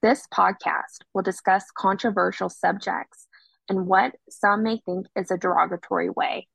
This 0.00 0.28
podcast 0.32 1.02
will 1.12 1.22
discuss 1.22 1.72
controversial 1.76 2.48
subjects 2.48 3.26
in 3.68 3.84
what 3.84 4.14
some 4.30 4.62
may 4.62 4.80
think 4.86 5.08
is 5.16 5.32
a 5.32 5.36
derogatory 5.36 6.08
way. 6.08 6.46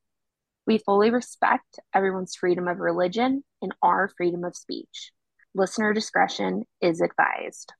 We 0.66 0.78
fully 0.78 1.10
respect 1.10 1.78
everyone's 1.92 2.34
freedom 2.34 2.68
of 2.68 2.78
religion 2.78 3.44
and 3.60 3.74
our 3.82 4.08
freedom 4.08 4.44
of 4.44 4.56
speech. 4.56 5.12
Listener 5.54 5.92
discretion 5.92 6.64
is 6.80 7.02
advised. 7.02 7.74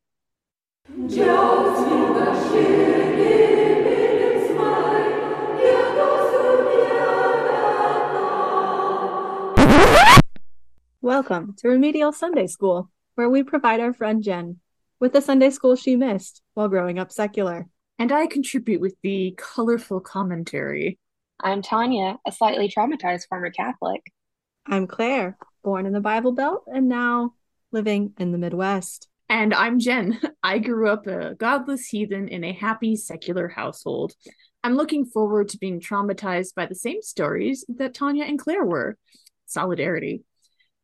Welcome 11.01 11.55
to 11.57 11.69
Remedial 11.69 12.13
Sunday 12.13 12.49
School, 12.49 12.91
where 13.15 13.31
we 13.31 13.43
provide 13.43 13.81
our 13.81 13.95
friend 13.95 14.23
Gen 14.23 14.61
with 15.05 15.13
the 15.13 15.21
Sunday 15.21 15.51
school 15.51 15.77
she 15.77 15.97
missed 15.97 16.41
while 16.55 16.67
growing 16.67 16.99
up 16.99 17.13
secular. 17.13 17.67
And 17.99 18.11
I 18.11 18.27
contribute 18.27 18.81
with 18.81 18.97
the 19.03 19.35
colorful 19.37 20.01
commentary. 20.01 20.99
I'm 21.39 21.61
Tania, 21.61 22.17
a 22.27 22.33
slightly 22.33 22.71
traumatized 22.71 23.29
former 23.29 23.51
Catholic. 23.51 24.01
I'm 24.67 24.87
Claire, 24.87 25.37
born 25.63 25.85
in 25.85 25.93
the 25.93 26.01
Bible 26.01 26.33
Belt 26.33 26.65
and 26.69 26.89
now 26.89 27.35
living 27.71 28.15
in 28.19 28.33
the 28.33 28.39
Midwest. 28.39 29.09
And 29.29 29.53
I'm 29.53 29.79
Gen. 29.79 30.19
I 30.43 30.59
grew 30.59 30.89
up 30.89 31.07
a 31.07 31.35
godless 31.35 31.87
heathen 31.87 32.29
in 32.29 32.43
a 32.43 32.55
happy 32.55 32.97
secular 32.97 33.49
household. 33.49 34.15
I'm 34.63 34.75
looking 34.75 35.05
forward 35.05 35.51
to 35.51 35.59
being 35.59 35.81
traumatized 35.81 36.55
by 36.55 36.65
the 36.65 36.75
same 36.75 37.03
stories 37.03 37.63
that 37.69 37.93
Tania 37.93 38.25
and 38.25 38.39
Claire 38.39 38.65
were. 38.65 38.97
Solidarity. 39.45 40.23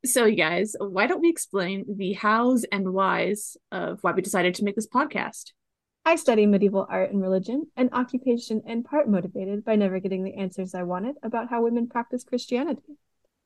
So, 0.05 0.25
you 0.25 0.37
guys, 0.37 0.75
why 0.81 1.07
don't 1.07 1.21
we 1.21 1.29
explain 1.29 1.85
the 1.87 2.15
hows 2.15 2.65
and 2.73 2.95
whys 2.95 3.59
of 3.71 3.99
why 4.01 4.13
we 4.13 4.23
decided 4.23 4.55
to 4.55 4.65
make 4.65 4.75
this 4.75 4.89
podcast? 4.89 5.53
I 6.07 6.17
study 6.17 6.47
medieval 6.47 6.87
art 6.89 7.13
and 7.13 7.21
religion, 7.21 7.67
an 7.77 7.91
occupation 7.93 8.63
in 8.67 8.83
part 8.83 9.11
motivated 9.11 9.63
by 9.63 9.77
never 9.77 10.01
getting 10.01 10.25
the 10.25 10.37
answers 10.37 10.75
I 10.75 10.85
wanted 10.85 11.17
about 11.23 11.51
how 11.51 11.63
women 11.63 11.87
practice 11.87 12.25
Christianity. 12.25 12.97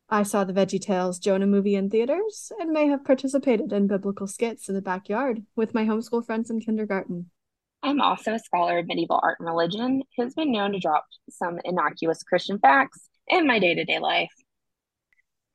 I 0.08 0.22
saw 0.22 0.44
the 0.44 0.52
Veggie 0.52 0.80
Tales 0.80 1.18
Jonah 1.18 1.48
movie 1.48 1.74
in 1.74 1.90
theaters 1.90 2.52
and 2.60 2.70
may 2.70 2.86
have 2.86 3.04
participated 3.04 3.72
in 3.72 3.88
biblical 3.88 4.28
skits 4.28 4.68
in 4.68 4.76
the 4.76 4.82
backyard 4.82 5.42
with 5.56 5.74
my 5.74 5.84
homeschool 5.84 6.24
friends 6.24 6.50
in 6.50 6.60
kindergarten. 6.60 7.30
I'm 7.82 8.00
also 8.00 8.34
a 8.34 8.38
scholar 8.38 8.78
of 8.78 8.86
medieval 8.86 9.18
art 9.20 9.40
and 9.40 9.48
religion 9.48 10.04
who's 10.16 10.34
been 10.34 10.52
known 10.52 10.70
to 10.72 10.78
drop 10.78 11.04
some 11.30 11.58
innocuous 11.64 12.22
Christian 12.22 12.60
facts 12.60 13.08
in 13.26 13.44
my 13.44 13.58
day 13.58 13.74
to 13.74 13.84
day 13.84 13.98
life. 13.98 14.30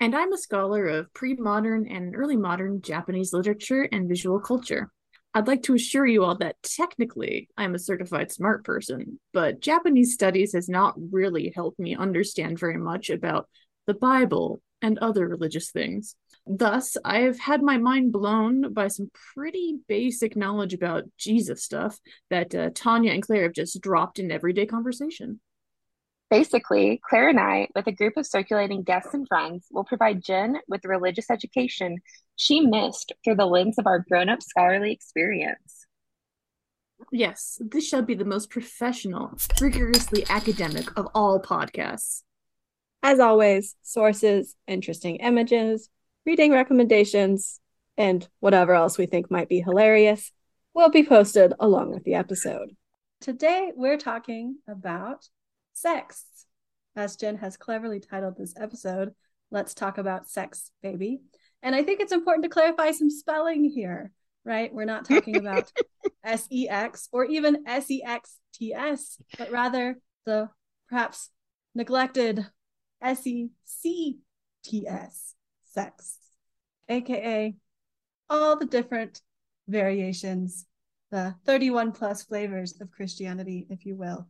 And 0.01 0.15
I'm 0.15 0.31
a 0.31 0.37
scholar 0.37 0.87
of 0.87 1.13
pre 1.13 1.33
modern 1.35 1.87
and 1.87 2.15
early 2.15 2.37
modern 2.37 2.81
Japanese 2.81 3.33
literature 3.33 3.87
and 3.91 4.07
visual 4.07 4.39
culture. 4.39 4.91
I'd 5.33 5.47
like 5.47 5.63
to 5.63 5.75
assure 5.75 6.07
you 6.07 6.23
all 6.23 6.37
that 6.37 6.55
technically 6.63 7.49
I'm 7.57 7.75
a 7.75 7.79
certified 7.79 8.31
smart 8.31 8.63
person, 8.63 9.19
but 9.33 9.59
Japanese 9.59 10.13
studies 10.13 10.53
has 10.53 10.69
not 10.69 10.95
really 11.11 11.51
helped 11.53 11.79
me 11.79 11.95
understand 11.95 12.57
very 12.57 12.77
much 12.77 13.09
about 13.09 13.47
the 13.85 13.93
Bible 13.93 14.61
and 14.81 14.97
other 14.99 15.27
religious 15.27 15.69
things. 15.69 16.15
Thus, 16.47 16.95
I 17.03 17.19
have 17.19 17.37
had 17.37 17.61
my 17.61 17.77
mind 17.77 18.11
blown 18.11 18.73
by 18.73 18.87
some 18.87 19.11
pretty 19.35 19.79
basic 19.87 20.35
knowledge 20.35 20.73
about 20.73 21.03
Jesus 21.17 21.63
stuff 21.63 21.99
that 22.29 22.55
uh, 22.55 22.69
Tania 22.73 23.11
and 23.11 23.21
Claire 23.21 23.43
have 23.43 23.53
just 23.53 23.81
dropped 23.81 24.17
in 24.17 24.31
everyday 24.31 24.65
conversation. 24.65 25.41
Basically, 26.29 27.01
Claire 27.09 27.29
and 27.29 27.39
I, 27.39 27.69
with 27.75 27.87
a 27.87 27.91
group 27.91 28.15
of 28.15 28.27
circulating 28.27 28.83
guests 28.83 29.15
and 29.15 29.27
friends, 29.27 29.65
will 29.71 29.83
provide 29.83 30.23
Gen 30.23 30.59
with 30.67 30.83
the 30.83 30.87
religious 30.87 31.31
education 31.31 31.97
she 32.35 32.61
missed 32.61 33.13
through 33.23 33.35
the 33.35 33.47
lens 33.47 33.79
of 33.79 33.87
our 33.87 34.05
grown 34.07 34.29
up 34.29 34.43
scholarly 34.43 34.91
experience. 34.91 35.87
Yes, 37.11 37.59
this 37.59 37.87
shall 37.87 38.03
be 38.03 38.13
the 38.13 38.25
most 38.25 38.51
professional, 38.51 39.35
rigorously 39.59 40.23
academic 40.29 40.95
of 40.99 41.07
all 41.15 41.41
podcasts. 41.41 42.21
As 43.01 43.19
always, 43.19 43.75
sources, 43.81 44.55
interesting 44.67 45.15
images, 45.15 45.89
reading 46.25 46.51
recommendations, 46.51 47.59
and 47.97 48.27
whatever 48.39 48.73
else 48.75 48.97
we 48.97 49.07
think 49.07 49.31
might 49.31 49.49
be 49.49 49.61
hilarious 49.61 50.31
will 50.75 50.89
be 50.89 51.03
posted 51.03 51.53
along 51.59 51.91
with 51.91 52.03
the 52.03 52.13
episode. 52.13 52.75
Today, 53.19 53.71
we're 53.75 53.97
talking 53.97 54.57
about 54.67 55.27
sex. 55.79 56.25
As 56.95 57.15
Gen 57.15 57.37
has 57.37 57.57
cleverly 57.57 57.99
titled 57.99 58.37
this 58.37 58.53
episode, 58.59 59.13
Let's 59.51 59.73
Talk 59.73 59.97
About 59.97 60.27
Sex, 60.27 60.71
Baby. 60.81 61.21
And 61.63 61.75
I 61.75 61.83
think 61.83 61.99
it's 61.99 62.11
important 62.11 62.43
to 62.43 62.49
clarify 62.49 62.91
some 62.91 63.09
spelling 63.09 63.63
here, 63.63 64.11
right? 64.43 64.73
We're 64.73 64.85
not 64.85 65.07
talking 65.07 65.37
about 65.37 65.71
S 66.23 66.47
E 66.51 66.67
X 66.67 67.09
or 67.11 67.25
even 67.25 67.63
S 67.67 67.89
E 67.89 68.03
X 68.05 68.37
T 68.53 68.73
S, 68.73 69.17
but 69.37 69.51
rather 69.51 69.99
the 70.25 70.49
perhaps 70.89 71.29
neglected 71.75 72.45
S 73.01 73.25
E 73.27 73.49
C 73.65 74.19
T 74.63 74.87
S, 74.87 75.35
sex, 75.65 76.17
aka 76.87 77.55
all 78.29 78.57
the 78.57 78.65
different 78.65 79.21
variations, 79.67 80.65
the 81.11 81.35
31 81.45 81.91
plus 81.91 82.23
flavors 82.23 82.79
of 82.81 82.91
Christianity, 82.91 83.67
if 83.69 83.85
you 83.85 83.95
will. 83.95 84.27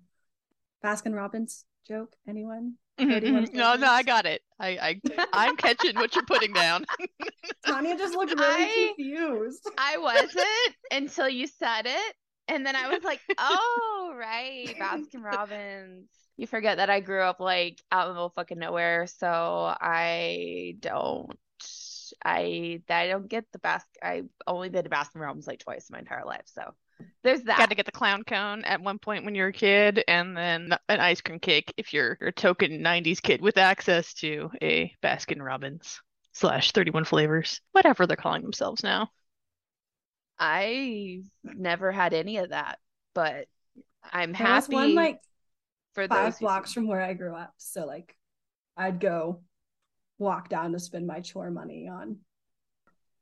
Baskin 0.83 1.15
Robbins 1.15 1.65
joke? 1.87 2.15
Anyone? 2.27 2.75
Mm-hmm. 2.99 3.55
No, 3.55 3.75
no, 3.75 3.89
I 3.89 4.03
got 4.03 4.25
it. 4.25 4.41
I, 4.59 4.69
I, 4.69 5.25
I'm 5.31 5.55
catching 5.55 5.95
what 5.95 6.15
you're 6.15 6.25
putting 6.25 6.51
down. 6.53 6.85
Tania 7.65 7.97
just 7.97 8.13
looked 8.13 8.37
really 8.37 8.63
I- 8.63 8.93
confused. 8.97 9.69
I 9.77 9.97
wasn't 9.97 10.75
until 10.91 11.29
you 11.29 11.47
said 11.47 11.85
it. 11.85 12.13
And 12.49 12.65
then 12.65 12.75
I 12.75 12.89
was 12.89 13.03
like, 13.03 13.21
oh, 13.37 14.13
right. 14.17 14.75
Baskin 14.79 15.23
Robbins. 15.23 16.09
You 16.35 16.47
forget 16.47 16.77
that 16.77 16.89
I 16.89 16.99
grew 16.99 17.21
up 17.21 17.39
like 17.39 17.81
out 17.91 18.03
in 18.03 18.09
the 18.09 18.13
middle 18.13 18.25
of 18.27 18.33
fucking 18.33 18.59
nowhere. 18.59 19.07
So 19.07 19.27
I 19.27 20.75
don't, 20.79 21.31
I, 22.25 22.81
I 22.89 23.07
don't 23.07 23.27
get 23.27 23.45
the 23.53 23.59
Baskin. 23.59 23.83
I've 24.01 24.29
only 24.47 24.69
been 24.69 24.83
to 24.83 24.89
Baskin 24.89 25.21
Robbins 25.21 25.47
like 25.47 25.59
twice 25.59 25.89
in 25.89 25.93
my 25.93 25.99
entire 25.99 26.25
life. 26.25 26.45
So 26.45 26.73
there's 27.23 27.41
that. 27.43 27.57
Got 27.57 27.69
to 27.69 27.75
get 27.75 27.85
the 27.85 27.91
clown 27.91 28.23
cone 28.23 28.63
at 28.65 28.81
one 28.81 28.99
point 28.99 29.25
when 29.25 29.35
you're 29.35 29.47
a 29.49 29.53
kid, 29.53 30.03
and 30.07 30.35
then 30.35 30.73
an 30.87 30.99
ice 30.99 31.21
cream 31.21 31.39
cake 31.39 31.73
if 31.77 31.93
you're 31.93 32.17
a 32.21 32.31
token 32.31 32.81
'90s 32.81 33.21
kid 33.21 33.41
with 33.41 33.57
access 33.57 34.13
to 34.15 34.49
a 34.61 34.93
Baskin 35.03 35.41
Robbins 35.41 36.01
slash 36.33 36.71
31 36.71 37.05
flavors, 37.05 37.59
whatever 37.73 38.07
they're 38.07 38.15
calling 38.15 38.41
themselves 38.43 38.83
now. 38.83 39.09
I 40.37 41.21
never 41.43 41.91
had 41.91 42.13
any 42.13 42.37
of 42.37 42.49
that, 42.49 42.79
but 43.13 43.47
I'm 44.03 44.31
There 44.33 44.47
was 44.47 44.65
happy 44.65 44.75
one 44.75 44.95
like 44.95 45.19
for 45.93 46.07
five 46.07 46.25
those 46.25 46.39
who- 46.39 46.45
blocks 46.45 46.73
from 46.73 46.87
where 46.87 47.01
I 47.01 47.13
grew 47.13 47.35
up. 47.35 47.53
So 47.57 47.85
like 47.85 48.15
I'd 48.77 48.99
go 48.99 49.41
walk 50.17 50.47
down 50.49 50.71
to 50.73 50.79
spend 50.79 51.07
my 51.07 51.19
chore 51.19 51.51
money 51.51 51.87
on. 51.89 52.17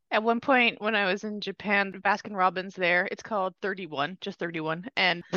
At 0.10 0.24
one 0.24 0.40
point 0.40 0.82
when 0.82 0.96
I 0.96 1.06
was 1.06 1.24
in 1.24 1.42
Japan, 1.42 1.92
Baskin 2.04 2.36
Robbins 2.36 2.76
there, 2.76 3.08
it's 3.12 3.24
called 3.24 3.54
31, 3.62 4.18
just 4.22 4.40
31, 4.40 4.86
and 4.96 5.24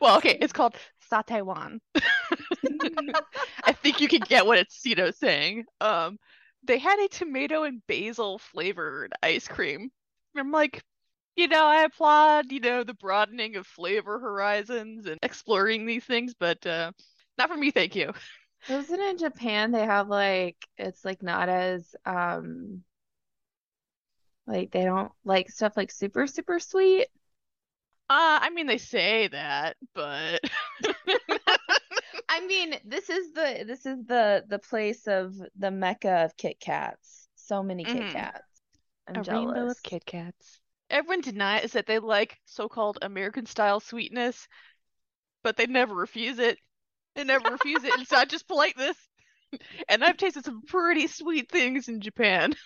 well, 0.00 0.16
okay, 0.16 0.36
it's 0.40 0.52
called 0.52 0.74
Sataiwan. 1.10 1.78
I 3.64 3.72
think 3.72 4.00
you 4.00 4.08
can 4.08 4.20
get 4.20 4.46
what 4.46 4.58
it's, 4.58 4.84
you 4.84 4.96
know, 4.96 5.10
saying. 5.10 5.64
Um, 5.80 6.18
they 6.64 6.78
had 6.78 6.98
a 6.98 7.08
tomato 7.08 7.62
and 7.62 7.80
basil 7.86 8.38
flavored 8.38 9.12
ice 9.22 9.46
cream. 9.46 9.90
I'm 10.36 10.50
like, 10.50 10.82
you 11.36 11.48
know, 11.48 11.66
I 11.66 11.82
applaud, 11.82 12.50
you 12.50 12.60
know, 12.60 12.82
the 12.82 12.94
broadening 12.94 13.56
of 13.56 13.66
flavor 13.66 14.18
horizons 14.18 15.06
and 15.06 15.18
exploring 15.22 15.86
these 15.86 16.04
things, 16.04 16.34
but 16.38 16.66
uh, 16.66 16.92
not 17.38 17.48
for 17.48 17.56
me, 17.56 17.70
thank 17.70 17.94
you. 17.94 18.12
Wasn't 18.68 19.00
in 19.00 19.18
Japan 19.18 19.70
they 19.72 19.84
have 19.84 20.08
like 20.08 20.68
it's 20.76 21.04
like 21.04 21.22
not 21.22 21.48
as 21.48 21.94
um 22.04 22.84
like 24.46 24.70
they 24.72 24.84
don't 24.84 25.12
like 25.24 25.50
stuff 25.50 25.76
like 25.76 25.90
super 25.90 26.26
super 26.26 26.58
sweet. 26.58 27.06
Uh, 28.08 28.38
I 28.40 28.50
mean, 28.50 28.66
they 28.68 28.78
say 28.78 29.26
that, 29.28 29.76
but 29.94 30.40
I 32.28 32.40
mean, 32.46 32.74
this 32.84 33.10
is 33.10 33.32
the 33.32 33.64
this 33.66 33.86
is 33.86 34.04
the 34.06 34.44
the 34.48 34.58
place 34.58 35.06
of 35.06 35.34
the 35.56 35.70
mecca 35.70 36.24
of 36.24 36.36
Kit 36.36 36.60
Kats. 36.60 37.28
So 37.34 37.62
many 37.62 37.86
Kit 37.86 38.06
Mhm. 38.06 38.08
Kats. 38.08 38.62
I'm 39.08 39.18
a 39.18 39.22
jealous. 39.22 39.24
rainbow 39.24 39.70
of 39.70 39.82
Kit 39.82 40.04
Kats. 40.06 40.60
Everyone 40.90 41.20
denies 41.20 41.74
that 41.74 41.86
they 41.86 42.00
like 42.00 42.40
so-called 42.44 42.98
American 43.00 43.46
style 43.46 43.78
sweetness, 43.78 44.48
but 45.42 45.56
they 45.56 45.66
never 45.66 45.94
refuse 45.94 46.38
it. 46.38 46.58
They 47.16 47.24
never 47.24 47.50
refuse 47.50 47.84
it. 47.84 47.94
It's 48.00 48.12
not 48.12 48.28
just 48.28 48.46
politeness. 48.48 48.96
And 49.88 50.04
I've 50.04 50.16
tasted 50.16 50.44
some 50.44 50.62
pretty 50.66 51.06
sweet 51.06 51.50
things 51.50 51.88
in 51.88 52.00
Japan. 52.00 52.54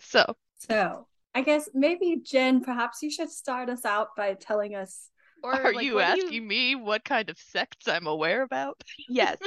So, 0.00 0.36
So 0.68 1.06
I 1.34 1.42
guess 1.42 1.68
maybe 1.74 2.20
Gen, 2.24 2.62
perhaps 2.62 3.02
you 3.02 3.10
should 3.10 3.30
start 3.30 3.68
us 3.68 3.84
out 3.84 4.08
by 4.16 4.34
telling 4.34 4.74
us 4.74 5.10
Or 5.42 5.52
Are 5.54 5.72
like, 5.72 5.84
you 5.84 5.94
what 5.94 6.06
do 6.06 6.22
asking 6.22 6.46
me 6.48 6.74
what 6.74 7.04
kind 7.04 7.30
of 7.30 7.38
sects 7.38 7.88
I'm 7.88 8.06
aware 8.06 8.42
about? 8.42 8.82
Yes, 9.08 9.38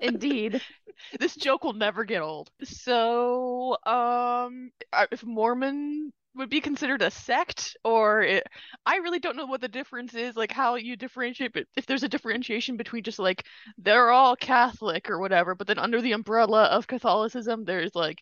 indeed. 0.00 0.60
this 1.18 1.34
joke 1.36 1.64
will 1.64 1.72
never 1.74 2.04
get 2.04 2.22
old. 2.22 2.50
So, 2.64 3.76
um, 3.86 4.70
if 5.12 5.24
Mormon 5.24 6.12
would 6.34 6.50
be 6.50 6.60
considered 6.60 7.02
a 7.02 7.10
sect, 7.10 7.76
or 7.84 8.22
it, 8.22 8.44
I 8.86 8.96
really 8.96 9.18
don't 9.18 9.36
know 9.36 9.46
what 9.46 9.60
the 9.60 9.68
difference 9.68 10.14
is, 10.14 10.36
like 10.36 10.52
how 10.52 10.76
you 10.76 10.96
differentiate, 10.96 11.52
but 11.52 11.66
if 11.76 11.86
there's 11.86 12.04
a 12.04 12.08
differentiation 12.08 12.76
between 12.76 13.02
just 13.02 13.18
like 13.18 13.44
they're 13.78 14.10
all 14.10 14.36
Catholic 14.36 15.10
or 15.10 15.18
whatever, 15.18 15.54
but 15.54 15.66
then 15.66 15.78
under 15.78 16.00
the 16.00 16.12
umbrella 16.12 16.64
of 16.66 16.86
Catholicism, 16.86 17.64
there's 17.64 17.94
like 17.94 18.20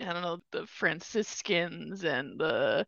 I 0.00 0.04
don't 0.12 0.22
know, 0.22 0.38
the 0.52 0.66
Franciscans 0.66 2.04
and 2.04 2.38
the 2.40 2.86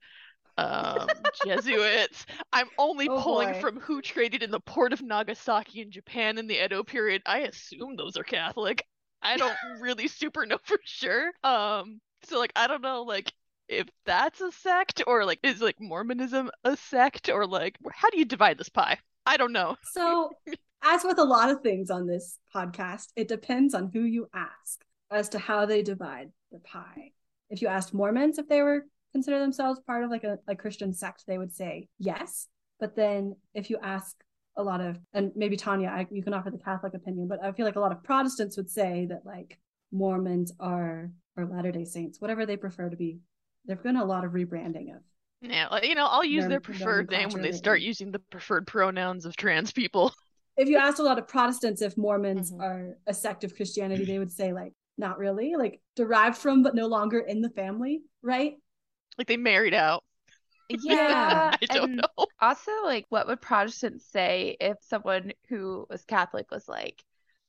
um 0.58 1.30
Jesuits. 1.32 2.26
I'm 2.52 2.68
only 2.78 3.08
Oh, 3.08 3.20
pulling 3.20 3.54
boy. 3.54 3.54
from 3.54 3.80
who 3.80 4.02
traded 4.02 4.42
in 4.42 4.50
the 4.50 4.60
port 4.60 4.92
of 4.92 5.02
Nagasaki 5.02 5.82
in 5.82 5.90
Japan 5.92 6.38
in 6.38 6.46
the 6.48 6.64
Edo 6.64 6.84
period. 6.84 7.22
I 7.26 7.40
assume 7.40 7.96
those 7.96 8.16
are 8.16 8.24
Catholic. 8.24 8.86
I 9.22 9.38
don't 9.38 9.58
really 9.62 10.08
super 10.08 10.46
know 10.46 10.58
for 10.64 10.78
sure. 10.84 11.32
Um 11.44 12.00
so 12.24 12.38
like 12.40 12.52
I 12.56 12.66
don't 12.68 12.82
know 12.82 13.02
like 13.04 13.32
if 13.69 13.88
that's 14.05 14.41
a 14.41 14.53
sect 14.53 15.03
or 15.06 15.25
like 15.25 15.38
is 15.43 15.61
like 15.61 15.81
Mormonism 15.81 16.50
a 16.64 16.76
sect 16.76 17.29
or 17.29 17.47
like 17.47 17.76
how 17.93 18.11
do 18.11 18.19
you 18.19 18.25
divide 18.25 18.59
this 18.59 18.69
pie? 18.69 18.99
I 19.26 19.37
don't 19.37 19.53
know. 19.53 19.76
So, 19.93 20.31
as 20.82 21.05
with 21.05 21.19
a 21.19 21.25
lot 21.25 21.50
of 21.50 21.61
things 21.61 21.91
on 21.91 22.06
this 22.06 22.38
podcast, 22.55 23.09
it 23.17 23.29
depends 23.29 23.75
on 23.75 23.91
who 23.93 24.03
you 24.03 24.29
ask 24.35 24.85
as 25.11 25.29
to 25.31 25.38
how 25.38 25.67
they 25.67 25.82
divide 25.82 26.31
the 26.50 26.59
pie. 26.59 27.12
If 27.50 27.62
you 27.62 27.69
asked 27.69 27.94
Mormons 27.94 28.38
if 28.38 28.49
they 28.49 28.62
were 28.62 28.85
consider 29.12 29.38
themselves 29.38 29.81
part 29.87 30.05
of 30.05 30.11
like 30.11 30.25
a, 30.25 30.38
a 30.49 30.56
Christian 30.56 30.93
sect, 30.93 31.25
they 31.26 31.38
would 31.38 31.55
say 31.55 31.88
yes. 31.99 32.49
But 32.81 32.97
then 32.97 33.37
if 33.55 33.70
you 33.70 33.79
ask 33.82 34.17
a 34.56 34.62
lot 34.62 34.81
of, 34.81 34.99
and 35.12 35.32
maybe 35.37 35.56
Tania, 35.56 35.88
I, 35.88 36.06
you 36.11 36.23
can 36.23 36.35
offer 36.35 36.50
the 36.50 36.59
Catholic 36.59 36.94
opinion, 36.94 37.29
but 37.29 37.43
I 37.43 37.53
feel 37.53 37.67
like 37.67 37.76
a 37.76 37.81
lot 37.81 37.93
of 37.93 38.03
Protestants 38.03 38.56
would 38.56 38.70
say 38.70 39.06
that 39.09 39.25
like 39.25 39.59
Mormons 39.93 40.53
are 40.59 41.11
or 41.37 41.47
Latter 41.47 41.73
Day 41.73 41.85
Saints, 41.85 42.20
whatever 42.20 42.44
they 42.44 42.56
prefer 42.56 42.88
to 42.88 42.97
be. 42.97 43.19
There've 43.64 43.82
been 43.82 43.97
a 43.97 44.05
lot 44.05 44.25
of 44.25 44.32
rebranding 44.32 44.94
of 44.94 45.03
Yeah, 45.41 45.81
you 45.82 45.94
know, 45.94 46.06
I'll 46.06 46.25
use 46.25 46.44
their 46.47 46.61
Norm- 46.61 46.62
preferred 46.62 47.11
name 47.11 47.31
when 47.31 47.43
they 47.43 47.53
start 47.53 47.81
using 47.81 48.12
the 48.12 48.19
preferred 48.19 48.67
pronouns 48.67 49.25
of 49.25 49.37
trans 49.37 49.73
people. 49.73 50.14
if 50.56 50.69
you 50.69 50.76
asked 50.76 50.99
a 50.99 51.03
lot 51.03 51.19
of 51.19 51.26
Protestants 51.29 51.82
if 51.82 51.97
Mormons 51.97 52.53
Mhm. 52.53 52.61
are 52.62 52.97
a 53.06 53.14
sect 53.14 53.44
of 53.44 53.55
Christianity, 53.56 54.05
they 54.05 54.19
would 54.19 54.32
say 54.32 54.53
like 54.53 54.73
not 54.99 55.19
really, 55.19 55.56
like 55.56 55.81
derived 55.97 56.37
from 56.37 56.62
but 56.62 56.75
no 56.75 56.87
longer 56.87 57.19
in 57.19 57.41
the 57.41 57.50
family, 57.50 58.03
right? 58.23 58.55
Like 59.19 59.26
they 59.26 59.37
married 59.37 59.75
out. 59.75 60.05
Yeah, 60.69 61.56
I 61.62 61.67
don't 61.67 61.91
and 61.91 62.00
know. 62.19 62.26
also 62.41 62.73
like 62.85 63.06
what 63.09 63.26
would 63.26 63.41
Protestants 63.41 64.06
say 64.06 64.56
if 64.61 64.79
someone 64.82 65.32
who 65.49 65.87
was 65.91 66.05
Catholic 66.05 66.50
was 66.50 66.69
like, 66.69 67.03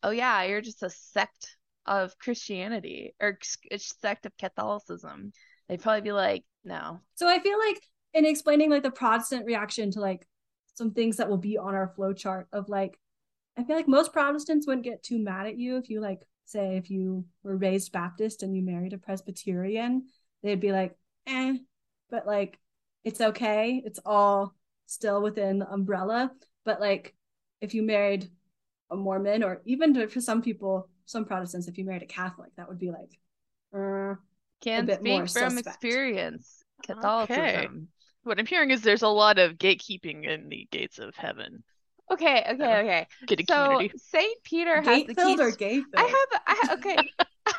"Oh 0.04 0.12
yeah, 0.12 0.44
you're 0.44 0.62
just 0.62 0.83
a 0.83 0.89
sect 0.89 1.57
of 1.86 2.18
Christianity 2.19 3.15
or 3.21 3.38
s- 3.42 3.57
a 3.71 3.77
sect 3.80 4.25
of 4.25 4.38
Catholicism?" 4.38 5.31
They'd 5.68 5.81
probably 5.81 6.01
be 6.01 6.12
like, 6.12 6.44
"No." 6.63 7.01
So 7.15 7.27
I 7.27 7.39
feel 7.39 7.57
like 7.60 7.81
in 8.13 8.25
explaining 8.25 8.69
like 8.69 8.83
the 8.83 8.92
Protestant 8.92 9.45
reaction 9.45 9.92
to 9.92 10.00
like 10.01 10.27
some 10.75 10.92
things 10.92 11.18
that 11.18 11.30
will 11.30 11.38
be 11.38 11.57
on 11.57 11.75
our 11.75 11.88
flow 11.95 12.13
chart 12.13 12.48
of 12.51 12.69
like 12.69 13.00
I 13.57 13.63
feel 13.63 13.75
like 13.75 13.88
most 13.88 14.13
Protestants 14.13 14.65
wouldn't 14.65 14.86
get 14.86 15.04
too 15.04 15.19
mad 15.19 15.48
at 15.48 15.57
you 15.57 15.77
if 15.77 15.89
you 15.89 16.01
like 16.01 16.21
say 16.45 16.77
if 16.77 16.89
you 16.89 17.25
were 17.44 17.57
raised 17.57 17.92
Baptist 17.92 18.44
and 18.44 18.56
you 18.56 18.63
married 18.63 18.94
a 18.94 18.98
Presbyterian, 18.98 20.07
they'd 20.42 20.60
be 20.60 20.71
like, 20.71 20.95
eh, 21.27 21.56
but 22.10 22.25
like 22.27 22.60
it's 23.04 23.21
okay. 23.21 23.81
It's 23.86 24.00
all 24.06 24.56
still 24.86 25.21
within 25.21 25.60
the 25.60 25.71
umbrella. 25.71 26.31
But 26.65 26.80
like 26.80 27.15
if 27.62 27.74
you 27.74 27.83
married 27.83 28.30
a 28.89 28.95
Mormon 28.95 29.44
or 29.44 29.62
even 29.65 30.07
for 30.10 30.21
some 30.21 30.42
people, 30.42 30.89
some 31.06 31.25
Protestants, 31.25 31.68
if 31.68 31.77
you 31.77 31.86
married 31.86 32.04
a 32.04 32.07
Catholic, 32.07 32.51
that 32.56 32.68
would 32.69 32.80
be 32.80 32.92
like, 32.92 33.19
uh, 33.75 34.15
Can 34.63 34.86
bit 34.86 35.04
more 35.04 35.27
speak 35.27 35.44
from 35.44 35.51
suspect. 35.51 35.68
experience. 35.68 36.63
Catholicism. 36.83 37.89
What 38.24 38.39
I'm 38.39 38.45
hearing 38.45 38.71
is 38.71 38.81
there's 38.81 39.01
a 39.04 39.07
lot 39.10 39.38
of 39.39 39.57
gatekeeping 39.57 40.24
in 40.25 40.50
the 40.50 40.68
gates 40.71 41.00
of 41.00 41.15
heaven. 41.15 41.63
Okay, 42.12 42.45
okay, 42.50 42.63
Uh, 42.63 42.81
okay. 42.81 43.07
Gated 43.27 43.48
So 43.48 43.56
community. 43.63 43.98
Saint 43.98 44.44
Peter 44.44 44.81
has 44.81 44.86
gate 44.86 45.07
the 45.07 45.15
filled 45.15 45.39
or 45.39 45.51
keys. 45.51 45.57
gay 45.57 45.75
filled? 45.81 45.95
I 45.98 46.04
have, 46.04 46.42
I 46.48 46.56
have, 46.68 46.80
okay. 46.80 46.98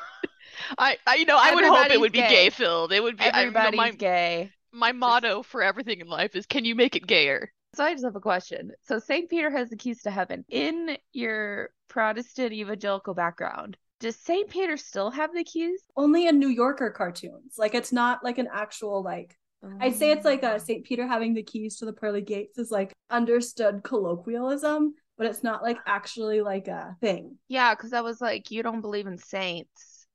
I, 0.79 0.97
I, 1.07 1.17
you 1.17 1.25
know, 1.27 1.37
I 1.39 1.55
would 1.55 1.65
hope 1.65 1.91
it 1.91 2.01
would 2.01 2.13
be 2.13 2.23
gay. 2.23 2.29
gay 2.29 2.51
filled. 2.51 2.93
It 2.93 3.03
would 3.03 3.17
be. 3.19 3.25
I, 3.25 3.43
you 3.45 3.51
know, 3.51 3.61
Everybody's 3.61 3.77
my 3.77 3.91
gay. 3.93 4.53
my 4.73 4.93
motto 4.93 5.43
for 5.43 5.63
everything 5.63 6.01
in 6.01 6.07
life 6.07 6.37
is, 6.37 6.47
can 6.47 6.65
you 6.65 6.75
make 6.75 6.97
it 6.97 7.07
gayer? 7.07 7.53
So 7.75 7.85
I 7.85 7.93
just 7.93 8.05
have 8.05 8.17
a 8.17 8.21
question. 8.21 8.71
So 8.83 8.99
Saint 8.99 9.29
Peter 9.29 9.51
has 9.51 9.69
the 9.69 9.77
keys 9.77 10.03
to 10.03 10.11
heaven. 10.11 10.45
In 10.49 10.97
your 11.13 11.71
Protestant 11.89 12.53
evangelical 12.53 13.15
background, 13.15 13.77
does 14.01 14.17
Saint 14.17 14.49
Peter 14.51 14.77
still 14.77 15.11
have 15.11 15.33
the 15.35 15.45
keys? 15.45 15.81
only 15.97 16.27
in 16.27 16.39
New 16.39 16.49
Yorker 16.49 16.91
cartoons. 16.91 17.55
Like 17.57 17.75
it's 17.75 17.93
not 17.93 18.25
like 18.25 18.39
an 18.39 18.49
actual 18.53 19.03
like 19.03 19.37
I'd 19.81 19.95
say 19.95 20.11
it's 20.11 20.25
like 20.25 20.43
a 20.43 20.55
oh. 20.55 20.59
St. 20.59 20.85
Peter 20.85 21.07
having 21.07 21.35
the 21.35 21.43
keys 21.43 21.79
to 21.79 21.87
the 21.87 21.93
pearly 21.93 22.21
gates 22.21 22.59
is 22.59 22.71
like 22.71 22.93
understood 23.11 23.83
colloquialism, 23.83 24.95
but 25.17 25.27
it's 25.27 25.43
not 25.43 25.63
like 25.63 25.79
actually 25.87 26.43
like 26.43 26.69
a 26.69 26.97
thing. 27.01 27.39
Yeah, 27.49 27.75
because 27.75 27.93
I 27.93 28.03
was 28.03 28.21
like, 28.21 28.51
you 28.51 28.63
don't 28.63 28.83
believe 28.83 29.07
in 29.07 29.19
saints. 29.19 30.07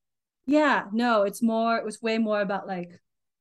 Yeah, 0.46 0.86
no, 0.92 1.24
it's 1.24 1.42
more 1.42 1.78
it 1.78 1.86
was 1.86 2.02
way 2.02 2.18
more 2.18 2.42
about 2.42 2.68
like 2.68 2.92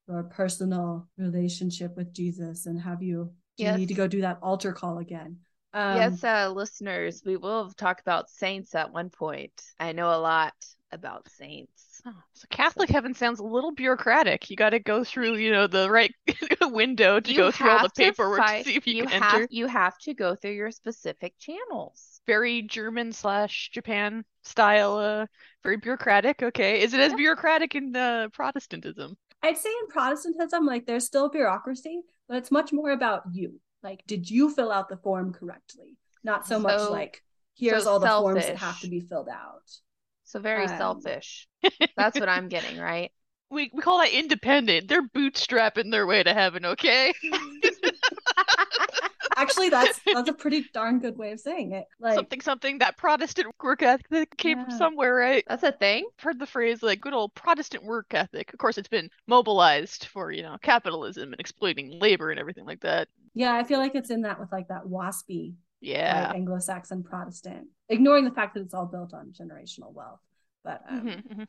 your 0.08 0.24
personal 0.24 1.08
relationship 1.18 1.96
with 1.96 2.12
Jesus 2.12 2.66
and 2.66 2.80
have 2.80 3.02
you 3.02 3.32
do 3.58 3.64
you 3.64 3.72
need 3.72 3.88
to 3.88 3.94
go 3.94 4.06
do 4.06 4.20
that 4.22 4.38
altar 4.42 4.72
call 4.72 4.98
again. 4.98 5.38
Um 5.78 5.96
yes, 5.96 6.24
uh, 6.24 6.50
listeners, 6.50 7.22
we 7.24 7.36
will 7.36 7.70
talk 7.70 8.00
about 8.00 8.30
saints 8.30 8.74
at 8.74 8.92
one 8.92 9.10
point. 9.10 9.52
I 9.78 9.92
know 9.92 10.12
a 10.12 10.18
lot 10.18 10.54
about 10.90 11.28
saints. 11.28 12.00
Oh, 12.06 12.12
so 12.32 12.46
Catholic 12.50 12.88
heaven 12.88 13.12
sounds 13.12 13.40
a 13.40 13.44
little 13.44 13.72
bureaucratic. 13.72 14.48
You 14.50 14.56
got 14.56 14.70
to 14.70 14.78
go 14.78 15.04
through, 15.04 15.36
you 15.36 15.50
know, 15.52 15.66
the 15.66 15.90
right 15.90 16.14
window 16.62 17.20
to 17.20 17.30
You 17.30 17.36
go 17.36 17.50
through 17.50 17.70
all 17.70 17.76
the 17.76 17.82
have 17.82 17.92
to 17.92 18.02
paperwork 18.02 18.38
fight- 18.38 18.64
to 18.64 18.70
see 18.70 18.76
if 18.76 18.86
you, 18.86 19.02
can 19.04 19.22
have 19.22 19.34
enter. 19.34 19.48
you 19.50 19.66
have 19.66 19.98
to 19.98 20.14
go 20.14 20.34
through 20.34 20.52
your 20.52 20.70
specific 20.70 21.34
channels. 21.38 22.20
Very 22.26 22.62
German 22.62 23.12
slash 23.12 23.70
Japan 23.72 24.24
style, 24.42 24.96
uh, 24.96 25.26
very 25.62 25.76
bureaucratic. 25.76 26.42
Okay, 26.42 26.80
is 26.82 26.94
it 26.94 27.00
as 27.00 27.10
Yeah. 27.12 27.16
bureaucratic 27.16 27.74
in 27.74 27.94
uh, 27.94 28.28
Protestantism? 28.32 29.16
I'd 29.42 29.58
say 29.58 29.70
in 29.82 29.88
Protestantism, 29.88 30.66
like 30.66 30.86
there's 30.86 31.04
still 31.04 31.28
bureaucracy, 31.28 32.00
but 32.28 32.38
it's 32.38 32.50
much 32.50 32.72
more 32.72 32.90
about 32.90 33.22
you. 33.32 33.60
Like, 33.82 34.04
did 34.06 34.28
you 34.30 34.50
fill 34.50 34.72
out 34.72 34.88
the 34.88 34.96
form 34.96 35.32
correctly? 35.32 35.96
Not 36.24 36.46
so, 36.46 36.58
much 36.58 36.80
like 36.90 37.22
here's 37.54 37.84
so 37.84 37.90
all 37.92 37.98
the 38.00 38.08
forms 38.08 38.46
that 38.46 38.56
have 38.56 38.80
to 38.80 38.88
be 38.88 39.00
filled 39.00 39.28
out. 39.28 39.62
So 40.24 40.40
very 40.40 40.66
Um, 40.66 40.78
selfish. 40.78 41.48
That's 41.96 42.18
what 42.18 42.28
I'm 42.28 42.48
getting, 42.48 42.78
right? 42.78 43.10
We 43.50 43.70
we 43.72 43.80
call 43.80 43.98
that 44.00 44.12
independent. 44.12 44.88
They're 44.88 45.08
bootstrapping 45.08 45.90
their 45.90 46.06
way 46.06 46.22
to 46.22 46.34
heaven. 46.34 46.66
Okay. 46.66 47.14
Actually, 49.38 49.68
that's 49.70 50.00
that's 50.12 50.28
a 50.28 50.32
pretty 50.32 50.68
darn 50.74 50.98
good 50.98 51.16
way 51.16 51.32
of 51.32 51.40
saying 51.40 51.72
it. 51.72 51.86
Like, 52.00 52.16
something 52.16 52.40
something 52.40 52.78
that 52.78 52.96
Protestant 52.96 53.54
work 53.62 53.82
ethic 53.82 54.36
came 54.36 54.58
from 54.58 54.70
somewhere, 54.70 55.14
right? 55.14 55.44
That's 55.48 55.62
a 55.62 55.72
thing. 55.72 56.08
I've 56.18 56.24
heard 56.24 56.38
the 56.38 56.46
phrase 56.46 56.82
like 56.82 57.00
good 57.00 57.12
old 57.14 57.34
Protestant 57.34 57.84
work 57.84 58.06
ethic. 58.12 58.52
Of 58.52 58.58
course, 58.58 58.78
it's 58.78 58.88
been 58.88 59.10
mobilized 59.26 60.06
for 60.06 60.30
you 60.32 60.42
know 60.42 60.56
capitalism 60.62 61.32
and 61.32 61.40
exploiting 61.40 61.98
labor 62.00 62.30
and 62.30 62.40
everything 62.40 62.64
like 62.66 62.80
that. 62.80 63.08
yeah, 63.34 63.54
I 63.54 63.64
feel 63.64 63.78
like 63.78 63.94
it's 63.94 64.10
in 64.10 64.22
that 64.22 64.40
with 64.40 64.50
like 64.52 64.68
that 64.68 64.84
waspy 64.84 65.54
Yeah. 65.80 66.28
like, 66.30 66.36
Anglo-Saxon 66.36 67.02
Protestant, 67.02 67.68
ignoring 67.88 68.24
the 68.24 68.30
fact 68.30 68.54
that 68.54 68.60
it's 68.62 68.74
all 68.74 68.86
built 68.86 69.12
on 69.14 69.32
generational 69.38 69.92
wealth. 69.92 70.20
But 70.64 70.82
um, 70.88 71.04
Mhm, 71.04 71.22
mhm. 71.28 71.48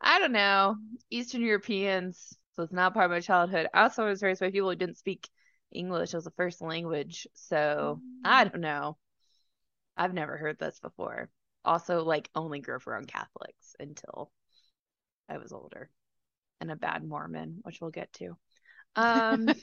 I 0.00 0.18
don't 0.18 0.32
know. 0.32 0.76
Eastern 1.10 1.42
Europeans, 1.42 2.36
so 2.54 2.62
it's 2.62 2.72
not 2.72 2.94
part 2.94 3.06
of 3.06 3.10
my 3.10 3.20
childhood. 3.20 3.68
I 3.72 3.82
also 3.84 4.06
was 4.06 4.22
raised 4.22 4.40
by 4.40 4.50
people 4.50 4.70
who 4.70 4.76
didn't 4.76 4.98
speak 4.98 5.28
English 5.72 6.14
as 6.14 6.26
a 6.26 6.30
first 6.32 6.60
language, 6.60 7.26
so 7.34 8.00
I 8.24 8.44
don't 8.44 8.60
know. 8.60 8.96
I've 9.96 10.14
never 10.14 10.36
heard 10.36 10.58
this 10.58 10.78
before. 10.80 11.30
Also, 11.64 12.02
like, 12.04 12.30
only 12.34 12.60
grew 12.60 12.76
up 12.76 12.86
around 12.86 13.08
Catholics 13.08 13.76
until 13.78 14.30
I 15.28 15.38
was 15.38 15.52
older, 15.52 15.90
and 16.60 16.70
a 16.70 16.76
bad 16.76 17.04
Mormon, 17.04 17.60
which 17.62 17.80
we'll 17.80 17.90
get 17.90 18.12
to. 18.14 18.36
Um, 18.96 19.48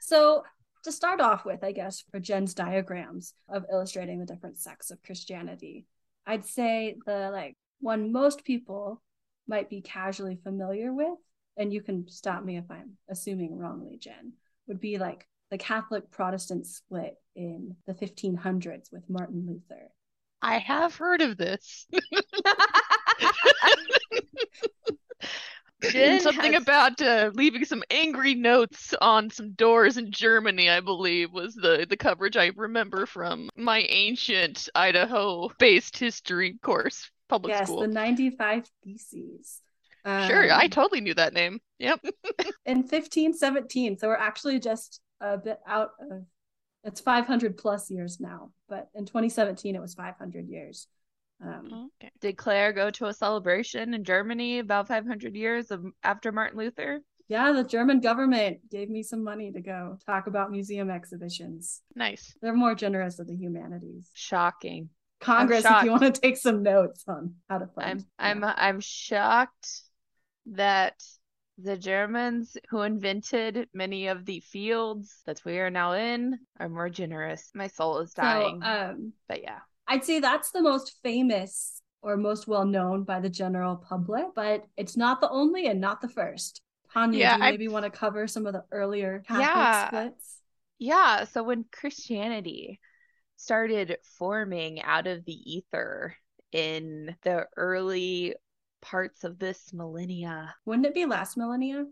So, 0.00 0.42
to 0.82 0.92
start 0.92 1.22
off 1.22 1.46
with, 1.46 1.64
I 1.64 1.72
guess, 1.72 2.04
for 2.10 2.20
Gen's 2.20 2.52
diagrams 2.52 3.32
of 3.48 3.64
illustrating 3.72 4.20
the 4.20 4.26
different 4.26 4.58
sects 4.58 4.90
of 4.90 5.02
Christianity, 5.02 5.86
I'd 6.26 6.44
say 6.44 6.96
the 7.06 7.30
like 7.32 7.56
one 7.80 8.12
most 8.12 8.44
people 8.44 9.02
might 9.48 9.70
be 9.70 9.80
casually 9.80 10.36
familiar 10.42 10.92
with, 10.92 11.18
and 11.56 11.72
you 11.72 11.80
can 11.80 12.06
stop 12.08 12.44
me 12.44 12.58
if 12.58 12.70
I'm 12.70 12.98
assuming 13.08 13.56
wrongly, 13.56 13.96
Gen, 13.96 14.34
would 14.66 14.80
be 14.80 14.98
like 14.98 15.26
the 15.50 15.58
Catholic 15.58 16.10
Protestant 16.10 16.66
split 16.66 17.16
in 17.36 17.76
the 17.86 17.94
1500s 17.94 18.92
with 18.92 19.08
Martin 19.08 19.46
Luther. 19.46 19.90
I 20.42 20.58
have 20.58 20.96
heard 20.96 21.22
of 21.22 21.36
this. 21.36 21.86
Something 26.20 26.54
has- 26.54 26.62
about 26.62 27.00
uh, 27.02 27.30
leaving 27.34 27.64
some 27.64 27.82
angry 27.90 28.34
notes 28.34 28.94
on 29.00 29.30
some 29.30 29.52
doors 29.52 29.96
in 29.96 30.10
Germany, 30.10 30.70
I 30.70 30.80
believe, 30.80 31.32
was 31.32 31.54
the, 31.54 31.86
the 31.88 31.96
coverage 31.96 32.36
I 32.36 32.52
remember 32.56 33.06
from 33.06 33.50
my 33.56 33.80
ancient 33.88 34.68
Idaho-based 34.74 35.96
history 35.96 36.58
course, 36.62 37.10
public 37.28 37.52
yes, 37.52 37.68
school. 37.68 37.80
Yes, 37.80 37.88
the 37.88 37.94
95 37.94 38.70
Theses. 38.84 39.60
Sure, 40.04 40.52
I 40.52 40.64
Um, 40.64 40.70
totally 40.70 41.00
knew 41.00 41.14
that 41.14 41.32
name. 41.32 41.60
Yep. 41.78 42.00
in 42.66 42.78
1517. 42.78 43.98
So 43.98 44.08
we're 44.08 44.16
actually 44.16 44.60
just 44.60 45.00
a 45.20 45.38
bit 45.38 45.58
out 45.66 45.90
of 46.00 46.24
it's 46.84 47.00
500 47.00 47.56
plus 47.56 47.90
years 47.90 48.20
now, 48.20 48.50
but 48.68 48.88
in 48.94 49.06
2017 49.06 49.74
it 49.74 49.80
was 49.80 49.94
500 49.94 50.48
years. 50.48 50.86
Um, 51.42 51.90
Okay. 52.00 52.12
Did 52.20 52.36
Claire 52.36 52.72
go 52.72 52.90
to 52.90 53.06
a 53.06 53.14
celebration 53.14 53.94
in 53.94 54.04
Germany 54.04 54.58
about 54.58 54.88
500 54.88 55.34
years 55.34 55.70
of, 55.70 55.84
after 56.02 56.30
Martin 56.30 56.58
Luther? 56.58 57.00
yeah, 57.28 57.52
the 57.52 57.64
German 57.64 58.00
government 58.00 58.58
gave 58.70 58.90
me 58.90 59.02
some 59.02 59.24
money 59.24 59.50
to 59.50 59.62
go 59.62 59.96
talk 60.04 60.26
about 60.26 60.50
museum 60.50 60.90
exhibitions. 60.90 61.80
Nice. 61.94 62.36
They're 62.42 62.52
more 62.54 62.74
generous 62.74 63.18
of 63.18 63.26
the 63.26 63.34
humanities. 63.34 64.10
Shocking. 64.12 64.90
Congress, 65.20 65.64
if 65.64 65.84
you 65.84 65.90
want 65.90 66.02
to 66.02 66.20
take 66.20 66.36
some 66.36 66.62
notes 66.62 67.04
on 67.08 67.36
how 67.48 67.56
to 67.58 67.66
fund. 67.68 68.04
I'm 68.18 68.40
yeah. 68.42 68.48
I'm 68.50 68.54
I'm 68.74 68.80
shocked 68.80 69.70
that 70.46 71.02
the 71.58 71.76
Germans 71.76 72.56
who 72.68 72.82
invented 72.82 73.68
many 73.72 74.08
of 74.08 74.24
the 74.24 74.40
fields 74.40 75.22
that 75.26 75.40
we 75.44 75.58
are 75.58 75.70
now 75.70 75.92
in 75.92 76.38
are 76.58 76.68
more 76.68 76.90
generous. 76.90 77.50
My 77.54 77.68
soul 77.68 77.98
is 78.00 78.12
dying. 78.12 78.60
So, 78.60 78.68
um, 78.68 79.12
but 79.28 79.42
yeah. 79.42 79.60
I'd 79.86 80.04
say 80.04 80.18
that's 80.18 80.50
the 80.50 80.62
most 80.62 80.96
famous 81.02 81.80
or 82.02 82.16
most 82.16 82.48
well 82.48 82.64
known 82.66 83.04
by 83.04 83.20
the 83.20 83.28
general 83.30 83.76
public, 83.76 84.24
but 84.34 84.64
it's 84.76 84.96
not 84.96 85.20
the 85.20 85.30
only 85.30 85.66
and 85.68 85.80
not 85.80 86.00
the 86.00 86.08
first. 86.08 86.60
Tania, 86.92 87.18
Yeah, 87.20 87.34
do 87.36 87.38
you 87.40 87.44
I- 87.46 87.50
maybe 87.52 87.68
want 87.68 87.84
to 87.84 87.90
cover 87.90 88.26
some 88.26 88.46
of 88.46 88.52
the 88.52 88.64
earlier 88.70 89.22
Catholic 89.26 89.46
Yeah. 89.46 89.86
splits? 89.88 90.38
Yeah, 90.78 91.24
so 91.24 91.42
when 91.44 91.64
Christianity 91.72 92.80
started 93.36 93.96
forming 94.18 94.82
out 94.82 95.06
of 95.06 95.24
the 95.24 95.32
ether 95.32 96.16
in 96.52 97.16
the 97.22 97.46
early 97.56 98.34
parts 98.84 99.24
of 99.24 99.38
this 99.38 99.72
millennia. 99.72 100.54
Wouldn't 100.66 100.86
it 100.86 100.94
be 100.94 101.06
last 101.06 101.36
millennia? 101.36 101.86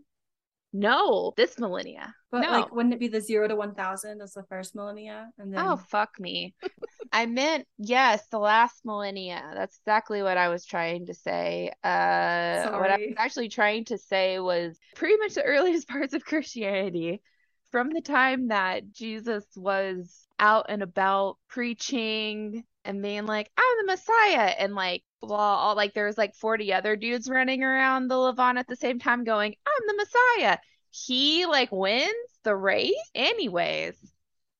No, 0.71 1.33
this 1.37 1.59
millennia. 1.59 2.15
But 2.31 2.41
no. 2.41 2.51
like, 2.51 2.73
wouldn't 2.73 2.93
it 2.93 2.99
be 2.99 3.07
the 3.07 3.21
zero 3.21 3.47
to 3.47 3.55
one 3.55 3.75
thousand 3.75 4.21
as 4.21 4.33
the 4.33 4.43
first 4.43 4.75
millennia, 4.75 5.29
and 5.37 5.53
then 5.53 5.59
Oh, 5.59 5.77
fuck 5.77 6.19
me. 6.19 6.55
I 7.11 7.27
meant, 7.27 7.67
yes, 7.77 8.25
the 8.31 8.39
last 8.39 8.81
millennia. 8.83 9.51
That's 9.53 9.77
exactly 9.77 10.23
what 10.23 10.37
I 10.37 10.49
was 10.49 10.65
trying 10.65 11.05
to 11.07 11.13
say. 11.13 11.71
Uh, 11.83 12.71
what 12.71 12.89
I 12.89 12.97
was 12.97 13.13
actually 13.17 13.49
trying 13.49 13.85
to 13.85 13.99
say 13.99 14.39
was 14.39 14.79
pretty 14.95 15.17
much 15.17 15.35
the 15.35 15.43
earliest 15.43 15.87
parts 15.87 16.15
of 16.15 16.25
Christianity, 16.25 17.21
from 17.71 17.89
the 17.91 18.01
time 18.01 18.47
that 18.47 18.91
Jesus 18.91 19.45
was 19.55 20.27
out 20.39 20.65
and 20.69 20.81
about 20.81 21.37
preaching 21.49 22.63
and 22.85 23.01
being 23.01 23.25
like, 23.25 23.49
I'm 23.57 23.77
the 23.79 23.93
Messiah, 23.93 24.53
and 24.59 24.75
like, 24.75 25.03
blah, 25.21 25.37
all 25.37 25.75
like 25.75 25.93
there 25.93 26.05
was 26.05 26.17
like 26.17 26.35
40 26.35 26.73
other 26.73 26.95
dudes 26.95 27.29
running 27.29 27.63
around 27.63 28.07
the 28.07 28.17
Levant 28.17 28.57
at 28.57 28.67
the 28.67 28.75
same 28.75 28.99
time 28.99 29.23
going, 29.23 29.55
I'm 29.65 29.87
the 29.87 30.05
Messiah. 30.05 30.57
He 30.91 31.45
like 31.45 31.71
wins 31.71 32.13
the 32.43 32.55
race 32.55 32.95
anyways. 33.15 33.95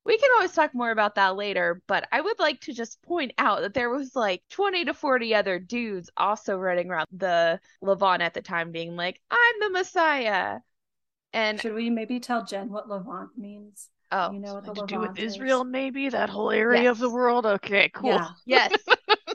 We 0.05 0.17
can 0.17 0.29
always 0.35 0.51
talk 0.51 0.73
more 0.73 0.91
about 0.91 1.15
that 1.15 1.37
later, 1.37 1.81
but 1.87 2.07
I 2.11 2.19
would 2.19 2.37
like 2.39 2.59
to 2.61 2.73
just 2.73 3.01
point 3.03 3.31
out 3.37 3.61
that 3.61 3.73
there 3.73 3.89
was 3.89 4.15
like 4.15 4.43
20 4.49 4.85
to 4.85 4.93
40 4.93 5.33
other 5.33 5.59
dudes 5.59 6.09
also 6.17 6.57
running 6.57 6.89
around 6.89 7.07
the 7.13 7.59
Levant 7.81 8.21
at 8.21 8.33
the 8.33 8.41
time 8.41 8.71
being 8.71 8.97
like, 8.97 9.21
I'm 9.31 9.59
the 9.61 9.69
Messiah. 9.69 10.59
And 11.31 11.59
should 11.59 11.73
we 11.73 11.89
maybe 11.89 12.19
tell 12.19 12.43
Gen 12.43 12.69
what 12.69 12.89
Levant 12.89 13.37
means? 13.37 13.89
Oh, 14.13 14.31
you 14.31 14.39
know 14.39 14.53
what 14.55 14.63
the 14.63 14.67
Something 14.67 14.87
to 14.87 14.93
do 14.95 14.99
with? 15.01 15.19
Israel, 15.19 15.63
maybe? 15.63 16.09
That 16.09 16.29
whole 16.29 16.51
area 16.51 16.89
of 16.89 16.99
the 16.99 17.09
world? 17.09 17.45
Okay, 17.45 17.89
cool. 17.93 18.11
Yeah, 18.11 18.29
yes, 18.45 18.71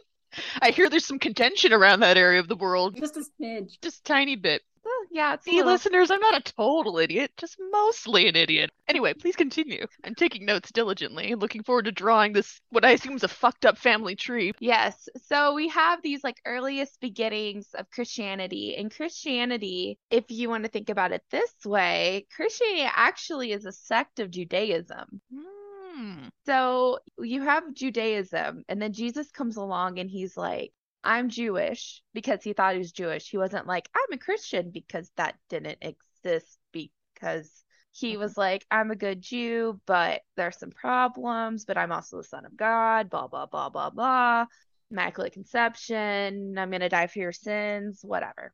I 0.62 0.70
hear 0.70 0.88
there's 0.88 1.04
some 1.06 1.18
contention 1.18 1.72
around 1.72 2.00
that 2.00 2.16
area 2.16 2.40
of 2.40 2.48
the 2.48 2.56
world. 2.56 2.96
just 2.96 3.16
a 3.16 3.24
smidge. 3.40 3.80
Just 3.82 4.00
a 4.00 4.02
tiny 4.04 4.36
bit. 4.36 4.62
Yeah, 5.10 5.36
See, 5.40 5.56
little- 5.56 5.72
listeners, 5.72 6.10
I'm 6.10 6.20
not 6.20 6.36
a 6.36 6.52
total 6.52 6.98
idiot, 6.98 7.32
just 7.36 7.56
mostly 7.70 8.28
an 8.28 8.36
idiot. 8.36 8.70
Anyway, 8.88 9.14
please 9.14 9.36
continue. 9.36 9.86
I'm 10.04 10.14
taking 10.14 10.44
notes 10.44 10.70
diligently, 10.70 11.34
looking 11.34 11.62
forward 11.62 11.86
to 11.86 11.92
drawing 11.92 12.32
this, 12.32 12.60
what 12.70 12.84
I 12.84 12.90
assume 12.92 13.16
is 13.16 13.24
a 13.24 13.28
fucked 13.28 13.64
up 13.66 13.78
family 13.78 14.16
tree. 14.16 14.52
Yes. 14.60 15.08
So 15.26 15.54
we 15.54 15.68
have 15.68 16.02
these 16.02 16.22
like 16.24 16.40
earliest 16.44 17.00
beginnings 17.00 17.68
of 17.74 17.90
Christianity. 17.90 18.76
And 18.76 18.94
Christianity, 18.94 19.98
if 20.10 20.24
you 20.28 20.48
want 20.48 20.64
to 20.64 20.70
think 20.70 20.88
about 20.90 21.12
it 21.12 21.22
this 21.30 21.52
way, 21.64 22.26
Christianity 22.34 22.88
actually 22.94 23.52
is 23.52 23.64
a 23.64 23.72
sect 23.72 24.20
of 24.20 24.30
Judaism. 24.30 25.20
Hmm. 25.34 26.28
So 26.46 27.00
you 27.18 27.42
have 27.42 27.74
Judaism, 27.74 28.64
and 28.68 28.80
then 28.80 28.92
Jesus 28.92 29.30
comes 29.30 29.56
along 29.56 29.98
and 29.98 30.08
he's 30.08 30.36
like, 30.36 30.72
I'm 31.04 31.28
Jewish 31.28 32.02
because 32.12 32.42
he 32.42 32.52
thought 32.52 32.74
he 32.74 32.78
was 32.78 32.92
Jewish. 32.92 33.28
He 33.30 33.38
wasn't 33.38 33.66
like, 33.66 33.88
I'm 33.94 34.12
a 34.12 34.18
Christian 34.18 34.70
because 34.70 35.10
that 35.16 35.36
didn't 35.48 35.78
exist 35.80 36.58
because 36.72 37.64
he 37.92 38.12
mm-hmm. 38.12 38.20
was 38.20 38.36
like, 38.36 38.66
I'm 38.70 38.90
a 38.90 38.96
good 38.96 39.20
Jew, 39.20 39.80
but 39.86 40.22
there's 40.36 40.58
some 40.58 40.70
problems, 40.70 41.64
but 41.64 41.78
I'm 41.78 41.92
also 41.92 42.18
the 42.18 42.24
son 42.24 42.44
of 42.44 42.56
God, 42.56 43.10
blah, 43.10 43.28
blah, 43.28 43.46
blah, 43.46 43.68
blah, 43.68 43.90
blah. 43.90 44.46
Immaculate 44.90 45.32
conception. 45.32 46.56
I'm 46.58 46.70
going 46.70 46.80
to 46.80 46.88
die 46.88 47.06
for 47.06 47.18
your 47.18 47.32
sins, 47.32 48.00
whatever. 48.02 48.52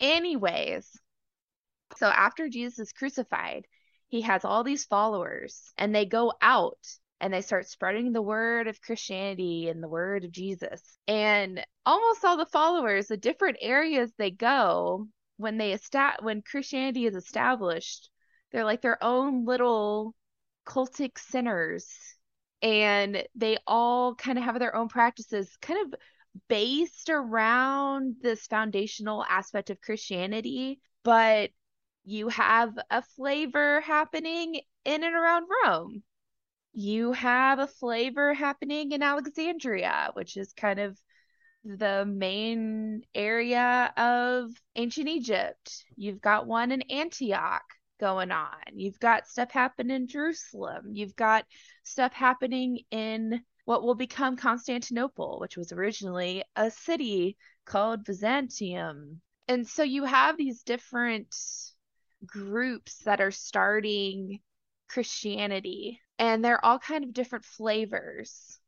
Anyways, 0.00 0.90
so 1.96 2.06
after 2.06 2.48
Jesus 2.48 2.78
is 2.78 2.92
crucified, 2.92 3.66
he 4.08 4.22
has 4.22 4.44
all 4.44 4.64
these 4.64 4.84
followers 4.84 5.72
and 5.78 5.94
they 5.94 6.04
go 6.06 6.32
out 6.40 6.78
and 7.20 7.32
they 7.32 7.40
start 7.40 7.68
spreading 7.68 8.12
the 8.12 8.22
word 8.22 8.68
of 8.68 8.80
Christianity 8.80 9.68
and 9.68 9.82
the 9.82 9.88
word 9.88 10.24
of 10.24 10.30
Jesus. 10.30 10.98
And 11.08 11.64
almost 11.86 12.24
all 12.24 12.36
the 12.36 12.46
followers, 12.46 13.06
the 13.08 13.16
different 13.16 13.58
areas 13.60 14.12
they 14.16 14.30
go 14.30 15.08
when 15.36 15.58
they 15.58 15.72
esta- 15.72 16.18
when 16.20 16.42
Christianity 16.42 17.06
is 17.06 17.14
established, 17.14 18.10
they're 18.52 18.64
like 18.64 18.82
their 18.82 19.02
own 19.02 19.44
little 19.44 20.14
cultic 20.66 21.18
centers 21.18 21.88
and 22.62 23.22
they 23.34 23.58
all 23.66 24.14
kind 24.14 24.38
of 24.38 24.44
have 24.44 24.58
their 24.58 24.74
own 24.74 24.88
practices 24.88 25.56
kind 25.60 25.86
of 25.86 26.00
based 26.48 27.10
around 27.10 28.16
this 28.22 28.46
foundational 28.46 29.24
aspect 29.28 29.70
of 29.70 29.80
Christianity, 29.80 30.80
but 31.02 31.50
you 32.04 32.28
have 32.28 32.72
a 32.90 33.02
flavor 33.02 33.80
happening 33.82 34.60
in 34.84 35.04
and 35.04 35.14
around 35.14 35.46
Rome. 35.64 36.02
You 36.76 37.12
have 37.12 37.60
a 37.60 37.68
flavor 37.68 38.34
happening 38.34 38.90
in 38.90 39.02
Alexandria, 39.02 40.10
which 40.14 40.36
is 40.36 40.52
kind 40.52 40.80
of 40.80 40.98
the 41.64 42.04
main 42.04 43.02
area 43.14 43.92
of 43.96 44.50
ancient 44.74 45.08
Egypt. 45.08 45.84
You've 45.96 46.20
got 46.20 46.48
one 46.48 46.72
in 46.72 46.82
Antioch 46.82 47.62
going 48.00 48.32
on. 48.32 48.58
You've 48.74 48.98
got 48.98 49.28
stuff 49.28 49.52
happening 49.52 49.94
in 49.94 50.08
Jerusalem. 50.08 50.90
You've 50.92 51.14
got 51.14 51.46
stuff 51.84 52.12
happening 52.12 52.80
in 52.90 53.40
what 53.66 53.84
will 53.84 53.94
become 53.94 54.36
Constantinople, 54.36 55.38
which 55.40 55.56
was 55.56 55.70
originally 55.70 56.42
a 56.56 56.72
city 56.72 57.36
called 57.64 58.04
Byzantium. 58.04 59.20
And 59.46 59.66
so 59.66 59.84
you 59.84 60.04
have 60.04 60.36
these 60.36 60.64
different 60.64 61.34
groups 62.26 62.98
that 63.04 63.20
are 63.20 63.30
starting 63.30 64.40
Christianity, 64.88 66.00
and 66.18 66.44
they're 66.44 66.64
all 66.64 66.78
kind 66.78 67.04
of 67.04 67.12
different 67.12 67.44
flavors. 67.44 68.58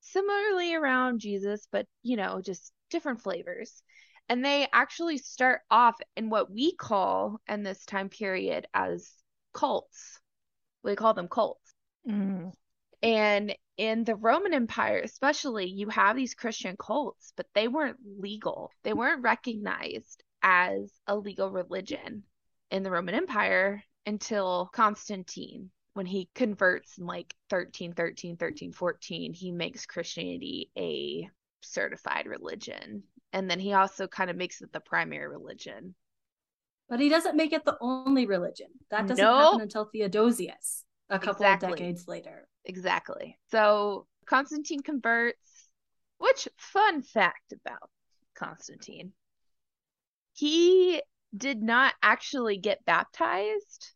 Similarly 0.00 0.74
around 0.74 1.20
Jesus, 1.20 1.66
but 1.70 1.86
you 2.02 2.16
know, 2.16 2.40
just 2.40 2.72
different 2.90 3.22
flavors. 3.22 3.82
And 4.28 4.44
they 4.44 4.66
actually 4.72 5.18
start 5.18 5.60
off 5.70 5.96
in 6.16 6.30
what 6.30 6.50
we 6.50 6.74
call 6.74 7.40
in 7.48 7.62
this 7.62 7.84
time 7.84 8.08
period 8.08 8.66
as 8.72 9.10
cults. 9.52 10.20
We 10.82 10.96
call 10.96 11.14
them 11.14 11.28
cults. 11.28 11.74
Mm. 12.08 12.52
And 13.02 13.54
in 13.76 14.04
the 14.04 14.14
Roman 14.14 14.54
Empire, 14.54 15.00
especially, 15.04 15.66
you 15.66 15.88
have 15.88 16.16
these 16.16 16.34
Christian 16.34 16.76
cults, 16.78 17.32
but 17.36 17.46
they 17.54 17.68
weren't 17.68 17.98
legal. 18.18 18.70
They 18.82 18.94
weren't 18.94 19.22
recognized 19.22 20.22
as 20.42 20.90
a 21.06 21.16
legal 21.16 21.50
religion 21.50 22.24
in 22.70 22.82
the 22.82 22.90
Roman 22.90 23.14
Empire 23.14 23.82
until 24.06 24.70
Constantine. 24.72 25.70
When 25.94 26.06
he 26.06 26.28
converts 26.34 26.98
in 26.98 27.06
like 27.06 27.34
1313, 27.50 28.32
1314, 28.32 29.32
he 29.32 29.52
makes 29.52 29.86
Christianity 29.86 30.70
a 30.76 31.28
certified 31.60 32.26
religion. 32.26 33.04
And 33.32 33.48
then 33.48 33.60
he 33.60 33.72
also 33.72 34.08
kind 34.08 34.28
of 34.28 34.36
makes 34.36 34.60
it 34.60 34.72
the 34.72 34.80
primary 34.80 35.28
religion. 35.28 35.94
But 36.88 37.00
he 37.00 37.08
doesn't 37.08 37.36
make 37.36 37.52
it 37.52 37.64
the 37.64 37.78
only 37.80 38.26
religion. 38.26 38.68
That 38.90 39.06
doesn't 39.06 39.24
No. 39.24 39.36
happen 39.36 39.60
until 39.60 39.84
Theodosius, 39.86 40.84
a 41.08 41.18
couple 41.18 41.46
Exactly. 41.46 41.68
of 41.68 41.76
decades 41.78 42.08
later. 42.08 42.48
Exactly. 42.64 43.38
So 43.50 44.06
Constantine 44.26 44.80
converts, 44.80 45.68
which 46.18 46.48
fun 46.56 47.02
fact 47.02 47.52
about 47.52 47.90
Constantine. 48.34 49.12
He 50.34 51.02
did 51.36 51.62
not 51.62 51.94
actually 52.02 52.56
get 52.58 52.84
baptized 52.84 53.90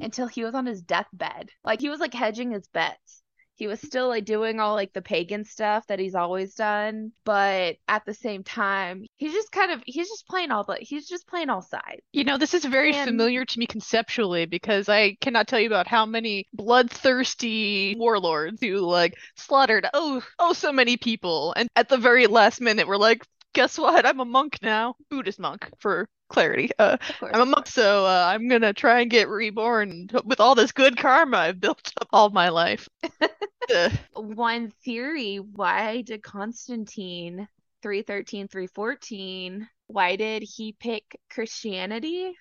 until 0.00 0.26
he 0.28 0.44
was 0.44 0.54
on 0.54 0.66
his 0.66 0.82
deathbed. 0.82 1.50
Like 1.64 1.80
he 1.80 1.88
was 1.88 2.00
like 2.00 2.14
hedging 2.14 2.52
his 2.52 2.66
bets. 2.68 3.22
He 3.56 3.66
was 3.66 3.80
still 3.80 4.06
like 4.06 4.24
doing 4.24 4.60
all 4.60 4.74
like 4.74 4.92
the 4.92 5.02
pagan 5.02 5.44
stuff 5.44 5.84
that 5.88 5.98
he's 5.98 6.14
always 6.14 6.54
done, 6.54 7.10
but 7.24 7.74
at 7.88 8.04
the 8.06 8.14
same 8.14 8.44
time, 8.44 9.04
he's 9.16 9.32
just 9.32 9.50
kind 9.50 9.72
of 9.72 9.82
he's 9.84 10.08
just 10.08 10.28
playing 10.28 10.52
all 10.52 10.62
the 10.62 10.76
he's 10.80 11.08
just 11.08 11.26
playing 11.26 11.50
all 11.50 11.62
sides. 11.62 12.00
You 12.12 12.22
know, 12.22 12.38
this 12.38 12.54
is 12.54 12.64
very 12.64 12.94
And- 12.94 13.08
familiar 13.08 13.44
to 13.44 13.58
me 13.58 13.66
conceptually 13.66 14.46
because 14.46 14.88
I 14.88 15.16
cannot 15.20 15.48
tell 15.48 15.58
you 15.58 15.66
about 15.66 15.88
how 15.88 16.06
many 16.06 16.46
bloodthirsty 16.52 17.96
warlords 17.98 18.60
who 18.62 18.76
like 18.78 19.14
slaughtered 19.36 19.88
oh 19.92 20.22
oh 20.38 20.52
so 20.52 20.72
many 20.72 20.96
people 20.96 21.52
and 21.56 21.68
at 21.74 21.88
the 21.88 21.98
very 21.98 22.26
last 22.28 22.60
minute 22.60 22.86
were 22.86 22.96
like, 22.98 23.24
guess 23.54 23.78
what? 23.78 24.06
I'm 24.06 24.20
a 24.20 24.24
monk 24.24 24.58
now. 24.62 24.94
Buddhist 25.10 25.38
monk 25.38 25.68
for 25.78 26.08
clarity. 26.28 26.70
Uh 26.78 26.96
course. 27.18 27.32
I'm 27.34 27.42
a 27.42 27.46
monk, 27.46 27.66
so 27.66 28.06
uh, 28.06 28.30
I'm 28.32 28.48
gonna 28.48 28.72
try 28.72 29.00
and 29.00 29.10
get 29.10 29.28
reborn 29.28 30.08
with 30.24 30.40
all 30.40 30.54
this 30.54 30.72
good 30.72 30.96
karma 30.96 31.36
I've 31.38 31.60
built 31.60 31.92
up 32.00 32.08
all 32.12 32.30
my 32.30 32.48
life. 32.48 32.88
One 34.14 34.70
theory, 34.84 35.36
why 35.36 36.02
did 36.02 36.22
Constantine 36.22 37.48
313 37.82 38.48
314 38.48 39.68
why 39.88 40.16
did 40.16 40.42
he 40.42 40.72
pick 40.72 41.18
Christianity? 41.30 42.32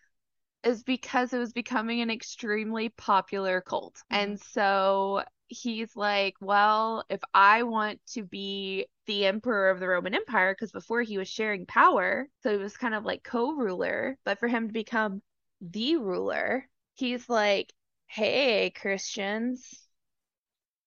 Is 0.63 0.83
because 0.83 1.33
it 1.33 1.37
was 1.37 1.53
becoming 1.53 2.01
an 2.01 2.09
extremely 2.09 2.89
popular 2.89 3.61
cult. 3.61 4.01
And 4.09 4.39
so 4.39 5.23
he's 5.48 5.96
like, 5.96 6.36
well, 6.42 7.06
if 7.10 7.22
I 7.34 7.63
want 7.63 8.00
to 8.13 8.24
be 8.24 8.88
the 9.06 9.25
emperor 9.25 9.70
of 9.70 9.80
the 9.80 9.88
Roman 9.88 10.13
Empire, 10.13 10.54
because 10.54 10.72
before 10.72 11.01
he 11.01 11.18
was 11.18 11.27
sharing 11.27 11.66
power, 11.66 12.27
so 12.44 12.51
he 12.51 12.58
was 12.58 12.77
kind 12.77 12.94
of 12.94 13.06
like 13.06 13.24
co-ruler, 13.24 14.18
but 14.25 14.39
for 14.39 14.48
him 14.48 14.68
to 14.68 14.74
become 14.74 15.22
the 15.62 15.98
ruler, 15.98 16.68
he's 16.96 17.27
like, 17.30 17.74
hey, 18.08 18.72
Christians, 18.72 19.88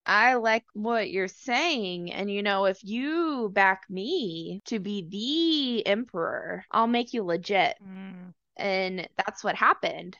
I 0.07 0.35
like 0.35 0.64
what 0.73 1.11
you're 1.11 1.29
saying. 1.29 2.12
And 2.12 2.31
you 2.31 2.43
know, 2.43 2.64
if 2.64 2.83
you 2.83 3.50
back 3.52 3.83
me 3.88 4.61
to 4.67 4.79
be 4.79 5.07
the 5.09 5.87
emperor, 5.87 6.64
I'll 6.71 6.87
make 6.87 7.12
you 7.12 7.23
legit. 7.23 7.76
Mm. 7.83 8.35
And 8.57 9.09
that's 9.17 9.45
what 9.45 9.55
happened. 9.55 10.17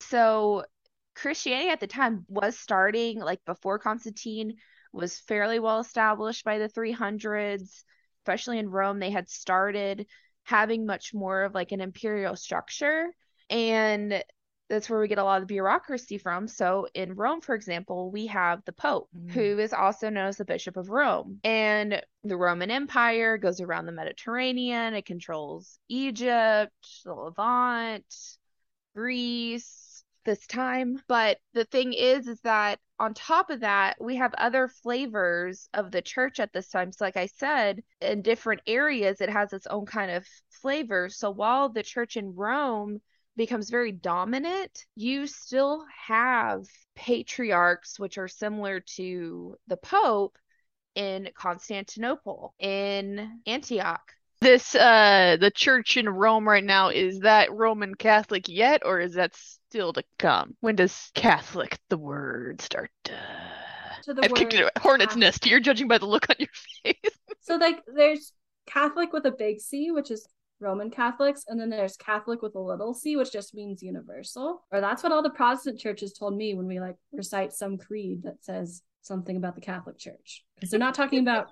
So 0.00 0.64
Christianity 1.14 1.70
at 1.70 1.80
the 1.80 1.86
time 1.86 2.24
was 2.28 2.58
starting, 2.58 3.20
like 3.20 3.44
before 3.44 3.78
Constantine 3.78 4.56
was 4.92 5.18
fairly 5.18 5.58
well 5.58 5.80
established 5.80 6.44
by 6.44 6.58
the 6.58 6.68
300s, 6.68 7.84
especially 8.22 8.58
in 8.58 8.70
Rome. 8.70 8.98
They 8.98 9.10
had 9.10 9.28
started 9.28 10.06
having 10.44 10.86
much 10.86 11.14
more 11.14 11.42
of 11.42 11.54
like 11.54 11.72
an 11.72 11.80
imperial 11.80 12.36
structure. 12.36 13.06
And 13.48 14.22
that's 14.68 14.88
where 14.88 15.00
we 15.00 15.08
get 15.08 15.18
a 15.18 15.24
lot 15.24 15.42
of 15.42 15.48
the 15.48 15.54
bureaucracy 15.54 16.16
from. 16.16 16.46
So 16.46 16.86
in 16.94 17.14
Rome, 17.14 17.40
for 17.40 17.56
example, 17.56 18.10
we 18.10 18.28
have 18.28 18.64
the 18.64 18.72
Pope, 18.72 19.08
Mm. 19.16 19.32
who 19.32 19.58
is 19.58 19.72
also 19.72 20.10
known 20.10 20.28
as 20.28 20.36
the 20.36 20.44
Bishop 20.44 20.76
of 20.76 20.90
Rome. 20.90 21.40
And 21.42 22.00
the 22.22 22.36
Roman 22.36 22.70
Empire 22.70 23.36
goes 23.36 23.60
around 23.60 23.86
the 23.86 23.92
Mediterranean. 23.92 24.94
It 24.94 25.06
controls 25.06 25.78
Egypt, 25.88 26.72
the 27.04 27.14
Levant, 27.14 28.14
Greece, 28.94 29.89
this 30.24 30.46
time. 30.46 31.00
But 31.08 31.38
the 31.54 31.64
thing 31.64 31.92
is, 31.92 32.26
is 32.28 32.40
that 32.42 32.78
on 32.98 33.14
top 33.14 33.50
of 33.50 33.60
that, 33.60 33.96
we 34.00 34.16
have 34.16 34.34
other 34.34 34.68
flavors 34.68 35.68
of 35.72 35.90
the 35.90 36.02
church 36.02 36.38
at 36.38 36.52
this 36.52 36.68
time. 36.68 36.92
So, 36.92 37.04
like 37.04 37.16
I 37.16 37.26
said, 37.26 37.82
in 38.00 38.22
different 38.22 38.60
areas, 38.66 39.20
it 39.20 39.30
has 39.30 39.52
its 39.52 39.66
own 39.66 39.86
kind 39.86 40.10
of 40.10 40.26
flavor. 40.50 41.08
So, 41.08 41.30
while 41.30 41.70
the 41.70 41.82
church 41.82 42.16
in 42.16 42.34
Rome 42.34 43.00
becomes 43.36 43.70
very 43.70 43.92
dominant, 43.92 44.84
you 44.96 45.26
still 45.26 45.86
have 46.06 46.66
patriarchs, 46.94 47.98
which 47.98 48.18
are 48.18 48.28
similar 48.28 48.80
to 48.96 49.56
the 49.66 49.78
Pope 49.78 50.36
in 50.94 51.30
Constantinople, 51.34 52.54
in 52.58 53.40
Antioch. 53.46 54.12
This 54.40 54.74
uh 54.74 55.36
the 55.38 55.50
church 55.50 55.96
in 55.96 56.08
Rome 56.08 56.48
right 56.48 56.64
now, 56.64 56.88
is 56.88 57.20
that 57.20 57.52
Roman 57.52 57.94
Catholic 57.94 58.48
yet, 58.48 58.82
or 58.84 59.00
is 59.00 59.14
that 59.14 59.34
still 59.34 59.92
to 59.92 60.02
come? 60.18 60.56
When 60.60 60.76
does 60.76 61.10
Catholic 61.14 61.78
the 61.90 61.98
word 61.98 62.60
start? 62.62 62.90
To 63.04 64.14
the 64.14 64.24
I've 64.24 64.34
kicked 64.34 64.54
it 64.54 64.70
a 64.74 64.80
hornet's 64.80 65.14
Catholic. 65.14 65.20
nest. 65.20 65.46
You're 65.46 65.60
judging 65.60 65.88
by 65.88 65.98
the 65.98 66.06
look 66.06 66.30
on 66.30 66.36
your 66.38 66.48
face. 66.84 67.14
So 67.40 67.56
like 67.56 67.82
there's 67.94 68.32
Catholic 68.66 69.12
with 69.12 69.26
a 69.26 69.30
big 69.30 69.60
C, 69.60 69.90
which 69.90 70.10
is 70.10 70.26
Roman 70.58 70.90
Catholics, 70.90 71.44
and 71.48 71.60
then 71.60 71.68
there's 71.70 71.96
Catholic 71.96 72.40
with 72.42 72.54
a 72.54 72.60
little 72.60 72.94
c, 72.94 73.16
which 73.16 73.32
just 73.32 73.54
means 73.54 73.82
universal. 73.82 74.64
Or 74.70 74.80
that's 74.80 75.02
what 75.02 75.12
all 75.12 75.22
the 75.22 75.30
Protestant 75.30 75.78
churches 75.78 76.12
told 76.12 76.36
me 76.36 76.54
when 76.54 76.66
we 76.66 76.80
like 76.80 76.96
recite 77.12 77.52
some 77.52 77.76
creed 77.78 78.22
that 78.24 78.42
says 78.42 78.82
something 79.02 79.36
about 79.36 79.54
the 79.54 79.60
Catholic 79.60 79.98
Church. 79.98 80.44
Because 80.54 80.70
they're 80.70 80.78
not 80.80 80.94
talking 80.94 81.20
about 81.20 81.48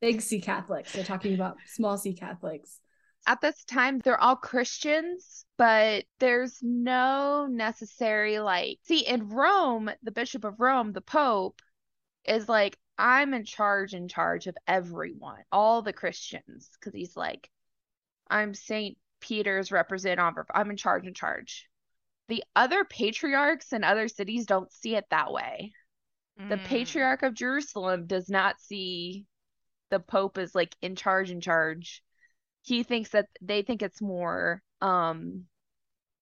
big 0.00 0.20
C 0.22 0.40
Catholics, 0.40 0.92
they're 0.92 1.04
talking 1.04 1.34
about 1.34 1.56
small 1.66 1.96
C 1.98 2.12
Catholics. 2.14 2.80
at 3.26 3.40
this 3.40 3.64
time 3.64 3.98
they're 4.00 4.20
all 4.20 4.36
Christians, 4.36 5.44
but 5.58 6.04
there's 6.18 6.58
no 6.62 7.46
necessary 7.46 8.38
like 8.38 8.78
see 8.84 9.06
in 9.06 9.28
Rome, 9.28 9.90
the 10.02 10.10
Bishop 10.12 10.44
of 10.44 10.60
Rome, 10.60 10.92
the 10.92 11.02
Pope, 11.02 11.60
is 12.24 12.48
like, 12.48 12.78
I'm 12.98 13.34
in 13.34 13.44
charge 13.44 13.94
in 13.94 14.08
charge 14.08 14.46
of 14.46 14.56
everyone, 14.66 15.42
all 15.52 15.82
the 15.82 15.92
Christians, 15.92 16.70
because 16.74 16.94
he's 16.94 17.16
like, 17.16 17.50
I'm 18.28 18.54
Saint 18.54 18.96
Peter's 19.20 19.70
representative. 19.72 20.46
I'm 20.54 20.70
in 20.70 20.76
charge 20.76 21.06
in 21.06 21.14
charge. 21.14 21.68
The 22.28 22.44
other 22.54 22.84
patriarchs 22.84 23.72
in 23.72 23.84
other 23.84 24.08
cities 24.08 24.46
don't 24.46 24.72
see 24.72 24.96
it 24.96 25.04
that 25.10 25.32
way. 25.32 25.72
The 26.48 26.56
Mm. 26.56 26.64
patriarch 26.64 27.22
of 27.22 27.34
Jerusalem 27.34 28.06
does 28.06 28.28
not 28.30 28.60
see 28.60 29.26
the 29.90 30.00
Pope 30.00 30.38
is 30.38 30.54
like 30.54 30.74
in 30.82 30.96
charge 30.96 31.30
in 31.30 31.40
charge 31.40 32.02
he 32.62 32.82
thinks 32.82 33.10
that 33.10 33.28
they 33.40 33.62
think 33.62 33.82
it's 33.82 34.00
more 34.02 34.62
um 34.80 35.44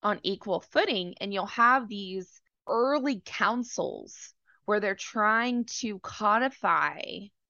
on 0.02 0.20
equal 0.22 0.60
footing 0.60 1.14
and 1.20 1.32
you'll 1.32 1.46
have 1.46 1.88
these 1.88 2.40
early 2.68 3.20
councils 3.24 4.34
where 4.64 4.80
they're 4.80 4.94
trying 4.94 5.64
to 5.64 5.98
codify 6.00 7.00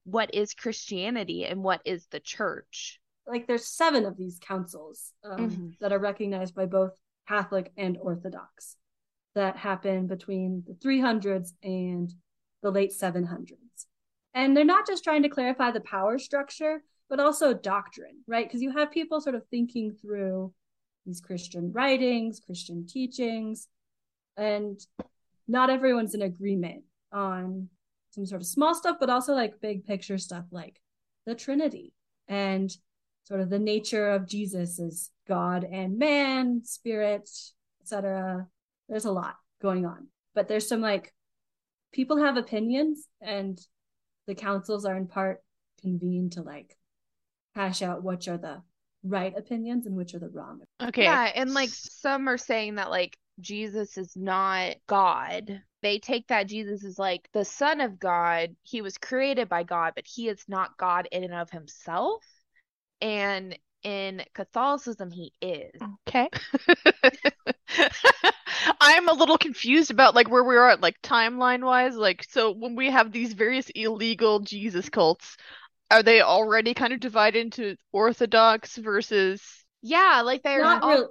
what 0.05 0.35
is 0.35 0.55
Christianity 0.55 1.45
and 1.45 1.63
what 1.63 1.83
is 1.85 2.07
the 2.07 2.21
church. 2.21 3.01
Like 3.27 3.47
there's 3.47 3.67
seven 3.67 4.07
of 4.07 4.17
these 4.17 4.39
councils 4.41 5.13
um, 5.25 5.51
Mhm. 5.51 5.79
that 5.81 5.93
are 5.93 5.99
recognized 5.99 6.55
by 6.55 6.65
both 6.65 6.99
Catholic 7.27 7.73
and 7.77 7.99
Orthodox 7.99 8.77
that 9.35 9.57
happen 9.57 10.07
between 10.07 10.65
the 10.67 10.75
300s 10.75 11.53
and 11.63 12.11
the 12.63 12.71
late 12.71 12.93
700s. 12.93 13.58
And 14.39 14.57
they're 14.57 14.65
not 14.65 14.87
just 14.87 15.03
trying 15.03 15.25
to 15.25 15.29
clarify 15.29 15.73
the 15.73 15.81
power 15.81 16.17
structure, 16.17 16.85
but 17.11 17.19
also 17.19 17.53
doctrine, 17.53 18.21
right? 18.29 18.47
Because 18.47 18.63
you 18.63 18.71
have 18.71 18.93
people 18.93 19.21
sort 19.21 19.35
of 19.35 19.45
thinking 19.49 19.91
through 19.91 20.55
these 21.05 21.21
Christian 21.21 21.73
writings, 21.73 22.39
Christian 22.39 22.87
teachings, 22.87 23.67
and 24.37 24.79
not 25.49 25.71
everyone's 25.71 26.15
in 26.15 26.23
agreement 26.23 26.85
on 27.11 27.69
some 28.11 28.27
sort 28.27 28.41
of 28.41 28.47
small 28.47 28.77
stuff, 28.77 28.99
but 29.01 29.11
also 29.11 29.35
like 29.35 29.61
big 29.61 29.85
picture 29.85 30.19
stuff 30.19 30.45
like 30.53 30.81
the 31.27 31.35
Trinity 31.35 31.93
and 32.29 32.71
sort 33.25 33.41
of 33.41 33.51
the 33.51 33.59
nature 33.59 34.11
of 34.11 34.29
Jesus 34.29 34.79
as 34.79 35.11
God 35.27 35.65
and 35.65 35.99
man, 35.99 36.63
spirit, 36.65 37.29
etc. 37.83 38.47
There's 38.89 39.05
a 39.05 39.11
lot 39.11 39.35
going 39.61 39.85
on, 39.85 40.07
but 40.37 40.47
there's 40.47 40.69
some 40.69 40.81
like 40.81 41.13
people 41.93 42.19
have 42.19 42.37
opinions, 42.37 43.09
and 43.21 43.61
the 44.29 44.35
councils 44.35 44.85
are 44.85 44.97
in 44.97 45.07
part 45.07 45.43
convened 45.81 46.33
to 46.33 46.43
like 46.43 46.77
hash 47.57 47.83
out 47.83 48.05
which 48.05 48.29
are 48.29 48.37
the 48.37 48.63
right 49.03 49.33
opinions 49.37 49.87
and 49.87 49.97
which 49.97 50.15
are 50.15 50.19
the 50.19 50.29
wrong. 50.29 50.61
Okay. 50.81 51.05
Yeah, 51.05 51.33
and 51.35 51.55
like 51.55 51.71
some 51.73 52.29
are 52.29 52.39
saying 52.39 52.77
that 52.77 52.91
like 52.91 53.17
Jesus 53.41 53.97
is 53.97 54.15
not 54.15 54.77
God. 54.87 55.63
They 55.81 55.99
take 55.99 56.29
that 56.29 56.47
Jesus 56.47 56.85
is 56.85 56.99
like 56.99 57.29
the 57.33 57.45
son 57.45 57.81
of 57.81 57.99
God. 57.99 58.55
He 58.63 58.83
was 58.83 58.99
created 58.99 59.49
by 59.49 59.63
God, 59.63 59.95
but 59.97 60.07
he 60.07 60.29
is 60.29 60.45
not 60.47 60.77
God 60.77 61.09
in 61.11 61.25
and 61.25 61.35
of 61.35 61.51
himself. 61.51 62.23
And 63.01 63.59
in 63.83 64.23
Catholicism, 64.35 65.11
he 65.11 65.33
is. 65.41 65.81
Okay. 66.07 66.29
I'm 68.81 69.09
a 69.09 69.13
little 69.13 69.39
confused 69.39 69.91
about 69.91 70.15
like 70.15 70.31
where 70.31 70.45
we 70.45 70.57
are 70.57 70.71
at 70.71 70.81
like 70.81 71.01
timeline 71.03 71.65
wise. 71.65 71.97
Like, 71.97 72.25
so 72.29 72.53
when 72.53 72.75
we 72.77 72.91
have 72.91 73.13
these 73.13 73.33
various 73.33 73.71
illegal 73.71 74.41
Jesus 74.41 74.89
cults, 74.89 75.37
are 75.91 76.03
they 76.03 76.21
already 76.21 76.75
kind 76.75 76.93
of 76.93 77.01
divided 77.01 77.41
into 77.41 77.77
Orthodox 77.93 78.77
versus 78.77 79.43
Yeah, 79.83 80.23
like 80.25 80.43
they're 80.43 80.63
Not 80.63 80.83
all, 80.83 80.91
really. 80.91 81.07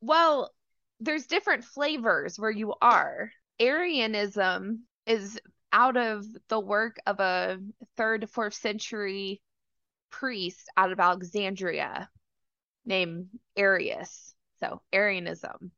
well, 0.00 0.52
there's 1.00 1.26
different 1.26 1.64
flavors 1.64 2.38
where 2.38 2.50
you 2.50 2.74
are. 2.80 3.30
Arianism 3.58 4.84
is 5.06 5.38
out 5.72 5.96
of 5.96 6.24
the 6.48 6.60
work 6.60 6.96
of 7.06 7.20
a 7.20 7.58
third 7.96 8.28
fourth 8.30 8.54
century 8.54 9.40
priest 10.10 10.70
out 10.76 10.92
of 10.92 11.00
Alexandria 11.00 12.08
named 12.84 13.28
Arius. 13.56 14.34
So, 14.60 14.80
Arianism. 14.92 15.72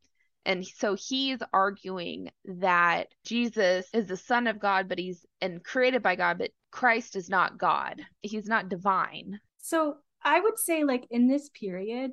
And 0.47 0.67
so 0.67 0.95
he's 0.95 1.39
arguing 1.53 2.31
that 2.45 3.09
Jesus 3.25 3.87
is 3.95 4.07
the 4.07 4.17
son 4.17 4.47
of 4.47 4.59
God, 4.59 4.89
but 4.89 4.99
he's 4.99 5.25
and 5.41 5.65
created 5.65 6.03
by 6.03 6.17
God, 6.17 6.39
but 6.39 6.51
Christ 6.71 7.17
is 7.17 7.29
not 7.29 7.59
God. 7.59 8.03
He's 8.21 8.47
not 8.47 8.69
divine. 8.69 9.41
So 9.59 9.97
I 10.23 10.41
would 10.41 10.59
say, 10.59 10.85
like, 10.85 11.07
in 11.11 11.29
this 11.29 11.49
period, 11.51 12.13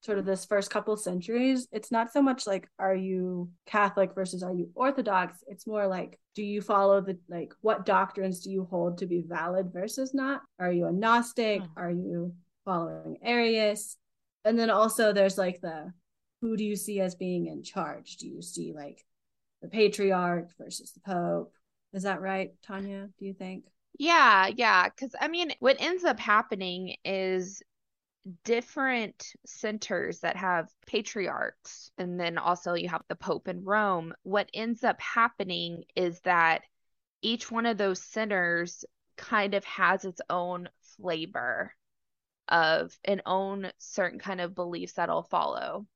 sort 0.00 0.18
of 0.18 0.24
this 0.24 0.44
first 0.44 0.70
couple 0.70 0.96
centuries, 0.96 1.66
it's 1.72 1.90
not 1.90 2.12
so 2.12 2.22
much 2.22 2.46
like, 2.46 2.68
are 2.78 2.94
you 2.94 3.50
Catholic 3.66 4.14
versus 4.14 4.42
are 4.42 4.52
you 4.52 4.70
Orthodox? 4.74 5.38
It's 5.46 5.66
more 5.66 5.86
like, 5.86 6.18
do 6.34 6.42
you 6.42 6.62
follow 6.62 7.00
the, 7.00 7.18
like, 7.28 7.52
what 7.60 7.84
doctrines 7.84 8.40
do 8.40 8.50
you 8.50 8.66
hold 8.70 8.98
to 8.98 9.06
be 9.06 9.22
valid 9.26 9.72
versus 9.72 10.14
not? 10.14 10.42
Are 10.58 10.72
you 10.72 10.86
a 10.86 10.92
Gnostic? 10.92 11.62
Oh. 11.64 11.68
Are 11.76 11.90
you 11.90 12.34
following 12.64 13.18
Arius? 13.22 13.96
And 14.44 14.58
then 14.58 14.70
also 14.70 15.12
there's 15.12 15.36
like 15.36 15.60
the, 15.60 15.92
who 16.40 16.56
do 16.56 16.64
you 16.64 16.76
see 16.76 17.00
as 17.00 17.14
being 17.14 17.46
in 17.46 17.62
charge? 17.62 18.16
Do 18.16 18.28
you 18.28 18.42
see 18.42 18.72
like 18.72 19.04
the 19.62 19.68
patriarch 19.68 20.50
versus 20.58 20.92
the 20.92 21.00
pope? 21.00 21.52
Is 21.92 22.02
that 22.04 22.20
right, 22.20 22.52
Tania? 22.62 23.08
Do 23.18 23.24
you 23.24 23.34
think? 23.34 23.64
Yeah, 23.98 24.48
yeah. 24.54 24.88
Because 24.88 25.14
I 25.20 25.28
mean, 25.28 25.52
what 25.60 25.76
ends 25.80 26.04
up 26.04 26.20
happening 26.20 26.96
is 27.04 27.62
different 28.44 29.32
centers 29.46 30.20
that 30.20 30.36
have 30.36 30.68
patriarchs, 30.86 31.90
and 31.98 32.20
then 32.20 32.38
also 32.38 32.74
you 32.74 32.88
have 32.88 33.02
the 33.08 33.16
Pope 33.16 33.48
in 33.48 33.64
Rome. 33.64 34.14
What 34.22 34.50
ends 34.54 34.84
up 34.84 35.00
happening 35.00 35.84
is 35.96 36.20
that 36.20 36.62
each 37.22 37.50
one 37.50 37.66
of 37.66 37.78
those 37.78 38.02
centers 38.02 38.84
kind 39.16 39.54
of 39.54 39.64
has 39.64 40.04
its 40.04 40.20
own 40.30 40.68
flavor 41.00 41.74
of 42.48 42.96
an 43.04 43.22
own 43.26 43.70
certain 43.78 44.18
kind 44.18 44.40
of 44.40 44.54
beliefs 44.54 44.94
that'll 44.94 45.24
follow. 45.24 45.86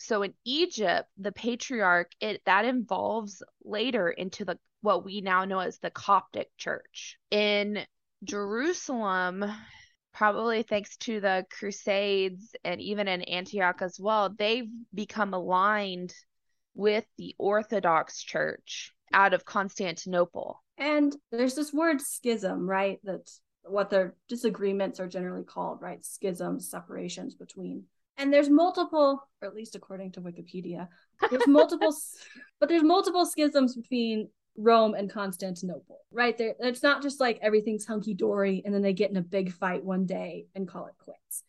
So 0.00 0.22
in 0.22 0.32
Egypt, 0.46 1.08
the 1.18 1.30
patriarch 1.30 2.10
it 2.20 2.40
that 2.46 2.64
involves 2.64 3.42
later 3.62 4.08
into 4.08 4.46
the 4.46 4.58
what 4.80 5.04
we 5.04 5.20
now 5.20 5.44
know 5.44 5.58
as 5.58 5.78
the 5.78 5.90
Coptic 5.90 6.48
Church. 6.56 7.18
In 7.30 7.84
Jerusalem, 8.24 9.44
probably 10.14 10.62
thanks 10.62 10.96
to 10.98 11.20
the 11.20 11.44
Crusades 11.50 12.56
and 12.64 12.80
even 12.80 13.08
in 13.08 13.20
Antioch 13.22 13.82
as 13.82 14.00
well, 14.00 14.34
they've 14.36 14.70
become 14.94 15.34
aligned 15.34 16.14
with 16.74 17.04
the 17.18 17.34
Orthodox 17.38 18.22
Church 18.22 18.94
out 19.12 19.34
of 19.34 19.44
Constantinople. 19.44 20.62
And 20.78 21.14
there's 21.30 21.54
this 21.54 21.74
word 21.74 22.00
schism, 22.00 22.68
right? 22.68 23.00
That's 23.04 23.42
what 23.64 23.90
their 23.90 24.14
disagreements 24.30 24.98
are 24.98 25.08
generally 25.08 25.44
called, 25.44 25.82
right? 25.82 26.02
Schisms, 26.02 26.70
separations 26.70 27.34
between. 27.34 27.84
And 28.20 28.32
there's 28.32 28.50
multiple, 28.50 29.26
or 29.40 29.48
at 29.48 29.54
least 29.54 29.74
according 29.74 30.12
to 30.12 30.20
Wikipedia, 30.20 30.88
there's 31.30 31.46
multiple, 31.46 31.94
but 32.60 32.68
there's 32.68 32.82
multiple 32.82 33.24
schisms 33.24 33.74
between 33.74 34.28
Rome 34.58 34.94
and 34.94 35.10
Constantinople, 35.10 36.00
right? 36.12 36.36
There, 36.36 36.54
it's 36.60 36.82
not 36.82 37.02
just 37.02 37.18
like 37.18 37.38
everything's 37.40 37.86
hunky 37.86 38.12
dory 38.12 38.62
and 38.64 38.74
then 38.74 38.82
they 38.82 38.92
get 38.92 39.10
in 39.10 39.16
a 39.16 39.22
big 39.22 39.52
fight 39.52 39.82
one 39.82 40.04
day 40.04 40.46
and 40.54 40.68
call 40.68 40.86
it 40.86 40.94
quits. 40.98 41.44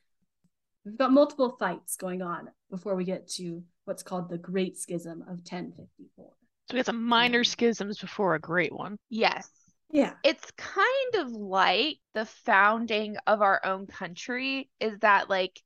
We've 0.85 0.97
got 0.97 1.11
multiple 1.11 1.57
fights 1.59 1.97
going 1.97 2.21
on 2.21 2.49
before 2.69 2.95
we 2.95 3.03
get 3.03 3.27
to 3.31 3.61
what's 3.83 4.01
called 4.01 4.29
the 4.29 4.37
Great 4.37 4.77
Schism 4.77 5.21
of 5.23 5.39
1054. 5.39 6.07
So 6.17 6.73
we 6.73 6.79
got 6.79 6.85
some 6.85 7.03
minor 7.03 7.43
schisms 7.43 7.99
before 7.99 8.35
a 8.35 8.39
great 8.39 8.73
one. 8.73 8.97
Yes. 9.09 9.49
Yeah. 9.91 10.13
It's 10.23 10.49
kind 10.51 11.15
of 11.15 11.31
like 11.31 11.97
the 12.13 12.25
founding 12.25 13.17
of 13.27 13.41
our 13.41 13.59
own 13.65 13.87
country 13.87 14.69
is 14.79 14.97
that 14.99 15.29
like 15.29 15.59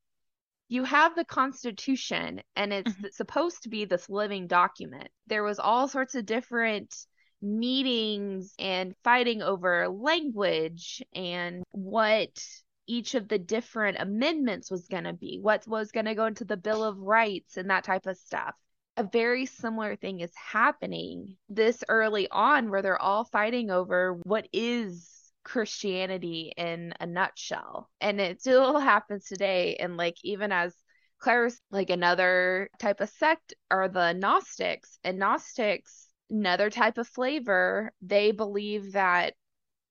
you 0.67 0.83
have 0.83 1.15
the 1.15 1.25
constitution 1.25 2.41
and 2.55 2.73
it's 2.73 2.91
Mhm. 2.93 3.13
supposed 3.13 3.63
to 3.63 3.69
be 3.69 3.85
this 3.85 4.09
living 4.09 4.47
document. 4.47 5.09
There 5.27 5.43
was 5.43 5.59
all 5.59 5.87
sorts 5.87 6.15
of 6.15 6.25
different 6.25 6.95
meetings 7.41 8.53
and 8.57 8.95
fighting 9.03 9.41
over 9.41 9.87
language 9.87 11.03
and 11.13 11.63
what 11.71 12.43
each 12.87 13.15
of 13.15 13.27
the 13.27 13.39
different 13.39 13.97
amendments 13.99 14.69
was 14.71 14.87
going 14.87 15.03
to 15.03 15.13
be, 15.13 15.39
what 15.41 15.67
was 15.67 15.91
going 15.91 16.05
to 16.05 16.15
go 16.15 16.25
into 16.25 16.45
the 16.45 16.57
Bill 16.57 16.83
of 16.83 16.97
Rights 16.97 17.57
and 17.57 17.69
that 17.69 17.83
type 17.83 18.05
of 18.05 18.17
stuff. 18.17 18.55
A 18.97 19.03
very 19.03 19.45
similar 19.45 19.95
thing 19.95 20.21
is 20.21 20.31
happening 20.35 21.35
this 21.49 21.83
early 21.89 22.29
on 22.29 22.69
where 22.69 22.81
they're 22.81 23.01
all 23.01 23.25
fighting 23.25 23.69
over 23.69 24.13
what 24.23 24.47
is 24.53 25.24
Christianity 25.45 26.51
in 26.57 26.93
a 26.99 27.05
nutshell. 27.05 27.89
And 28.01 28.19
it 28.19 28.41
still 28.41 28.79
happens 28.79 29.25
today. 29.25 29.77
And 29.77 29.95
like, 29.95 30.17
even 30.23 30.51
as 30.51 30.75
Claire's 31.19 31.61
like 31.71 31.89
another 31.89 32.69
type 32.79 32.99
of 32.99 33.09
sect 33.09 33.53
are 33.71 33.87
the 33.87 34.13
Gnostics, 34.13 34.99
and 35.03 35.17
Gnostics, 35.17 36.09
another 36.29 36.69
type 36.69 36.97
of 36.97 37.07
flavor, 37.07 37.93
they 38.01 38.31
believe 38.31 38.91
that 38.93 39.35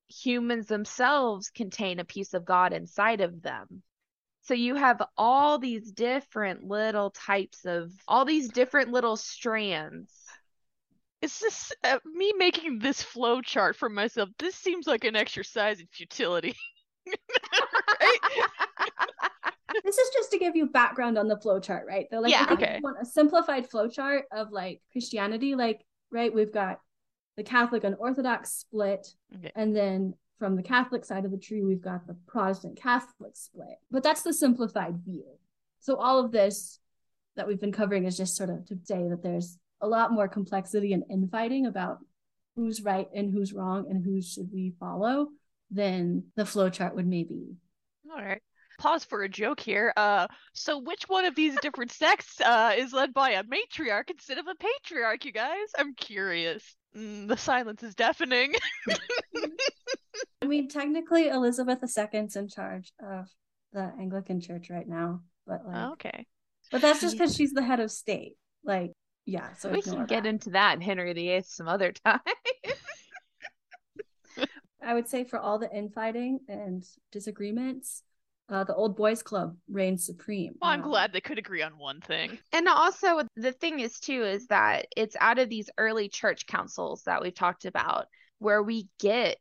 humans 0.09 0.67
themselves 0.67 1.51
contain 1.51 1.99
a 1.99 2.05
piece 2.05 2.35
of 2.35 2.45
God 2.45 2.73
inside 2.73 3.23
of 3.23 3.41
them. 3.41 3.83
So 4.43 4.53
you 4.53 4.75
have 4.75 5.01
all 5.17 5.59
these 5.59 5.91
different 5.91 6.65
little 6.65 7.11
types 7.11 7.65
of 7.65 7.91
all 8.07 8.27
these 8.27 8.51
different 8.51 8.91
little 8.91 9.17
strands. 9.17 10.13
Is 11.25 11.39
this 11.39 11.73
uh, 11.85 11.99
me 12.05 12.35
making 12.37 12.81
this 12.81 13.03
flow 13.03 13.41
chart 13.41 13.77
for 13.77 13.89
myself? 13.89 14.29
This 14.39 14.55
seems 14.55 14.87
like 14.87 15.05
an 15.05 15.17
exercise 15.17 15.81
in 15.81 15.87
futility. 15.91 16.55
this 19.85 19.97
is 19.97 20.11
just 20.15 20.31
to 20.33 20.39
give 20.39 20.55
you 20.55 20.67
background 20.67 21.17
on 21.17 21.27
the 21.27 21.39
flow 21.39 21.59
chart, 21.61 21.87
right? 21.89 22.07
They're 22.11 22.21
like, 22.21 22.31
Yeah. 22.31 22.43
I 22.43 22.47
think 22.49 22.61
Okay. 22.61 22.75
you 22.77 22.81
want 22.83 22.99
a 23.01 23.07
simplified 23.07 23.71
flow 23.71 23.89
chart 23.89 24.27
of 24.33 24.53
like 24.53 24.83
Christianity, 24.93 25.55
like, 25.55 25.87
right? 26.13 26.33
We've 26.33 26.53
got 26.53 26.81
the 27.39 27.43
Catholic 27.43 27.85
and 27.85 27.97
Orthodox 27.99 28.53
split, 28.53 29.07
Okay. 29.37 29.51
and 29.57 29.75
then 29.75 30.13
from 30.39 30.57
the 30.57 30.63
Catholic 30.63 31.07
side 31.07 31.25
of 31.25 31.31
the 31.31 31.39
tree, 31.39 31.63
we've 31.63 31.81
got 31.81 32.07
the 32.07 32.19
Protestant 32.27 32.77
Catholic 32.77 33.35
split. 33.35 33.79
But 33.91 34.03
that's 34.03 34.21
the 34.23 34.35
simplified 34.35 34.99
view. 34.99 35.25
So 35.81 35.97
all 35.97 36.23
of 36.23 36.33
this 36.33 36.81
that 37.37 37.49
we've 37.49 37.61
been 37.63 37.73
covering 37.73 38.05
is 38.05 38.19
just 38.19 38.37
sort 38.37 38.51
of 38.51 38.67
to 38.67 38.79
say 38.85 39.09
that 39.09 39.23
there's 39.23 39.59
a 39.85 39.87
lot 39.87 40.13
more 40.13 40.29
complexity 40.29 40.93
and 40.93 41.05
infighting 41.11 41.67
about 41.67 41.99
who's 42.57 42.83
right 42.83 43.09
and 43.15 43.33
who's 43.33 43.53
wrong 43.53 43.87
and 43.91 44.05
who 44.05 44.23
should 44.23 44.49
we 44.53 44.73
follow 44.81 45.29
than 45.71 46.25
the 46.37 46.45
flowchart 46.45 46.95
would 46.95 47.07
maybe 47.07 47.57
All 48.11 48.23
right. 48.23 48.43
Pause 48.79 49.05
for 49.05 49.23
a 49.23 49.29
joke 49.29 49.61
here. 49.61 49.93
Uh, 49.97 50.27
so 50.53 50.79
which 50.79 51.05
one 51.07 51.25
of 51.25 51.37
these 51.37 51.55
different 51.63 51.93
sects 52.03 52.41
uh 52.41 52.73
is 52.77 52.93
led 52.93 53.15
by 53.15 53.31
a 53.31 53.45
matriarch 53.45 54.11
instead 54.11 54.39
of 54.39 54.47
a 54.47 54.55
patriarch, 54.55 55.25
you 55.25 55.33
guys? 55.33 55.69
I'm 55.79 55.95
curious. 55.95 56.75
Mm, 56.97 57.29
the 57.29 57.37
silence 57.37 57.83
is 57.83 57.95
deafening. 57.95 58.55
I 60.43 60.47
mean, 60.47 60.69
technically, 60.69 61.29
Elizabeth 61.29 61.79
II's 61.83 62.37
in 62.37 62.49
charge 62.49 62.93
of 63.01 63.27
the 63.73 63.93
Anglican 63.99 64.41
Church 64.41 64.71
right 64.71 64.87
now, 64.87 65.21
but 65.47 65.67
like, 65.67 65.93
okay. 65.93 66.27
but 66.71 66.81
that's 66.83 67.01
just 67.01 67.17
because 67.17 67.35
she's 67.35 67.53
the 67.53 67.63
head 67.63 67.81
of 67.81 67.91
state. 67.91 68.37
Like, 68.65 68.93
yeah. 69.27 69.53
So 69.55 69.71
we 69.71 69.83
can 69.83 70.07
get 70.07 70.25
that. 70.25 70.29
into 70.29 70.51
that 70.51 70.75
in 70.75 70.81
Henry 70.81 71.13
VIII 71.13 71.43
some 71.43 71.69
other 71.69 71.93
time. 71.93 72.21
I 74.83 74.93
would 74.93 75.09
say 75.09 75.25
for 75.25 75.39
all 75.39 75.59
the 75.59 75.75
infighting 75.75 76.41
and 76.49 76.85
disagreements, 77.11 78.03
uh, 78.51 78.65
the 78.65 78.75
old 78.75 78.97
boys 78.97 79.23
club 79.23 79.57
reigns 79.71 80.05
supreme. 80.05 80.55
Well, 80.61 80.71
I'm 80.71 80.83
Um, 80.83 80.91
glad 80.91 81.13
they 81.13 81.23
could 81.23 81.39
agree 81.39 81.63
on 81.63 81.79
one 81.79 82.03
thing. 82.03 82.39
And 82.53 82.69
also, 82.69 83.23
the 83.37 83.53
thing 83.53 83.81
is, 83.81 83.99
too, 83.99 84.23
is 84.23 84.47
that 84.49 84.87
it's 84.95 85.17
out 85.19 85.39
of 85.39 85.49
these 85.49 85.71
early 85.79 86.11
church 86.11 86.47
councils 86.47 87.05
that 87.05 87.23
we've 87.23 87.35
talked 87.35 87.65
about 87.65 88.07
where 88.41 88.63
we 88.63 88.89
get 89.01 89.39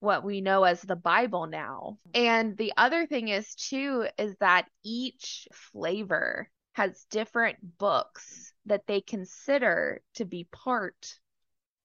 what 0.00 0.24
we 0.24 0.40
know 0.40 0.64
as 0.64 0.80
the 0.80 0.96
Bible 0.96 1.46
now. 1.46 1.98
And 2.14 2.56
the 2.56 2.72
other 2.76 3.06
thing 3.06 3.28
is, 3.28 3.54
too, 3.54 4.06
is 4.18 4.34
that 4.40 4.66
each 4.82 5.46
flavor 5.52 6.48
has 6.72 7.04
different 7.10 7.78
books 7.78 8.52
that 8.66 8.86
they 8.86 9.00
consider 9.00 10.00
to 10.14 10.24
be 10.24 10.44
part 10.50 11.18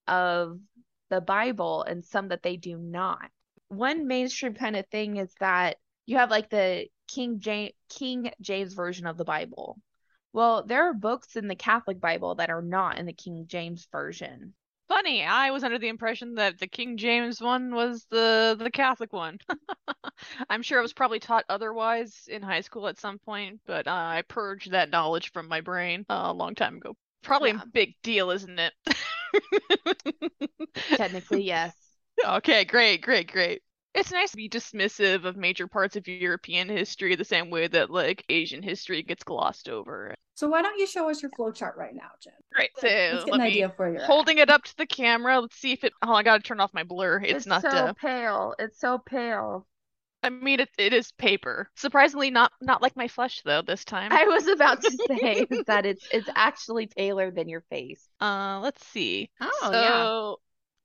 of 0.07 0.59
the 1.09 1.21
Bible 1.21 1.83
and 1.83 2.03
some 2.03 2.29
that 2.29 2.43
they 2.43 2.57
do 2.57 2.77
not. 2.77 3.29
One 3.67 4.07
mainstream 4.07 4.53
kind 4.53 4.75
of 4.75 4.87
thing 4.87 5.17
is 5.17 5.33
that 5.39 5.77
you 6.05 6.17
have 6.17 6.29
like 6.29 6.49
the 6.49 6.87
King 7.07 7.39
James 7.39 7.73
King 7.89 8.31
James 8.41 8.73
version 8.73 9.07
of 9.07 9.17
the 9.17 9.25
Bible. 9.25 9.79
Well, 10.33 10.63
there 10.63 10.89
are 10.89 10.93
books 10.93 11.35
in 11.35 11.47
the 11.47 11.55
Catholic 11.55 11.99
Bible 11.99 12.35
that 12.35 12.49
are 12.49 12.61
not 12.61 12.97
in 12.99 13.05
the 13.05 13.13
King 13.13 13.45
James 13.47 13.87
version. 13.91 14.53
Funny, 14.87 15.23
I 15.23 15.49
was 15.51 15.63
under 15.63 15.79
the 15.79 15.87
impression 15.87 16.35
that 16.35 16.59
the 16.59 16.67
King 16.67 16.97
James 16.97 17.41
one 17.41 17.73
was 17.73 18.05
the 18.11 18.55
the 18.59 18.69
Catholic 18.69 19.13
one. 19.13 19.39
I'm 20.49 20.61
sure 20.61 20.79
I 20.79 20.81
was 20.81 20.93
probably 20.93 21.19
taught 21.19 21.45
otherwise 21.49 22.27
in 22.27 22.41
high 22.41 22.61
school 22.61 22.87
at 22.87 22.99
some 22.99 23.19
point, 23.19 23.59
but 23.65 23.87
uh, 23.87 23.91
I 23.91 24.23
purged 24.27 24.71
that 24.71 24.89
knowledge 24.89 25.31
from 25.31 25.47
my 25.47 25.61
brain 25.61 26.05
uh, 26.09 26.23
a 26.27 26.33
long 26.33 26.55
time 26.55 26.77
ago. 26.77 26.95
Probably 27.23 27.49
Yeah. 27.49 27.51
a 27.51 27.63
big 27.73 27.95
deal, 28.03 28.31
isn't 28.31 28.59
it? 28.59 28.73
Technically, 30.95 31.43
yes. 31.43 31.73
okay, 32.25 32.65
great, 32.65 33.01
great, 33.01 33.31
great. 33.31 33.61
It's 33.93 34.11
nice 34.11 34.31
to 34.31 34.37
be 34.37 34.49
dismissive 34.49 35.23
of 35.23 35.37
major 35.37 35.67
parts 35.67 35.95
of 35.95 36.05
European 36.07 36.67
history 36.67 37.15
the 37.15 37.23
same 37.23 37.49
way 37.49 37.67
that 37.67 37.89
like 37.89 38.25
Asian 38.27 38.61
history 38.61 39.01
gets 39.03 39.23
glossed 39.23 39.69
over. 39.69 40.13
So 40.35 40.49
why 40.49 40.61
don't 40.61 40.77
you 40.77 40.85
show 40.85 41.09
us 41.09 41.21
your 41.21 41.31
flowchart 41.31 41.77
right 41.77 41.95
now, 41.95 42.09
Gen? 42.21 42.33
Right, 42.57 42.69
so 42.77 42.87
Let's 43.11 43.23
get 43.23 43.31
let 43.31 43.35
an 43.35 43.41
me 43.41 43.47
idea 43.51 43.69
for 43.69 43.91
you. 43.91 43.99
holding 43.99 44.37
it 44.37 44.49
up 44.49 44.63
to 44.63 44.77
the 44.77 44.85
camera. 44.85 45.41
Let's 45.41 45.57
see 45.57 45.73
if 45.73 45.83
it. 45.83 45.93
Oh, 46.01 46.13
I 46.13 46.23
gotta 46.23 46.43
turn 46.43 46.59
off 46.59 46.73
my 46.73 46.83
blur. 46.83 47.21
It's, 47.21 47.45
not. 47.45 47.61
so 47.61 47.73
Uh, 47.73 47.89
pale. 47.89 48.55
It's 48.59 48.79
so 48.79 48.97
pale. 48.97 49.65
I 50.25 50.29
mean, 50.29 50.59
it, 50.59 50.69
it 50.77 50.93
is 50.93 51.11
paper. 51.13 51.69
Surprisingly, 51.75 52.31
not 52.31 52.51
not 52.61 52.81
like 52.81 52.95
my 52.95 53.07
flesh 53.07 53.41
though. 53.43 53.61
This 53.61 53.85
time. 53.85 54.11
I 54.11 54.25
was 54.25 54.47
about 54.47 54.81
to 54.81 54.91
say 55.07 55.47
that 55.67 55.85
it's 55.85 56.07
it's 56.11 56.29
actually 56.35 56.87
paler 56.87 57.31
than 57.31 57.49
your 57.49 57.61
face. 57.69 58.07
Uh, 58.21 58.59
let's 58.61 58.85
see. 58.87 59.29
Oh 59.41 59.69
so, 59.71 60.39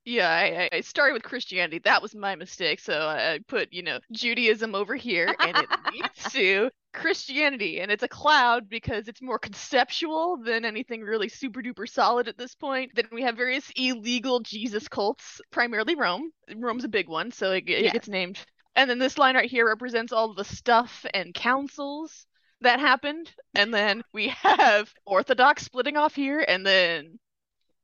yeah, 0.05 0.29
I, 0.29 0.63
I- 0.63 0.77
I 0.77 0.81
started 0.81 1.13
with 1.13 1.23
Christianity. 1.23 1.79
That 1.79 2.01
was 2.01 2.13
my 2.15 2.35
mistake. 2.35 2.79
So 2.79 2.93
I 3.07 3.39
put, 3.47 3.71
you 3.73 3.83
know, 3.83 3.99
Judaism 4.11 4.75
over 4.75 4.95
here, 4.95 5.35
and 5.39 5.57
it 5.57 5.69
leads 5.93 6.27
to 6.33 6.69
Christianity, 6.93 7.79
and 7.79 7.91
it's 7.91 8.03
a 8.03 8.07
cloud 8.09 8.67
because 8.69 9.07
it's 9.07 9.21
more 9.21 9.39
conceptual 9.39 10.37
than 10.43 10.65
anything 10.65 11.01
really 11.01 11.29
super 11.29 11.61
duper 11.61 11.87
solid 11.89 12.27
at 12.27 12.37
this 12.37 12.53
point. 12.55 12.91
Then 12.95 13.07
we 13.11 13.21
have 13.23 13.37
various 13.37 13.71
illegal 13.75 14.41
Jesus 14.41 14.87
cults, 14.89 15.39
primarily 15.51 15.95
Rome. 15.95 16.31
Rome's 16.53 16.83
a 16.83 16.89
big 16.89 17.07
one, 17.07 17.31
so 17.31 17.51
it, 17.51 17.63
it 17.69 17.83
Yes. 17.83 17.91
gets 17.91 18.09
named. 18.09 18.39
And 18.75 18.89
then 18.89 18.99
this 18.99 19.17
line 19.17 19.35
right 19.35 19.49
here 19.49 19.67
represents 19.67 20.13
all 20.13 20.33
the 20.33 20.45
stuff 20.45 21.05
and 21.13 21.33
councils 21.33 22.25
that 22.61 22.79
happened. 22.79 23.31
And 23.53 23.73
then 23.73 24.03
we 24.13 24.29
have 24.29 24.93
Orthodox 25.05 25.63
splitting 25.63 25.97
off 25.97 26.15
here, 26.15 26.43
and 26.47 26.65
then 26.65 27.19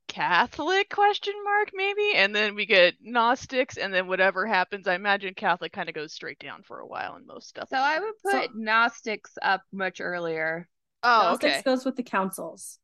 Catholic 0.06 0.88
question 0.88 1.34
mark 1.44 1.68
maybe, 1.74 2.12
and 2.14 2.34
then 2.34 2.54
we 2.54 2.64
get 2.64 2.94
Gnostics, 3.02 3.76
and 3.76 3.92
then 3.92 4.06
whatever 4.06 4.46
happens. 4.46 4.88
I 4.88 4.94
imagine 4.94 5.34
Catholic 5.34 5.72
kind 5.72 5.88
of 5.90 5.94
goes 5.94 6.14
straight 6.14 6.38
down 6.38 6.62
for 6.62 6.80
a 6.80 6.86
while 6.86 7.16
in 7.16 7.26
most 7.26 7.48
stuff. 7.48 7.68
So 7.68 7.76
I 7.76 8.00
would 8.00 8.14
So- 8.24 8.40
put 8.40 8.56
Gnostics 8.56 9.32
up 9.42 9.60
much 9.72 10.00
earlier. 10.00 10.66
oh 11.02 11.22
Gnostics 11.32 11.54
okay. 11.56 11.62
goes 11.62 11.84
with 11.84 11.96
the 11.96 12.02
councils. 12.02 12.78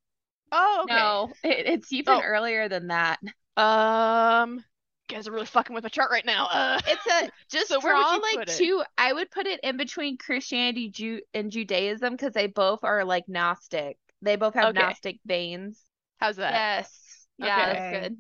Oh 0.53 0.81
okay. 0.85 0.95
No, 0.95 1.33
it, 1.43 1.67
it's 1.67 1.93
even 1.95 2.15
Oh. 2.15 2.21
earlier 2.23 2.69
than 2.69 2.89
that. 2.89 3.19
Um, 3.57 4.57
you 4.57 4.63
guys 5.09 5.29
are 5.29 5.33
really 5.33 5.47
fucking 5.47 5.75
with 5.75 5.85
my 5.85 5.89
chart 5.91 6.11
right 6.11 6.25
now. 6.25 6.47
Uh, 6.51 6.81
It's 6.87 7.07
a 7.07 7.31
just 7.51 7.69
So 7.69 7.81
where 7.81 7.97
would 7.97 8.07
draw 8.07 8.17
like 8.23 8.45
two. 8.47 8.83
I 8.99 9.13
would 9.13 9.31
put 9.31 9.47
it 9.47 9.61
in 9.63 9.77
between 9.77 10.17
Christianity, 10.19 10.91
Jew, 10.91 11.21
and 11.35 11.51
Judaism 11.51 12.13
because 12.13 12.33
they 12.33 12.47
both 12.47 12.85
are 12.85 13.05
like 13.05 13.29
Gnostic. 13.29 13.99
They 14.23 14.37
both 14.37 14.55
have 14.55 14.71
Okay. 14.71 14.73
Gnostic 14.73 15.21
veins. 15.27 15.83
how's 16.19 16.37
that? 16.37 16.53
Yes. 16.53 17.27
Yeah, 17.39 17.57
Okay. 17.59 17.67
that's 17.67 17.87
good. 17.87 18.17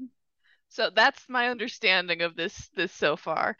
So 0.68 0.90
that's 0.94 1.28
my 1.28 1.48
understanding 1.50 2.22
of 2.22 2.36
this 2.36 2.68
this 2.76 2.92
so 2.92 3.16
far. 3.16 3.56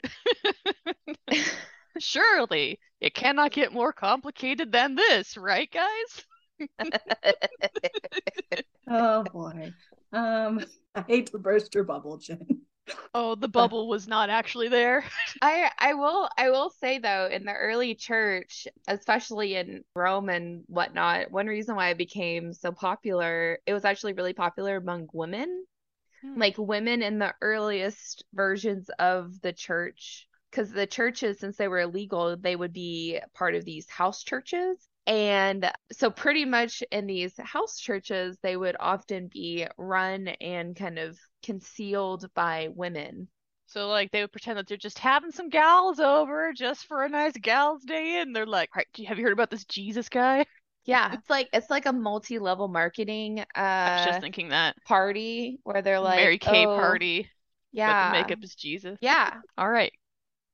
Surely 1.98 2.78
it 3.00 3.14
cannot 3.14 3.52
get 3.52 3.72
more 3.72 3.92
complicated 3.92 4.72
than 4.72 4.94
this, 4.94 5.36
right, 5.36 5.70
guys? 5.70 6.24
Oh 8.86 9.24
boy. 9.24 9.74
Um, 10.12 10.64
I 10.94 11.02
hate 11.02 11.26
to 11.28 11.38
burst 11.38 11.74
your 11.74 11.84
bubble, 11.84 12.18
Gen. 12.18 12.62
Oh, 13.14 13.34
the 13.34 13.48
bubble 13.48 13.88
was 13.88 14.08
not 14.08 14.28
actually 14.28 14.68
there. 14.68 15.04
I 15.42 15.70
I 15.78 15.94
will 15.94 16.28
I 16.36 16.50
will 16.50 16.70
say 16.70 16.98
though 16.98 17.28
in 17.30 17.44
the 17.44 17.52
early 17.52 17.94
church, 17.94 18.66
especially 18.88 19.54
in 19.54 19.84
Rome 19.94 20.28
and 20.28 20.64
whatnot, 20.66 21.30
one 21.30 21.46
reason 21.46 21.76
why 21.76 21.90
it 21.90 21.98
became 21.98 22.52
so 22.52 22.72
popular, 22.72 23.58
it 23.66 23.72
was 23.72 23.84
actually 23.84 24.14
really 24.14 24.32
popular 24.32 24.76
among 24.76 25.08
women. 25.12 25.64
Hmm. 26.22 26.40
Like 26.40 26.56
women 26.58 27.02
in 27.02 27.18
the 27.18 27.34
earliest 27.40 28.24
versions 28.32 28.90
of 28.98 29.40
the 29.42 29.52
church, 29.52 30.26
because 30.50 30.70
the 30.70 30.86
churches, 30.86 31.38
since 31.38 31.56
they 31.56 31.68
were 31.68 31.80
illegal, 31.80 32.36
they 32.36 32.56
would 32.56 32.72
be 32.72 33.20
part 33.34 33.54
of 33.54 33.64
these 33.64 33.88
house 33.88 34.24
churches. 34.24 34.88
And 35.06 35.70
so 35.92 36.10
pretty 36.10 36.44
much 36.44 36.82
in 36.90 37.06
these 37.06 37.36
house 37.38 37.78
churches, 37.78 38.38
they 38.42 38.56
would 38.56 38.76
often 38.80 39.28
be 39.28 39.66
run 39.78 40.28
and 40.28 40.74
kind 40.76 40.98
of 40.98 41.18
concealed 41.42 42.32
by 42.34 42.68
women. 42.74 43.28
So 43.66 43.88
like 43.88 44.10
they 44.10 44.22
would 44.22 44.32
pretend 44.32 44.56
that 44.58 44.66
they're 44.66 44.76
just 44.78 44.98
having 44.98 45.30
some 45.30 45.50
gals 45.50 46.00
over 46.00 46.52
just 46.54 46.86
for 46.86 47.04
a 47.04 47.10
nice 47.10 47.36
gals 47.36 47.84
day 47.84 48.20
and 48.20 48.34
they're 48.34 48.46
like, 48.46 48.74
"Right, 48.74 48.86
have 49.06 49.18
you 49.18 49.24
heard 49.24 49.32
about 49.34 49.50
this 49.50 49.64
Jesus 49.66 50.08
guy?" 50.08 50.46
Yeah, 50.84 51.16
it's 51.16 51.30
like 51.30 51.48
it's 51.52 51.70
like 51.70 51.86
a 51.86 51.92
multi-level 51.92 52.68
marketing 52.68 53.44
Uh, 53.54 53.60
I 53.86 53.92
was 53.92 54.02
just 54.02 54.20
uh 54.20 54.20
thinking 54.20 54.48
that. 54.50 54.76
party 54.86 55.60
where 55.64 55.82
they're 55.82 56.00
like, 56.00 56.34
Mary 56.34 56.38
Kay 56.38 56.66
oh, 56.66 56.68
party, 56.68 57.30
yeah, 57.72 57.84
but 57.84 57.98
the 57.98 58.06
makeup 58.06 58.44
is 58.44 58.54
Jesus. 58.54 59.00
yeah, 59.00 59.42
All 59.58 59.68
right. 59.68 59.92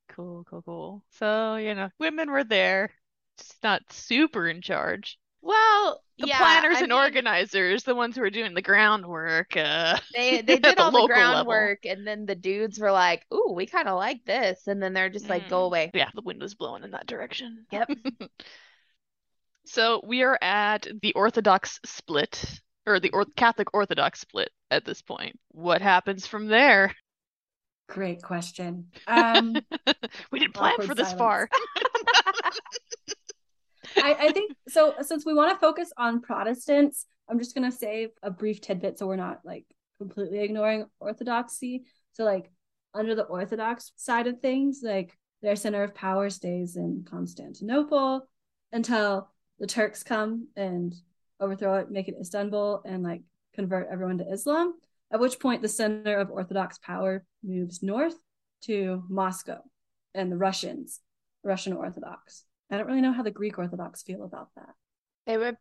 Cool, 0.09 0.43
cool, 0.45 0.61
cool. 0.63 1.03
So, 1.11 1.55
you 1.57 1.73
know, 1.75 1.89
women 1.99 2.31
were 2.31 2.43
there, 2.43 2.91
just 3.41 3.63
not 3.63 3.91
super 3.91 4.47
in 4.47 4.61
charge. 4.61 5.17
well, 5.41 6.03
The 6.19 6.27
yeah, 6.27 6.29
planners 6.29 6.79
I 6.79 6.81
and 6.81 6.93
mean, 6.93 6.93
organizers, 6.93 7.83
the 7.83 7.95
ones 7.95 8.15
who 8.15 8.21
were 8.21 8.29
doing 8.29 8.53
the 8.53 8.61
groundwork, 8.61 9.57
uh, 9.57 9.99
they 10.13 10.41
they 10.41 10.59
did 10.59 10.77
the 10.77 10.79
all 10.79 10.91
the 10.91 11.01
local 11.01 11.27
level. 11.27 11.69
groundwork, 11.69 11.85
and 11.85 12.05
then 12.07 12.25
the 12.25 12.35
dudes 12.35 12.79
were 12.79 12.91
like, 12.91 13.25
"Ooh, 13.33 13.51
we 13.55 13.65
kind 13.65 13.87
of 13.87 13.97
like 13.97 14.23
this," 14.25 14.67
and 14.67 14.81
then 14.81 14.93
they're 14.93 15.09
just 15.09 15.29
like, 15.29 15.47
"Go 15.47 15.63
Mm. 15.63 15.65
away." 15.65 15.93
Yeah, 15.93 16.09
the 16.15 16.21
wind 16.21 16.41
was 16.41 16.55
blowing 16.55 16.83
in 16.83 16.91
that 16.91 17.07
direction. 17.07 17.65
Yep. 17.71 17.89
So 19.65 20.01
we 20.05 20.21
are 20.21 20.37
at 20.39 20.87
the 21.01 21.13
Orthodox 21.13 21.79
split, 21.83 22.61
or 22.85 22.99
the 22.99 23.09
or 23.09 23.25
Catholic 23.25 23.73
Orthodox 23.73 24.19
split 24.21 24.51
at 24.69 24.85
this 24.85 25.01
point. 25.01 25.39
What 25.47 25.81
happens 25.81 26.27
from 26.27 26.45
there? 26.47 26.95
Great 27.87 28.21
question. 28.23 28.87
Um, 29.07 29.65
We 30.31 30.39
didn't 30.39 30.53
plan 30.55 30.81
for 30.81 30.95
this 30.95 31.13
silence. 31.13 31.13
far. 31.13 31.49
I, 33.97 34.15
I 34.19 34.31
think 34.31 34.53
so. 34.67 34.95
Since 35.01 35.25
we 35.25 35.33
want 35.33 35.51
to 35.51 35.59
focus 35.59 35.91
on 35.97 36.21
Protestants, 36.21 37.05
I'm 37.29 37.39
just 37.39 37.55
gonna 37.55 37.71
save 37.71 38.09
a 38.21 38.31
brief 38.31 38.61
tidbit 38.61 38.97
so 38.97 39.07
we're 39.07 39.15
not 39.15 39.39
like 39.43 39.65
completely 39.97 40.39
ignoring 40.39 40.85
Orthodoxy. 40.99 41.83
So, 42.13 42.23
like 42.23 42.51
under 42.93 43.15
the 43.15 43.23
Orthodox 43.23 43.91
side 43.95 44.27
of 44.27 44.39
things, 44.39 44.81
like 44.83 45.17
their 45.41 45.55
center 45.55 45.83
of 45.83 45.95
power 45.95 46.29
stays 46.29 46.75
in 46.75 47.05
Constantinople 47.09 48.27
until 48.71 49.29
the 49.59 49.67
Turks 49.67 50.03
come 50.03 50.47
and 50.55 50.93
overthrow 51.39 51.75
it, 51.75 51.91
make 51.91 52.07
it 52.07 52.15
Istanbul, 52.19 52.81
and 52.85 53.03
like 53.03 53.21
convert 53.53 53.89
everyone 53.91 54.17
to 54.19 54.31
Islam. 54.31 54.73
At 55.11 55.19
which 55.19 55.39
point, 55.39 55.61
the 55.61 55.67
center 55.67 56.17
of 56.17 56.29
Orthodox 56.29 56.77
power 56.77 57.25
moves 57.43 57.83
north 57.83 58.15
to 58.63 59.03
Moscow 59.09 59.61
and 60.13 60.31
the 60.31 60.37
Russians, 60.37 61.01
Russian 61.43 61.73
Orthodox. 61.73 62.45
I 62.71 62.77
don't 62.77 62.87
really 62.87 63.01
know 63.01 63.11
how 63.11 63.23
the 63.23 63.31
Greek 63.31 63.57
Orthodox 63.57 64.01
feel 64.01 64.23
about 64.23 64.49
that. 64.55 64.73
They 65.27 65.37
would, 65.37 65.57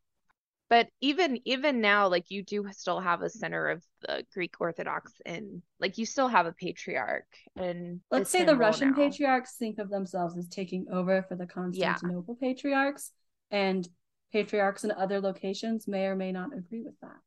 but 0.69 0.89
even 1.01 1.41
even 1.45 1.81
now, 1.81 2.09
like 2.09 2.31
you 2.31 2.43
do 2.45 2.67
still 2.71 3.01
have 3.01 3.23
a 3.23 3.29
center 3.29 3.69
of 3.69 3.83
the 4.07 4.25
Greek 4.33 4.55
Orthodox, 4.61 5.13
and 5.27 5.63
like 5.81 5.99
you 5.99 6.07
still 6.07 6.29
have 6.29 6.47
a 6.47 6.53
patriarch. 6.53 7.27
And 7.57 8.01
Let's 8.11 8.31
say 8.31 8.45
the 8.45 8.57
Russian 8.57 8.95
patriarchs 8.95 9.57
think 9.57 9.79
of 9.79 9.91
themselves 9.91 10.39
as 10.39 10.49
taking 10.49 10.87
over 10.93 11.23
for 11.29 11.35
the 11.35 11.47
Constantinople 11.47 12.37
patriarchs, 12.37 13.11
and 13.51 13.87
patriarchs 14.33 14.85
in 14.85 14.93
other 14.93 15.21
locations 15.21 15.89
may 15.89 16.07
or 16.07 16.15
may 16.15 16.31
not 16.31 16.57
agree 16.57 16.83
with 16.83 16.99
that. 17.03 17.19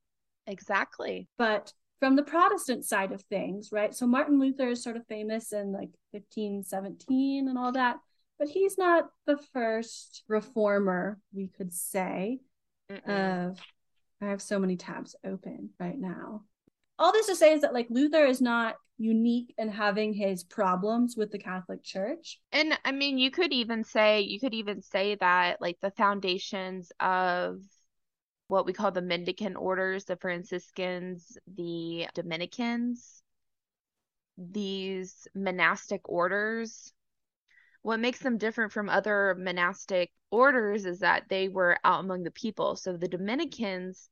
exactly. 0.48 1.28
But 1.38 1.74
from 2.00 2.15
the 2.15 2.24
Protestant 2.24 2.86
side 2.86 3.12
of 3.12 3.22
things, 3.24 3.69
right? 3.72 3.93
So 3.93 4.08
Martin 4.08 4.39
Luther 4.39 4.69
is 4.69 4.84
sort 4.84 4.98
of 4.98 5.08
famous 5.08 5.54
in 5.54 5.72
like 5.72 5.89
1517 6.12 7.48
and 7.48 7.58
all 7.58 7.72
that, 7.74 7.98
but 8.39 8.48
he's 8.48 8.78
not 8.78 9.10
the 9.26 9.38
first 9.54 10.24
reformer, 10.28 11.19
we 11.34 11.48
could 11.48 11.74
say. 11.74 12.39
Mm-mm. 12.91 13.50
of 13.50 13.60
I 14.22 14.28
have 14.28 14.41
so 14.41 14.60
many 14.60 14.78
tabs 14.78 15.15
open 15.26 15.69
right 15.80 16.00
now. 16.00 16.43
All 16.98 17.12
this 17.12 17.28
to 17.28 17.36
say 17.36 17.54
is 17.54 17.62
that 17.62 17.74
like 17.74 17.88
Luther 17.89 18.26
is 18.26 18.41
not 18.41 18.76
unique 18.98 19.54
in 19.58 19.69
having 19.69 20.13
his 20.13 20.43
problems 20.43 21.17
with 21.17 21.32
the 21.32 21.39
Catholic 21.39 21.84
Church. 21.84 22.39
And 22.52 22.78
I 22.86 22.91
mean, 22.91 23.17
you 23.17 23.32
could 23.32 23.52
even 23.52 23.84
say 23.84 24.22
you 24.22 24.39
could 24.39 24.54
even 24.54 24.82
say 24.82 25.15
that 25.15 25.60
like 25.60 25.78
the 25.82 25.91
foundations 25.91 26.91
of 27.00 27.60
what 28.48 28.65
we 28.65 28.74
call 28.74 28.91
the 28.91 29.02
Mendicant 29.02 29.56
orders, 29.58 30.06
the 30.06 30.15
Franciscans, 30.15 31.38
the 31.56 32.08
Dominicans, 32.13 33.24
these 34.38 35.28
monastic 35.36 36.02
orders, 36.06 36.93
what 37.84 38.00
makes 38.00 38.19
them 38.19 38.38
different 38.38 38.72
from 38.72 38.89
other 38.89 39.36
monastic 39.38 40.12
orders 40.32 40.86
is 40.86 41.00
that 41.00 41.26
they 41.30 41.50
were 41.50 41.78
out 41.84 42.00
among 42.00 42.24
the 42.24 42.32
people. 42.32 42.76
So 42.76 42.98
the 42.98 43.10
Dominicans, 43.10 44.10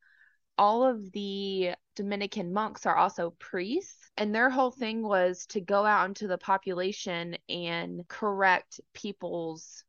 all 0.57 0.85
of 0.85 1.11
the 1.13 1.71
Dominican 1.95 2.53
monks 2.53 2.85
are 2.85 2.95
also 2.95 3.33
priests, 3.39 4.11
and 4.17 4.35
their 4.35 4.49
whole 4.49 4.71
thing 4.71 5.01
was 5.01 5.45
to 5.47 5.61
go 5.61 5.85
out 5.85 6.05
into 6.07 6.27
the 6.27 6.37
population 6.37 7.37
and 7.49 8.05
correct 8.07 8.81
people's 8.93 9.83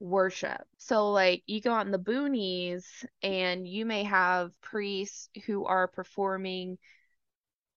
worship. 0.00 0.62
So, 0.78 1.10
like, 1.10 1.42
you 1.46 1.60
go 1.60 1.72
out 1.72 1.86
in 1.86 1.92
the 1.92 1.98
boonies, 1.98 2.84
and 3.22 3.66
you 3.66 3.84
may 3.84 4.04
have 4.04 4.58
priests 4.60 5.28
who 5.44 5.64
are 5.64 5.88
performing 5.88 6.78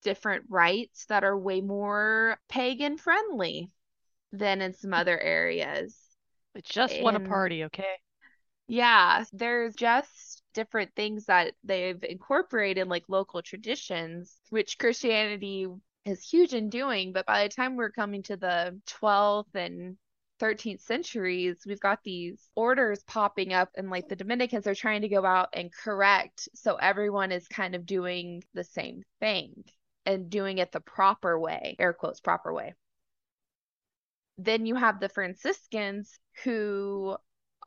different 0.04 0.46
rites 0.50 1.06
that 1.08 1.24
are 1.24 1.38
way 1.38 1.62
more 1.62 2.40
pagan 2.48 2.98
friendly. 2.98 3.72
Than 4.32 4.62
in 4.62 4.74
some 4.74 4.94
other 4.94 5.20
areas. 5.20 5.98
They 6.54 6.62
just 6.62 7.02
want 7.02 7.18
a 7.18 7.22
party, 7.22 7.64
okay? 7.66 7.96
Yeah, 8.68 9.24
there's 9.34 9.76
just 9.76 10.44
different 10.54 10.92
things 10.96 11.26
that 11.26 11.54
they've 11.64 12.02
incorporated, 12.04 12.88
like 12.88 13.04
local 13.08 13.42
traditions, 13.42 14.36
which 14.50 14.78
Christianity 14.78 15.68
is 16.06 16.24
huge 16.24 16.54
in 16.54 16.70
doing. 16.70 17.14
But 17.14 17.26
by 17.26 17.44
the 17.44 17.54
time 17.54 17.76
we're 17.76 17.92
coming 17.92 18.24
to 18.24 18.38
the 18.38 18.80
12th 18.88 19.54
and 19.56 19.98
13th 20.40 20.82
centuries, 20.82 21.64
we've 21.68 21.80
got 21.80 22.00
these 22.04 22.50
orders 22.56 23.04
popping 23.04 23.54
up, 23.54 23.70
and 23.76 23.90
like 23.90 24.08
the 24.08 24.16
Dominicans 24.16 24.68
are 24.68 24.76
trying 24.76 25.02
to 25.02 25.10
go 25.10 25.26
out 25.26 25.50
and 25.54 25.72
correct. 25.72 26.50
So 26.56 26.76
everyone 26.76 27.32
is 27.32 27.48
kind 27.48 27.76
of 27.76 27.86
doing 27.86 28.44
the 28.54 28.64
same 28.64 29.04
thing 29.20 29.64
and 30.06 30.30
doing 30.30 30.58
it 30.58 30.72
the 30.72 30.80
proper 30.80 31.40
way, 31.40 31.76
air 31.78 31.94
quotes, 31.94 32.20
proper 32.20 32.54
way. 32.54 32.74
Then 34.44 34.66
you 34.66 34.76
have 34.76 35.00
the 35.00 35.10
Franciscans 35.10 36.20
who 36.44 37.16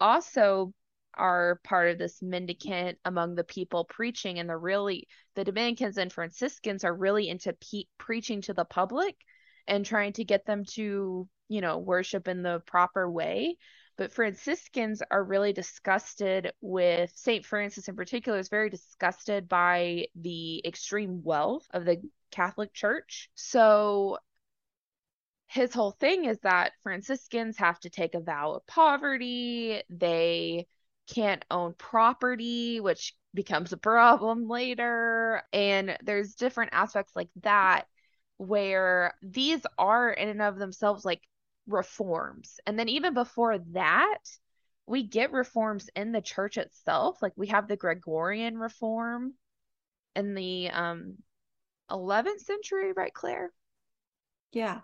also 0.01 0.75
are 1.17 1.61
part 1.63 1.91
of 1.91 1.99
this 1.99 2.21
mendicant 2.21 2.99
among 3.05 3.37
the 3.37 3.45
people 3.45 3.85
preaching 3.85 4.41
and 4.41 4.51
the 4.51 4.57
really 4.57 5.07
the 5.37 5.45
Dominicans 5.45 5.99
and 5.99 6.13
Franciscans 6.13 6.83
are 6.83 6.95
really 6.95 7.29
into 7.29 7.53
pe- 7.53 7.85
preaching 7.99 8.41
to 8.43 8.55
the 8.55 8.65
public 8.65 9.17
and 9.69 9.87
trying 9.87 10.13
to 10.15 10.25
get 10.25 10.45
them 10.47 10.65
to 10.65 11.29
you 11.49 11.61
know 11.61 11.79
worship 11.79 12.27
in 12.27 12.43
the 12.43 12.61
proper 12.67 13.09
way 13.09 13.57
but 13.97 14.13
Franciscans 14.13 15.01
are 15.09 15.23
really 15.23 15.53
disgusted 15.53 16.53
with 16.61 17.13
St. 17.15 17.47
Francis 17.47 17.87
in 17.87 17.95
particular 17.95 18.41
is 18.41 18.49
very 18.49 18.71
disgusted 18.71 19.49
by 19.49 20.07
the 20.17 20.67
extreme 20.67 21.23
wealth 21.23 21.69
of 21.73 21.85
the 21.85 22.03
Catholic 22.33 22.73
Church 22.73 23.31
so 23.37 24.19
his 25.55 25.73
whole 25.73 25.93
thing 25.93 26.25
is 26.25 26.39
that 26.41 26.73
Franciscans 26.83 27.59
have 27.59 27.79
to 27.81 27.89
take 27.89 28.17
a 28.17 28.21
vow 28.21 28.55
of 28.55 28.67
poverty. 28.67 29.81
They 29.89 30.67
can't 31.15 31.45
own 31.49 31.75
property, 31.75 32.81
which 32.81 33.15
becomes 33.33 33.73
a 33.73 33.77
problem 33.77 34.49
later. 34.49 35.45
And 35.53 35.97
there's 36.03 36.35
different 36.35 36.73
aspects 36.75 37.15
like 37.15 37.29
that 37.43 37.85
where 38.37 39.15
these 39.23 39.61
are 39.79 40.11
in 40.11 40.29
and 40.29 40.43
of 40.43 40.59
themselves 40.59 41.05
like 41.05 41.23
reforms. 41.69 42.59
And 42.67 42.77
then 42.77 42.89
even 42.89 43.15
before 43.15 43.59
that, 43.75 44.19
we 44.87 45.05
get 45.05 45.31
reforms 45.31 45.89
in 45.95 46.11
the 46.11 46.21
church 46.21 46.59
itself. 46.59 47.23
Like 47.23 47.33
we 47.37 47.47
have 47.47 47.69
the 47.69 47.77
Gregorian 47.77 48.59
reform 48.59 49.35
in 50.17 50.35
the 50.35 50.71
um 50.71 51.15
11th 51.93 52.41
century, 52.41 52.91
right, 52.91 53.15
Claire? 53.15 53.53
Yeah. 54.51 54.81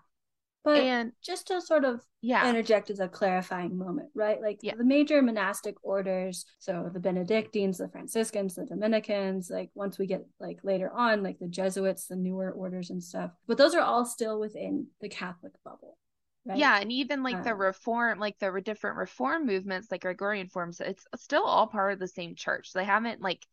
But 0.63 0.77
And 0.77 1.11
just 1.23 1.47
to 1.47 1.59
sort 1.59 1.85
of 1.85 2.01
yeah. 2.21 2.47
interject 2.47 2.91
as 2.91 2.99
a 2.99 3.07
clarifying 3.07 3.77
moment, 3.77 4.09
right? 4.13 4.39
Like 4.39 4.59
Yeah. 4.61 4.75
the 4.75 4.83
major 4.83 5.21
monastic 5.21 5.75
orders, 5.83 6.45
so 6.59 6.89
the 6.93 6.99
Benedictines, 6.99 7.79
the 7.79 7.89
Franciscans, 7.89 8.55
the 8.55 8.65
Dominicans, 8.65 9.49
like 9.49 9.71
once 9.73 9.97
we 9.97 10.05
get 10.05 10.25
like 10.39 10.59
later 10.63 10.91
on, 10.91 11.23
like 11.23 11.39
the 11.39 11.47
Jesuits, 11.47 12.05
the 12.07 12.15
newer 12.15 12.51
orders 12.51 12.91
and 12.91 13.03
stuff. 13.03 13.31
But 13.47 13.57
those 13.57 13.73
are 13.73 13.81
all 13.81 14.05
still 14.05 14.39
within 14.39 14.87
the 14.99 15.09
Catholic 15.09 15.53
bubble. 15.63 15.97
Right? 16.45 16.57
Yeah, 16.57 16.79
and 16.79 16.91
even 16.91 17.23
like 17.23 17.43
the 17.43 17.51
Um, 17.51 17.57
reform, 17.57 18.19
like 18.19 18.37
the 18.39 18.51
re- 18.51 18.61
different 18.61 18.97
reform 18.97 19.45
movements, 19.45 19.89
like 19.91 20.01
Gregorian 20.01 20.47
forms, 20.47 20.79
it's 20.81 21.05
still 21.15 21.43
all 21.43 21.67
part 21.67 21.93
of 21.93 21.99
the 21.99 22.07
same 22.07 22.35
church. 22.35 22.73
They 22.73 22.83
haven't 22.85 23.21
like 23.21 23.45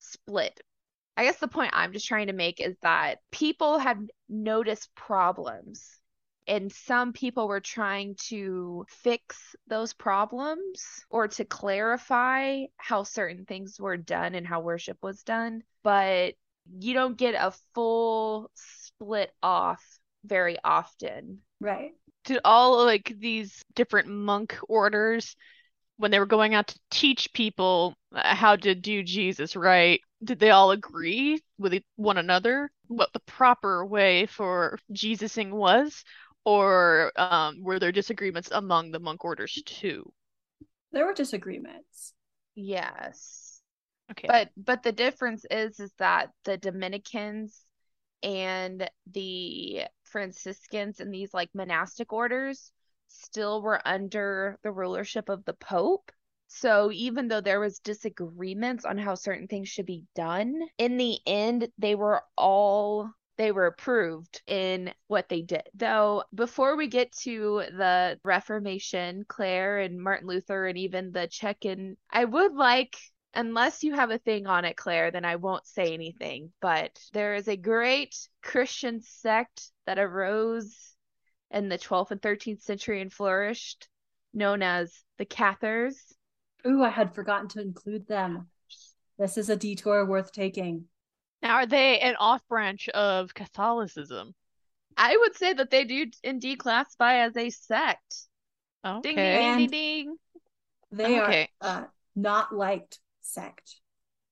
split. 0.00 0.60
I 1.16 1.24
guess 1.24 1.38
the 1.38 1.48
point 1.48 1.72
I'm 1.74 1.92
just 1.92 2.06
trying 2.08 2.28
to 2.28 2.32
make 2.34 2.60
is 2.60 2.76
that 2.82 3.20
people 3.32 3.78
have 3.78 3.98
noticed 4.28 4.94
problems, 4.94 6.00
and 6.48 6.72
some 6.72 7.12
people 7.12 7.48
were 7.48 7.60
trying 7.60 8.16
to 8.28 8.86
fix 8.88 9.56
those 9.66 9.92
problems 9.92 11.04
or 11.10 11.28
to 11.28 11.44
clarify 11.44 12.64
how 12.76 13.02
certain 13.02 13.44
things 13.44 13.80
were 13.80 13.96
done 13.96 14.34
and 14.34 14.46
how 14.46 14.60
worship 14.60 14.98
was 15.02 15.22
done. 15.22 15.62
But 15.82 16.34
you 16.78 16.94
don't 16.94 17.16
get 17.16 17.34
a 17.34 17.52
full 17.74 18.50
split 18.54 19.32
off 19.42 19.84
very 20.24 20.56
often. 20.64 21.40
Right. 21.60 21.92
to 22.26 22.40
all 22.44 22.84
like 22.84 23.12
these 23.18 23.64
different 23.74 24.08
monk 24.08 24.56
orders, 24.68 25.36
when 25.98 26.10
they 26.10 26.18
were 26.18 26.26
going 26.26 26.54
out 26.54 26.68
to 26.68 26.78
teach 26.90 27.32
people 27.32 27.94
uh, 28.14 28.34
how 28.34 28.56
to 28.56 28.74
do 28.74 29.02
Jesus 29.02 29.56
right, 29.56 30.00
did 30.22 30.38
they 30.38 30.50
all 30.50 30.70
agree 30.72 31.40
with 31.58 31.74
e- 31.74 31.84
one 31.96 32.18
another 32.18 32.70
what 32.88 33.12
the 33.12 33.20
proper 33.20 33.84
way 33.84 34.26
for 34.26 34.78
Jesusing 34.92 35.54
was? 35.54 36.04
Or 36.46 37.12
um, 37.16 37.62
were 37.62 37.80
there 37.80 37.92
disagreements 37.92 38.48
among 38.52 38.92
the 38.92 39.00
monk 39.00 39.24
orders 39.24 39.60
too? 39.66 40.10
There 40.92 41.04
were 41.04 41.12
disagreements. 41.12 42.14
Yes. 42.54 43.60
Okay. 44.12 44.28
But 44.28 44.50
but 44.56 44.82
the 44.84 44.92
difference 44.92 45.44
is 45.50 45.80
is 45.80 45.92
that 45.98 46.30
the 46.44 46.56
Dominicans 46.56 47.66
and 48.22 48.88
the 49.12 49.82
Franciscans 50.04 51.00
and 51.00 51.12
these 51.12 51.34
like 51.34 51.50
monastic 51.52 52.12
orders 52.12 52.70
still 53.08 53.60
were 53.60 53.80
under 53.86 54.58
the 54.62 54.70
rulership 54.70 55.28
of 55.28 55.44
the 55.44 55.54
Pope. 55.54 56.12
So 56.46 56.92
even 56.92 57.26
though 57.26 57.40
there 57.40 57.60
was 57.60 57.80
disagreements 57.80 58.84
on 58.84 58.98
how 58.98 59.16
certain 59.16 59.48
things 59.48 59.68
should 59.68 59.86
be 59.86 60.04
done, 60.14 60.60
in 60.78 60.96
the 60.96 61.18
end 61.26 61.68
they 61.76 61.96
were 61.96 62.22
all 62.38 63.10
they 63.36 63.52
were 63.52 63.66
approved 63.66 64.42
in 64.46 64.92
what 65.08 65.28
they 65.28 65.42
did. 65.42 65.62
Though 65.74 66.24
before 66.34 66.76
we 66.76 66.86
get 66.88 67.12
to 67.22 67.64
the 67.70 68.18
Reformation, 68.24 69.24
Claire 69.28 69.78
and 69.80 70.00
Martin 70.00 70.28
Luther 70.28 70.66
and 70.66 70.78
even 70.78 71.12
the 71.12 71.26
Chechen, 71.26 71.96
I 72.10 72.24
would 72.24 72.54
like 72.54 72.96
unless 73.36 73.84
you 73.84 73.94
have 73.94 74.10
a 74.10 74.18
thing 74.18 74.46
on 74.46 74.64
it, 74.64 74.76
Claire, 74.76 75.10
then 75.10 75.24
I 75.24 75.36
won't 75.36 75.66
say 75.66 75.92
anything. 75.92 76.52
But 76.60 76.98
there 77.12 77.34
is 77.34 77.46
a 77.46 77.56
great 77.56 78.16
Christian 78.42 79.02
sect 79.02 79.70
that 79.86 79.98
arose 79.98 80.74
in 81.50 81.68
the 81.68 81.78
12th 81.78 82.10
and 82.10 82.20
13th 82.20 82.62
century 82.62 83.00
and 83.00 83.12
flourished, 83.12 83.88
known 84.32 84.62
as 84.62 84.92
the 85.18 85.26
Cathars. 85.26 85.96
Ooh, 86.66 86.82
I 86.82 86.88
had 86.88 87.14
forgotten 87.14 87.48
to 87.50 87.60
include 87.60 88.08
them. 88.08 88.48
This 89.18 89.38
is 89.38 89.48
a 89.48 89.56
detour 89.56 90.04
worth 90.04 90.32
taking. 90.32 90.86
Now, 91.42 91.56
are 91.56 91.66
they 91.66 92.00
an 92.00 92.16
off 92.18 92.46
branch 92.48 92.88
of 92.90 93.34
Catholicism? 93.34 94.34
I 94.96 95.16
would 95.16 95.36
say 95.36 95.52
that 95.52 95.70
they 95.70 95.84
do 95.84 96.06
indeed 96.24 96.58
classify 96.58 97.16
as 97.16 97.36
a 97.36 97.50
sect. 97.50 98.00
Ding, 98.84 99.00
ding, 99.02 99.18
Okay. 99.18 99.36
ding, 99.36 99.58
ding, 99.58 99.68
ding. 99.70 100.16
They 100.92 101.20
Okay. 101.20 101.48
are 101.60 101.68
uh, 101.68 101.84
not 102.14 102.54
liked 102.54 102.98
sect. 103.20 103.76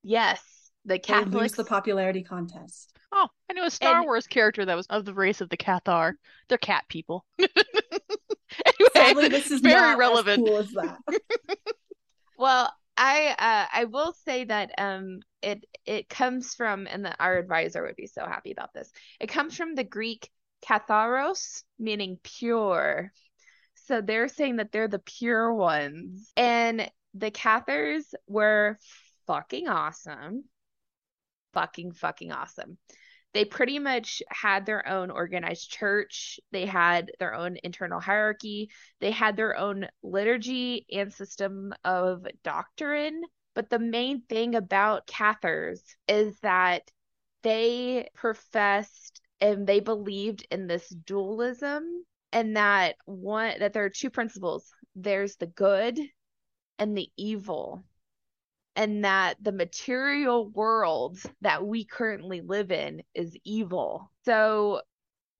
Yes, 0.02 0.40
the 0.84 0.94
They 0.94 0.94
lose 0.98 1.04
Catholics. 1.06 1.52
the 1.56 1.64
popularity 1.64 2.22
contest. 2.22 2.92
Oh, 3.12 3.28
I 3.50 3.52
knew 3.52 3.64
a 3.64 3.70
Star 3.70 3.96
And- 3.98 4.06
Wars 4.06 4.26
character 4.26 4.64
that 4.64 4.74
was 4.74 4.86
of 4.86 5.04
the 5.04 5.14
race 5.14 5.40
of 5.40 5.48
the 5.48 5.56
Cathar. 5.56 6.14
They're 6.48 6.58
cat 6.58 6.84
people. 6.88 7.24
Sadly, 7.40 9.24
anyway, 9.24 9.28
this 9.28 9.50
is 9.50 9.60
very 9.60 9.80
not 9.80 9.98
relevant. 9.98 10.42
as 10.42 10.48
cool 10.48 10.58
as 10.58 10.70
that. 10.72 10.98
Well, 12.36 12.72
I 12.96 13.34
uh, 13.38 13.66
I 13.72 13.84
will 13.84 14.14
say 14.24 14.44
that 14.44 14.70
um 14.78 15.20
it 15.42 15.64
it 15.84 16.08
comes 16.08 16.54
from 16.54 16.86
and 16.86 17.04
the, 17.04 17.14
our 17.22 17.36
advisor 17.36 17.82
would 17.82 17.96
be 17.96 18.06
so 18.06 18.24
happy 18.24 18.52
about 18.52 18.72
this. 18.72 18.90
It 19.20 19.28
comes 19.28 19.56
from 19.56 19.74
the 19.74 19.84
Greek 19.84 20.30
katharos, 20.64 21.62
meaning 21.78 22.18
pure. 22.22 23.12
So 23.74 24.00
they're 24.00 24.28
saying 24.28 24.56
that 24.56 24.72
they're 24.72 24.88
the 24.88 24.98
pure 24.98 25.52
ones. 25.52 26.32
And 26.36 26.90
the 27.12 27.30
Cathars 27.30 28.14
were 28.26 28.78
fucking 29.26 29.68
awesome. 29.68 30.44
Fucking 31.52 31.92
fucking 31.92 32.32
awesome. 32.32 32.78
They 33.34 33.44
pretty 33.44 33.80
much 33.80 34.22
had 34.28 34.64
their 34.64 34.88
own 34.88 35.10
organized 35.10 35.70
church. 35.70 36.38
They 36.52 36.66
had 36.66 37.10
their 37.18 37.34
own 37.34 37.58
internal 37.64 38.00
hierarchy. 38.00 38.70
They 39.00 39.10
had 39.10 39.36
their 39.36 39.56
own 39.56 39.88
liturgy 40.04 40.86
and 40.90 41.12
system 41.12 41.74
of 41.84 42.26
doctrine. 42.44 43.22
But 43.54 43.70
the 43.70 43.80
main 43.80 44.22
thing 44.22 44.54
about 44.54 45.08
Cathars 45.08 45.82
is 46.06 46.38
that 46.40 46.90
they 47.42 48.08
professed 48.14 49.20
and 49.40 49.66
they 49.66 49.80
believed 49.80 50.46
in 50.50 50.68
this 50.68 50.88
dualism 50.88 52.04
and 52.32 52.56
that 52.56 52.96
one 53.04 53.58
that 53.58 53.72
there 53.72 53.84
are 53.84 53.90
two 53.90 54.10
principles. 54.10 54.72
There's 54.94 55.36
the 55.36 55.46
good 55.46 55.98
and 56.78 56.96
the 56.96 57.10
evil. 57.16 57.84
And 58.76 59.04
that 59.04 59.36
the 59.40 59.52
material 59.52 60.48
world 60.48 61.18
that 61.42 61.64
we 61.64 61.84
currently 61.84 62.40
live 62.40 62.72
in 62.72 63.02
is 63.14 63.36
evil. 63.44 64.10
So 64.24 64.82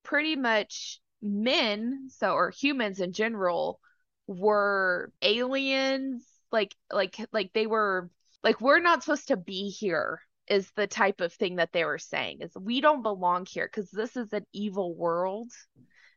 pretty 0.05 0.37
much 0.37 1.01
men, 1.20 2.09
so 2.11 2.32
or 2.32 2.51
humans 2.51 3.01
in 3.01 3.12
general, 3.12 3.80
were 4.26 5.12
aliens, 5.20 6.24
like 6.53 6.74
like 6.93 7.16
like 7.32 7.53
they 7.53 7.66
were 7.66 8.09
like 8.45 8.61
we're 8.61 8.80
not 8.80 9.03
supposed 9.03 9.28
to 9.28 9.37
be 9.37 9.68
here 9.68 10.20
is 10.47 10.70
the 10.76 10.87
type 10.87 11.20
of 11.20 11.32
thing 11.32 11.57
that 11.57 11.72
they 11.72 11.85
were 11.85 11.99
saying 11.99 12.39
is 12.41 12.53
we 12.55 12.80
don't 12.80 13.03
belong 13.03 13.47
here 13.47 13.66
because 13.66 13.91
this 13.91 14.14
is 14.16 14.32
an 14.32 14.45
evil 14.53 14.95
world 14.95 15.51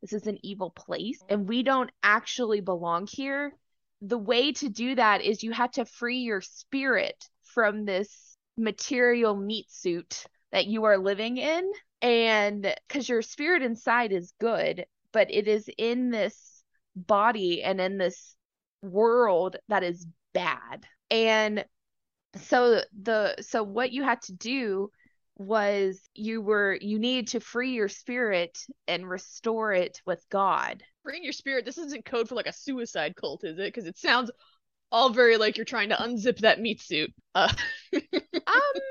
this 0.02 0.14
is 0.14 0.28
an 0.28 0.38
evil 0.44 0.70
place 0.70 1.24
and 1.30 1.48
we 1.48 1.64
don't 1.64 1.90
actually 2.04 2.62
belong 2.62 3.08
here. 3.08 3.54
The 4.02 4.18
way 4.18 4.52
to 4.54 4.70
do 4.70 4.96
that 4.96 5.22
is 5.22 5.44
you 5.44 5.52
have 5.52 5.72
to 5.72 5.86
free 5.86 6.20
your 6.20 6.42
spirit 6.42 7.30
from 7.44 7.86
this 7.86 8.38
material 8.58 9.36
meat 9.36 9.72
suit 9.72 10.26
that 10.52 10.68
you 10.68 10.86
are 10.86 10.98
living 10.98 11.38
in. 11.38 11.72
And 12.02 12.76
because 12.88 13.10
your 13.10 13.22
spirit 13.22 13.64
inside 13.64 14.12
is 14.12 14.34
good, 14.40 14.86
but 15.12 15.32
it 15.32 15.48
is 15.48 15.70
in 15.78 16.12
this 16.12 16.64
body 16.96 17.64
and 17.64 17.82
in 17.82 17.98
this 17.98 18.36
world 18.82 19.56
that 19.68 19.84
is 19.84 20.06
bad. 20.34 20.86
And 21.10 21.66
so 22.42 22.82
the 23.02 23.36
so 23.42 23.64
what 23.64 23.92
you 23.92 24.04
had 24.04 24.22
to 24.24 24.34
do 24.34 24.92
was 25.38 26.02
you 26.16 26.42
were 26.42 26.78
you 26.82 27.00
need 27.00 27.30
to 27.30 27.40
free 27.40 27.72
your 27.72 27.90
spirit 27.90 28.58
and 28.88 29.08
restore 29.08 29.74
it 29.74 30.02
with 30.06 30.24
God. 30.30 30.84
Bring 31.04 31.24
your 31.24 31.34
spirit. 31.34 31.66
This 31.66 31.78
isn't 31.78 32.06
code 32.06 32.28
for 32.28 32.36
like 32.36 32.48
a 32.48 32.54
suicide 32.54 33.16
cult, 33.16 33.44
is 33.44 33.58
it? 33.60 33.74
Because 33.74 33.86
it 33.86 33.98
sounds 33.98 34.32
all 34.92 35.10
very 35.10 35.38
like 35.38 35.58
you're 35.58 35.66
trying 35.66 35.90
to 35.90 35.96
unzip 35.96 36.40
that 36.40 36.60
meat 36.60 36.82
suit. 36.82 37.14
Uh. 37.36 37.54
um, 37.94 38.02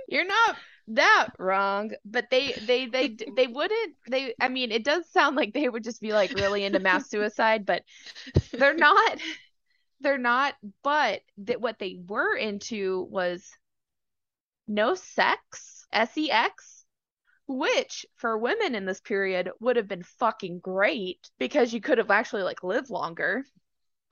you're 0.09 0.27
not 0.27 0.57
that 0.89 1.29
wrong, 1.39 1.91
but 2.05 2.27
they 2.31 2.53
they 2.53 2.87
they 2.87 3.17
they 3.37 3.47
wouldn't. 3.47 3.95
They 4.09 4.35
I 4.41 4.49
mean, 4.49 4.71
it 4.71 4.85
does 4.85 5.11
sound 5.11 5.37
like 5.37 5.53
they 5.53 5.69
would 5.69 5.85
just 5.85 6.01
be 6.01 6.13
like 6.13 6.33
really 6.35 6.65
into 6.65 6.79
mass 6.79 7.11
suicide, 7.11 7.67
but 7.67 7.83
they're 8.53 8.77
not. 8.77 9.19
They're 10.01 10.19
not. 10.19 10.55
But 10.85 11.23
that 11.39 11.61
what 11.61 11.79
they 11.79 11.99
were 12.07 12.37
into 12.37 13.07
was 13.11 13.51
no 14.69 14.95
sex 14.95 15.76
sex 15.93 16.77
which 17.49 18.05
for 18.17 18.37
women 18.39 18.75
in 18.75 18.85
this 18.85 19.01
period 19.01 19.51
would 19.61 19.77
have 19.77 19.89
been 19.89 20.03
fucking 20.03 20.59
great 20.59 21.31
because 21.39 21.73
you 21.73 21.81
could 21.81 21.99
have 21.99 22.11
actually 22.11 22.43
like 22.43 22.63
lived 22.65 22.91
longer. 22.91 23.45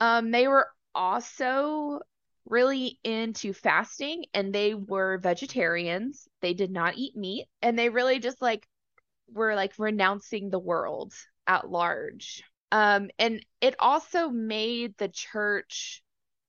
Um 0.01 0.31
they 0.31 0.47
were 0.47 0.69
also 0.95 2.01
really 2.47 3.01
into 3.03 3.53
fasting 3.53 4.27
and 4.35 4.55
they 4.55 4.75
were 4.75 5.19
vegetarians. 5.19 6.29
They 6.43 6.55
did 6.55 6.71
not 6.71 6.97
eat 6.97 7.17
meat 7.17 7.47
and 7.63 7.79
they 7.79 7.89
really 7.89 8.21
just 8.21 8.41
like 8.41 8.69
were 9.33 9.57
like 9.57 9.79
renouncing 9.79 10.51
the 10.51 10.61
world 10.61 11.13
at 11.47 11.69
large. 11.69 12.45
Um 12.71 13.11
and 13.19 13.45
it 13.61 13.75
also 13.81 14.29
made 14.29 14.97
the 14.99 15.09
church 15.09 16.04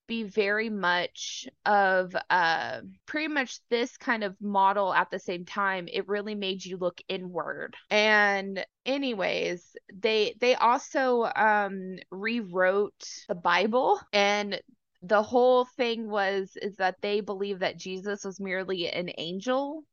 be 0.07 0.23
very 0.23 0.69
much 0.69 1.47
of 1.65 2.15
uh, 2.29 2.81
pretty 3.05 3.27
much 3.27 3.59
this 3.69 3.97
kind 3.97 4.23
of 4.23 4.35
model 4.41 4.93
at 4.93 5.09
the 5.11 5.19
same 5.19 5.45
time 5.45 5.87
it 5.91 6.07
really 6.07 6.35
made 6.35 6.63
you 6.63 6.77
look 6.77 7.01
inward. 7.07 7.75
And 7.89 8.65
anyways 8.85 9.75
they 9.93 10.35
they 10.39 10.55
also 10.55 11.23
um 11.35 11.97
rewrote 12.11 12.93
the 13.27 13.33
bible 13.35 13.99
and 14.13 14.61
the 15.01 15.23
whole 15.23 15.65
thing 15.65 16.07
was 16.07 16.51
is 16.61 16.75
that 16.75 16.95
they 17.01 17.19
believe 17.19 17.59
that 17.59 17.79
jesus 17.79 18.23
was 18.23 18.39
merely 18.39 18.87
an 18.87 19.09
angel 19.17 19.83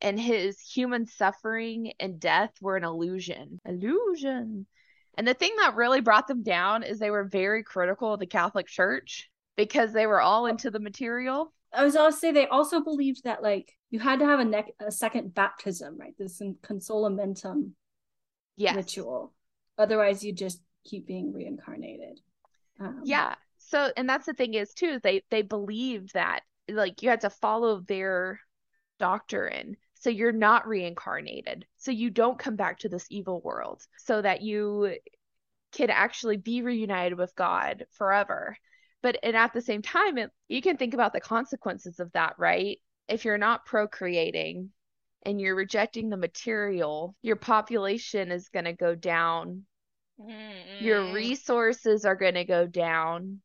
and 0.00 0.18
his 0.18 0.60
human 0.60 1.06
suffering 1.06 1.92
and 1.98 2.20
death 2.20 2.52
were 2.60 2.76
an 2.76 2.84
illusion. 2.84 3.60
Illusion 3.64 4.66
and 5.18 5.26
the 5.26 5.34
thing 5.34 5.54
that 5.56 5.74
really 5.74 6.00
brought 6.00 6.28
them 6.28 6.44
down 6.44 6.84
is 6.84 6.98
they 6.98 7.10
were 7.10 7.24
very 7.24 7.64
critical 7.64 8.14
of 8.14 8.20
the 8.20 8.26
Catholic 8.26 8.68
Church 8.68 9.28
because 9.56 9.92
they 9.92 10.06
were 10.06 10.20
all 10.20 10.46
into 10.46 10.70
the 10.70 10.78
material. 10.78 11.52
I 11.72 11.82
was 11.82 11.96
also 11.96 12.16
say 12.16 12.30
they 12.30 12.46
also 12.46 12.80
believed 12.80 13.24
that 13.24 13.42
like 13.42 13.76
you 13.90 13.98
had 13.98 14.20
to 14.20 14.26
have 14.26 14.38
a, 14.38 14.44
ne- 14.44 14.74
a 14.78 14.92
second 14.92 15.34
baptism, 15.34 15.98
right? 15.98 16.14
This 16.16 16.40
consolamentum 16.62 17.72
yes. 18.56 18.76
ritual. 18.76 19.34
Otherwise, 19.76 20.22
you 20.22 20.32
just 20.32 20.62
keep 20.84 21.08
being 21.08 21.32
reincarnated. 21.32 22.20
Um, 22.78 23.00
yeah. 23.04 23.34
So, 23.58 23.90
and 23.96 24.08
that's 24.08 24.26
the 24.26 24.34
thing 24.34 24.54
is 24.54 24.72
too. 24.72 25.00
They 25.02 25.22
they 25.30 25.42
believed 25.42 26.14
that 26.14 26.42
like 26.70 27.02
you 27.02 27.10
had 27.10 27.22
to 27.22 27.30
follow 27.30 27.80
their 27.80 28.40
doctrine 29.00 29.76
so 29.98 30.10
you're 30.10 30.32
not 30.32 30.66
reincarnated. 30.66 31.66
So 31.76 31.90
you 31.90 32.10
don't 32.10 32.38
come 32.38 32.56
back 32.56 32.78
to 32.80 32.88
this 32.88 33.06
evil 33.10 33.40
world. 33.40 33.82
So 33.98 34.22
that 34.22 34.42
you 34.42 34.96
can 35.72 35.90
actually 35.90 36.36
be 36.36 36.62
reunited 36.62 37.18
with 37.18 37.34
god 37.34 37.86
forever. 37.92 38.56
But 39.02 39.18
and 39.22 39.36
at 39.36 39.52
the 39.52 39.60
same 39.60 39.82
time 39.82 40.18
it, 40.18 40.30
you 40.48 40.62
can 40.62 40.76
think 40.76 40.94
about 40.94 41.12
the 41.12 41.20
consequences 41.20 42.00
of 42.00 42.12
that 42.12 42.34
right? 42.38 42.78
If 43.08 43.24
you're 43.24 43.38
not 43.38 43.66
procreating 43.66 44.70
and 45.22 45.40
you're 45.40 45.56
rejecting 45.56 46.08
the 46.08 46.16
material 46.16 47.14
your 47.22 47.36
population 47.36 48.30
is 48.30 48.48
going 48.48 48.66
to 48.66 48.72
go 48.72 48.94
down. 48.94 49.64
Mm-hmm. 50.20 50.84
your 50.84 51.12
resources 51.12 52.04
are 52.04 52.16
going 52.16 52.34
to 52.34 52.44
go 52.44 52.66
down 52.66 53.40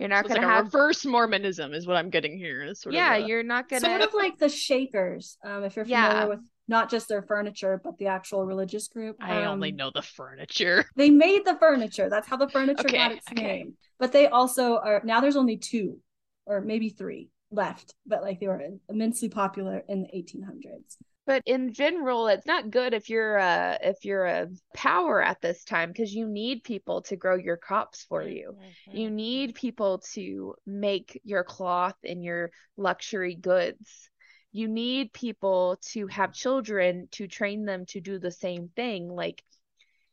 you're 0.00 0.08
not 0.08 0.24
so 0.24 0.28
going 0.28 0.40
like 0.40 0.48
to 0.48 0.54
have 0.54 0.64
reverse 0.66 1.04
Mormonism, 1.04 1.74
is 1.74 1.86
what 1.86 1.96
I'm 1.96 2.10
getting 2.10 2.36
here. 2.36 2.74
Sort 2.74 2.94
yeah, 2.94 3.16
of 3.16 3.24
a... 3.24 3.28
you're 3.28 3.42
not 3.42 3.68
going 3.68 3.82
to 3.82 3.88
sort 3.88 4.00
of 4.00 4.14
like 4.14 4.38
the 4.38 4.48
Shakers. 4.48 5.36
Um, 5.44 5.62
if 5.64 5.76
you're 5.76 5.84
familiar 5.84 6.08
yeah. 6.08 6.24
with 6.24 6.40
not 6.68 6.88
just 6.88 7.08
their 7.08 7.22
furniture, 7.22 7.80
but 7.82 7.98
the 7.98 8.06
actual 8.06 8.46
religious 8.46 8.88
group. 8.88 9.16
I 9.20 9.42
um, 9.42 9.52
only 9.52 9.72
know 9.72 9.90
the 9.94 10.02
furniture. 10.02 10.86
They 10.96 11.10
made 11.10 11.44
the 11.44 11.56
furniture. 11.56 12.08
That's 12.08 12.26
how 12.26 12.36
the 12.36 12.48
furniture 12.48 12.86
okay, 12.86 12.96
got 12.96 13.12
its 13.12 13.26
okay. 13.30 13.42
name. 13.42 13.74
But 13.98 14.12
they 14.12 14.28
also 14.28 14.78
are 14.78 15.02
now. 15.04 15.20
There's 15.20 15.36
only 15.36 15.58
two, 15.58 15.98
or 16.46 16.60
maybe 16.60 16.88
three 16.88 17.28
left. 17.50 17.94
But 18.06 18.22
like 18.22 18.40
they 18.40 18.48
were 18.48 18.62
immensely 18.88 19.28
popular 19.28 19.82
in 19.88 20.02
the 20.02 20.08
1800s 20.08 20.96
but 21.30 21.42
in 21.46 21.72
general 21.72 22.26
it's 22.26 22.46
not 22.46 22.72
good 22.72 22.92
if 22.92 23.08
you're 23.08 23.36
a 23.36 23.78
if 23.82 24.04
you're 24.04 24.26
a 24.26 24.48
power 24.74 25.22
at 25.22 25.40
this 25.40 25.62
time 25.62 25.90
because 25.90 26.12
you 26.12 26.26
need 26.26 26.64
people 26.64 27.02
to 27.02 27.14
grow 27.14 27.36
your 27.36 27.56
crops 27.56 28.04
for 28.08 28.22
you 28.22 28.52
mm-hmm. 28.52 28.96
you 28.96 29.10
need 29.10 29.54
people 29.54 30.02
to 30.12 30.54
make 30.66 31.20
your 31.22 31.44
cloth 31.44 31.94
and 32.04 32.24
your 32.24 32.50
luxury 32.76 33.36
goods 33.36 34.10
you 34.50 34.66
need 34.66 35.12
people 35.12 35.78
to 35.92 36.08
have 36.08 36.32
children 36.32 37.06
to 37.12 37.28
train 37.28 37.64
them 37.64 37.86
to 37.86 38.00
do 38.00 38.18
the 38.18 38.32
same 38.32 38.68
thing 38.74 39.08
like 39.08 39.40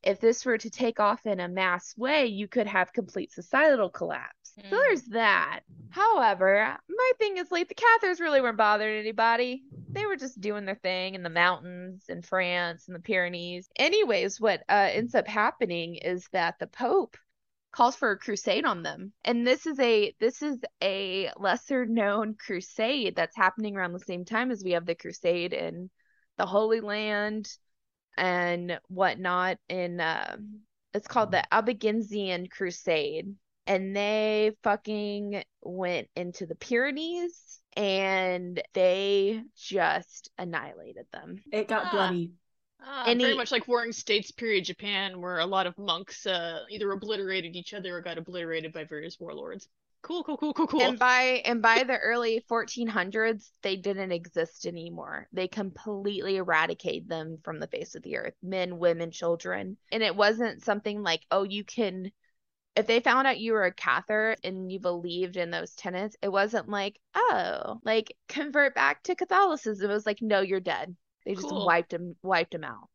if 0.03 0.19
this 0.19 0.45
were 0.45 0.57
to 0.57 0.69
take 0.69 0.99
off 0.99 1.25
in 1.25 1.39
a 1.39 1.47
mass 1.47 1.93
way 1.97 2.25
you 2.25 2.47
could 2.47 2.67
have 2.67 2.93
complete 2.93 3.31
societal 3.31 3.89
collapse 3.89 4.37
so 4.57 4.63
mm. 4.63 4.69
there's 4.69 5.03
that. 5.03 5.61
However, 5.89 6.75
my 6.89 7.11
thing 7.19 7.37
is 7.37 7.51
like 7.51 7.69
the 7.69 7.75
Cathars 7.75 8.19
really 8.19 8.41
weren't 8.41 8.57
bothering 8.57 8.99
anybody. 8.99 9.63
They 9.89 10.05
were 10.05 10.15
just 10.15 10.41
doing 10.41 10.65
their 10.65 10.75
thing 10.75 11.15
in 11.15 11.23
the 11.23 11.29
mountains 11.29 12.05
in 12.09 12.21
France 12.21 12.87
and 12.87 12.95
the 12.95 13.01
Pyrenees. 13.01 13.69
Anyways, 13.75 14.41
what 14.41 14.63
uh, 14.69 14.89
ends 14.91 15.15
up 15.15 15.27
happening 15.27 15.95
is 15.95 16.27
that 16.31 16.55
the 16.59 16.67
Pope 16.67 17.17
calls 17.71 17.95
for 17.95 18.11
a 18.11 18.17
crusade 18.17 18.65
on 18.65 18.81
them. 18.81 19.13
And 19.23 19.45
this 19.45 19.67
is 19.67 19.79
a 19.79 20.15
this 20.19 20.41
is 20.41 20.57
a 20.81 21.31
lesser 21.37 21.85
known 21.85 22.35
crusade 22.35 23.15
that's 23.15 23.35
happening 23.35 23.75
around 23.75 23.93
the 23.93 23.99
same 23.99 24.25
time 24.25 24.49
as 24.49 24.63
we 24.63 24.71
have 24.71 24.85
the 24.85 24.95
crusade 24.95 25.53
in 25.53 25.89
the 26.37 26.45
Holy 26.45 26.81
Land 26.81 27.49
and 28.17 28.79
whatnot 28.87 29.57
in 29.69 29.99
uh, 29.99 30.37
it's 30.93 31.07
called 31.07 31.31
the 31.31 31.53
Albigensian 31.53 32.47
Crusade 32.47 33.35
and 33.67 33.95
they 33.95 34.53
fucking 34.63 35.43
went 35.61 36.07
into 36.15 36.45
the 36.45 36.55
Pyrenees 36.55 37.59
and 37.75 38.61
they 38.73 39.43
just 39.55 40.31
annihilated 40.37 41.05
them. 41.11 41.43
It 41.51 41.67
got 41.67 41.87
ah. 41.87 41.91
bloody. 41.91 42.31
Ah, 42.81 43.05
and 43.07 43.19
very 43.19 43.35
much 43.35 43.51
like 43.51 43.67
Warring 43.67 43.91
States 43.91 44.31
period 44.31 44.65
Japan, 44.65 45.19
where 45.19 45.39
a 45.39 45.45
lot 45.45 45.67
of 45.67 45.77
monks 45.77 46.25
uh, 46.25 46.59
either 46.69 46.91
obliterated 46.91 47.55
each 47.55 47.73
other 47.73 47.97
or 47.97 48.01
got 48.01 48.17
obliterated 48.17 48.71
by 48.71 48.83
various 48.83 49.19
warlords. 49.19 49.67
Cool, 50.07 50.23
cool, 50.23 50.37
cool, 50.37 50.53
cool, 50.53 50.67
cool. 50.67 50.81
And 50.81 50.97
by 50.97 51.41
and 51.43 51.61
by 51.61 51.83
the 51.83 51.97
early 51.97 52.41
1400s, 52.49 53.51
they 53.61 53.75
didn't 53.75 54.13
exist 54.13 54.65
anymore. 54.65 55.27
They 55.33 55.49
completely 55.49 56.37
eradicated 56.37 57.09
them 57.09 57.39
from 57.43 57.59
the 57.59 57.67
face 57.67 57.93
of 57.93 58.03
the 58.03 58.15
earth, 58.15 58.35
men, 58.41 58.79
women, 58.79 59.11
children. 59.11 59.75
And 59.91 60.01
it 60.01 60.15
wasn't 60.15 60.63
something 60.63 61.03
like, 61.03 61.23
oh, 61.29 61.43
you 61.43 61.65
can 61.65 62.13
if 62.77 62.87
they 62.87 63.01
found 63.01 63.27
out 63.27 63.39
you 63.39 63.51
were 63.51 63.65
a 63.65 63.73
Cathar 63.73 64.35
and 64.45 64.71
you 64.71 64.79
believed 64.79 65.35
in 65.35 65.49
those 65.51 65.73
tenets, 65.73 66.15
it 66.21 66.31
wasn't 66.31 66.69
like, 66.69 67.01
oh, 67.13 67.81
like 67.83 68.15
convert 68.29 68.75
back 68.75 69.03
to 69.03 69.15
Catholicism. 69.15 69.89
It 69.89 69.93
was 69.93 70.05
like, 70.05 70.21
no, 70.21 70.39
you're 70.39 70.59
dead. 70.59 70.95
They 71.25 71.33
just 71.33 71.49
cool. 71.49 71.65
wiped 71.65 71.91
him, 71.91 72.15
wiped 72.21 72.53
him 72.53 72.63
out. 72.63 72.87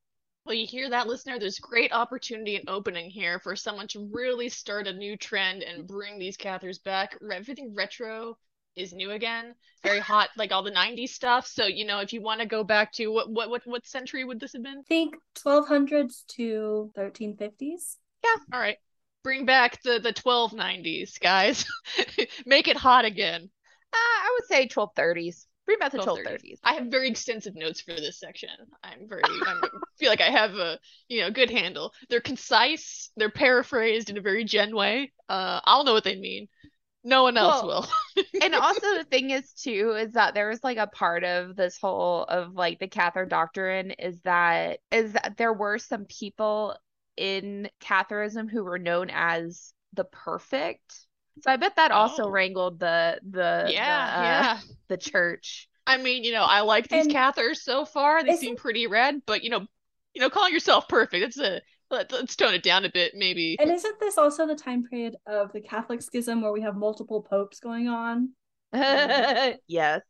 Well, 0.44 0.54
you 0.54 0.66
hear 0.66 0.90
that, 0.90 1.06
listener? 1.06 1.38
There's 1.38 1.58
great 1.58 1.92
opportunity 1.92 2.56
and 2.56 2.68
opening 2.68 3.10
here 3.10 3.38
for 3.38 3.54
someone 3.54 3.86
to 3.88 4.08
really 4.12 4.48
start 4.48 4.88
a 4.88 4.92
new 4.92 5.16
trend 5.16 5.62
and 5.62 5.86
bring 5.86 6.18
these 6.18 6.36
Cathars 6.36 6.78
back. 6.78 7.16
Everything 7.32 7.74
retro 7.74 8.36
is 8.74 8.92
new 8.92 9.12
again. 9.12 9.54
Very 9.84 10.00
hot, 10.00 10.30
like 10.36 10.50
all 10.50 10.62
the 10.62 10.70
'90s 10.70 11.10
stuff. 11.10 11.46
So 11.46 11.66
you 11.66 11.84
know, 11.84 12.00
if 12.00 12.12
you 12.12 12.20
want 12.20 12.40
to 12.40 12.46
go 12.46 12.64
back 12.64 12.92
to 12.94 13.08
what 13.08 13.30
what 13.30 13.50
what 13.50 13.62
what 13.66 13.86
century 13.86 14.24
would 14.24 14.40
this 14.40 14.54
have 14.54 14.62
been? 14.62 14.78
I 14.78 14.88
think 14.88 15.14
1200s 15.36 16.24
to 16.36 16.90
1350s. 16.96 17.98
Yeah. 18.24 18.36
All 18.52 18.60
right 18.60 18.78
bring 19.22 19.46
back 19.46 19.80
the 19.82 20.00
the 20.00 20.12
1290s 20.12 21.18
guys 21.18 21.64
make 22.46 22.68
it 22.68 22.76
hot 22.76 23.04
again 23.04 23.50
uh, 23.92 23.96
i 23.96 24.36
would 24.38 24.48
say 24.48 24.66
1230s 24.66 25.46
Pretty 25.64 25.78
much 25.78 25.92
Till 25.92 26.02
till 26.02 26.16
30s. 26.16 26.40
30s. 26.40 26.60
I 26.64 26.74
have 26.74 26.86
very 26.86 27.08
extensive 27.08 27.54
notes 27.54 27.80
for 27.80 27.92
this 27.94 28.18
section. 28.18 28.50
I'm 28.82 29.08
very 29.08 29.22
I 29.46 29.54
feel 29.98 30.10
like 30.10 30.20
I 30.20 30.30
have 30.30 30.54
a 30.54 30.78
you 31.08 31.20
know 31.20 31.30
good 31.30 31.50
handle. 31.50 31.92
They're 32.08 32.20
concise. 32.20 33.10
They're 33.16 33.30
paraphrased 33.30 34.10
in 34.10 34.18
a 34.18 34.20
very 34.22 34.44
gen 34.44 34.74
way. 34.74 35.12
Uh, 35.28 35.60
I'll 35.64 35.84
know 35.84 35.92
what 35.92 36.04
they 36.04 36.16
mean. 36.16 36.48
No 37.04 37.24
one 37.24 37.36
else 37.36 37.62
Well, 37.62 37.62
will. 37.62 37.86
and 38.40 38.54
also 38.54 38.86
the 38.98 39.04
thing 39.04 39.30
is 39.30 39.52
too 39.52 39.92
is 39.98 40.12
that 40.14 40.34
there 40.34 40.48
was 40.48 40.62
like 40.64 40.78
a 40.78 40.86
part 40.88 41.24
of 41.24 41.56
this 41.56 41.78
whole 41.78 42.24
of 42.24 42.54
like 42.54 42.78
the 42.78 42.88
Catholic 42.88 43.28
doctrine 43.28 43.92
is 43.92 44.20
that 44.22 44.80
is 44.90 45.12
that 45.14 45.34
there 45.36 45.52
were 45.52 45.78
some 45.78 46.06
people 46.06 46.76
in 47.16 47.70
Catholicism 47.80 48.48
who 48.48 48.64
were 48.64 48.78
known 48.78 49.10
as 49.12 49.72
the 49.94 50.04
perfect. 50.04 51.06
So 51.40 51.50
I 51.50 51.56
bet 51.56 51.76
that 51.76 51.90
also 51.90 52.22
Oh. 52.24 52.30
wrangled 52.30 52.78
the 52.78 53.20
the 53.28 53.72
yeah, 53.72 54.16
the, 54.16 54.18
uh, 54.18 54.22
yeah. 54.22 54.60
the 54.88 54.96
church. 54.96 55.68
I 55.86 55.96
mean, 55.96 56.24
you 56.24 56.32
know, 56.32 56.44
I 56.44 56.60
like 56.60 56.88
these 56.88 57.02
And 57.02 57.10
Cathars 57.10 57.62
so 57.62 57.84
far. 57.84 58.22
They 58.22 58.32
seem 58.32 58.56
pretty 58.56 58.86
red, 58.86 59.22
but 59.26 59.42
you 59.42 59.50
know, 59.50 59.66
you 60.14 60.20
know, 60.20 60.30
calling 60.30 60.52
yourself 60.52 60.88
perfect, 60.88 61.24
that's 61.24 61.38
a 61.38 61.60
let, 61.90 62.12
let's 62.12 62.36
tone 62.36 62.54
it 62.54 62.62
down 62.62 62.84
a 62.84 62.90
bit, 62.90 63.12
maybe. 63.14 63.56
And 63.58 63.70
isn't 63.70 64.00
this 64.00 64.16
also 64.16 64.46
the 64.46 64.54
time 64.54 64.84
period 64.84 65.16
of 65.26 65.52
the 65.52 65.60
Catholic 65.60 66.02
schism 66.02 66.40
where 66.40 66.52
we 66.52 66.60
have 66.62 66.76
multiple 66.76 67.22
popes 67.22 67.60
going 67.60 67.88
on? 67.88 68.30
yes. 69.66 70.00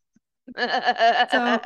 So 1.28 1.60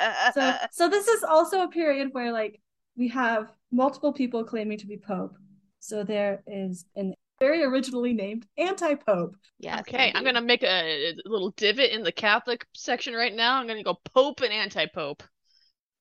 so 0.71 0.89
this 0.89 1.09
is 1.09 1.23
also 1.25 1.63
a 1.63 1.69
period 1.69 2.09
where 2.13 2.33
like 2.33 2.61
we 2.97 3.09
have 3.09 3.53
multiple 3.73 4.13
people 4.13 4.45
claiming 4.45 4.79
to 4.79 4.87
be 4.87 4.97
pope. 4.97 5.35
So 5.81 6.05
there 6.05 6.43
is 6.47 6.85
an 6.97 7.15
very 7.39 7.62
originally 7.64 8.12
named 8.12 8.47
anti-pope. 8.57 9.37
Yeah. 9.59 9.80
Okay, 9.80 10.12
I'm 10.14 10.24
gonna 10.24 10.41
make 10.41 10.62
a, 10.62 11.11
a 11.11 11.14
little 11.24 11.51
divot 11.51 11.91
in 11.91 12.03
the 12.03 12.12
Catholic 12.12 12.66
section 12.74 13.14
right 13.14 13.34
now. 13.34 13.57
I'm 13.57 13.66
gonna 13.66 13.82
go 13.82 13.99
Pope 14.05 14.41
and 14.41 14.53
anti-Pope. 14.53 15.22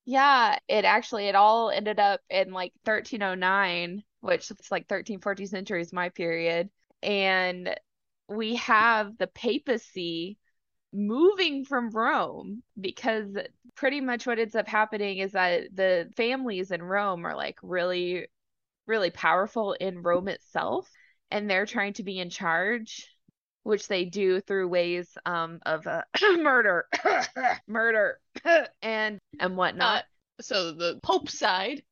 Yeah, 0.06 0.58
it 0.68 0.86
actually 0.86 1.28
it 1.28 1.36
all 1.36 1.72
ended 1.72 2.00
up 2.00 2.22
in 2.30 2.52
like 2.52 2.74
1309, 2.84 4.04
which 4.22 4.52
is 4.52 4.72
like 4.72 4.88
13, 4.88 5.20
14 5.20 5.48
centuries 5.48 5.92
my 5.92 6.10
period. 6.10 6.70
And 7.02 7.76
we 8.28 8.56
have 8.56 9.18
the 9.18 9.28
papacy 9.28 10.38
moving 10.94 11.66
from 11.66 11.92
Rome 11.92 12.64
because 12.80 13.36
pretty 13.76 14.00
much 14.00 14.26
what 14.26 14.40
ends 14.40 14.56
up 14.56 14.68
happening 14.68 15.18
is 15.18 15.34
that 15.34 15.76
the 15.76 16.10
families 16.16 16.72
in 16.72 16.82
Rome 16.82 17.26
are 17.26 17.36
like 17.36 17.58
really, 17.62 18.28
really 18.88 19.10
powerful 19.10 19.74
in 19.74 20.02
Rome 20.02 20.28
itself, 20.28 20.90
and 21.32 21.50
they're 21.50 21.66
trying 21.66 21.94
to 21.94 22.04
be 22.04 22.20
in 22.20 22.30
charge, 22.30 23.08
which 23.64 23.88
they 23.88 24.06
do 24.06 24.40
through 24.42 24.68
ways 24.68 25.18
um 25.26 25.60
of 25.66 25.86
uh, 25.88 26.04
murder, 26.38 26.88
murder, 27.68 28.20
and 28.82 29.20
and 29.40 29.58
whatnot. 29.58 30.04
Uh, 30.04 30.42
so 30.42 30.72
the 30.72 31.00
Pope 31.04 31.30
side 31.30 31.84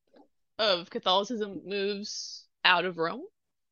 of 0.58 0.90
Catholicism 0.90 1.62
moves 1.66 2.46
out 2.64 2.84
of 2.84 2.98
Rome, 2.98 3.22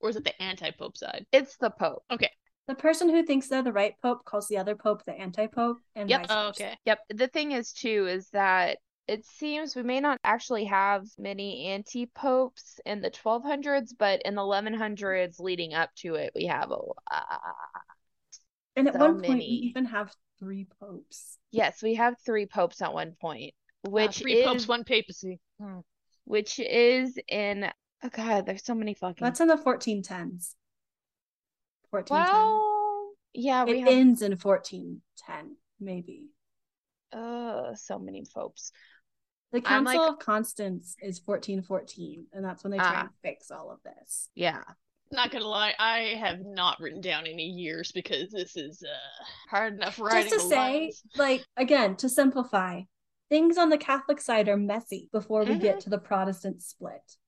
or 0.00 0.10
is 0.10 0.16
it 0.16 0.24
the 0.24 0.42
anti-Pope 0.42 0.96
side? 0.96 1.26
It's 1.32 1.56
the 1.56 1.70
Pope. 1.70 2.02
Okay 2.10 2.30
the 2.68 2.74
person 2.74 3.08
who 3.08 3.22
thinks 3.24 3.48
they're 3.48 3.62
the 3.62 3.72
right 3.72 3.94
pope 4.00 4.24
calls 4.24 4.48
the 4.48 4.56
other 4.56 4.76
pope 4.76 5.04
the 5.04 5.12
anti-pope 5.12 5.78
and 5.94 6.08
Yep. 6.08 6.26
Oh, 6.28 6.48
okay. 6.48 6.76
Yep. 6.84 6.98
The 7.10 7.28
thing 7.28 7.52
is, 7.52 7.72
too, 7.72 8.06
is 8.08 8.28
that 8.30 8.78
it 9.12 9.24
seems 9.26 9.76
we 9.76 9.82
may 9.82 10.00
not 10.00 10.18
actually 10.24 10.64
have 10.66 11.06
many 11.18 11.66
anti-popes 11.66 12.80
in 12.86 13.00
the 13.00 13.10
1200s, 13.10 13.92
but 13.92 14.22
in 14.22 14.34
the 14.34 14.42
1100s 14.42 15.38
leading 15.40 15.74
up 15.74 15.90
to 15.96 16.14
it, 16.14 16.32
we 16.34 16.46
have 16.46 16.70
a 16.70 16.74
lot. 16.76 16.94
And 18.76 18.88
at 18.88 18.94
So 18.94 19.00
one 19.00 19.22
point 19.22 19.38
we 19.38 19.44
even 19.44 19.84
have 19.86 20.14
three 20.38 20.66
popes. 20.80 21.38
Yes, 21.50 21.82
we 21.82 21.94
have 21.94 22.16
three 22.24 22.46
popes 22.46 22.80
at 22.82 22.92
one 22.94 23.12
point, 23.20 23.54
Uh, 23.84 23.90
which 23.92 24.20
three 24.20 24.34
is 24.34 24.42
popes, 24.44 24.68
one 24.68 24.84
papacy. 24.84 25.40
which 26.24 26.58
is 26.58 27.18
in 27.28 27.70
oh 28.02 28.08
god, 28.08 28.46
there's 28.46 28.64
so 28.64 28.74
many 28.74 28.94
fucking 28.94 29.24
That's 29.24 29.40
in 29.40 29.48
the 29.48 29.56
1410s. 29.56 30.56
1410. 31.90 32.40
well, 32.40 33.12
yeah, 33.34 33.64
we 33.64 33.78
it 33.78 33.80
have 33.80 33.94
ends 33.94 34.22
in 34.22 34.36
1410, 34.36 35.56
maybe. 35.80 36.28
uh 37.12 37.74
so 37.74 37.98
many 37.98 38.24
popes. 38.34 38.72
The 39.53 39.61
Council 39.61 40.00
like- 40.03 40.11
of 40.12 40.18
Constance 40.18 40.96
is 41.03 41.20
1414, 41.24 42.26
and 42.32 42.44
that's 42.44 42.64
when 42.64 42.70
they 42.70 42.78
try 42.78 42.94
Ah. 42.94 43.00
and 43.03 43.11
fix 43.22 43.50
all 43.50 43.70
of 43.70 43.82
this. 43.82 44.30
Yeah, 44.34 44.62
Not 45.11 45.30
gonna 45.30 45.46
lie, 45.46 45.74
I 45.78 46.14
have 46.18 46.40
not 46.40 46.80
written 46.80 47.03
down 47.03 47.26
any 47.26 47.44
years 47.44 47.92
because 47.92 48.30
this 48.30 48.57
is 48.57 48.82
uh 48.82 49.24
hard 49.50 49.74
enough 49.74 49.98
writing 50.00 50.30
Just 50.30 50.44
to 50.44 50.48
the 50.48 50.55
say, 50.55 50.57
lines. 50.80 51.03
like, 51.16 51.44
again, 51.59 51.96
to 51.96 52.09
simplify, 52.09 52.80
things 53.28 53.59
on 53.59 53.68
the 53.68 53.76
Catholic 53.76 54.22
side 54.22 54.48
are 54.48 54.57
messy 54.57 55.11
before 55.12 55.44
we 55.44 55.59
get 55.59 55.76
Mhm. 55.76 55.80
to 55.80 55.90
the 55.90 55.98
Protestant 55.98 56.62
split. 56.62 57.18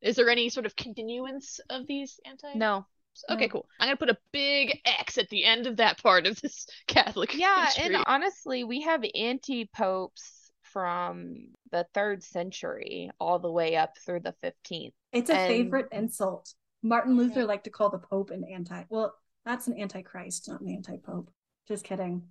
Is 0.00 0.16
there 0.16 0.30
any 0.30 0.48
sort 0.48 0.64
of 0.64 0.76
continuance 0.76 1.60
of 1.68 1.86
these 1.86 2.18
anti? 2.24 2.54
no, 2.54 2.86
Okay, 3.30 3.48
cool. 3.48 3.66
I'm 3.80 3.88
gonna 3.88 3.96
put 3.98 4.08
a 4.10 4.18
big 4.32 4.80
X 4.86 5.18
at 5.18 5.28
the 5.28 5.44
end 5.44 5.66
of 5.66 5.76
that 5.76 6.02
part 6.02 6.26
of 6.26 6.40
this 6.40 6.66
Catholic 6.86 7.34
Yeah, 7.34 7.66
history. 7.66 7.94
and 7.96 8.04
honestly, 8.06 8.64
we 8.64 8.80
have 8.82 9.04
anti-popes 9.14 10.45
from 10.72 11.48
the 11.72 11.86
third 11.94 12.22
century 12.22 13.10
all 13.20 13.38
the 13.38 13.50
way 13.50 13.76
up 13.76 13.94
through 14.04 14.20
the 14.20 14.34
15th. 14.42 14.92
It's 15.12 15.30
a 15.30 15.34
And- 15.36 15.48
favorite 15.48 15.88
insult. 15.92 16.52
Martin 16.82 17.16
Luther 17.16 17.44
liked 17.44 17.64
to 17.64 17.70
call 17.70 17.90
the 17.90 17.98
Pope 17.98 18.30
an 18.30 18.44
anti. 18.44 18.84
Well, 18.88 19.14
that's 19.44 19.66
an 19.66 19.80
antichrist, 19.80 20.48
not 20.48 20.60
an 20.60 20.68
anti-pope. 20.68 21.30
Just 21.68 21.84
kidding. 21.84 22.22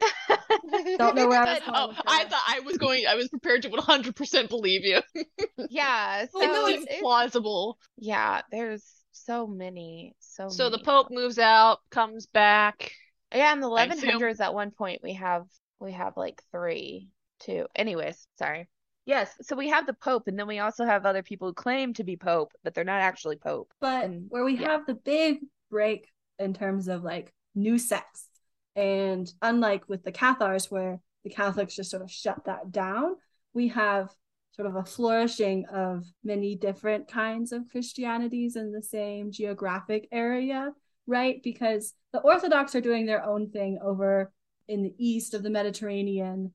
Don't 0.98 1.14
know 1.16 1.28
where 1.28 1.40
I 1.42 1.54
was 1.54 1.62
oh, 1.68 1.72
going 1.72 1.96
Oh, 1.96 2.02
I 2.06 2.24
thought 2.24 2.42
I 2.46 2.60
was 2.60 2.76
going. 2.78 3.04
I 3.08 3.14
was 3.14 3.28
prepared 3.28 3.62
to 3.62 3.70
100% 3.70 4.48
believe 4.48 4.84
you. 4.84 5.00
Yeah, 5.70 6.26
so 6.30 6.42
it 6.42 6.46
no, 6.48 6.66
seems 6.66 6.84
it's- 6.84 7.00
plausible. 7.00 7.78
yeah, 7.96 8.42
there's 8.52 8.84
so 9.12 9.46
many, 9.46 10.14
so 10.20 10.48
So 10.48 10.68
the. 10.70 10.78
Pope 10.78 11.08
moves 11.10 11.38
out, 11.38 11.78
comes 11.90 12.26
back. 12.26 12.92
Yeah, 13.34 13.52
in 13.52 13.60
the 13.60 13.70
I 13.70 13.84
assume- 13.86 14.20
1100s 14.20 14.40
at 14.40 14.54
one 14.54 14.70
point 14.70 15.00
we 15.02 15.14
have 15.14 15.46
we 15.80 15.92
have 15.92 16.16
like 16.16 16.42
three, 16.52 17.08
two. 17.38 17.66
Anyways, 17.74 18.26
sorry. 18.38 18.68
Yes, 19.04 19.30
so 19.42 19.54
we 19.54 19.68
have 19.68 19.86
the 19.86 19.92
Pope, 19.92 20.26
and 20.26 20.38
then 20.38 20.48
we 20.48 20.58
also 20.58 20.84
have 20.84 21.06
other 21.06 21.22
people 21.22 21.48
who 21.48 21.54
claim 21.54 21.94
to 21.94 22.02
be 22.04 22.16
Pope, 22.16 22.52
but 22.64 22.74
they're 22.74 22.82
not 22.82 23.00
actually 23.00 23.36
Pope. 23.36 23.72
But 23.80 24.04
And- 24.04 24.26
where 24.30 24.44
we 24.44 24.54
yeah. 24.54 24.72
have 24.72 24.86
the 24.86 24.94
big 24.94 25.38
break 25.70 26.08
in 26.38 26.52
terms 26.54 26.88
of 26.88 27.04
like 27.04 27.32
new 27.54 27.78
sects, 27.78 28.28
and 28.74 29.32
unlike 29.42 29.88
with 29.88 30.02
the 30.02 30.12
Cathars, 30.12 30.70
where 30.70 31.00
the 31.22 31.30
Catholics 31.30 31.76
just 31.76 31.90
sort 31.90 32.02
of 32.02 32.10
shut 32.10 32.44
that 32.46 32.72
down, 32.72 33.16
we 33.54 33.68
have 33.68 34.10
sort 34.52 34.68
of 34.68 34.76
a 34.76 34.84
flourishing 34.84 35.66
of 35.66 36.04
many 36.24 36.56
different 36.56 37.08
kinds 37.08 37.52
of 37.52 37.68
Christianities 37.70 38.56
in 38.56 38.72
the 38.72 38.82
same 38.82 39.30
geographic 39.30 40.08
area, 40.10 40.72
right? 41.06 41.42
Because 41.42 41.92
the 42.12 42.20
Orthodox 42.20 42.74
are 42.74 42.80
doing 42.80 43.06
their 43.06 43.22
own 43.24 43.50
thing 43.50 43.78
over 43.82 44.32
in 44.66 44.82
the 44.82 44.94
east 44.98 45.34
of 45.34 45.42
the 45.42 45.50
Mediterranean. 45.50 46.52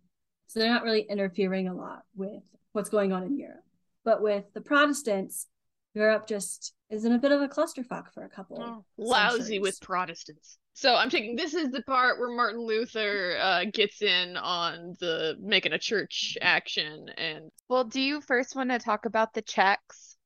So 0.52 0.60
they're 0.60 0.70
not 0.70 0.84
really 0.84 1.08
interfering 1.10 1.70
a 1.70 1.74
lot 1.74 2.02
with 2.14 2.43
what's 2.74 2.89
going 2.89 3.14
on 3.14 3.24
in 3.24 3.38
Europe. 3.38 3.64
But 4.04 4.22
with 4.22 4.43
the 4.54 4.60
Protestants, 4.60 5.47
Europe 5.93 6.28
just 6.28 6.74
is 6.89 7.06
in 7.06 7.14
a 7.14 7.18
bit 7.18 7.32
of 7.32 7.39
a 7.39 7.47
clusterfuck 7.47 8.12
for 8.14 8.26
a 8.26 8.30
couple. 8.30 8.62
Oh, 8.62 8.86
lousy 8.97 9.60
with 9.60 9.80
Protestants. 9.80 10.58
So 10.74 10.93
I'm 10.93 11.10
taking 11.10 11.38
this 11.38 11.54
is 11.54 11.70
the 11.70 11.84
part 11.84 12.20
where 12.20 12.36
Martin 12.36 12.60
Luther 12.60 13.38
uh, 13.39 13.64
gets 13.72 14.02
in 14.02 14.36
on 14.36 14.97
the 14.99 15.38
making 15.39 15.72
a 15.72 15.80
church 15.80 16.38
action, 16.41 17.08
and 17.18 17.49
Well, 17.70 17.86
do 17.86 18.02
you 18.02 18.20
first 18.20 18.54
want 18.54 18.72
to 18.72 18.80
talk 18.80 19.06
about 19.06 19.34
the 19.34 19.41
Czechs? 19.41 20.18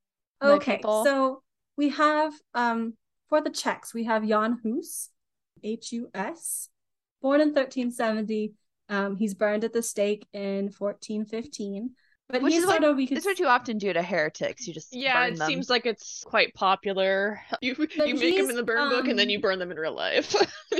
Okay, 0.43 0.77
people? 0.77 1.05
so 1.05 1.43
we 1.77 1.89
have 1.89 2.33
um 2.55 2.95
for 3.29 3.41
the 3.41 3.51
Czechs, 3.51 3.93
we 3.93 4.05
have 4.05 4.27
Jan 4.27 4.59
Hus, 4.63 5.09
H 5.63 5.91
U 5.91 6.09
S, 6.15 6.69
born 7.21 7.41
in 7.41 7.49
1370. 7.49 8.53
Um, 8.89 9.15
he's 9.15 9.33
burned 9.33 9.63
at 9.63 9.73
the 9.73 9.81
stake 9.81 10.27
in 10.33 10.69
1415. 10.69 11.91
But 12.27 12.41
Which 12.41 12.53
he's 12.53 12.63
is 12.63 12.67
what- 12.67 12.95
we 12.95 13.05
could 13.05 13.17
This 13.17 13.23
is 13.25 13.27
what 13.27 13.39
you 13.39 13.47
often 13.47 13.77
do 13.77 13.93
to 13.93 14.01
heretics. 14.01 14.67
You 14.67 14.73
just 14.73 14.95
yeah, 14.95 15.25
burn 15.25 15.33
it 15.33 15.37
them. 15.37 15.47
seems 15.47 15.69
like 15.69 15.85
it's 15.85 16.23
quite 16.25 16.53
popular. 16.55 17.39
You 17.61 17.75
you 17.77 18.15
make 18.15 18.37
them 18.37 18.49
in 18.49 18.55
the 18.55 18.63
burn 18.63 18.89
book, 18.89 19.07
and 19.07 19.17
then 19.17 19.27
um, 19.27 19.29
you 19.29 19.39
burn 19.39 19.59
them 19.59 19.69
in 19.71 19.77
real 19.77 19.93
life. 19.95 20.33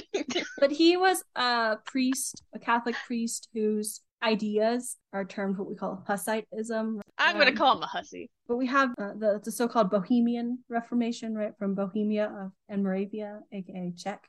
but 0.60 0.72
he 0.72 0.98
was 0.98 1.24
a 1.36 1.78
priest, 1.86 2.42
a 2.54 2.60
Catholic 2.60 2.96
priest 3.06 3.48
whose 3.54 4.02
ideas 4.24 4.98
are 5.14 5.24
termed 5.24 5.58
what 5.58 5.68
we 5.70 5.76
call 5.76 6.04
Hussitism. 6.08 7.00
I'm 7.20 7.38
gonna 7.38 7.52
Um, 7.52 7.56
call 7.58 7.78
him 7.78 7.84
a 7.84 7.88
hussy. 7.88 8.30
But 8.48 8.58
we 8.58 8.66
have 8.68 8.90
uh, 8.98 9.14
the, 9.16 9.40
the 9.44 9.52
so-called 9.52 9.92
Bohemian 9.92 10.60
Reformation, 10.68 11.36
right, 11.36 11.54
from 11.60 11.76
Bohemia 11.76 12.26
of, 12.40 12.52
and 12.70 12.84
Moravia, 12.84 13.42
aka 13.52 13.94
Czech, 13.96 14.28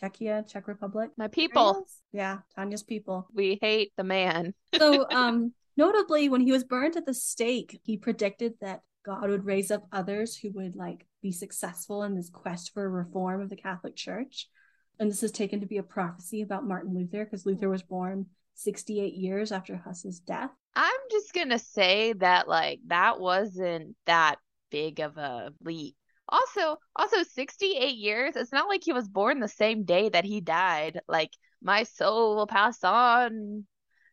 Czechia, 0.00 0.46
Czech 0.46 0.68
Republic. 0.68 1.10
My 1.16 1.28
people. 1.28 1.86
Yeah, 2.12 2.38
Tania's 2.56 2.82
people. 2.82 3.26
We 3.32 3.58
hate 3.60 3.92
the 3.96 4.04
man. 4.04 4.54
So, 4.78 5.06
um, 5.10 5.54
notably, 5.76 6.28
when 6.28 6.42
he 6.42 6.52
was 6.52 6.64
burned 6.64 6.96
at 6.96 7.06
the 7.06 7.14
stake, 7.14 7.80
he 7.82 7.96
predicted 7.96 8.54
that 8.60 8.82
God 9.04 9.30
would 9.30 9.46
raise 9.46 9.70
up 9.70 9.86
others 9.90 10.36
who 10.36 10.50
would 10.52 10.76
like 10.76 11.06
be 11.22 11.32
successful 11.32 12.02
in 12.02 12.14
this 12.14 12.28
quest 12.28 12.74
for 12.74 12.90
reform 12.90 13.40
of 13.40 13.48
the 13.48 13.56
Catholic 13.56 13.96
Church. 13.96 14.48
And 14.98 15.10
this 15.10 15.22
is 15.22 15.30
taken 15.30 15.60
to 15.60 15.66
be 15.66 15.78
a 15.78 15.82
prophecy 15.82 16.42
about 16.42 16.66
Martin 16.66 16.94
Luther 16.94 17.24
because 17.24 17.46
Luther 17.46 17.68
was 17.68 17.82
born 17.82 18.26
68 18.54 19.14
years 19.14 19.52
after 19.52 19.76
Huss's 19.76 20.20
death. 20.20 20.50
I'm 20.74 21.00
just 21.10 21.32
gonna 21.32 21.58
say 21.58 22.12
that 22.14 22.48
like 22.48 22.80
that 22.88 23.20
wasn't 23.20 23.96
that 24.06 24.36
big 24.70 25.00
of 25.00 25.16
a 25.16 25.52
leap. 25.62 25.96
Also, 26.28 26.78
also 26.94 27.22
68 27.22 27.94
years. 27.96 28.36
It's 28.36 28.52
not 28.52 28.68
like 28.68 28.82
he 28.84 28.92
was 28.92 29.08
born 29.08 29.40
the 29.40 29.48
same 29.48 29.84
day 29.84 30.08
that 30.08 30.24
he 30.24 30.40
died. 30.40 31.00
Like 31.08 31.30
my 31.62 31.84
soul 31.84 32.36
will 32.36 32.46
pass 32.46 32.82
on 32.82 33.64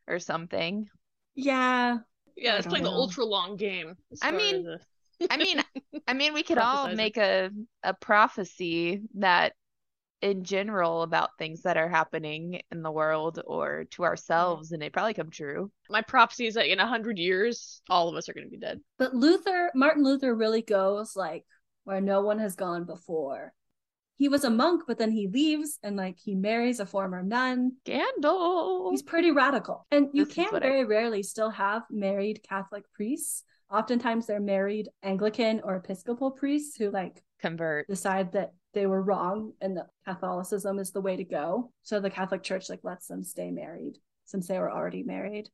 or 0.08 0.20
something. 0.20 0.88
Yeah. 1.36 1.98
Yeah, 2.36 2.56
it's 2.56 2.66
don't 2.66 2.72
playing 2.72 2.86
the 2.86 2.92
ultra 2.92 3.26
long 3.26 3.58
game. 3.58 3.96
I 4.22 4.32
mean, 4.32 4.68
as, 4.68 4.82
I 5.30 5.38
mean, 5.38 5.64
I 6.08 6.14
mean, 6.14 6.34
we 6.34 6.44
could 6.44 6.58
all 6.58 6.94
make 6.94 7.18
a 7.18 7.52
a 7.84 7.94
prophecy 7.94 9.02
that 9.16 9.54
in 10.24 10.46
general 10.46 11.02
about 11.02 11.38
things 11.38 11.64
that 11.64 11.76
are 11.76 11.90
happening 11.90 12.62
in 12.72 12.82
the 12.82 12.90
world 12.90 13.42
or 13.46 13.84
to 13.92 14.06
ourselves 14.06 14.72
and 14.72 14.82
it 14.82 14.94
probably 14.94 15.14
come 15.14 15.30
true. 15.30 15.70
my 15.90 16.02
prophecy 16.02 16.48
is 16.48 16.54
that 16.54 16.72
in 16.72 16.80
a 16.80 16.88
hundred 16.88 17.18
years, 17.18 17.82
all 17.90 18.08
of 18.08 18.16
us 18.16 18.30
are 18.30 18.34
going 18.34 18.46
to 18.46 18.50
be 18.50 18.58
dead. 18.58 18.80
But 18.98 19.14
Luther, 19.14 19.70
Martin 19.76 20.02
Luther 20.02 20.34
really 20.34 20.62
goes 20.62 21.18
like 21.18 21.44
where 21.84 22.02
no 22.02 22.22
one 22.22 22.40
has 22.40 22.56
gone 22.56 22.86
before. 22.86 23.54
He 24.18 24.30
was 24.30 24.44
a 24.44 24.50
monk, 24.50 24.84
but 24.88 24.98
then 25.00 25.12
he 25.12 25.28
leaves 25.28 25.80
and 25.84 25.98
like 25.98 26.18
he 26.18 26.36
marries 26.36 26.80
a 26.80 26.86
former 26.86 27.24
nun. 27.24 27.74
Scandal. 27.86 28.92
He's 28.92 29.02
pretty 29.02 29.32
radical. 29.32 29.86
And 29.92 30.10
you 30.14 30.26
This 30.26 30.36
can 30.36 30.52
what 30.52 30.64
I- 30.64 30.68
very 30.70 30.86
rarely 30.86 31.24
still 31.24 31.50
have 31.50 31.84
married 31.90 32.44
Catholic 32.48 32.84
priests. 32.94 33.44
Oftentimes 33.72 34.28
they're 34.28 34.40
married 34.40 34.90
Anglican 35.02 35.62
or 35.64 35.76
Episcopal 35.76 36.32
priests 36.32 36.78
who 36.78 36.92
like 36.92 37.24
Convert. 37.42 37.88
decide 37.88 38.32
that 38.34 38.54
they 38.74 38.86
were 38.86 39.02
wrong 39.02 39.54
and 39.62 39.78
that 39.78 39.88
Catholicism 40.06 40.78
is 40.80 40.92
the 40.92 41.02
way 41.02 41.16
to 41.16 41.24
go. 41.24 41.72
So 41.82 42.00
the 42.00 42.10
Catholic 42.10 42.44
Church 42.44 42.70
like 42.70 42.84
lets 42.84 43.08
them 43.08 43.24
stay 43.24 43.50
married 43.52 43.98
since 44.26 44.48
they 44.48 44.60
were 44.60 44.72
already 44.72 45.04
married. 45.04 45.50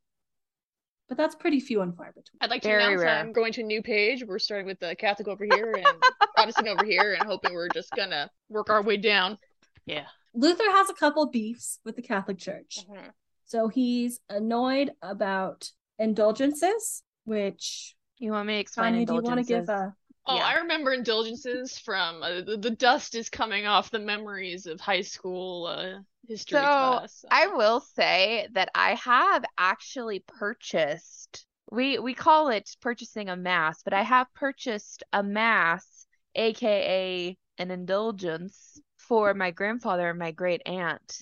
But 1.09 1.17
that's 1.17 1.35
pretty 1.35 1.59
few 1.59 1.81
and 1.81 1.95
far 1.95 2.07
between. 2.07 2.37
I'd 2.39 2.51
like 2.51 2.61
to 2.61 2.67
Very 2.67 2.83
announce 2.83 3.01
rare. 3.01 3.17
I'm 3.17 3.33
going 3.33 3.51
to 3.53 3.61
a 3.61 3.65
new 3.65 3.81
page. 3.81 4.23
We're 4.23 4.39
starting 4.39 4.67
with 4.67 4.79
the 4.79 4.95
Catholic 4.95 5.27
over 5.27 5.43
here 5.43 5.73
and 5.75 5.85
Protestant 6.35 6.67
over 6.67 6.85
here, 6.85 7.15
and 7.15 7.27
hoping 7.27 7.53
we're 7.53 7.67
just 7.69 7.89
gonna 7.95 8.29
work 8.47 8.69
our 8.69 8.83
way 8.83 8.97
down. 8.97 9.37
Yeah. 9.85 10.05
Luther 10.35 10.69
has 10.69 10.89
a 10.89 10.93
couple 10.93 11.25
beefs 11.25 11.79
with 11.83 11.95
the 11.95 12.03
Catholic 12.03 12.37
Church. 12.37 12.85
Mm-hmm. 12.89 13.07
So 13.45 13.67
he's 13.67 14.19
annoyed 14.29 14.91
about 15.01 15.71
indulgences, 15.97 17.01
which 17.25 17.95
You 18.19 18.31
want 18.31 18.47
me 18.47 18.53
to 18.53 18.59
explain 18.59 18.93
Tania, 18.93 19.05
do 19.07 19.15
you 19.15 19.21
want 19.21 19.39
to 19.39 19.43
give 19.43 19.61
indulgences? 19.61 19.93
a 19.93 19.95
Oh, 20.25 20.35
Yeah. 20.35 20.45
I 20.45 20.55
remember 20.59 20.93
indulgences 20.93 21.77
from 21.77 22.21
uh, 22.23 22.41
the, 22.41 22.57
the 22.57 22.69
dust 22.69 23.15
is 23.15 23.29
coming 23.29 23.65
off 23.65 23.89
the 23.91 23.99
memories 23.99 24.65
of 24.65 24.79
high 24.79 25.01
school 25.01 25.65
uh, 25.65 25.99
history 26.27 26.67
So, 26.67 26.67
class. 26.67 27.25
I 27.29 27.47
will 27.47 27.79
say 27.81 28.47
that 28.53 28.69
I 28.73 28.95
have 28.95 29.45
actually 29.57 30.19
purchased 30.19 31.45
we 31.71 31.99
we 31.99 32.13
call 32.15 32.49
it 32.49 32.75
purchasing 32.81 33.29
a 33.29 33.35
mass, 33.35 33.83
but 33.83 33.93
I 33.93 34.01
have 34.01 34.33
purchased 34.33 35.03
a 35.13 35.21
mass, 35.21 36.07
aka 36.35 37.37
an 37.59 37.71
indulgence 37.71 38.81
for 38.97 39.33
my 39.35 39.51
grandfather 39.51 40.09
and 40.09 40.17
my 40.19 40.31
great 40.31 40.63
aunt 40.65 41.21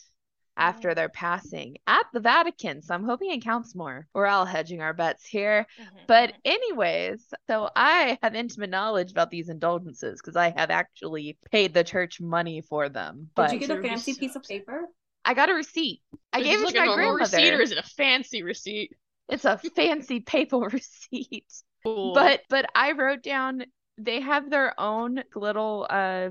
after 0.58 0.96
their 0.96 1.10
passing 1.10 1.78
at 1.88 2.06
the 2.14 2.20
Vatican. 2.20 2.82
So 2.82 2.94
I'm 2.96 3.04
hoping 3.06 3.32
it 3.32 3.44
counts 3.44 3.76
more. 3.76 4.08
We're 4.14 4.26
all 4.28 4.46
hedging 4.46 4.82
our 4.82 4.94
bets 4.94 5.26
here. 5.26 5.68
But 6.08 6.34
anyways, 6.46 7.24
so 7.48 7.70
I 7.76 8.18
have 8.24 8.36
intimate 8.36 8.70
knowledge 8.70 9.12
about 9.12 9.30
these 9.30 9.50
indulgences 9.50 10.20
because 10.22 10.36
I 10.36 10.50
have 10.58 10.70
actually 10.72 11.38
paid 11.52 11.74
the 11.74 11.84
church 11.84 12.20
money 12.22 12.62
for 12.62 12.90
them. 12.90 13.30
But 13.36 13.52
Did 13.52 13.62
you 13.62 13.68
get 13.68 13.78
a 13.78 13.82
fancy 13.82 14.14
piece 14.14 14.36
of 14.36 14.48
paper? 14.48 14.88
I 15.26 15.34
got 15.34 15.50
a 15.50 15.54
receipt. 15.54 16.02
I 16.34 16.40
Is 16.40 16.46
gave 16.46 16.60
it 16.62 16.70
to 16.70 16.78
my 16.78 16.84
a 16.84 16.86
normal 16.86 16.96
grandmother. 16.96 17.38
receipt 17.38 17.54
or 17.54 17.62
is 17.62 17.72
it 17.72 17.78
a 17.78 17.84
fancy 17.84 18.44
receipt? 18.44 18.92
It's 19.30 19.46
a 19.46 19.58
fancy 19.58 20.20
paper 20.22 20.58
receipt. 20.72 21.52
Cool. 21.84 22.14
But 22.14 22.42
but 22.50 22.66
I 22.76 22.94
wrote 22.94 23.24
down 23.24 23.64
they 23.98 24.22
have 24.22 24.50
their 24.50 24.80
own 24.80 25.24
little 25.36 25.88
uh 25.90 26.30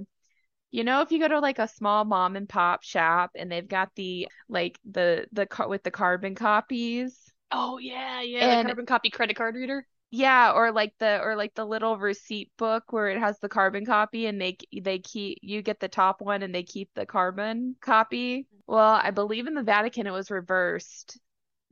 you 0.70 0.84
know 0.84 1.00
if 1.00 1.10
you 1.10 1.18
go 1.18 1.28
to 1.28 1.40
like 1.40 1.58
a 1.58 1.68
small 1.68 2.04
mom 2.04 2.36
and 2.36 2.48
pop 2.48 2.82
shop 2.82 3.30
and 3.34 3.50
they've 3.50 3.68
got 3.68 3.90
the 3.96 4.28
like 4.48 4.78
the 4.90 5.26
the 5.32 5.46
car 5.46 5.68
with 5.68 5.82
the 5.82 5.90
carbon 5.90 6.34
copies. 6.34 7.32
oh 7.50 7.78
yeah, 7.78 8.20
yeah, 8.22 8.52
And- 8.52 8.60
the 8.60 8.64
carbon 8.64 8.86
copy 8.86 9.10
credit 9.10 9.36
card 9.36 9.54
reader. 9.56 9.86
Yeah, 10.10 10.52
or 10.52 10.70
like 10.72 10.94
the 10.98 11.20
or 11.20 11.36
like 11.36 11.54
the 11.54 11.64
little 11.64 11.98
receipt 11.98 12.50
book 12.56 12.92
where 12.92 13.08
it 13.08 13.18
has 13.18 13.38
the 13.40 13.48
carbon 13.48 13.84
copy 13.84 14.26
and 14.26 14.40
they 14.40 14.56
they 14.82 14.98
keep 15.00 15.38
you 15.42 15.62
get 15.62 15.80
the 15.80 15.88
top 15.88 16.20
one 16.20 16.42
and 16.42 16.54
they 16.54 16.62
keep 16.62 16.90
the 16.94 17.06
carbon 17.06 17.76
copy. 17.80 18.46
Well, 18.66 19.00
I 19.02 19.10
believe 19.10 19.46
in 19.46 19.54
the 19.54 19.62
Vatican 19.62 20.06
it 20.06 20.12
was 20.12 20.30
reversed. 20.30 21.18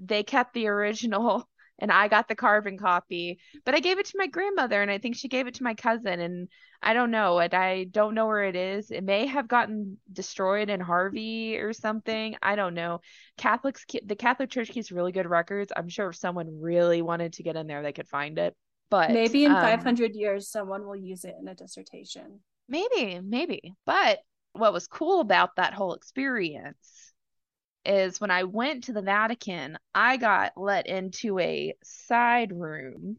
They 0.01 0.23
kept 0.25 0.53
the 0.55 0.67
original 0.69 1.49
and 1.79 1.91
I 1.91 2.09
got 2.09 2.29
the 2.29 2.35
carbon 2.35 2.79
copy, 2.79 3.39
but 3.65 3.75
I 3.75 3.81
gave 3.81 3.99
it 3.99 4.07
to 4.07 4.19
my 4.19 4.27
grandmother 4.27 4.81
and 4.81 4.91
I 4.91 4.99
think 4.99 5.17
she 5.17 5.29
gave 5.29 5.47
it 5.47 5.55
to 5.55 5.65
my 5.65 5.75
cousin 5.75 6.21
and 6.21 6.49
I 6.83 6.95
don't 6.95 7.11
know 7.11 7.39
and 7.39 7.53
I 7.53 7.85
don't 7.85 8.15
know 8.15 8.27
where 8.27 8.45
it 8.45 8.57
is. 8.57 8.91
It 8.91 9.03
may 9.03 9.27
have 9.27 9.49
gotten 9.49 9.99
destroyed 10.13 10.71
in 10.71 10.81
Harvey 10.81 11.57
or 11.57 11.73
something. 11.73 12.37
I 12.43 12.57
don't 12.57 12.75
know. 12.75 13.01
Catholics, 13.37 13.85
the 14.05 14.17
Catholic 14.17 14.51
Church 14.51 14.69
keeps 14.69 14.93
really 14.93 15.13
good 15.13 15.29
records. 15.29 15.73
I'm 15.77 15.89
sure 15.89 16.11
if 16.11 16.17
someone 16.17 16.61
really 16.61 17.03
wanted 17.03 17.35
to 17.35 17.43
get 17.43 17.57
in 17.57 17.67
there, 17.67 17.83
they 17.83 17.93
could 17.93 18.09
find 18.09 18.39
it. 18.39 18.55
But 18.91 19.11
Maybe 19.11 19.45
in 19.45 19.53
um, 19.53 19.61
500 19.61 20.15
years, 20.15 20.49
someone 20.49 20.87
will 20.87 20.97
use 20.97 21.25
it 21.25 21.35
in 21.41 21.49
a 21.49 21.55
dissertation. 21.55 22.41
Maybe, 22.69 23.19
maybe. 23.21 23.75
But 23.85 24.19
what 24.53 24.73
was 24.73 24.87
cool 24.87 25.21
about 25.21 25.57
that 25.57 25.75
whole 25.75 25.95
experience 25.95 27.14
is 27.85 28.21
when 28.21 28.31
I 28.31 28.45
went 28.45 28.85
to 28.85 28.93
the 28.93 29.03
Vatican, 29.03 29.79
I 29.95 30.17
got 30.17 30.53
let 30.57 30.87
into 30.87 31.39
a 31.39 31.75
side 31.83 32.53
room 32.53 33.19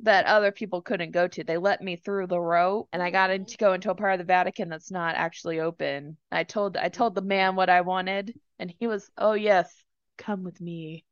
that 0.00 0.26
other 0.26 0.50
people 0.50 0.80
couldn't 0.80 1.10
go 1.10 1.28
to. 1.28 1.44
They 1.44 1.58
let 1.58 1.82
me 1.82 1.96
through 1.96 2.26
the 2.26 2.40
rope 2.40 2.88
and 2.92 3.02
I 3.02 3.10
got 3.10 3.30
in 3.30 3.44
to 3.46 3.56
go 3.58 3.74
into 3.74 3.90
a 3.90 3.94
part 3.94 4.14
of 4.14 4.18
the 4.18 4.24
Vatican 4.24 4.68
that's 4.68 4.90
not 4.90 5.14
actually 5.14 5.60
open. 5.60 6.16
I 6.32 6.44
told 6.44 6.76
I 6.76 6.88
told 6.88 7.14
the 7.14 7.22
man 7.22 7.54
what 7.56 7.68
I 7.68 7.82
wanted 7.82 8.38
and 8.58 8.72
he 8.78 8.86
was, 8.86 9.10
"Oh 9.18 9.34
yes, 9.34 9.72
come 10.16 10.42
with 10.42 10.60
me." 10.60 11.04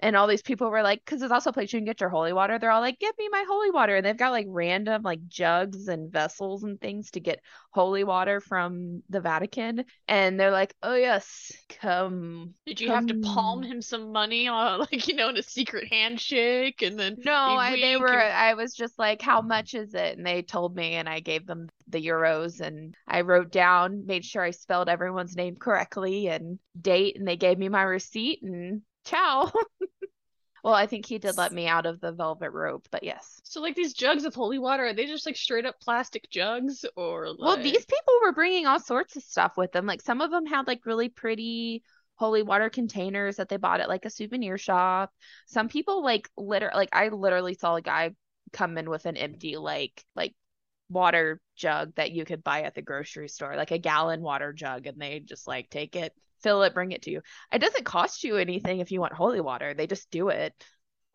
And 0.00 0.16
all 0.16 0.26
these 0.26 0.42
people 0.42 0.70
were 0.70 0.82
like, 0.82 1.00
because 1.04 1.20
there's 1.20 1.32
also 1.32 1.50
a 1.50 1.52
place 1.52 1.72
you 1.72 1.78
can 1.78 1.84
get 1.84 2.00
your 2.00 2.10
holy 2.10 2.32
water. 2.32 2.58
They're 2.58 2.70
all 2.70 2.80
like, 2.80 2.98
"Give 2.98 3.16
me 3.18 3.28
my 3.30 3.44
holy 3.46 3.70
water," 3.70 3.96
and 3.96 4.04
they've 4.04 4.16
got 4.16 4.30
like 4.32 4.46
random 4.48 5.02
like 5.02 5.26
jugs 5.28 5.88
and 5.88 6.10
vessels 6.10 6.64
and 6.64 6.80
things 6.80 7.10
to 7.12 7.20
get 7.20 7.40
holy 7.72 8.04
water 8.04 8.40
from 8.40 9.02
the 9.10 9.20
Vatican. 9.20 9.84
And 10.08 10.40
they're 10.40 10.50
like, 10.50 10.74
"Oh 10.82 10.94
yes, 10.94 11.52
come." 11.68 12.54
Did 12.66 12.80
you 12.80 12.88
have 12.90 13.06
to 13.06 13.14
palm 13.14 13.62
him 13.62 13.82
some 13.82 14.12
money 14.12 14.48
on 14.48 14.80
like 14.90 15.06
you 15.08 15.14
know 15.14 15.28
in 15.28 15.36
a 15.36 15.42
secret 15.42 15.88
handshake 15.92 16.82
and 16.82 16.98
then 16.98 17.16
No, 17.22 17.32
I, 17.56 17.76
they 17.76 17.96
were. 17.96 18.08
and- 18.08 18.32
I 18.32 18.54
was 18.54 18.74
just 18.74 18.98
like, 18.98 19.20
"How 19.22 19.42
much 19.42 19.74
is 19.74 19.94
it?" 19.94 20.16
And 20.16 20.26
they 20.26 20.42
told 20.42 20.74
me, 20.76 20.94
and 20.94 21.08
I 21.08 21.20
gave 21.20 21.46
them 21.46 21.68
the 21.88 22.04
euros, 22.04 22.60
and 22.60 22.94
I 23.06 23.22
wrote 23.22 23.50
down, 23.50 24.06
made 24.06 24.24
sure 24.24 24.42
I 24.42 24.50
spelled 24.52 24.88
everyone's 24.88 25.36
name 25.36 25.56
correctly 25.56 26.28
and 26.28 26.58
date, 26.80 27.16
and 27.16 27.26
they 27.26 27.36
gave 27.36 27.58
me 27.58 27.68
my 27.68 27.82
receipt, 27.82 28.42
and 28.42 28.82
ciao. 29.04 29.50
Well, 30.62 30.74
I 30.74 30.86
think 30.86 31.06
he 31.06 31.18
did 31.18 31.38
let 31.38 31.52
me 31.52 31.66
out 31.66 31.86
of 31.86 32.00
the 32.00 32.12
velvet 32.12 32.50
rope, 32.50 32.86
but 32.90 33.02
yes. 33.02 33.40
So 33.44 33.62
like 33.62 33.74
these 33.74 33.94
jugs 33.94 34.24
of 34.24 34.34
holy 34.34 34.58
water, 34.58 34.86
are 34.86 34.92
they 34.92 35.06
just 35.06 35.24
like 35.24 35.36
straight 35.36 35.64
up 35.64 35.80
plastic 35.80 36.28
jugs 36.30 36.84
or 36.96 37.28
like 37.28 37.38
Well, 37.38 37.56
these 37.56 37.84
people 37.84 38.14
were 38.22 38.32
bringing 38.32 38.66
all 38.66 38.78
sorts 38.78 39.16
of 39.16 39.22
stuff 39.22 39.56
with 39.56 39.72
them. 39.72 39.86
Like 39.86 40.02
some 40.02 40.20
of 40.20 40.30
them 40.30 40.44
had 40.44 40.66
like 40.66 40.84
really 40.84 41.08
pretty 41.08 41.82
holy 42.16 42.42
water 42.42 42.68
containers 42.68 43.36
that 43.36 43.48
they 43.48 43.56
bought 43.56 43.80
at 43.80 43.88
like 43.88 44.04
a 44.04 44.10
souvenir 44.10 44.58
shop. 44.58 45.12
Some 45.46 45.68
people 45.68 46.04
like 46.04 46.28
liter 46.36 46.70
like 46.74 46.90
I 46.92 47.08
literally 47.08 47.54
saw 47.54 47.76
a 47.76 47.82
guy 47.82 48.10
come 48.52 48.76
in 48.76 48.90
with 48.90 49.06
an 49.06 49.16
empty 49.16 49.56
like 49.56 50.04
like 50.14 50.34
water 50.90 51.40
jug 51.56 51.94
that 51.94 52.12
you 52.12 52.24
could 52.26 52.44
buy 52.44 52.62
at 52.62 52.74
the 52.74 52.82
grocery 52.82 53.28
store, 53.28 53.56
like 53.56 53.70
a 53.70 53.78
gallon 53.78 54.20
water 54.20 54.52
jug, 54.52 54.86
and 54.86 55.00
they 55.00 55.20
just 55.20 55.46
like 55.48 55.70
take 55.70 55.96
it, 55.96 56.12
fill 56.42 56.62
it, 56.62 56.74
bring 56.74 56.92
it 56.92 57.02
to 57.02 57.10
you. 57.10 57.22
It 57.52 57.60
doesn't 57.60 57.84
cost 57.84 58.24
you 58.24 58.36
anything 58.36 58.80
if 58.80 58.90
you 58.90 59.00
want 59.00 59.12
holy 59.12 59.40
water. 59.40 59.74
They 59.74 59.86
just 59.86 60.10
do 60.10 60.28
it. 60.28 60.54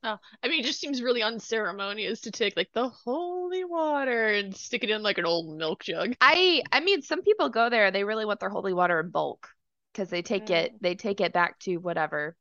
Oh, 0.03 0.17
I 0.43 0.47
mean, 0.49 0.59
it 0.59 0.65
just 0.67 0.79
seems 0.79 1.01
really 1.01 1.23
unceremonious 1.23 2.21
to 2.21 2.31
take 2.31 2.55
like 2.55 2.69
the 2.73 2.89
holy 2.89 3.63
water 3.63 4.27
and 4.27 4.55
stick 4.55 4.83
it 4.83 4.91
in 4.91 5.01
like 5.01 5.17
an 5.17 5.25
old 5.25 5.57
milk 5.57 5.83
jug. 5.83 6.13
I 6.21 6.61
I 6.71 6.79
mean 6.79 7.01
some 7.01 7.23
people 7.23 7.49
go 7.49 7.69
there 7.69 7.89
they 7.89 8.03
really 8.03 8.25
want 8.25 8.39
their 8.39 8.49
holy 8.49 8.73
water 8.73 8.99
in 8.99 9.09
bulk 9.09 9.49
because 9.91 10.09
they 10.09 10.21
take 10.21 10.51
it 10.51 10.73
mm. 10.73 10.79
they 10.79 10.93
take 10.93 11.21
it 11.21 11.33
back 11.33 11.57
to 11.61 11.77
whatever. 11.77 12.35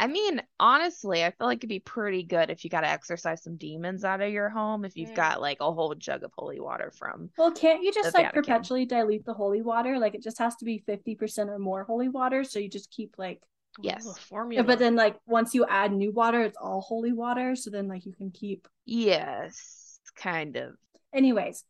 I 0.00 0.06
mean 0.06 0.40
honestly 0.60 1.24
I 1.24 1.32
feel 1.32 1.46
like 1.48 1.58
it'd 1.58 1.68
be 1.68 1.80
pretty 1.80 2.22
good 2.22 2.50
if 2.50 2.62
you 2.64 2.70
got 2.70 2.82
to 2.82 2.88
exercise 2.88 3.42
some 3.42 3.56
demons 3.56 4.04
out 4.04 4.20
of 4.20 4.30
your 4.30 4.48
home 4.48 4.84
if 4.84 4.96
you've 4.96 5.10
Mm. 5.10 5.16
got 5.16 5.40
like 5.40 5.58
a 5.60 5.72
whole 5.72 5.94
jug 5.96 6.22
of 6.22 6.30
holy 6.38 6.60
water 6.60 6.92
from. 6.96 7.30
Well, 7.36 7.50
can't 7.50 7.82
you 7.82 7.92
just 7.92 8.14
like 8.14 8.26
Vatican. 8.26 8.42
perpetually 8.44 8.86
dilute 8.86 9.24
the 9.24 9.34
holy 9.34 9.60
water? 9.62 9.98
Like 9.98 10.14
it 10.14 10.22
just 10.22 10.38
has 10.38 10.54
to 10.56 10.64
be 10.64 10.78
50% 10.86 11.48
or 11.50 11.58
more 11.58 11.82
holy 11.84 12.08
water. 12.08 12.44
So 12.44 12.58
you 12.60 12.68
just 12.70 12.90
keep 12.90 13.14
like, 13.18 13.42
Yes. 13.80 14.06
Ooh, 14.06 14.12
formula. 14.12 14.64
but 14.64 14.78
then 14.78 14.96
like 14.96 15.16
once 15.26 15.54
you 15.54 15.64
add 15.66 15.92
new 15.92 16.10
water, 16.12 16.42
it's 16.42 16.56
all 16.56 16.80
holy 16.80 17.12
water. 17.12 17.54
So 17.56 17.70
then 17.70 17.88
like 17.88 18.06
you 18.06 18.12
can 18.12 18.30
keep. 18.30 18.66
Yes, 18.86 20.00
kind 20.16 20.56
of. 20.56 20.74
Anyways, 21.12 21.64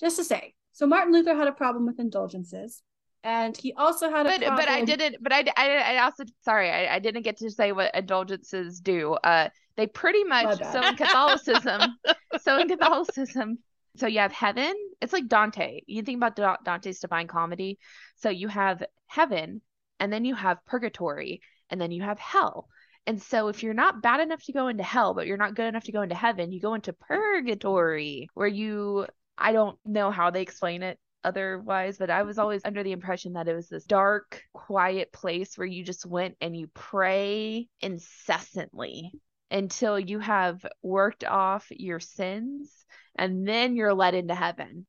just 0.00 0.16
to 0.16 0.24
say, 0.24 0.54
so 0.72 0.86
Martin 0.86 1.12
Luther 1.12 1.34
had 1.34 1.48
a 1.48 1.52
problem 1.52 1.86
with 1.86 2.00
indulgences. 2.00 2.82
And 3.24 3.56
he 3.56 3.72
also 3.74 4.10
had 4.10 4.26
a 4.26 4.38
But 4.38 4.56
but 4.56 4.68
I 4.68 4.84
didn't. 4.84 5.16
But 5.22 5.32
I 5.32 5.44
I, 5.56 5.96
I 5.96 6.02
also 6.04 6.24
sorry 6.44 6.70
I, 6.70 6.96
I 6.96 6.98
didn't 6.98 7.22
get 7.22 7.38
to 7.38 7.50
say 7.50 7.72
what 7.72 7.94
indulgences 7.94 8.80
do. 8.80 9.14
Uh, 9.14 9.48
they 9.76 9.86
pretty 9.86 10.24
much 10.24 10.58
so 10.72 10.82
in 10.82 10.96
Catholicism. 10.96 11.98
so 12.40 12.58
in 12.58 12.68
Catholicism, 12.68 13.58
so 13.96 14.06
you 14.06 14.20
have 14.20 14.32
heaven. 14.32 14.74
It's 15.00 15.12
like 15.12 15.28
Dante. 15.28 15.80
You 15.86 16.02
think 16.02 16.16
about 16.18 16.36
Da- 16.36 16.56
Dante's 16.64 17.00
Divine 17.00 17.26
Comedy. 17.26 17.78
So 18.16 18.30
you 18.30 18.48
have 18.48 18.82
heaven, 19.06 19.62
and 20.00 20.12
then 20.12 20.24
you 20.24 20.34
have 20.34 20.64
purgatory, 20.66 21.40
and 21.70 21.80
then 21.80 21.90
you 21.90 22.02
have 22.02 22.18
hell. 22.18 22.68
And 23.06 23.20
so 23.22 23.48
if 23.48 23.62
you're 23.62 23.74
not 23.74 24.02
bad 24.02 24.20
enough 24.20 24.42
to 24.44 24.52
go 24.52 24.68
into 24.68 24.82
hell, 24.82 25.14
but 25.14 25.26
you're 25.26 25.36
not 25.38 25.54
good 25.54 25.66
enough 25.66 25.84
to 25.84 25.92
go 25.92 26.02
into 26.02 26.14
heaven, 26.14 26.52
you 26.52 26.60
go 26.60 26.74
into 26.74 26.92
purgatory, 26.92 28.28
where 28.34 28.48
you 28.48 29.06
I 29.36 29.52
don't 29.52 29.78
know 29.84 30.10
how 30.10 30.30
they 30.30 30.42
explain 30.42 30.82
it 30.82 30.98
otherwise, 31.24 31.98
but 31.98 32.10
I 32.10 32.22
was 32.22 32.38
always 32.38 32.62
under 32.64 32.82
the 32.82 32.92
impression 32.92 33.34
that 33.34 33.48
it 33.48 33.54
was 33.54 33.68
this 33.68 33.84
dark, 33.84 34.42
quiet 34.52 35.12
place 35.12 35.56
where 35.56 35.66
you 35.66 35.84
just 35.84 36.06
went 36.06 36.36
and 36.40 36.56
you 36.56 36.68
pray 36.74 37.68
incessantly 37.80 39.12
until 39.50 39.98
you 39.98 40.18
have 40.18 40.64
worked 40.82 41.24
off 41.24 41.66
your 41.70 42.00
sins 42.00 42.84
and 43.16 43.46
then 43.46 43.76
you're 43.76 43.94
let 43.94 44.14
into 44.14 44.34
heaven. 44.34 44.86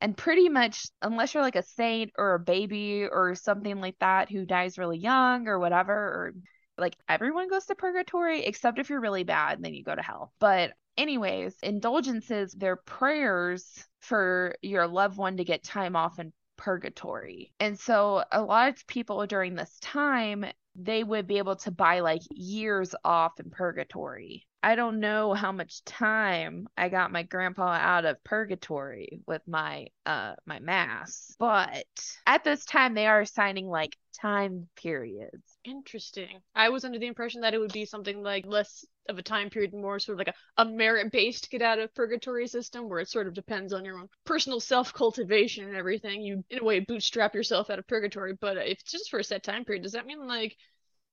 And 0.00 0.16
pretty 0.16 0.50
much, 0.50 0.86
unless 1.00 1.32
you're 1.32 1.42
like 1.42 1.56
a 1.56 1.62
saint 1.62 2.12
or 2.18 2.34
a 2.34 2.38
baby 2.38 3.06
or 3.10 3.34
something 3.34 3.80
like 3.80 3.96
that 4.00 4.30
who 4.30 4.44
dies 4.44 4.76
really 4.76 4.98
young 4.98 5.48
or 5.48 5.58
whatever, 5.58 5.92
or 5.92 6.34
like 6.78 6.96
everyone 7.08 7.48
goes 7.48 7.66
to 7.66 7.74
purgatory 7.74 8.44
except 8.44 8.78
if 8.78 8.90
you're 8.90 9.00
really 9.00 9.24
bad 9.24 9.62
then 9.62 9.74
you 9.74 9.82
go 9.84 9.94
to 9.94 10.02
hell. 10.02 10.32
But 10.38 10.72
anyways, 10.96 11.54
indulgences, 11.62 12.52
they're 12.52 12.76
prayers 12.76 13.84
for 14.00 14.54
your 14.62 14.86
loved 14.86 15.16
one 15.16 15.36
to 15.36 15.44
get 15.44 15.62
time 15.62 15.96
off 15.96 16.18
in 16.18 16.32
purgatory. 16.56 17.52
And 17.60 17.78
so 17.78 18.24
a 18.32 18.42
lot 18.42 18.70
of 18.70 18.86
people 18.86 19.26
during 19.26 19.54
this 19.54 19.76
time, 19.80 20.46
they 20.74 21.02
would 21.02 21.26
be 21.26 21.38
able 21.38 21.56
to 21.56 21.70
buy 21.70 22.00
like 22.00 22.22
years 22.30 22.94
off 23.04 23.38
in 23.40 23.50
purgatory. 23.50 24.46
I 24.62 24.74
don't 24.74 25.00
know 25.00 25.32
how 25.32 25.52
much 25.52 25.84
time 25.84 26.66
I 26.76 26.88
got 26.88 27.12
my 27.12 27.22
grandpa 27.22 27.78
out 27.80 28.04
of 28.04 28.22
purgatory 28.24 29.20
with 29.26 29.42
my 29.46 29.86
uh 30.04 30.34
my 30.44 30.58
mass, 30.58 31.34
but 31.38 31.86
at 32.26 32.42
this 32.42 32.64
time 32.64 32.94
they 32.94 33.06
are 33.06 33.20
assigning 33.20 33.68
like 33.68 33.96
time 34.20 34.68
periods. 34.76 35.55
Interesting. 35.66 36.38
I 36.54 36.68
was 36.68 36.84
under 36.84 36.98
the 36.98 37.08
impression 37.08 37.40
that 37.40 37.52
it 37.52 37.58
would 37.58 37.72
be 37.72 37.84
something 37.84 38.22
like 38.22 38.46
less 38.46 38.84
of 39.08 39.18
a 39.18 39.22
time 39.22 39.50
period, 39.50 39.72
and 39.72 39.82
more 39.82 39.98
sort 39.98 40.14
of 40.14 40.26
like 40.26 40.34
a, 40.58 40.62
a 40.62 40.64
merit 40.64 41.10
based 41.10 41.50
get 41.50 41.60
out 41.60 41.80
of 41.80 41.92
purgatory 41.92 42.46
system 42.46 42.88
where 42.88 43.00
it 43.00 43.08
sort 43.08 43.26
of 43.26 43.34
depends 43.34 43.72
on 43.72 43.84
your 43.84 43.98
own 43.98 44.08
personal 44.24 44.60
self 44.60 44.94
cultivation 44.94 45.66
and 45.66 45.76
everything. 45.76 46.22
You, 46.22 46.44
in 46.50 46.60
a 46.60 46.64
way, 46.64 46.78
bootstrap 46.80 47.34
yourself 47.34 47.68
out 47.68 47.80
of 47.80 47.86
purgatory. 47.88 48.34
But 48.40 48.58
if 48.58 48.78
it's 48.78 48.92
just 48.92 49.10
for 49.10 49.18
a 49.18 49.24
set 49.24 49.42
time 49.42 49.64
period, 49.64 49.82
does 49.82 49.92
that 49.92 50.06
mean 50.06 50.24
like 50.28 50.56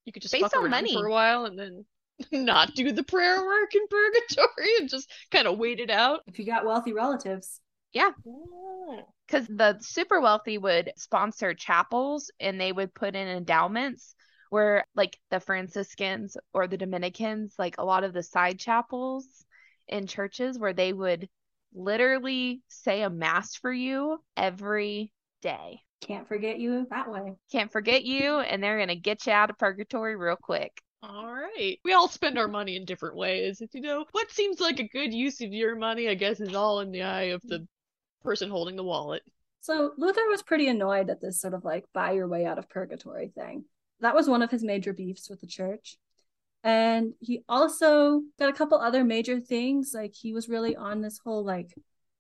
you 0.06 0.14
could 0.14 0.22
just 0.22 0.32
Based 0.34 0.44
fuck 0.44 0.56
on 0.56 0.66
around 0.66 0.72
money. 0.72 0.94
for 0.94 1.08
a 1.08 1.12
while 1.12 1.46
and 1.46 1.58
then 1.58 1.86
not 2.32 2.76
do 2.76 2.92
the 2.92 3.04
prayer 3.04 3.44
work 3.44 3.74
in 3.74 3.88
purgatory 3.90 4.70
and 4.80 4.90
just 4.90 5.12
kind 5.32 5.48
of 5.48 5.58
wait 5.58 5.80
it 5.80 5.90
out? 5.90 6.20
if 6.28 6.38
you 6.38 6.46
got 6.46 6.64
wealthy 6.64 6.94
relatives. 6.94 7.60
Yeah. 7.92 8.12
Ah. 8.28 9.02
Because 9.26 9.48
the 9.48 9.78
super 9.82 10.22
wealthy 10.22 10.60
would 10.60 10.92
sponsor 10.98 11.56
chapels 11.56 12.30
and 12.40 12.62
they 12.62 12.72
would 12.72 12.94
put 12.94 13.16
in 13.16 13.28
endowments 13.28 14.14
where 14.54 14.86
like 14.96 15.18
the 15.32 15.40
franciscans 15.40 16.38
or 16.54 16.68
the 16.68 16.78
dominicans 16.78 17.56
like 17.58 17.76
a 17.80 17.84
lot 17.84 18.04
of 18.04 18.14
the 18.14 18.22
side 18.22 18.60
chapels 18.60 19.26
in 19.88 20.06
churches 20.06 20.60
where 20.60 20.74
they 20.74 20.94
would 20.94 21.28
literally 21.74 22.62
say 22.68 23.02
a 23.02 23.10
mass 23.10 23.56
for 23.56 23.74
you 23.74 24.20
every 24.38 25.12
day 25.42 25.80
Can't 26.02 26.28
forget 26.28 26.60
you 26.60 26.86
that 26.92 27.10
way. 27.12 27.34
can't 27.52 27.72
forget 27.72 28.04
you 28.04 28.40
and 28.42 28.62
they're 28.62 28.78
gonna 28.78 28.96
get 28.96 29.26
you 29.26 29.34
out 29.34 29.50
of 29.50 29.58
purgatory 29.58 30.16
real 30.16 30.38
quick 30.50 30.72
All 31.02 31.26
right. 31.26 31.80
We 31.84 31.94
all 31.94 32.08
spend 32.08 32.38
our 32.38 32.48
money 32.48 32.76
in 32.76 32.86
different 32.86 33.16
ways. 33.18 33.62
You 33.74 33.82
know, 33.82 34.06
what 34.12 34.32
seems 34.32 34.60
like 34.60 34.80
a 34.80 34.88
good 34.88 35.14
use 35.14 35.42
of 35.42 35.52
your 35.52 35.76
money, 35.76 36.08
I 36.10 36.14
guess, 36.14 36.40
is 36.40 36.54
all 36.54 36.80
in 36.80 36.92
the 36.92 37.02
eye 37.04 37.34
of 37.34 37.42
the 37.48 37.68
person 38.24 38.50
holding 38.50 38.76
the 38.78 38.84
wallet. 38.84 39.24
So 39.62 39.94
Luther 39.98 40.28
was 40.30 40.44
pretty 40.44 40.68
annoyed 40.68 41.10
at 41.10 41.22
this 41.22 41.40
sort 41.42 41.54
of 41.54 41.64
like 41.66 41.86
buy 41.94 42.12
your 42.12 42.28
way 42.28 42.46
out 42.46 42.60
of 42.60 42.70
purgatory 42.70 43.30
thing. 43.30 43.66
That 44.04 44.16
was 44.16 44.28
one 44.28 44.42
of 44.42 44.52
his 44.52 44.64
major 44.64 44.94
beefs 44.94 45.30
with 45.30 45.42
the 45.42 45.48
church. 45.48 45.98
And 46.64 47.14
he 47.20 47.44
also 47.50 48.22
got 48.38 48.50
a 48.50 48.54
couple 48.54 48.78
other 48.78 49.04
major 49.04 49.40
things. 49.40 49.92
Like 49.94 50.14
he 50.14 50.34
was 50.34 50.48
really 50.48 50.76
on 50.76 51.02
this 51.02 51.20
whole 51.24 51.44
like 51.44 51.74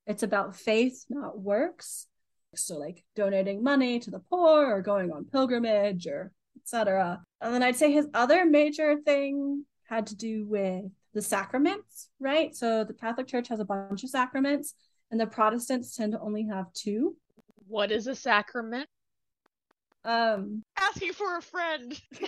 it's 0.08 0.24
about 0.24 0.56
faith, 0.56 1.06
not 1.10 1.40
works. 1.40 2.08
So 2.56 2.78
like 2.78 3.04
donating 3.16 3.64
money 3.64 4.00
to 4.00 4.12
the 4.12 4.20
poor 4.20 4.66
or 4.66 4.82
going 4.82 5.12
on 5.12 5.26
pilgrimage 5.26 6.08
or 6.08 6.32
etc. 6.62 7.22
And 7.42 7.54
then 7.54 7.64
I'd 7.64 7.76
say 7.76 7.92
his 7.92 8.08
other 8.14 8.46
major 8.46 8.98
thing 8.98 9.66
had 9.90 10.08
to 10.08 10.16
do 10.16 10.46
with 10.46 10.86
the 11.14 11.22
sacraments, 11.22 12.10
right? 12.20 12.56
So 12.56 12.84
the 12.84 12.94
Catholic 12.94 13.28
Church 13.28 13.48
has 13.50 13.60
a 13.60 13.66
bunch 13.66 14.04
of 14.04 14.10
sacraments 14.10 14.74
and 15.12 15.20
the 15.20 15.28
Protestants 15.28 15.96
tend 15.96 16.14
to 16.14 16.20
only 16.20 16.48
have 16.48 16.72
two. 16.74 17.16
What 17.68 17.92
is 17.92 18.08
a 18.08 18.16
sacrament? 18.16 18.88
Um, 20.06 20.64
Asking 20.78 21.14
for 21.14 21.38
a 21.38 21.42
friend. 21.42 21.94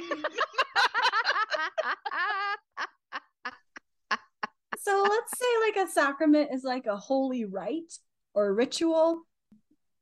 so 4.77 5.03
let's 5.03 5.37
say 5.37 5.45
like 5.67 5.75
a 5.87 5.91
sacrament 5.91 6.49
is 6.53 6.63
like 6.63 6.85
a 6.85 6.95
holy 6.95 7.45
rite 7.45 7.99
or 8.33 8.53
ritual. 8.53 9.23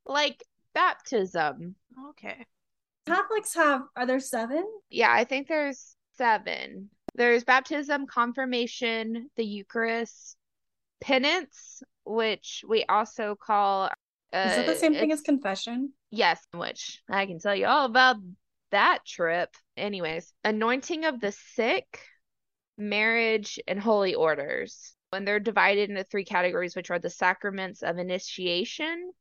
like 0.06 0.44
baptism 0.74 1.76
okay. 2.10 2.46
Catholics 3.06 3.54
have 3.56 3.82
are 3.96 4.06
there 4.06 4.20
seven? 4.20 4.66
Yeah, 4.90 5.12
I 5.12 5.26
think 5.26 5.48
there's 5.48 5.96
seven. 6.16 6.90
There's 7.16 7.44
baptism, 7.44 8.08
confirmation, 8.08 9.30
the 9.36 9.44
Eucharist, 9.44 10.38
penance, 11.02 11.84
which 12.06 12.64
we 12.68 12.86
also 12.86 13.36
call. 13.36 13.90
Uh, 14.32 14.48
Is 14.50 14.56
that 14.56 14.68
the 14.68 14.76
same 14.76 14.94
thing 14.94 15.12
as 15.12 15.22
confession? 15.22 15.94
Yes, 16.16 16.39
which 16.53 17.01
I 17.09 17.26
can 17.26 17.39
tell 17.39 17.55
you 17.55 17.66
all 17.66 17.86
about 17.86 18.18
that 18.70 18.99
trip. 19.03 19.49
Anyways, 19.76 20.32
anointing 20.43 21.05
of 21.05 21.20
the 21.20 21.32
sick, 21.55 22.01
marriage, 22.78 23.59
and 23.68 23.80
holy 23.80 24.14
orders. 24.14 24.93
And 25.11 25.28
they're 25.28 25.39
divided 25.39 25.89
into 25.89 26.03
three 26.03 26.24
categories, 26.24 26.76
which 26.76 26.91
are 26.91 26.99
the 26.99 27.09
sacraments 27.09 27.82
of 27.82 27.97
initiation, 27.97 29.11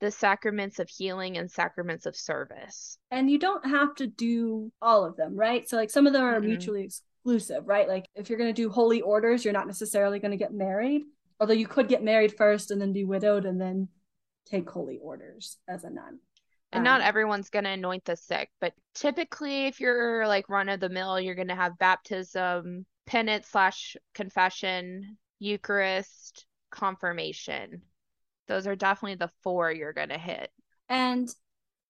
the 0.00 0.10
sacraments 0.10 0.80
of 0.80 0.88
healing, 0.88 1.38
and 1.38 1.48
sacraments 1.48 2.06
of 2.06 2.16
service. 2.16 2.98
And 3.12 3.30
you 3.30 3.38
don't 3.38 3.64
have 3.64 3.94
to 3.96 4.08
do 4.08 4.72
all 4.82 5.04
of 5.04 5.16
them, 5.16 5.36
right? 5.36 5.68
So 5.68 5.76
like 5.76 5.90
some 5.90 6.08
of 6.08 6.12
them 6.12 6.24
are 6.24 6.40
Mm-mm. 6.40 6.46
mutually 6.46 6.82
exclusive, 6.82 7.68
right? 7.68 7.86
Like 7.86 8.06
if 8.16 8.28
you're 8.28 8.38
going 8.38 8.52
to 8.52 8.62
do 8.62 8.68
holy 8.68 9.00
orders, 9.00 9.44
you're 9.44 9.54
not 9.54 9.68
necessarily 9.68 10.18
going 10.18 10.32
to 10.32 10.36
get 10.36 10.52
married, 10.52 11.02
although 11.38 11.54
you 11.54 11.68
could 11.68 11.86
get 11.86 12.02
married 12.02 12.36
first 12.36 12.72
and 12.72 12.80
then 12.80 12.92
be 12.92 13.04
widowed 13.04 13.46
and 13.46 13.60
then 13.60 13.86
take 14.44 14.68
holy 14.68 14.98
orders 15.00 15.56
as 15.68 15.84
a 15.84 15.90
nun. 15.90 16.18
And 16.72 16.84
not 16.84 17.00
Um, 17.00 17.06
everyone's 17.06 17.50
going 17.50 17.64
to 17.64 17.70
anoint 17.70 18.04
the 18.04 18.16
sick, 18.16 18.50
but 18.60 18.72
typically, 18.94 19.66
if 19.66 19.78
you're 19.78 20.26
like 20.26 20.48
run 20.48 20.68
of 20.68 20.80
the 20.80 20.88
mill, 20.88 21.20
you're 21.20 21.34
going 21.34 21.48
to 21.48 21.54
have 21.54 21.78
baptism, 21.78 22.86
penance 23.06 23.48
slash 23.48 23.96
confession, 24.14 25.18
Eucharist, 25.38 26.46
confirmation. 26.70 27.82
Those 28.48 28.66
are 28.66 28.76
definitely 28.76 29.16
the 29.16 29.30
four 29.42 29.70
you're 29.70 29.92
going 29.92 30.08
to 30.08 30.18
hit. 30.18 30.50
And 30.88 31.28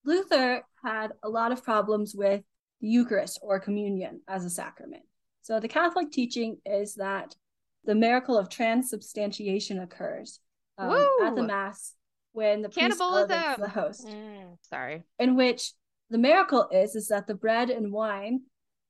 Luther 0.04 0.62
had 0.84 1.12
a 1.22 1.28
lot 1.28 1.52
of 1.52 1.62
problems 1.62 2.14
with 2.14 2.42
the 2.80 2.88
Eucharist 2.88 3.38
or 3.42 3.60
communion 3.60 4.20
as 4.26 4.44
a 4.44 4.50
sacrament. 4.50 5.04
So 5.42 5.60
the 5.60 5.68
Catholic 5.68 6.10
teaching 6.10 6.58
is 6.66 6.96
that 6.96 7.36
the 7.84 7.94
miracle 7.94 8.36
of 8.36 8.48
transubstantiation 8.48 9.80
occurs 9.80 10.40
um, 10.78 11.08
at 11.22 11.36
the 11.36 11.42
Mass 11.42 11.94
when 12.32 12.62
the 12.62 12.68
priest 12.68 13.00
elevates 13.00 13.32
Cannibalism! 13.34 13.60
the 13.62 13.68
host. 13.68 14.06
Mm, 14.06 14.56
sorry. 14.62 15.02
in 15.18 15.36
which 15.36 15.72
the 16.10 16.18
miracle 16.18 16.68
is 16.70 16.94
is 16.96 17.08
that 17.08 17.26
the 17.26 17.34
bread 17.34 17.70
and 17.70 17.92
wine 17.92 18.42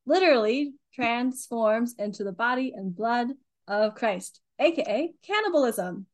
literally 0.07 0.73
transforms 0.95 1.95
into 1.99 2.25
the 2.25 2.33
body 2.33 2.73
and 2.75 2.95
blood 2.95 3.29
of 3.69 3.95
Christ, 3.95 4.41
aka 4.59 5.13
cannibalism. 5.23 6.07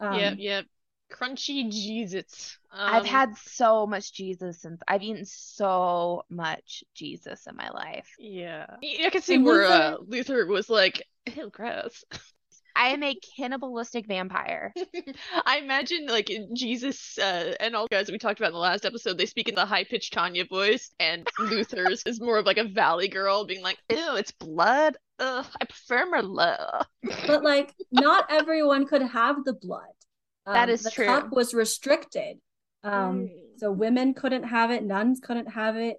Um, 0.00 0.18
yep, 0.18 0.34
yep. 0.38 0.64
Crunchy 1.12 1.70
Jesus. 1.70 2.58
I've 2.72 3.02
Um, 3.02 3.06
had 3.06 3.36
so 3.38 3.86
much 3.86 4.12
Jesus 4.12 4.60
since 4.60 4.80
I've 4.88 5.02
eaten 5.04 5.24
so 5.24 6.24
much 6.28 6.82
Jesus 6.94 7.46
in 7.46 7.54
my 7.56 7.70
life. 7.70 8.08
Yeah. 8.18 8.66
Y- 8.82 8.98
I 9.06 9.10
can 9.10 9.22
see 9.22 9.36
And 9.36 9.44
where 9.44 9.62
Luther- 9.62 9.72
uh, 9.72 9.96
Luther 10.06 10.46
was 10.46 10.68
like, 10.68 11.02
ew, 11.36 11.48
gross. 11.50 12.04
I 12.76 12.88
am 12.88 13.02
a 13.02 13.16
cannibalistic 13.36 14.06
vampire. 14.06 14.72
I 15.46 15.58
imagine 15.58 16.06
like 16.06 16.30
Jesus 16.54 17.18
uh, 17.18 17.54
and 17.60 17.74
all 17.74 17.86
the 17.90 17.96
guys 17.96 18.10
we 18.10 18.18
talked 18.18 18.38
about 18.38 18.48
in 18.48 18.54
the 18.54 18.58
last 18.60 18.84
episode, 18.84 19.16
they 19.18 19.26
speak 19.26 19.48
in 19.48 19.54
the 19.54 19.64
high 19.66 19.84
pitched 19.84 20.12
Tania 20.12 20.44
voice, 20.44 20.90
and 21.00 21.26
Luther's 21.38 22.02
is 22.06 22.20
more 22.20 22.38
of 22.38 22.46
like 22.46 22.58
a 22.58 22.64
valley 22.68 23.08
girl 23.08 23.44
being 23.46 23.62
like, 23.62 23.78
ew, 23.90 24.16
it's 24.16 24.32
blood. 24.32 24.96
Ugh, 25.18 25.46
I 25.60 25.64
prefer 25.64 26.04
Merlot. 26.06 26.84
but 27.26 27.42
like 27.42 27.74
not 27.90 28.26
everyone 28.30 28.86
could 28.86 29.02
have 29.02 29.44
the 29.44 29.54
blood. 29.54 29.80
That 30.46 30.68
is 30.68 30.82
the 30.84 30.90
true. 30.92 31.06
cup 31.06 31.32
was 31.32 31.54
restricted 31.54 32.38
Um, 32.84 33.22
Mm. 33.22 33.30
so 33.58 33.72
women 33.72 34.14
couldn't 34.14 34.44
have 34.44 34.70
it, 34.70 34.84
nuns 34.84 35.18
couldn't 35.20 35.46
have 35.50 35.76
it. 35.76 35.96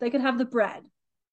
They 0.00 0.10
could 0.10 0.20
have 0.20 0.36
the 0.36 0.44
bread, 0.44 0.82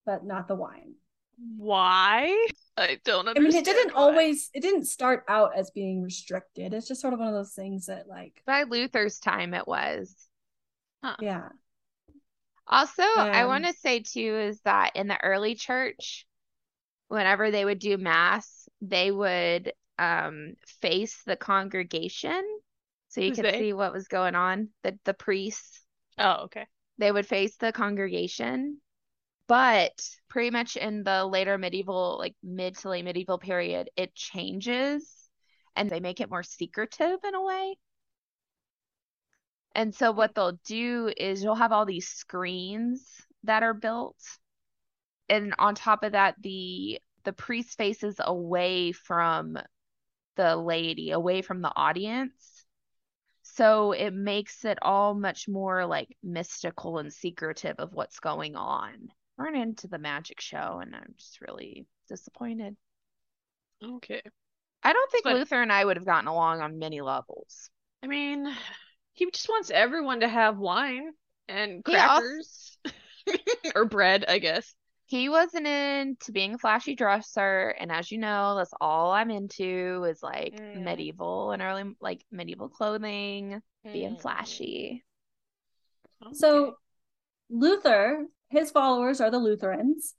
but 0.06 0.24
not 0.24 0.48
the 0.48 0.56
wine. 0.56 0.94
Why? 1.38 2.48
I 2.78 3.00
don't 3.06 3.28
I 3.36 3.40
mean, 3.40 3.56
it 3.56 3.66
didn't 3.66 3.94
why. 3.96 3.96
always, 3.96 4.50
it 4.54 4.62
didn't 4.62 4.86
start 4.86 5.24
out 5.28 5.56
as 5.56 5.72
being 5.72 6.02
restricted. 6.04 6.74
It's 6.74 6.88
just 6.88 7.02
sort 7.02 7.14
of 7.14 7.20
one 7.20 7.28
of 7.30 7.34
those 7.34 7.54
things 7.54 7.88
that, 7.88 8.08
like, 8.08 8.44
By 8.46 8.64
Luther's 8.64 9.20
time, 9.20 9.54
it 9.54 9.68
was. 9.68 10.30
yeah. 11.18 11.50
Also, 12.68 13.04
I 13.04 13.46
Um, 13.46 13.46
want 13.46 13.66
to 13.66 13.74
say 13.74 14.00
too 14.02 14.38
is 14.50 14.60
that 14.62 14.96
in 14.96 15.08
the 15.08 15.22
early 15.22 15.56
church, 15.56 16.26
whenever 17.10 17.52
they 17.52 17.66
would 17.66 17.80
do 17.80 17.98
mass, 17.98 18.70
they 18.82 19.12
would 19.12 19.74
um 20.00 20.56
face 20.68 21.24
the 21.26 21.38
congregation 21.38 22.44
so 23.10 23.22
you 23.22 23.32
Who's 23.32 23.38
could 23.42 23.46
they? 23.46 23.52
see 23.52 23.74
what 23.74 23.94
was 23.94 24.08
going 24.10 24.36
on. 24.36 24.70
The 24.84 25.00
the 25.06 25.14
priests, 25.16 25.86
Oh, 26.18 26.44
okay. 26.46 26.68
they 26.98 27.12
would 27.12 27.28
face 27.28 27.56
the 27.58 27.72
congregation. 27.72 28.82
But 29.48 30.10
pretty 30.30 30.50
much 30.52 30.78
in 30.78 31.04
the 31.04 31.26
later 31.26 31.58
medieval, 31.58 32.18
like 32.18 32.36
mid 32.41 32.78
to 32.78 32.89
late 32.89 33.06
medieval 33.06 33.38
period, 33.38 33.89
it 33.96 34.16
changes 34.16 35.30
and 35.76 35.89
they 35.89 36.00
make 36.00 36.22
it 36.22 36.30
more 36.30 36.44
secretive 36.44 37.20
in 37.24 37.36
a 37.36 37.44
way. 37.44 37.78
And 39.76 39.94
so 39.94 40.12
what 40.12 40.36
they'll 40.36 40.60
do 40.66 41.12
is 41.18 41.44
you'll 41.44 41.56
have 41.56 41.72
all 41.72 41.86
these 41.86 42.08
screens 42.08 43.22
that 43.44 43.64
are 43.64 43.74
built. 43.74 44.18
And 45.30 45.54
on 45.58 45.76
top 45.76 46.04
of 46.04 46.14
that, 46.14 46.36
the 46.41 47.02
the 47.24 47.34
priest 47.34 47.78
faces 47.78 48.18
away 48.20 48.91
from 48.91 49.58
the 50.36 50.56
laity, 50.56 51.12
away 51.12 51.41
from 51.41 51.62
the 51.62 51.72
audience. 51.76 52.66
So 53.44 53.94
it 53.94 54.12
makes 54.14 54.66
it 54.66 54.80
all 54.82 55.14
much 55.14 55.48
more 55.48 55.86
like 55.86 56.18
mystical 56.24 56.98
and 56.98 57.14
secretive 57.14 57.78
of 57.80 57.94
what's 57.94 58.20
going 58.20 58.56
on. 58.56 59.10
We're 59.38 59.54
into 59.54 59.88
the 59.88 59.98
magic 59.98 60.40
show, 60.42 60.80
and 60.82 60.96
I'm 60.96 61.14
just 61.18 61.42
really 61.42 61.86
disappointed. 62.08 62.76
Okay. 63.84 64.22
I 64.84 64.94
don't 64.94 65.12
think 65.12 65.24
But- 65.24 65.36
Luther 65.36 65.62
and 65.62 65.72
I 65.72 65.84
would 65.84 65.98
have 65.98 66.06
gotten 66.06 66.28
along 66.28 66.62
on 66.62 66.78
many 66.80 67.02
levels. 67.02 67.70
I 68.04 68.08
mean, 68.08 68.48
he 69.14 69.30
just 69.32 69.50
wants 69.50 69.70
everyone 69.72 70.20
to 70.22 70.28
have 70.28 70.58
wine 70.58 71.12
and 71.48 71.82
He 71.88 71.96
also- 71.96 72.22
crackers 72.22 72.78
or 73.76 73.86
bread, 73.86 74.26
I 74.28 74.40
guess. 74.40 74.74
He 75.06 75.30
wasn't 75.30 75.68
into 75.68 76.32
being 76.32 76.56
a 76.56 76.58
flashy 76.58 76.96
dresser, 76.96 77.70
and 77.80 77.92
as 77.92 78.12
you 78.12 78.18
know, 78.18 78.56
that's 78.56 78.74
all 78.82 79.12
I'm 79.12 79.30
into 79.32 80.06
is 80.06 80.24
like 80.24 80.56
Mm. 80.56 80.84
medieval 80.84 81.52
and 81.52 81.62
early 81.62 81.94
like 82.00 82.24
medieval 82.32 82.70
clothing, 82.70 83.62
being 83.84 84.16
Mm. 84.16 84.22
flashy. 84.22 85.04
So 86.34 86.78
Luther, 87.50 88.26
his 88.54 88.70
followers 88.70 89.20
are 89.20 89.32
the 89.32 89.39
Lutherans. 89.39 90.14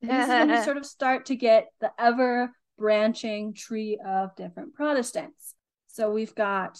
And 0.00 0.10
this 0.10 0.24
is 0.24 0.28
when 0.28 0.48
you 0.50 0.62
sort 0.64 0.76
of 0.76 0.86
start 0.86 1.26
to 1.26 1.36
get 1.36 1.66
the 1.80 1.90
ever 1.98 2.52
branching 2.78 3.52
tree 3.52 3.98
of 4.06 4.34
different 4.36 4.74
Protestants. 4.74 5.54
So 5.88 6.10
we've 6.10 6.34
got 6.34 6.78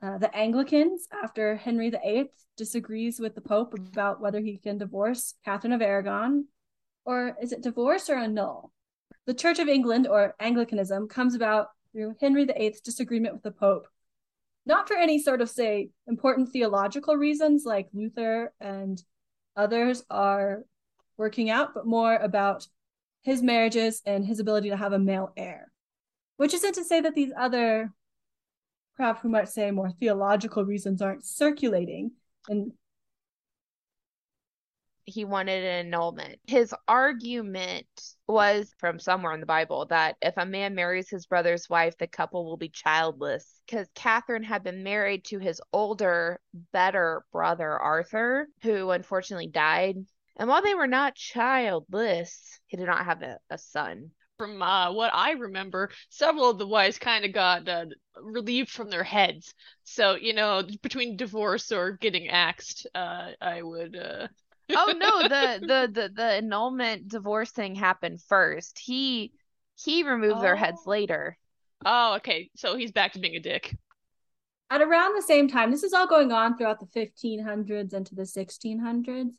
uh, 0.00 0.18
the 0.18 0.34
Anglicans 0.34 1.08
after 1.22 1.56
Henry 1.56 1.90
VIII 1.90 2.30
disagrees 2.56 3.18
with 3.18 3.34
the 3.34 3.40
Pope 3.40 3.74
about 3.74 4.20
whether 4.20 4.40
he 4.40 4.58
can 4.58 4.78
divorce 4.78 5.34
Catherine 5.44 5.72
of 5.72 5.82
Aragon, 5.82 6.46
or 7.04 7.36
is 7.42 7.52
it 7.52 7.62
divorce 7.62 8.08
or 8.08 8.16
annul? 8.16 8.72
The 9.26 9.34
Church 9.34 9.58
of 9.58 9.68
England 9.68 10.06
or 10.06 10.34
Anglicanism 10.40 11.08
comes 11.08 11.34
about 11.34 11.68
through 11.92 12.14
Henry 12.20 12.44
VIII's 12.44 12.80
disagreement 12.80 13.34
with 13.34 13.42
the 13.42 13.50
Pope, 13.50 13.86
not 14.66 14.86
for 14.86 14.94
any 14.94 15.20
sort 15.20 15.40
of 15.40 15.50
say 15.50 15.90
important 16.06 16.50
theological 16.52 17.16
reasons 17.16 17.64
like 17.64 17.88
Luther 17.92 18.52
and 18.60 19.02
others 19.56 20.04
are 20.10 20.64
working 21.16 21.50
out, 21.50 21.74
but 21.74 21.86
more 21.86 22.16
about 22.16 22.66
his 23.22 23.42
marriages 23.42 24.02
and 24.04 24.24
his 24.24 24.40
ability 24.40 24.70
to 24.70 24.76
have 24.76 24.92
a 24.92 24.98
male 24.98 25.32
heir. 25.36 25.70
Which 26.36 26.54
isn't 26.54 26.74
to 26.74 26.84
say 26.84 27.00
that 27.00 27.14
these 27.14 27.32
other, 27.36 27.92
perhaps 28.96 29.22
we 29.22 29.30
might 29.30 29.48
say 29.48 29.70
more 29.70 29.90
theological 29.90 30.64
reasons 30.64 31.00
aren't 31.00 31.24
circulating. 31.24 32.12
And 32.48 32.72
He 35.04 35.24
wanted 35.24 35.64
an 35.64 35.86
annulment. 35.86 36.38
His 36.46 36.74
argument 36.86 37.86
was 38.28 38.72
from 38.78 38.98
somewhere 38.98 39.32
in 39.34 39.40
the 39.40 39.46
Bible 39.46 39.86
that 39.86 40.16
if 40.22 40.34
a 40.36 40.46
man 40.46 40.74
marries 40.74 41.10
his 41.10 41.26
brother's 41.26 41.68
wife, 41.68 41.98
the 41.98 42.06
couple 42.06 42.44
will 42.44 42.56
be 42.56 42.68
childless. 42.68 43.60
Because 43.66 43.88
Catherine 43.94 44.44
had 44.44 44.62
been 44.62 44.84
married 44.84 45.24
to 45.26 45.38
his 45.38 45.60
older, 45.72 46.38
better 46.72 47.24
brother, 47.32 47.78
Arthur, 47.78 48.46
who 48.62 48.90
unfortunately 48.90 49.48
died. 49.48 49.96
And 50.36 50.48
while 50.48 50.62
they 50.62 50.74
were 50.74 50.86
not 50.86 51.14
childless, 51.14 52.60
he 52.66 52.76
did 52.76 52.86
not 52.86 53.04
have 53.04 53.22
a, 53.22 53.38
a 53.50 53.58
son. 53.58 54.12
From 54.38 54.62
uh, 54.62 54.92
what 54.92 55.12
I 55.12 55.32
remember, 55.32 55.90
several 56.08 56.50
of 56.50 56.58
the 56.58 56.66
wives 56.66 56.98
kind 56.98 57.24
of 57.24 57.32
got 57.32 57.68
uh, 57.68 57.86
relieved 58.20 58.70
from 58.70 58.88
their 58.88 59.04
heads. 59.04 59.52
So, 59.84 60.14
you 60.14 60.32
know, 60.32 60.62
between 60.82 61.16
divorce 61.16 61.70
or 61.70 61.92
getting 61.92 62.28
axed, 62.28 62.86
uh, 62.94 63.32
I 63.40 63.62
would. 63.62 63.96
Oh 64.70 64.92
no, 64.96 65.22
the, 65.28 65.60
the 65.60 65.90
the 65.92 66.08
the 66.14 66.22
annulment 66.22 67.08
divorce 67.08 67.50
thing 67.50 67.74
happened 67.74 68.20
first. 68.22 68.78
He 68.78 69.32
he 69.82 70.02
removed 70.02 70.42
their 70.42 70.56
heads 70.56 70.80
Oh. 70.86 70.90
later. 70.90 71.36
Oh, 71.84 72.14
okay. 72.16 72.50
So 72.56 72.76
he's 72.76 72.92
back 72.92 73.12
to 73.14 73.18
being 73.18 73.34
a 73.36 73.40
dick. 73.40 73.74
at 74.70 74.80
around 74.80 75.14
the 75.16 75.22
same 75.22 75.48
time, 75.48 75.70
this 75.70 75.82
is 75.82 75.92
all 75.92 76.06
going 76.06 76.30
on 76.32 76.56
throughout 76.56 76.78
the 76.80 76.86
1500s 76.86 77.92
into 77.92 78.14
the 78.14 78.22
1600s. 78.22 79.32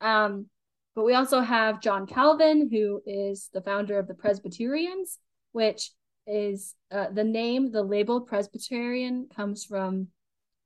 Um, 0.00 0.46
but 0.94 1.04
we 1.04 1.14
also 1.14 1.40
have 1.40 1.80
John 1.80 2.06
Calvin, 2.06 2.68
who 2.70 3.02
is 3.06 3.50
the 3.52 3.60
founder 3.60 3.98
of 3.98 4.06
the 4.08 4.14
Presbyterians, 4.14 5.18
which 5.52 5.90
is 6.26 6.74
uh, 6.90 7.08
the 7.10 7.24
name, 7.24 7.70
the 7.72 7.82
label 7.82 8.20
Presbyterian 8.20 9.28
comes 9.34 9.64
from 9.64 10.08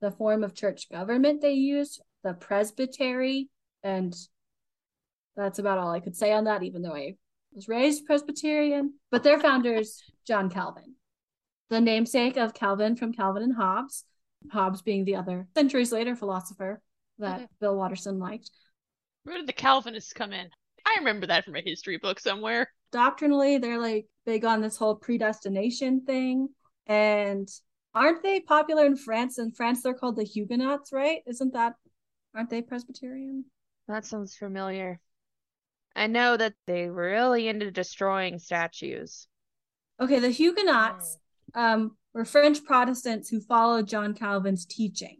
the 0.01 0.11
form 0.11 0.43
of 0.43 0.53
church 0.53 0.89
government 0.89 1.41
they 1.41 1.53
used, 1.53 2.01
the 2.23 2.33
presbytery. 2.33 3.49
And 3.83 4.15
that's 5.35 5.59
about 5.59 5.77
all 5.77 5.91
I 5.91 5.99
could 5.99 6.15
say 6.15 6.31
on 6.31 6.45
that, 6.45 6.63
even 6.63 6.81
though 6.81 6.95
I 6.95 7.15
was 7.53 7.67
raised 7.67 8.05
Presbyterian. 8.05 8.93
But 9.11 9.23
their 9.23 9.39
founder 9.39 9.75
is 9.75 10.01
John 10.25 10.49
Calvin, 10.49 10.95
the 11.69 11.81
namesake 11.81 12.37
of 12.37 12.53
Calvin 12.53 12.95
from 12.95 13.13
Calvin 13.13 13.43
and 13.43 13.55
Hobbes, 13.55 14.05
Hobbes 14.51 14.81
being 14.81 15.05
the 15.05 15.15
other 15.15 15.47
centuries 15.55 15.91
later 15.91 16.15
philosopher 16.15 16.81
that 17.19 17.41
Mhm. 17.41 17.47
Bill 17.59 17.75
Watterson 17.75 18.19
liked. 18.19 18.51
Where 19.23 19.37
did 19.37 19.47
the 19.47 19.53
Calvinists 19.53 20.13
come 20.13 20.33
in? 20.33 20.49
I 20.85 20.95
remember 20.97 21.27
that 21.27 21.45
from 21.45 21.55
a 21.55 21.61
history 21.61 21.97
book 21.97 22.19
somewhere. 22.19 22.69
Doctrinally, 22.91 23.57
they're 23.57 23.79
like 23.79 24.07
big 24.25 24.45
on 24.45 24.61
this 24.61 24.77
whole 24.77 24.95
predestination 24.95 26.01
thing. 26.01 26.49
And 26.87 27.49
aren't 27.93 28.21
they 28.21 28.41
popular 28.41 28.85
in 28.85 28.97
France? 28.97 29.39
In 29.39 29.51
France, 29.51 29.81
they're 29.81 29.93
called 29.93 30.17
the 30.17 30.23
Huguenots, 30.23 30.91
right? 30.91 31.21
Isn't 31.25 31.53
that, 31.53 31.75
aren't 32.35 32.49
they 32.49 32.61
Presbyterian? 32.61 33.45
That 33.87 34.05
sounds 34.05 34.35
familiar. 34.35 34.99
I 35.95 36.07
know 36.07 36.37
that 36.37 36.55
they 36.65 36.89
were 36.89 37.09
really 37.11 37.47
into 37.47 37.71
destroying 37.71 38.39
statues. 38.39 39.27
Okay, 39.99 40.19
the 40.19 40.29
Huguenots 40.29 41.17
um, 41.53 41.97
were 42.13 42.25
French 42.25 42.63
Protestants 42.63 43.29
who 43.29 43.39
followed 43.39 43.87
John 43.87 44.13
Calvin's 44.13 44.65
teaching. 44.65 45.17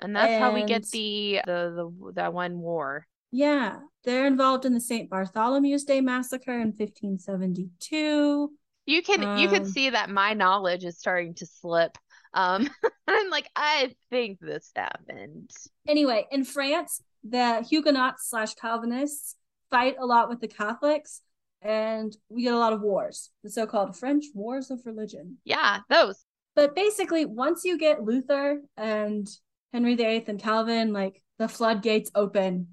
And 0.00 0.16
that's 0.16 0.34
how 0.34 0.52
we 0.52 0.64
get 0.64 0.90
the 0.90 1.40
the 1.46 1.92
the 2.04 2.12
that 2.14 2.34
one 2.34 2.58
war. 2.58 3.06
Yeah, 3.30 3.78
they're 4.04 4.26
involved 4.26 4.64
in 4.64 4.74
the 4.74 4.80
St. 4.80 5.08
Bartholomew's 5.08 5.84
Day 5.84 6.00
massacre 6.00 6.58
in 6.58 6.72
1572. 6.72 8.50
You 8.84 9.02
can 9.02 9.22
you 9.38 9.48
can 9.48 9.62
Um, 9.62 9.64
see 9.64 9.90
that 9.90 10.10
my 10.10 10.34
knowledge 10.34 10.84
is 10.84 10.98
starting 10.98 11.34
to 11.34 11.46
slip. 11.46 11.96
Um 12.34 12.68
I'm 13.06 13.30
like, 13.30 13.48
I 13.54 13.94
think 14.10 14.38
this 14.40 14.70
happened. 14.74 15.50
Anyway, 15.86 16.26
in 16.32 16.44
France, 16.44 17.00
the 17.24 17.64
Huguenots 17.68 18.28
slash 18.28 18.54
Calvinists 18.54 19.36
fight 19.70 19.96
a 19.98 20.06
lot 20.06 20.28
with 20.28 20.40
the 20.40 20.48
Catholics, 20.48 21.20
and 21.60 22.14
we 22.28 22.42
get 22.42 22.54
a 22.54 22.58
lot 22.58 22.72
of 22.72 22.80
wars, 22.80 23.30
the 23.42 23.50
so 23.50 23.66
called 23.66 23.96
French 23.96 24.24
Wars 24.34 24.70
of 24.70 24.80
Religion. 24.84 25.38
Yeah, 25.44 25.80
those. 25.88 26.24
But 26.54 26.74
basically, 26.74 27.24
once 27.24 27.64
you 27.64 27.78
get 27.78 28.02
Luther 28.02 28.60
and 28.76 29.26
Henry 29.72 29.94
VIII 29.94 30.24
and 30.26 30.40
Calvin, 30.40 30.92
like 30.92 31.22
the 31.38 31.48
floodgates 31.48 32.10
open, 32.14 32.68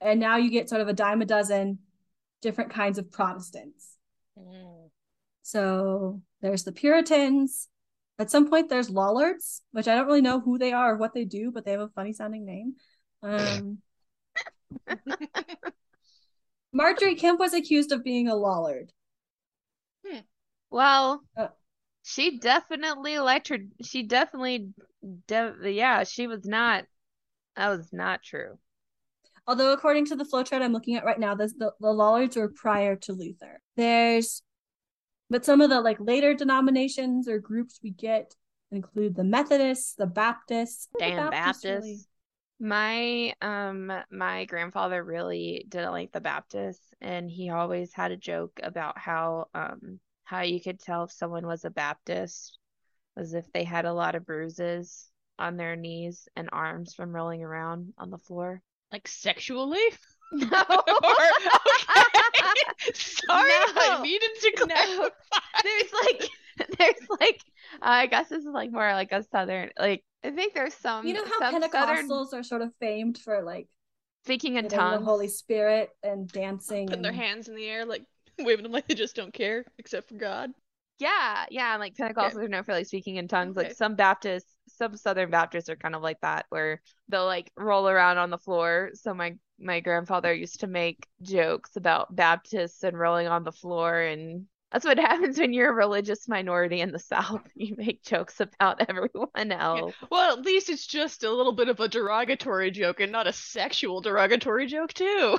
and 0.00 0.20
now 0.20 0.36
you 0.36 0.50
get 0.50 0.68
sort 0.68 0.80
of 0.80 0.88
a 0.88 0.92
dime 0.92 1.20
a 1.20 1.26
dozen 1.26 1.80
different 2.40 2.70
kinds 2.70 2.98
of 2.98 3.10
Protestants. 3.10 3.96
So 5.42 6.20
there's 6.40 6.64
the 6.64 6.72
Puritans. 6.72 7.68
At 8.18 8.30
some 8.30 8.48
point, 8.50 8.68
there's 8.68 8.90
Lollards, 8.90 9.62
which 9.72 9.88
I 9.88 9.94
don't 9.94 10.06
really 10.06 10.20
know 10.20 10.40
who 10.40 10.58
they 10.58 10.72
are 10.72 10.94
or 10.94 10.96
what 10.96 11.14
they 11.14 11.24
do, 11.24 11.50
but 11.50 11.64
they 11.64 11.72
have 11.72 11.80
a 11.80 11.88
funny 11.88 12.12
sounding 12.12 12.44
name. 12.44 12.74
Um, 13.20 13.78
Margery 16.72 17.14
Kempe 17.16 17.38
was 17.38 17.54
accused 17.54 17.92
of 17.92 18.04
being 18.04 18.28
a 18.28 18.34
Lollard. 18.34 18.92
Well, 20.70 21.22
Uh. 21.36 21.48
she 22.02 22.38
definitely 22.38 23.14
elected. 23.14 23.70
She 23.82 24.02
definitely, 24.02 24.68
de- 25.26 25.72
yeah, 25.72 26.04
she 26.04 26.26
was 26.26 26.44
not 26.44 26.84
That 27.56 27.68
was 27.70 27.90
not 27.92 28.22
true. 28.22 28.58
Although, 29.46 29.72
according 29.72 30.04
to 30.06 30.16
the 30.16 30.24
flowchart 30.24 30.60
I'm 30.60 30.74
looking 30.74 30.96
at 30.96 31.04
right 31.06 31.18
now, 31.18 31.34
this, 31.34 31.54
the, 31.54 31.72
the 31.80 31.90
Lollards 31.90 32.36
were 32.36 32.50
prior 32.54 32.96
to 32.96 33.12
Luther. 33.14 33.62
There's, 33.76 34.42
but 35.30 35.44
some 35.46 35.62
of 35.62 35.70
the 35.70 35.80
like 35.80 35.96
later 36.00 36.34
denominations 36.34 37.28
or 37.28 37.38
groups 37.38 37.80
we 37.82 37.90
get 37.90 38.34
include 38.70 39.16
the 39.16 39.24
Methodists, 39.24 39.94
the 39.94 40.06
Baptists. 40.06 40.88
the 40.92 40.98
Damn 40.98 41.30
Baptists 41.30 41.62
Baptists. 41.64 41.64
really- 41.86 41.98
My 42.60 43.34
um 43.40 43.92
my 44.10 44.44
grandfather 44.46 45.02
really 45.04 45.64
didn't 45.68 45.92
like 45.92 46.10
the 46.12 46.20
Baptists 46.20 46.92
and 47.00 47.30
he 47.30 47.50
always 47.50 47.92
had 47.94 48.10
a 48.10 48.16
joke 48.16 48.58
about 48.62 48.98
how 48.98 49.46
um 49.54 50.00
how 50.24 50.40
you 50.42 50.60
could 50.60 50.80
tell 50.80 51.04
if 51.04 51.12
someone 51.12 51.46
was 51.46 51.64
a 51.64 51.70
Baptist 51.70 52.58
was 53.16 53.34
if 53.34 53.50
they 53.52 53.64
had 53.64 53.84
a 53.84 53.92
lot 53.92 54.14
of 54.14 54.26
bruises 54.26 55.10
on 55.38 55.56
their 55.56 55.76
knees 55.76 56.28
and 56.36 56.48
arms 56.52 56.94
from 56.94 57.14
rolling 57.14 57.42
around 57.44 57.94
on 57.98 58.10
the 58.10 58.18
floor. 58.18 58.62
Like 58.92 59.08
sexually? 59.08 59.80
No. 60.32 60.46
okay. 60.48 61.32
Sorry, 62.94 63.50
I 63.50 63.96
No. 63.96 64.02
needed 64.02 64.30
to 64.42 64.66
No. 64.66 65.10
There's 65.62 65.92
like 66.04 66.28
there's 66.78 67.08
like 67.20 67.42
I 67.80 68.06
guess 68.06 68.28
this 68.28 68.44
is 68.44 68.52
like 68.52 68.72
more 68.72 68.92
like 68.92 69.12
a 69.12 69.22
southern 69.24 69.70
like 69.78 70.04
I 70.24 70.30
think 70.30 70.54
there's 70.54 70.74
some 70.74 71.06
You 71.06 71.14
know 71.14 71.24
how 71.24 71.50
some 71.50 71.62
southern 71.62 72.08
Pentecostals 72.08 72.32
are 72.32 72.42
sort 72.42 72.62
of 72.62 72.72
famed 72.80 73.18
for 73.18 73.42
like 73.42 73.68
speaking 74.24 74.56
in 74.56 74.64
getting 74.64 74.78
the 74.78 74.84
tongues. 74.84 75.04
Holy 75.04 75.28
Spirit 75.28 75.90
and 76.02 76.30
dancing. 76.30 76.86
Putting 76.86 77.02
their 77.02 77.12
hands 77.12 77.48
in 77.48 77.54
the 77.54 77.66
air, 77.66 77.84
like 77.84 78.04
waving 78.38 78.62
them 78.62 78.72
like 78.72 78.86
they 78.88 78.94
just 78.94 79.16
don't 79.16 79.32
care, 79.32 79.64
except 79.78 80.08
for 80.08 80.14
God. 80.14 80.50
Yeah, 80.98 81.46
yeah, 81.50 81.74
and 81.74 81.80
like 81.80 81.94
Pentecostals 81.94 82.42
are 82.42 82.48
known 82.48 82.64
for 82.64 82.72
like 82.72 82.86
speaking 82.86 83.16
in 83.16 83.28
tongues. 83.28 83.56
Like 83.56 83.74
some 83.74 83.94
Baptists, 83.94 84.52
some 84.66 84.96
Southern 84.96 85.30
Baptists 85.30 85.68
are 85.68 85.76
kind 85.76 85.94
of 85.94 86.02
like 86.02 86.20
that, 86.22 86.46
where 86.48 86.82
they'll 87.08 87.24
like 87.26 87.52
roll 87.56 87.88
around 87.88 88.18
on 88.18 88.30
the 88.30 88.38
floor. 88.38 88.90
So 88.94 89.14
my 89.14 89.36
my 89.60 89.80
grandfather 89.80 90.32
used 90.34 90.60
to 90.60 90.66
make 90.66 91.06
jokes 91.22 91.76
about 91.76 92.14
Baptists 92.14 92.82
and 92.82 92.98
rolling 92.98 93.28
on 93.28 93.44
the 93.44 93.52
floor, 93.52 94.00
and 94.00 94.46
that's 94.72 94.84
what 94.84 94.98
happens 94.98 95.38
when 95.38 95.52
you're 95.52 95.70
a 95.70 95.74
religious 95.74 96.28
minority 96.28 96.80
in 96.80 96.92
the 96.92 96.98
South. 96.98 97.42
You 97.54 97.74
make 97.76 98.02
jokes 98.02 98.40
about 98.40 98.82
everyone 98.88 99.52
else. 99.52 99.94
Well, 100.10 100.38
at 100.38 100.44
least 100.44 100.70
it's 100.70 100.86
just 100.86 101.24
a 101.24 101.30
little 101.30 101.52
bit 101.52 101.68
of 101.68 101.80
a 101.80 101.88
derogatory 101.88 102.70
joke 102.70 103.00
and 103.00 103.10
not 103.10 103.26
a 103.26 103.32
sexual 103.32 104.00
derogatory 104.00 104.66
joke, 104.66 104.92
too. 104.92 105.38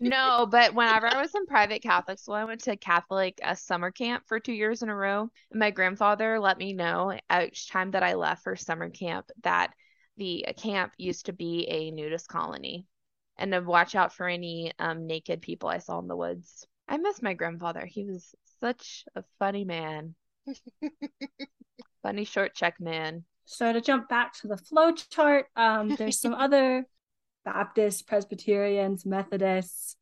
No, 0.00 0.46
but 0.50 0.74
whenever 0.74 1.06
I 1.06 1.20
was 1.20 1.34
in 1.34 1.46
private 1.46 1.82
Catholic 1.82 2.18
school, 2.18 2.34
I 2.34 2.44
went 2.44 2.62
to 2.62 2.76
Catholic 2.76 3.40
uh, 3.42 3.54
summer 3.54 3.90
camp 3.90 4.24
for 4.26 4.38
two 4.38 4.52
years 4.52 4.82
in 4.82 4.88
a 4.88 4.94
row. 4.94 5.28
And 5.50 5.60
my 5.60 5.70
grandfather 5.70 6.38
let 6.38 6.58
me 6.58 6.72
know 6.72 7.18
each 7.40 7.68
time 7.68 7.90
that 7.92 8.02
I 8.02 8.14
left 8.14 8.44
for 8.44 8.54
summer 8.54 8.90
camp 8.90 9.26
that 9.42 9.72
the 10.16 10.46
uh, 10.46 10.52
camp 10.52 10.92
used 10.98 11.26
to 11.26 11.32
be 11.32 11.66
a 11.68 11.90
nudist 11.90 12.28
colony 12.28 12.86
and 13.36 13.52
to 13.52 13.60
watch 13.60 13.94
out 13.94 14.12
for 14.12 14.28
any 14.28 14.72
um, 14.78 15.06
naked 15.06 15.42
people 15.42 15.68
I 15.68 15.78
saw 15.78 15.98
in 15.98 16.06
the 16.06 16.16
woods. 16.16 16.66
I 16.86 16.98
miss 16.98 17.22
my 17.22 17.34
grandfather. 17.34 17.86
He 17.86 18.04
was 18.04 18.34
such 18.62 19.04
a 19.16 19.24
funny 19.38 19.64
man. 19.64 20.14
Funny 22.02 22.24
short 22.24 22.54
Czech 22.54 22.80
man. 22.80 23.24
So 23.44 23.72
to 23.72 23.80
jump 23.80 24.08
back 24.08 24.34
to 24.40 24.48
the 24.48 24.56
flow 24.56 24.92
chart, 24.92 25.46
um, 25.56 25.94
there's 25.96 26.20
some 26.20 26.34
other 26.46 26.86
Baptists, 27.44 28.02
Presbyterians, 28.02 29.04
Methodists, 29.04 29.96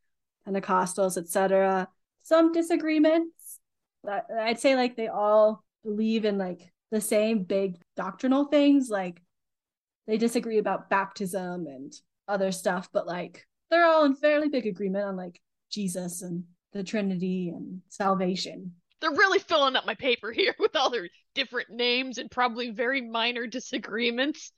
Pentecostals, 0.46 1.16
etc. 1.16 1.88
Some 2.22 2.52
disagreements. 2.52 3.60
But 4.04 4.26
I'd 4.38 4.60
say 4.60 4.76
like 4.76 4.94
they 4.94 5.08
all 5.08 5.64
believe 5.82 6.26
in 6.26 6.36
like 6.36 6.70
the 6.90 7.00
same 7.00 7.44
big 7.44 7.76
doctrinal 7.96 8.44
things. 8.44 8.90
Like 8.90 9.22
they 10.06 10.18
disagree 10.18 10.58
about 10.58 10.90
baptism 10.90 11.66
and 11.66 11.92
other 12.28 12.52
stuff, 12.52 12.90
but 12.92 13.06
like 13.06 13.46
they're 13.70 13.86
all 13.86 14.04
in 14.04 14.14
fairly 14.14 14.48
big 14.48 14.66
agreement 14.66 15.06
on 15.06 15.16
like 15.16 15.40
Jesus 15.70 16.20
and 16.20 16.44
the 16.72 16.84
Trinity 16.84 17.50
and 17.50 17.80
salvation. 17.88 18.72
They're 19.00 19.10
really 19.10 19.38
filling 19.38 19.76
up 19.76 19.86
my 19.86 19.94
paper 19.94 20.30
here 20.30 20.54
with 20.58 20.76
all 20.76 20.90
their 20.90 21.08
different 21.34 21.70
names 21.70 22.18
and 22.18 22.30
probably 22.30 22.70
very 22.70 23.00
minor 23.00 23.46
disagreements. 23.46 24.52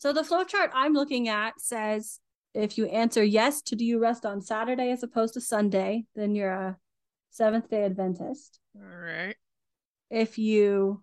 So 0.00 0.12
the 0.12 0.22
flowchart 0.22 0.70
I'm 0.74 0.92
looking 0.94 1.28
at 1.28 1.60
says 1.60 2.18
if 2.54 2.76
you 2.78 2.86
answer 2.86 3.22
yes 3.22 3.62
to 3.62 3.76
do 3.76 3.84
you 3.84 3.98
rest 4.00 4.26
on 4.26 4.40
Saturday 4.40 4.90
as 4.90 5.02
opposed 5.02 5.34
to 5.34 5.40
Sunday, 5.40 6.04
then 6.14 6.34
you're 6.34 6.52
a 6.52 6.76
Seventh 7.30 7.68
day 7.68 7.84
Adventist. 7.84 8.58
All 8.74 8.96
right. 8.96 9.36
If 10.10 10.38
you 10.38 11.02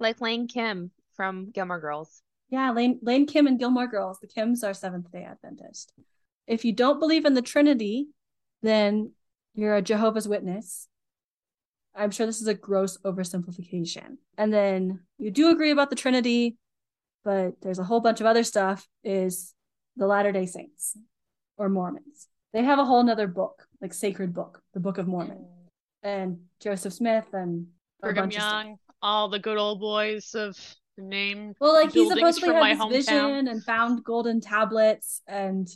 Like 0.00 0.20
Lane 0.20 0.48
Kim 0.48 0.90
from 1.14 1.50
Gilmore 1.50 1.78
Girls. 1.80 2.22
yeah, 2.48 2.70
Lane 2.72 2.98
Lane 3.02 3.26
Kim 3.26 3.46
and 3.46 3.58
Gilmore 3.58 3.86
Girls, 3.86 4.18
the 4.20 4.26
Kims 4.26 4.64
are 4.64 4.74
Seventh 4.74 5.12
day 5.12 5.24
Adventist. 5.24 5.92
If 6.46 6.64
you 6.64 6.72
don't 6.72 6.98
believe 7.00 7.24
in 7.26 7.34
the 7.34 7.42
Trinity, 7.42 8.08
then 8.62 9.12
you're 9.54 9.76
a 9.76 9.82
Jehovah's 9.82 10.28
Witness. 10.28 10.88
I'm 11.94 12.10
sure 12.10 12.26
this 12.26 12.40
is 12.40 12.48
a 12.48 12.54
gross 12.54 12.98
oversimplification. 13.04 14.16
And 14.36 14.52
then 14.52 15.00
you 15.18 15.30
do 15.30 15.50
agree 15.50 15.70
about 15.70 15.90
the 15.90 15.96
Trinity, 15.96 16.56
but 17.24 17.60
there's 17.62 17.78
a 17.78 17.84
whole 17.84 18.00
bunch 18.00 18.20
of 18.20 18.26
other 18.26 18.42
stuff, 18.42 18.88
is 19.04 19.54
the 19.96 20.06
Latter 20.06 20.32
day 20.32 20.46
Saints 20.46 20.96
or 21.56 21.68
Mormons. 21.68 22.28
They 22.52 22.64
have 22.64 22.78
a 22.78 22.84
whole 22.84 23.02
nother 23.02 23.28
book, 23.28 23.66
like 23.80 23.94
sacred 23.94 24.34
book, 24.34 24.60
the 24.74 24.80
Book 24.80 24.98
of 24.98 25.06
Mormon. 25.06 25.46
And 26.02 26.38
Joseph 26.60 26.92
Smith 26.92 27.26
and 27.32 27.66
Brigham 28.00 28.24
bunch 28.24 28.36
of 28.36 28.42
stuff. 28.42 28.64
Young, 28.64 28.76
all 29.00 29.28
the 29.28 29.38
good 29.38 29.56
old 29.56 29.80
boys 29.80 30.34
of 30.34 30.56
the 30.96 31.02
name. 31.02 31.54
Well, 31.60 31.74
like 31.74 31.92
he 31.92 32.08
supposedly 32.08 32.54
had 32.54 32.90
this 32.90 33.08
vision 33.08 33.48
and 33.48 33.62
found 33.64 34.04
golden 34.04 34.40
tablets 34.40 35.22
and 35.26 35.68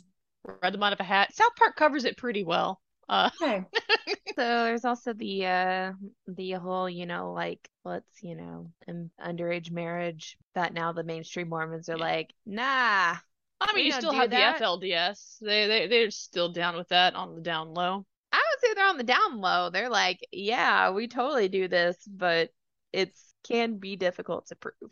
Read 0.61 0.73
them 0.73 0.83
out 0.83 0.93
of 0.93 0.99
a 0.99 1.03
hat. 1.03 1.35
South 1.35 1.55
Park 1.57 1.75
covers 1.75 2.05
it 2.05 2.17
pretty 2.17 2.43
well. 2.43 2.81
Uh, 3.09 3.29
okay. 3.41 3.65
So 4.35 4.41
there's 4.65 4.85
also 4.85 5.13
the 5.13 5.45
uh 5.45 5.93
the 6.27 6.51
whole, 6.53 6.89
you 6.89 7.05
know, 7.05 7.33
like 7.33 7.67
let's, 7.83 8.23
you 8.23 8.35
know, 8.35 8.71
um, 8.87 9.11
underage 9.19 9.71
marriage 9.71 10.37
that 10.55 10.73
now 10.73 10.93
the 10.93 11.03
mainstream 11.03 11.49
Mormons 11.49 11.89
are 11.89 11.97
Yeah. 11.97 12.03
like, 12.03 12.33
nah. 12.45 13.17
I 13.61 13.73
mean, 13.75 13.85
you 13.85 13.91
still 13.93 14.13
have 14.13 14.29
that. 14.31 14.31
the 14.31 14.43
FLDS. 14.43 15.37
They 15.41 15.67
they 15.67 15.87
they're 15.87 16.11
still 16.11 16.49
down 16.51 16.75
with 16.75 16.89
that 16.89 17.15
on 17.15 17.35
the 17.35 17.41
down 17.41 17.73
low. 17.73 18.05
I 18.31 18.37
would 18.37 18.59
say 18.61 18.73
they're 18.73 18.87
on 18.87 18.97
the 18.97 19.03
down 19.03 19.39
low. 19.41 19.69
They're 19.69 19.89
like, 19.89 20.19
yeah, 20.31 20.91
we 20.91 21.07
totally 21.07 21.47
do 21.49 21.67
this, 21.67 21.97
but 22.07 22.51
it's 22.93 23.33
can 23.43 23.77
be 23.77 23.95
difficult 23.95 24.47
to 24.47 24.55
prove 24.55 24.91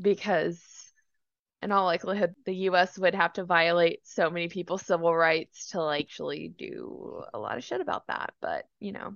because 0.00 0.62
in 1.62 1.70
all 1.72 1.84
likelihood 1.84 2.34
the 2.44 2.54
US 2.68 2.98
would 2.98 3.14
have 3.14 3.32
to 3.34 3.44
violate 3.44 4.00
so 4.04 4.28
many 4.30 4.48
people's 4.48 4.84
civil 4.84 5.14
rights 5.14 5.70
to 5.70 5.82
like 5.82 6.04
actually 6.04 6.48
do 6.48 7.22
a 7.32 7.38
lot 7.38 7.56
of 7.56 7.64
shit 7.64 7.80
about 7.80 8.06
that. 8.08 8.34
But, 8.40 8.64
you 8.80 8.92
know, 8.92 9.14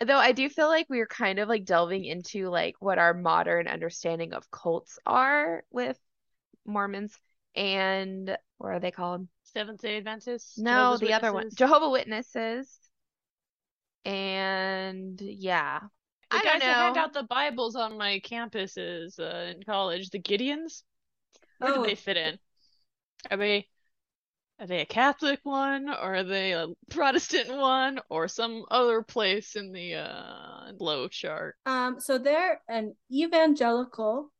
though 0.00 0.16
I 0.16 0.32
do 0.32 0.48
feel 0.48 0.68
like 0.68 0.86
we're 0.88 1.06
kind 1.06 1.38
of 1.38 1.48
like 1.48 1.64
delving 1.64 2.04
into 2.04 2.48
like 2.48 2.76
what 2.78 2.98
our 2.98 3.14
modern 3.14 3.66
understanding 3.66 4.32
of 4.32 4.50
cults 4.50 4.98
are 5.04 5.64
with 5.70 5.98
Mormons 6.64 7.18
and 7.54 8.36
what 8.58 8.68
are 8.68 8.80
they 8.80 8.92
called? 8.92 9.26
Seventh 9.42 9.80
Day 9.80 9.96
Adventists. 9.96 10.58
No, 10.58 10.70
Jehovah's 10.70 11.00
the 11.00 11.12
other 11.14 11.32
one, 11.32 11.50
Jehovah 11.54 11.90
Witnesses. 11.90 12.78
And 14.04 15.20
yeah, 15.20 15.80
The 16.30 16.36
I 16.36 16.44
guys 16.44 16.60
don't 16.60 16.60
that 16.60 16.76
hand 16.76 16.96
out 16.96 17.12
the 17.12 17.24
Bibles 17.24 17.74
on 17.74 17.98
my 17.98 18.20
campuses 18.20 19.18
uh, 19.18 19.50
in 19.50 19.62
college, 19.64 20.10
the 20.10 20.20
Gideons. 20.20 20.82
Where 21.58 21.72
Oh. 21.72 21.82
do 21.82 21.88
they 21.88 21.94
fit 21.94 22.16
in? 22.16 22.38
Are 23.30 23.36
they 23.36 23.68
are 24.60 24.66
they 24.66 24.80
a 24.80 24.86
Catholic 24.86 25.38
one, 25.44 25.88
or 25.88 26.16
are 26.16 26.24
they 26.24 26.52
a 26.52 26.66
Protestant 26.90 27.48
one, 27.56 28.00
or 28.08 28.26
some 28.26 28.64
other 28.72 29.02
place 29.02 29.54
in 29.54 29.70
the 29.72 29.94
uh 29.94 30.72
low 30.80 31.06
chart? 31.08 31.56
Um, 31.66 32.00
so 32.00 32.18
they're 32.18 32.60
an 32.68 32.96
evangelical 33.12 34.32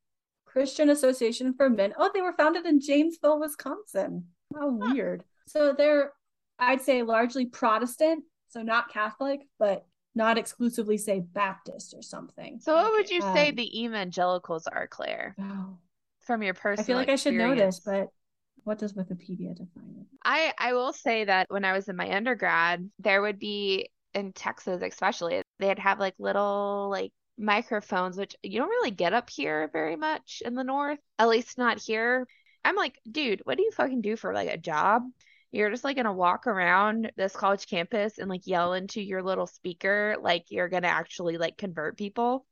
Christian 0.45 0.89
Association 0.89 1.53
for 1.53 1.69
Men. 1.69 1.93
Oh, 1.97 2.11
they 2.13 2.21
were 2.21 2.33
founded 2.33 2.65
in 2.65 2.81
Janesville, 2.81 3.39
Wisconsin. 3.39 4.25
How 4.53 4.69
weird. 4.71 5.23
So 5.45 5.73
they're, 5.73 6.11
I'd 6.57 6.81
say, 6.81 7.01
largely 7.03 7.45
Protestant, 7.45 8.23
so 8.49 8.61
not 8.61 8.89
Catholic, 8.91 9.41
but 9.57 9.85
not 10.15 10.37
exclusively, 10.37 10.97
say, 10.97 11.19
Baptist 11.19 11.93
or 11.93 12.01
something. 12.01 12.59
So 12.59 12.73
what 12.75 12.91
would 12.93 13.09
you 13.11 13.21
say 13.21 13.49
Um, 13.49 13.55
the 13.55 13.83
evangelicals 13.83 14.67
are, 14.67 14.87
Claire, 14.87 15.35
Oh, 15.39 15.77
from 16.29 16.43
your 16.43 16.53
personal 16.53 16.83
I 16.83 16.85
feel 16.85 16.95
like 16.95 17.09
I 17.09 17.15
should 17.15 17.33
know 17.33 17.55
this, 17.55 17.79
but 17.79 18.09
what 18.63 18.77
does 18.77 18.93
Wikipedia 18.93 19.55
define 19.55 19.95
it? 19.99 20.05
I 20.23 20.53
I 20.59 20.73
will 20.73 20.93
say 20.93 21.25
that 21.25 21.47
when 21.49 21.65
I 21.65 21.73
was 21.73 21.89
in 21.89 21.95
my 21.95 22.15
undergrad, 22.15 22.87
there 22.99 23.23
would 23.23 23.39
be 23.39 23.89
in 24.13 24.31
Texas 24.33 24.83
especially, 24.83 25.41
they'd 25.57 25.79
have 25.79 25.99
like 25.99 26.13
little 26.19 26.87
like 26.91 27.11
microphones, 27.39 28.15
which 28.15 28.35
you 28.43 28.59
don't 28.59 28.69
really 28.69 28.91
get 28.91 29.13
up 29.13 29.27
here 29.31 29.71
very 29.73 29.95
much 29.95 30.43
in 30.45 30.53
the 30.53 30.63
north, 30.63 30.99
at 31.17 31.29
least 31.29 31.57
not 31.57 31.79
here. 31.79 32.27
I'm 32.63 32.75
like, 32.75 32.99
dude, 33.11 33.41
what 33.45 33.57
do 33.57 33.63
you 33.63 33.71
fucking 33.71 34.01
do 34.01 34.15
for 34.15 34.31
like 34.31 34.49
a 34.49 34.57
job? 34.57 35.01
You're 35.51 35.71
just 35.71 35.83
like 35.83 35.95
gonna 35.95 36.13
walk 36.13 36.45
around 36.45 37.11
this 37.17 37.35
college 37.35 37.65
campus 37.65 38.19
and 38.19 38.29
like 38.29 38.45
yell 38.45 38.73
into 38.73 39.01
your 39.01 39.23
little 39.23 39.47
speaker 39.47 40.15
like 40.21 40.45
you're 40.49 40.69
gonna 40.69 40.89
actually 40.89 41.39
like 41.39 41.57
convert 41.57 41.97
people. 41.97 42.45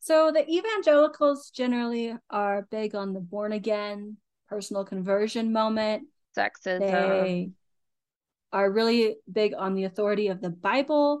So 0.00 0.30
the 0.32 0.48
evangelicals 0.48 1.50
generally 1.50 2.14
are 2.30 2.66
big 2.70 2.94
on 2.94 3.12
the 3.12 3.20
born 3.20 3.52
again, 3.52 4.16
personal 4.48 4.84
conversion 4.84 5.52
moment. 5.52 6.04
Sexism. 6.36 6.80
They 6.80 7.50
are 8.52 8.70
really 8.70 9.16
big 9.30 9.54
on 9.56 9.74
the 9.74 9.84
authority 9.84 10.28
of 10.28 10.40
the 10.40 10.50
Bible 10.50 11.20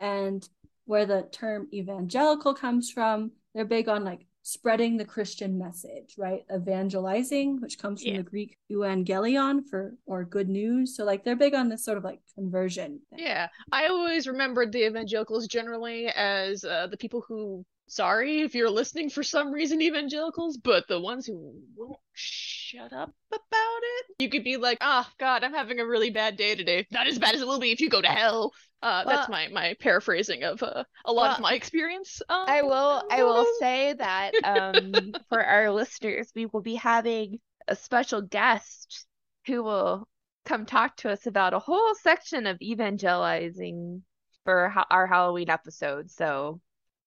and 0.00 0.46
where 0.86 1.06
the 1.06 1.28
term 1.30 1.68
evangelical 1.72 2.54
comes 2.54 2.90
from. 2.90 3.32
They're 3.54 3.64
big 3.64 3.88
on 3.88 4.04
like 4.04 4.26
spreading 4.42 4.96
the 4.96 5.04
Christian 5.04 5.56
message, 5.56 6.16
right? 6.18 6.42
Evangelizing, 6.54 7.60
which 7.60 7.78
comes 7.78 8.02
from 8.02 8.12
Yeah. 8.12 8.18
the 8.18 8.24
Greek 8.24 8.58
euangelion 8.70 9.66
for 9.70 9.94
or 10.04 10.24
good 10.24 10.48
news. 10.48 10.96
So 10.96 11.04
like 11.04 11.24
they're 11.24 11.36
big 11.36 11.54
on 11.54 11.68
this 11.68 11.84
sort 11.84 11.96
of 11.96 12.04
like 12.04 12.20
conversion. 12.34 13.00
thing. 13.10 13.20
Yeah, 13.20 13.48
I 13.72 13.86
always 13.86 14.26
remembered 14.26 14.72
the 14.72 14.84
evangelicals 14.86 15.46
generally 15.46 16.08
as 16.08 16.64
uh, 16.64 16.88
the 16.88 16.96
people 16.98 17.24
who, 17.26 17.64
sorry 17.86 18.40
if 18.40 18.54
you're 18.54 18.70
listening 18.70 19.10
for 19.10 19.22
some 19.22 19.52
reason, 19.52 19.82
evangelicals, 19.82 20.56
but 20.56 20.88
the 20.88 21.00
ones 21.00 21.26
who 21.26 21.54
won't 21.76 21.98
shut 22.12 22.92
up 22.92 23.14
about 23.30 23.80
it. 23.82 24.06
You 24.18 24.28
could 24.28 24.44
be 24.44 24.56
like, 24.56 24.78
oh, 24.80 25.06
God, 25.18 25.44
I'm 25.44 25.54
having 25.54 25.80
a 25.80 25.86
really 25.86 26.10
bad 26.10 26.36
day 26.36 26.54
today. 26.54 26.86
Not 26.90 27.06
as 27.06 27.18
bad 27.18 27.34
as 27.34 27.42
it 27.42 27.46
will 27.46 27.60
be 27.60 27.72
if 27.72 27.80
you 27.80 27.88
go 27.88 28.00
to 28.00 28.08
hell. 28.08 28.52
Uh, 28.82 29.04
that's 29.04 29.30
my, 29.30 29.48
my 29.48 29.74
paraphrasing 29.80 30.44
of 30.44 30.62
uh, 30.62 30.84
a 31.06 31.12
lot 31.12 31.30
of 31.32 31.40
my 31.40 31.54
experience. 31.54 32.20
Um, 32.28 32.44
I 32.46 32.60
will 32.62 33.02
I 33.10 33.22
will 33.22 33.38
um, 33.38 33.46
say 33.58 33.94
that 33.94 34.32
um 34.44 35.12
for 35.30 35.42
our 35.42 35.70
listeners, 35.70 36.30
we 36.34 36.44
will 36.44 36.60
be 36.60 36.74
having 36.74 37.38
a 37.66 37.76
special 37.76 38.20
guest 38.20 39.06
who 39.46 39.62
will 39.62 40.06
come 40.44 40.66
talk 40.66 40.96
to 40.98 41.10
us 41.10 41.26
about 41.26 41.54
a 41.54 41.58
whole 41.58 41.94
section 41.94 42.46
of 42.46 42.60
evangelizing 42.60 44.02
for 44.44 44.68
ha 44.68 44.84
our 44.90 45.06
Halloween 45.06 45.48
episode. 45.48 46.10
So, 46.10 46.60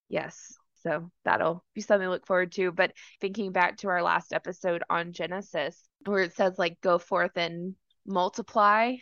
yes. 0.09 0.57
So 0.87 1.11
that'll 1.25 1.65
be 1.73 1.81
something 1.81 2.05
to 2.05 2.09
look 2.09 2.25
forward 2.25 2.53
to. 2.53 2.71
But 2.71 2.93
thinking 3.19 3.51
back 3.51 3.77
to 3.77 3.89
our 3.89 4.01
last 4.01 4.31
episode 4.31 4.83
on 4.89 5.11
Genesis, 5.11 5.81
where 6.05 6.23
it 6.23 6.33
says 6.33 6.57
like 6.57 6.79
go 6.81 6.97
forth 6.97 7.35
and 7.35 7.75
multiply, 8.05 8.95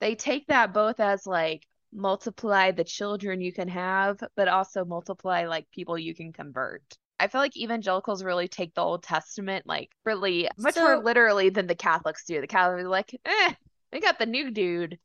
they 0.00 0.14
take 0.14 0.46
that 0.48 0.74
both 0.74 1.00
as 1.00 1.26
like 1.26 1.66
multiply 1.92 2.70
the 2.70 2.84
children 2.84 3.40
you 3.40 3.52
can 3.52 3.68
have, 3.68 4.18
but 4.36 4.48
also 4.48 4.84
multiply 4.84 5.46
like 5.46 5.70
people 5.70 5.98
you 5.98 6.14
can 6.14 6.32
convert. 6.32 6.82
I 7.18 7.28
feel 7.28 7.40
like 7.40 7.56
evangelicals 7.56 8.22
really 8.22 8.46
take 8.46 8.74
the 8.74 8.82
Old 8.82 9.02
Testament 9.02 9.66
like 9.66 9.90
really 10.04 10.50
much 10.58 10.76
more 10.76 11.02
literally 11.02 11.48
than 11.48 11.66
the 11.66 11.74
Catholics 11.74 12.24
do. 12.26 12.42
The 12.42 12.46
Catholics 12.46 12.84
are 12.84 12.88
like, 12.88 13.18
eh, 13.24 13.54
they 13.90 14.00
got 14.00 14.18
the 14.18 14.26
new 14.26 14.50
dude. 14.50 14.98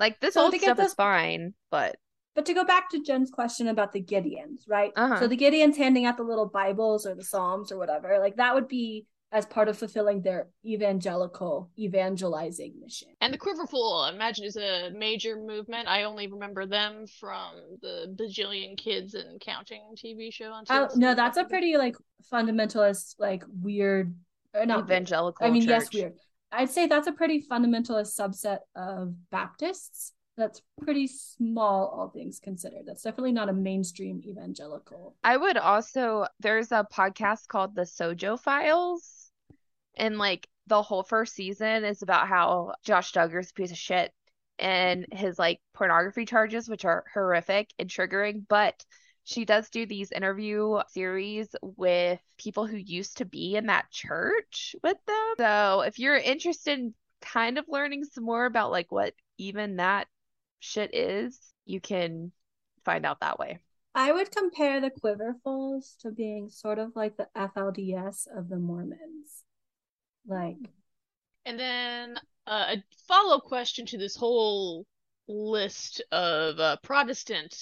Like 0.00 0.18
this 0.18 0.34
So 0.34 0.46
old 0.46 0.54
stuff 0.56 0.80
is 0.80 0.94
fine, 0.94 1.54
but 1.70 1.94
But 2.34 2.46
to 2.46 2.54
go 2.54 2.64
back 2.64 2.90
to 2.90 3.02
Gen's 3.02 3.30
question 3.30 3.68
about 3.68 3.92
the 3.92 4.02
Gideons, 4.02 4.62
right? 4.68 4.92
Uh-huh. 4.96 5.20
So 5.20 5.26
the 5.28 5.36
Gideons 5.36 5.76
handing 5.76 6.04
out 6.06 6.16
the 6.16 6.24
little 6.24 6.46
Bibles 6.46 7.06
or 7.06 7.14
the 7.14 7.22
Psalms 7.24 7.70
or 7.70 7.78
whatever, 7.78 8.18
like 8.18 8.36
that 8.36 8.54
would 8.54 8.66
be 8.68 9.06
as 9.30 9.46
part 9.46 9.68
of 9.68 9.76
fulfilling 9.76 10.22
their 10.22 10.46
evangelical 10.64 11.68
evangelizing 11.76 12.74
mission. 12.80 13.08
And 13.20 13.34
the 13.34 13.38
Quiverful, 13.38 14.04
I 14.04 14.10
imagine, 14.14 14.44
is 14.44 14.56
a 14.56 14.90
major 14.96 15.36
movement. 15.36 15.88
I 15.88 16.04
only 16.04 16.28
remember 16.28 16.66
them 16.66 17.06
from 17.18 17.50
the 17.82 18.14
Bajillion 18.16 18.76
Kids 18.76 19.14
and 19.14 19.40
Counting 19.40 19.82
TV 19.96 20.32
show 20.32 20.52
on 20.52 20.64
Oh, 20.70 20.86
TLC. 20.88 20.96
no, 20.96 21.14
that's 21.14 21.36
a 21.36 21.44
pretty 21.44 21.76
like 21.76 21.96
fundamentalist, 22.32 23.16
like 23.18 23.42
weird, 23.60 24.14
or 24.54 24.66
not. 24.66 24.76
weird. 24.78 24.90
evangelical 24.90 25.46
I 25.46 25.50
mean, 25.50 25.62
yes, 25.62 25.84
church. 25.88 25.94
weird. 25.94 26.12
I'd 26.52 26.70
say 26.70 26.86
that's 26.86 27.08
a 27.08 27.12
pretty 27.12 27.42
fundamentalist 27.50 28.16
subset 28.18 28.58
of 28.76 29.14
Baptists. 29.30 30.12
That's 30.36 30.62
pretty 30.82 31.06
small, 31.06 31.86
all 31.88 32.08
things 32.08 32.40
considered. 32.40 32.86
That's 32.86 33.02
definitely 33.02 33.32
not 33.32 33.48
a 33.48 33.52
mainstream 33.52 34.20
evangelical. 34.24 35.14
I 35.22 35.36
would 35.36 35.56
also 35.56 36.26
there's 36.40 36.72
a 36.72 36.86
podcast 36.92 37.48
called 37.48 37.74
the 37.74 37.82
Sojo 37.82 38.38
Files 38.38 39.30
and 39.96 40.18
like 40.18 40.48
the 40.66 40.82
whole 40.82 41.02
first 41.02 41.34
season 41.34 41.84
is 41.84 42.02
about 42.02 42.26
how 42.26 42.74
Josh 42.84 43.12
Duggar's 43.12 43.50
a 43.50 43.54
piece 43.54 43.70
of 43.70 43.78
shit 43.78 44.12
and 44.58 45.06
his 45.12 45.38
like 45.38 45.60
pornography 45.72 46.26
charges 46.26 46.68
which 46.68 46.84
are 46.84 47.04
horrific 47.12 47.72
and 47.78 47.88
triggering 47.88 48.44
but 48.48 48.84
she 49.24 49.44
does 49.44 49.70
do 49.70 49.86
these 49.86 50.12
interview 50.12 50.80
series 50.88 51.48
with 51.62 52.20
people 52.38 52.66
who 52.66 52.76
used 52.76 53.18
to 53.18 53.24
be 53.24 53.56
in 53.56 53.66
that 53.66 53.90
church 53.90 54.76
with 54.82 54.98
them. 55.06 55.34
So 55.38 55.80
if 55.80 55.98
you're 55.98 56.16
interested 56.16 56.78
in 56.78 56.94
kind 57.22 57.56
of 57.56 57.64
learning 57.66 58.04
some 58.04 58.24
more 58.24 58.44
about 58.44 58.70
like 58.70 58.92
what 58.92 59.14
even 59.38 59.76
that 59.76 60.08
shit 60.60 60.94
is, 60.94 61.38
you 61.64 61.80
can 61.80 62.32
find 62.84 63.06
out 63.06 63.20
that 63.20 63.38
way. 63.38 63.58
I 63.94 64.12
would 64.12 64.30
compare 64.32 64.80
the 64.80 64.90
Quiverfuls 64.90 65.96
to 66.00 66.10
being 66.10 66.48
sort 66.48 66.78
of 66.78 66.96
like 66.96 67.16
the 67.16 67.28
FLDS 67.36 68.26
of 68.36 68.48
the 68.48 68.56
Mormons. 68.56 69.44
Like, 70.26 70.56
And 71.46 71.58
then 71.58 72.18
uh, 72.46 72.76
a 72.76 72.84
follow 73.06 73.38
question 73.38 73.86
to 73.86 73.98
this 73.98 74.16
whole 74.16 74.84
list 75.28 76.02
of 76.10 76.58
uh, 76.58 76.76
Protestant. 76.82 77.56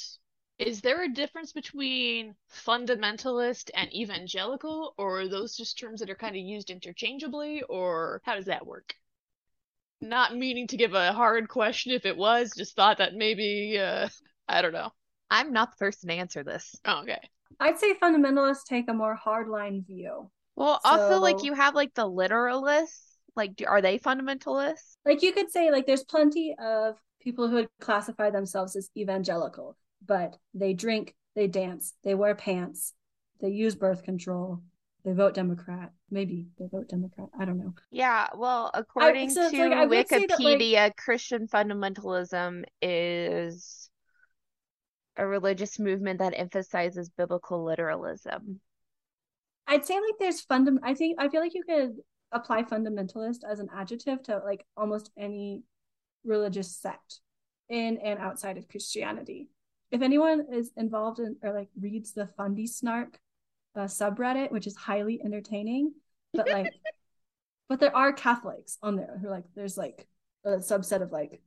Is 0.58 0.80
there 0.80 1.02
a 1.02 1.12
difference 1.12 1.52
between 1.52 2.34
fundamentalist 2.50 3.70
and 3.74 3.92
evangelical, 3.92 4.94
or 4.96 5.20
are 5.20 5.28
those 5.28 5.56
just 5.56 5.78
terms 5.78 6.00
that 6.00 6.10
are 6.10 6.14
kind 6.14 6.36
of 6.36 6.42
used 6.42 6.70
interchangeably, 6.70 7.62
or 7.68 8.22
how 8.24 8.36
does 8.36 8.46
that 8.46 8.66
work? 8.66 8.94
Not 10.02 10.36
meaning 10.36 10.66
to 10.66 10.76
give 10.76 10.92
a 10.92 11.14
hard 11.14 11.48
question 11.48 11.92
if 11.92 12.04
it 12.04 12.16
was, 12.16 12.52
just 12.54 12.76
thought 12.76 12.98
that 12.98 13.14
maybe, 13.14 13.78
uh, 13.78 14.08
I 14.46 14.60
don't 14.60 14.72
know. 14.72 14.90
I'm 15.30 15.52
not 15.52 15.70
the 15.70 15.76
person 15.78 16.10
to 16.10 16.14
answer 16.16 16.44
this. 16.44 16.74
Oh, 16.84 17.00
okay. 17.02 17.20
I'd 17.58 17.78
say 17.78 17.94
fundamentalists 17.94 18.64
take 18.64 18.90
a 18.90 18.92
more 18.92 19.18
hardline 19.24 19.86
view. 19.86 20.30
Well, 20.56 20.80
also 20.84 21.18
like 21.20 21.42
you 21.42 21.54
have 21.54 21.74
like 21.74 21.94
the 21.94 22.06
literalists. 22.06 22.98
Like, 23.34 23.56
do, 23.56 23.64
are 23.64 23.80
they 23.80 23.98
fundamentalists? 23.98 24.96
Like, 25.06 25.22
you 25.22 25.32
could 25.32 25.50
say, 25.50 25.70
like, 25.70 25.86
there's 25.86 26.04
plenty 26.04 26.54
of 26.62 26.96
people 27.18 27.48
who 27.48 27.54
would 27.54 27.68
classify 27.80 28.28
themselves 28.28 28.76
as 28.76 28.90
evangelical, 28.94 29.74
but 30.06 30.36
they 30.52 30.74
drink, 30.74 31.14
they 31.34 31.46
dance, 31.46 31.94
they 32.04 32.14
wear 32.14 32.34
pants, 32.34 32.92
they 33.40 33.48
use 33.48 33.74
birth 33.74 34.02
control, 34.02 34.60
they 35.04 35.12
vote 35.12 35.34
Democrat. 35.34 35.92
Maybe 36.10 36.46
they 36.58 36.66
vote 36.70 36.88
Democrat. 36.88 37.28
I 37.38 37.44
don't 37.44 37.58
know. 37.58 37.74
Yeah, 37.90 38.28
well, 38.36 38.70
according 38.72 39.30
so 39.30 39.50
to 39.50 39.68
like, 39.68 39.72
I 39.72 40.04
say 40.04 40.26
that, 40.26 40.38
like- 40.38 40.58
Wikipedia, 40.58 40.96
Christian 40.96 41.48
fundamentalism 41.48 42.64
is 42.80 43.90
a 45.16 45.26
religious 45.26 45.78
movement 45.78 46.20
that 46.20 46.34
emphasizes 46.36 47.10
biblical 47.10 47.64
literalism. 47.64 48.60
I'd 49.66 49.84
say 49.84 49.94
like 49.94 50.18
there's 50.18 50.44
fundam 50.44 50.78
I 50.82 50.94
think 50.94 51.20
I 51.20 51.28
feel 51.28 51.40
like 51.40 51.54
you 51.54 51.62
could 51.64 51.96
apply 52.32 52.62
fundamentalist 52.62 53.38
as 53.48 53.60
an 53.60 53.68
adjective 53.74 54.22
to 54.24 54.38
like 54.44 54.64
almost 54.76 55.10
any 55.16 55.62
religious 56.24 56.76
sect 56.76 57.20
in 57.68 57.98
and 57.98 58.18
outside 58.18 58.56
of 58.56 58.68
Christianity. 58.68 59.48
If 59.90 60.02
anyone 60.02 60.46
is 60.52 60.72
involved 60.76 61.20
in 61.20 61.36
or 61.42 61.52
like 61.52 61.68
reads 61.78 62.12
the 62.12 62.28
Fundy 62.36 62.66
Snark 62.66 63.18
uh, 63.76 63.80
subreddit, 63.82 64.50
which 64.52 64.66
is 64.66 64.76
highly 64.76 65.20
entertaining, 65.24 65.92
but 66.36 66.50
like 66.50 66.70
but 67.68 67.80
there 67.80 67.94
are 67.96 68.12
Catholics 68.12 68.78
on 68.82 68.96
there 68.96 69.18
who 69.20 69.28
like 69.28 69.44
there's 69.54 69.76
like 69.78 70.06
a 70.44 70.50
subset 70.58 71.02
of 71.02 71.12
like 71.12 71.40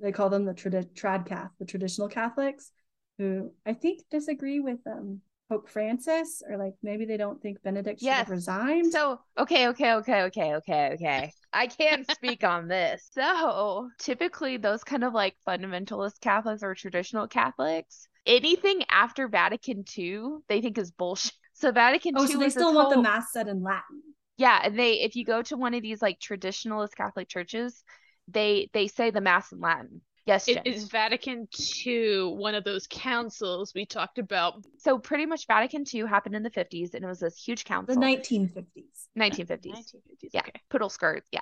they 0.00 0.12
call 0.12 0.30
them 0.30 0.44
the 0.44 0.54
trad 0.54 0.92
trad 0.94 1.26
cath, 1.26 1.50
the 1.58 1.64
traditional 1.66 2.08
Catholics, 2.08 2.72
who 3.18 3.52
I 3.66 3.74
think 3.74 4.02
disagree 4.10 4.60
with 4.60 4.80
um 4.86 5.20
Pope 5.48 5.68
Francis, 5.68 6.42
or 6.48 6.56
like 6.58 6.74
maybe 6.82 7.04
they 7.04 7.16
don't 7.16 7.40
think 7.42 7.62
Benedict 7.62 8.00
should 8.02 8.08
Yes. 8.08 8.26
have 8.26 8.30
resigned. 8.30 8.92
So, 8.92 9.20
okay, 9.38 9.68
okay, 9.68 9.94
okay, 9.94 10.22
okay, 10.24 10.54
okay, 10.56 10.90
okay. 10.94 11.34
I 11.52 11.66
can't 11.66 12.06
speak 12.06 12.44
on 12.44 12.68
this. 12.68 13.08
So, 13.12 13.90
typically, 13.98 14.56
those 14.56 14.84
kind 14.84 15.04
of 15.04 15.14
like 15.14 15.36
fundamentalist 15.46 16.20
Catholics 16.20 16.62
or 16.62 16.74
traditional 16.74 17.26
Catholics, 17.28 18.08
anything 18.26 18.84
after 18.90 19.28
Vatican 19.28 19.84
II, 19.84 20.38
they 20.48 20.60
think 20.60 20.78
is 20.78 20.90
bullshit. 20.90 21.32
So, 21.62 21.70
Vatican 21.70 22.14
oh, 22.16 22.22
II 22.22 22.26
so 22.26 22.38
they 22.38 22.50
still 22.50 22.68
this 22.70 22.74
want 22.74 22.90
the 22.90 23.00
mass 23.00 23.32
said 23.32 23.46
in 23.46 23.62
Latin. 23.62 24.02
Yeah, 24.36 24.60
and 24.64 24.76
they 24.76 24.94
if 24.94 25.14
you 25.14 25.24
go 25.24 25.42
to 25.42 25.56
one 25.56 25.74
of 25.74 25.82
these 25.82 26.02
like 26.02 26.18
traditionalist 26.18 26.96
Catholic 26.96 27.28
churches, 27.28 27.84
they 28.26 28.68
they 28.72 28.88
say 28.88 29.12
the 29.12 29.20
mass 29.20 29.52
in 29.52 29.60
Latin. 29.60 30.00
Yes, 30.26 30.48
Is, 30.48 30.56
Gen. 30.56 30.66
is 30.66 30.84
Vatican 30.88 31.46
II 31.86 32.34
one 32.34 32.56
of 32.56 32.64
those 32.64 32.88
councils 32.90 33.72
we 33.76 33.86
talked 33.86 34.18
about? 34.18 34.54
So 34.78 34.98
pretty 34.98 35.24
much 35.24 35.46
Vatican 35.46 35.84
II 35.94 36.00
happened 36.00 36.34
in 36.34 36.42
the 36.42 36.50
50s 36.50 36.94
and 36.94 37.04
it 37.04 37.06
was 37.06 37.20
this 37.20 37.36
huge 37.36 37.64
council. 37.64 37.94
The 37.94 38.00
1950s. 38.00 39.08
1950s. 39.16 39.66
1950s. 39.66 40.30
Yeah, 40.32 40.40
Okay. 40.40 40.60
poodle 40.68 40.88
skirts, 40.88 41.28
yeah. 41.30 41.40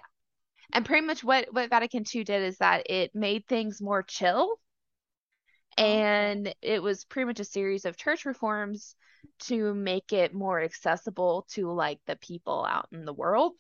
And 0.75 0.85
pretty 0.85 1.07
much 1.07 1.25
what 1.25 1.47
what 1.51 1.71
Vatican 1.71 2.05
II 2.15 2.25
did 2.25 2.43
is 2.43 2.59
that 2.59 2.91
it 2.91 3.15
made 3.15 3.47
things 3.47 3.81
more 3.81 4.03
chill. 4.03 4.61
Oh. 5.79 5.83
And 5.83 6.55
it 6.61 6.83
was 6.83 7.07
pretty 7.07 7.25
much 7.25 7.41
a 7.41 7.45
series 7.45 7.87
of 7.87 7.97
church 7.97 8.27
reforms 8.27 8.97
to 9.41 9.75
make 9.75 10.13
it 10.13 10.35
more 10.35 10.61
accessible 10.61 11.47
to 11.51 11.71
like 11.73 12.01
the 12.07 12.17
people 12.17 12.65
out 12.65 12.89
in 12.93 13.05
the 13.05 13.13
world. 13.13 13.53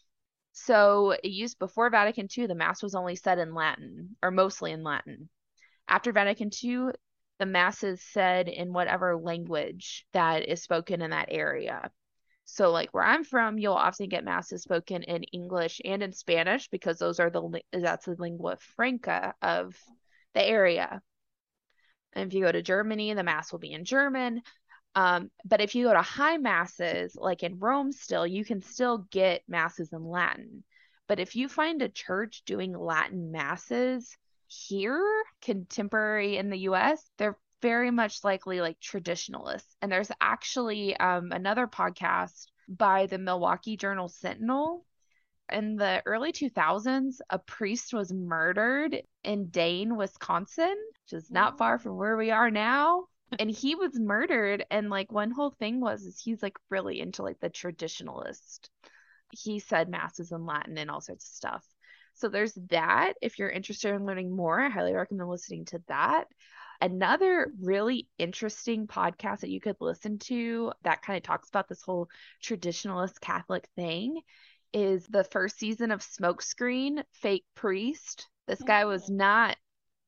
So 0.52 1.12
it 1.12 1.28
used 1.28 1.58
before 1.58 1.90
Vatican 1.90 2.28
II, 2.36 2.46
the 2.46 2.54
Mass 2.54 2.82
was 2.82 2.94
only 2.94 3.16
said 3.16 3.38
in 3.38 3.54
Latin 3.54 4.16
or 4.22 4.30
mostly 4.30 4.72
in 4.72 4.82
Latin. 4.82 5.28
After 5.88 6.12
Vatican 6.12 6.50
II, 6.62 6.90
the 7.38 7.46
Mass 7.46 7.82
is 7.82 8.02
said 8.02 8.48
in 8.48 8.72
whatever 8.72 9.16
language 9.16 10.06
that 10.12 10.46
is 10.48 10.62
spoken 10.62 11.02
in 11.02 11.10
that 11.10 11.28
area. 11.30 11.90
So, 12.44 12.70
like 12.72 12.92
where 12.92 13.04
I'm 13.04 13.22
from, 13.22 13.58
you'll 13.58 13.74
often 13.74 14.08
get 14.08 14.24
masses 14.24 14.64
spoken 14.64 15.04
in 15.04 15.22
English 15.24 15.80
and 15.84 16.02
in 16.02 16.12
Spanish 16.12 16.68
because 16.68 16.98
those 16.98 17.20
are 17.20 17.30
the 17.30 17.62
that's 17.72 18.06
the 18.06 18.16
lingua 18.18 18.56
franca 18.56 19.34
of 19.40 19.76
the 20.34 20.42
area. 20.42 21.00
And 22.12 22.28
if 22.28 22.34
you 22.34 22.44
go 22.44 22.50
to 22.50 22.60
Germany, 22.60 23.14
the 23.14 23.22
mass 23.22 23.52
will 23.52 23.60
be 23.60 23.72
in 23.72 23.84
German. 23.84 24.42
Um, 24.94 25.30
but 25.44 25.60
if 25.60 25.74
you 25.74 25.86
go 25.86 25.92
to 25.92 26.02
high 26.02 26.36
masses, 26.36 27.16
like 27.16 27.42
in 27.42 27.58
Rome, 27.58 27.92
still 27.92 28.26
you 28.26 28.44
can 28.44 28.60
still 28.60 29.06
get 29.10 29.42
masses 29.48 29.92
in 29.92 30.04
Latin. 30.04 30.64
But 31.06 31.20
if 31.20 31.36
you 31.36 31.48
find 31.48 31.82
a 31.82 31.88
church 31.88 32.42
doing 32.44 32.76
Latin 32.76 33.32
masses 33.32 34.16
here, 34.46 35.04
contemporary 35.42 36.36
in 36.36 36.50
the 36.50 36.58
US, 36.70 37.08
they're 37.18 37.38
very 37.62 37.90
much 37.90 38.24
likely 38.24 38.60
like 38.60 38.80
traditionalists. 38.80 39.76
And 39.82 39.90
there's 39.90 40.10
actually 40.20 40.96
um, 40.96 41.32
another 41.32 41.66
podcast 41.66 42.46
by 42.68 43.06
the 43.06 43.18
Milwaukee 43.18 43.76
Journal 43.76 44.08
Sentinel. 44.08 44.84
In 45.52 45.76
the 45.76 46.02
early 46.06 46.32
2000s, 46.32 47.16
a 47.28 47.38
priest 47.38 47.92
was 47.92 48.12
murdered 48.12 49.02
in 49.24 49.48
Dane, 49.48 49.96
Wisconsin, 49.96 50.76
which 51.04 51.12
is 51.12 51.30
not 51.30 51.58
far 51.58 51.78
from 51.78 51.96
where 51.96 52.16
we 52.16 52.30
are 52.30 52.50
now. 52.50 53.06
And 53.38 53.50
he 53.50 53.74
was 53.74 53.98
murdered, 53.98 54.64
and 54.70 54.90
like 54.90 55.12
one 55.12 55.30
whole 55.30 55.50
thing 55.50 55.80
was 55.80 56.02
is 56.02 56.20
he's 56.20 56.42
like 56.42 56.58
really 56.68 57.00
into 57.00 57.22
like 57.22 57.38
the 57.40 57.50
traditionalist. 57.50 58.68
He 59.32 59.60
said 59.60 59.88
masses 59.88 60.32
in 60.32 60.44
Latin 60.44 60.78
and 60.78 60.90
all 60.90 61.00
sorts 61.00 61.26
of 61.26 61.34
stuff. 61.34 61.64
So 62.14 62.28
there's 62.28 62.54
that. 62.70 63.14
If 63.22 63.38
you're 63.38 63.48
interested 63.48 63.94
in 63.94 64.04
learning 64.04 64.34
more, 64.34 64.60
I 64.60 64.68
highly 64.68 64.92
recommend 64.92 65.28
listening 65.28 65.64
to 65.66 65.82
that. 65.88 66.24
Another 66.82 67.52
really 67.60 68.08
interesting 68.18 68.86
podcast 68.86 69.40
that 69.40 69.50
you 69.50 69.60
could 69.60 69.76
listen 69.80 70.18
to 70.20 70.72
that 70.82 71.02
kind 71.02 71.16
of 71.16 71.22
talks 71.22 71.48
about 71.48 71.68
this 71.68 71.82
whole 71.82 72.08
traditionalist 72.42 73.20
Catholic 73.20 73.68
thing 73.76 74.20
is 74.72 75.06
the 75.06 75.24
first 75.24 75.58
season 75.58 75.90
of 75.90 76.00
Smokescreen, 76.00 77.02
Fake 77.12 77.44
Priest. 77.54 78.28
This 78.46 78.62
guy 78.62 78.84
was 78.86 79.10
oh. 79.10 79.14
not 79.14 79.56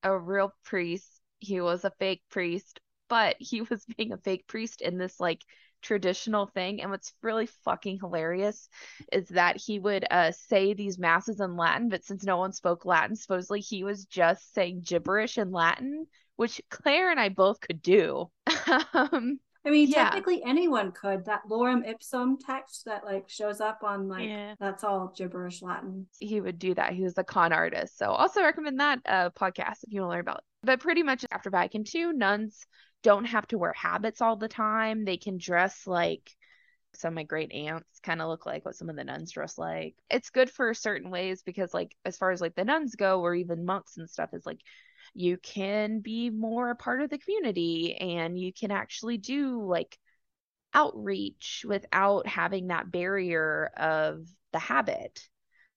a 0.02 0.16
real 0.16 0.52
priest, 0.64 1.20
he 1.38 1.60
was 1.60 1.84
a 1.84 1.92
fake 1.98 2.22
priest, 2.30 2.80
but 3.12 3.36
he 3.38 3.60
was 3.70 3.84
being 3.98 4.14
a 4.14 4.16
fake 4.16 4.46
priest 4.46 4.80
in 4.80 4.96
this 4.96 5.20
like 5.20 5.42
traditional 5.82 6.46
thing. 6.46 6.80
And 6.80 6.90
what's 6.90 7.12
really 7.22 7.44
fucking 7.62 7.98
hilarious 7.98 8.70
is 9.12 9.28
that 9.28 9.58
he 9.58 9.78
would 9.78 10.06
uh, 10.10 10.32
say 10.32 10.72
these 10.72 10.98
masses 10.98 11.38
in 11.38 11.54
Latin, 11.58 11.90
but 11.90 12.06
since 12.06 12.24
no 12.24 12.38
one 12.38 12.54
spoke 12.54 12.86
Latin, 12.86 13.14
supposedly 13.14 13.60
he 13.60 13.84
was 13.84 14.06
just 14.06 14.54
saying 14.54 14.80
gibberish 14.82 15.36
in 15.36 15.50
Latin, 15.50 16.06
which 16.36 16.62
Claire 16.70 17.10
and 17.10 17.20
I 17.20 17.28
both 17.28 17.60
could 17.60 17.82
do. 17.82 18.30
um, 18.94 19.38
I 19.66 19.70
mean, 19.70 19.90
Yeah. 19.90 20.04
technically 20.04 20.42
anyone 20.42 20.90
could. 20.92 21.26
That 21.26 21.42
lorem 21.50 21.86
ipsum 21.86 22.38
text 22.38 22.86
that 22.86 23.04
like 23.04 23.28
shows 23.28 23.60
up 23.60 23.80
on 23.84 24.08
like 24.08 24.28
Yeah. 24.28 24.54
that's 24.58 24.84
all 24.84 25.12
gibberish 25.14 25.60
Latin. 25.60 26.06
he 26.18 26.40
would 26.40 26.58
do 26.58 26.72
that. 26.76 26.94
He 26.94 27.02
was 27.02 27.18
a 27.18 27.24
con 27.24 27.52
artist. 27.52 27.98
So 27.98 28.06
also 28.06 28.40
recommend 28.40 28.80
that 28.80 29.00
uh, 29.04 29.30
podcast 29.30 29.84
if 29.84 29.92
you 29.92 30.00
want 30.00 30.12
to 30.12 30.14
learn 30.14 30.20
about. 30.20 30.38
It. 30.38 30.44
But 30.64 30.80
pretty 30.80 31.02
much 31.02 31.26
after 31.30 31.50
Vatican 31.50 31.84
II, 31.94 32.12
nuns 32.14 32.64
don't 33.02 33.24
have 33.24 33.46
to 33.48 33.58
wear 33.58 33.72
habits 33.72 34.20
all 34.20 34.36
the 34.36 34.48
time. 34.48 35.04
They 35.04 35.16
can 35.16 35.38
dress 35.38 35.86
like 35.86 36.30
some 36.94 37.08
of 37.08 37.14
my 37.14 37.22
great 37.24 37.52
aunts 37.52 38.00
kind 38.00 38.20
of 38.20 38.28
look 38.28 38.46
like 38.46 38.64
what 38.64 38.76
some 38.76 38.90
of 38.90 38.96
the 38.96 39.04
nuns 39.04 39.32
dress 39.32 39.58
like. 39.58 39.94
It's 40.10 40.30
good 40.30 40.50
for 40.50 40.74
certain 40.74 41.10
ways 41.10 41.42
because 41.42 41.72
like 41.72 41.96
as 42.04 42.16
far 42.16 42.30
as 42.30 42.40
like 42.40 42.54
the 42.54 42.64
nuns 42.64 42.94
go 42.94 43.20
or 43.20 43.34
even 43.34 43.64
monks 43.64 43.96
and 43.96 44.08
stuff 44.08 44.30
is 44.32 44.46
like 44.46 44.60
you 45.14 45.36
can 45.36 46.00
be 46.00 46.30
more 46.30 46.70
a 46.70 46.76
part 46.76 47.02
of 47.02 47.10
the 47.10 47.18
community 47.18 47.96
and 47.96 48.38
you 48.38 48.52
can 48.52 48.70
actually 48.70 49.18
do 49.18 49.62
like 49.64 49.98
outreach 50.74 51.64
without 51.66 52.26
having 52.26 52.68
that 52.68 52.90
barrier 52.90 53.70
of 53.76 54.26
the 54.52 54.58
habit 54.58 55.28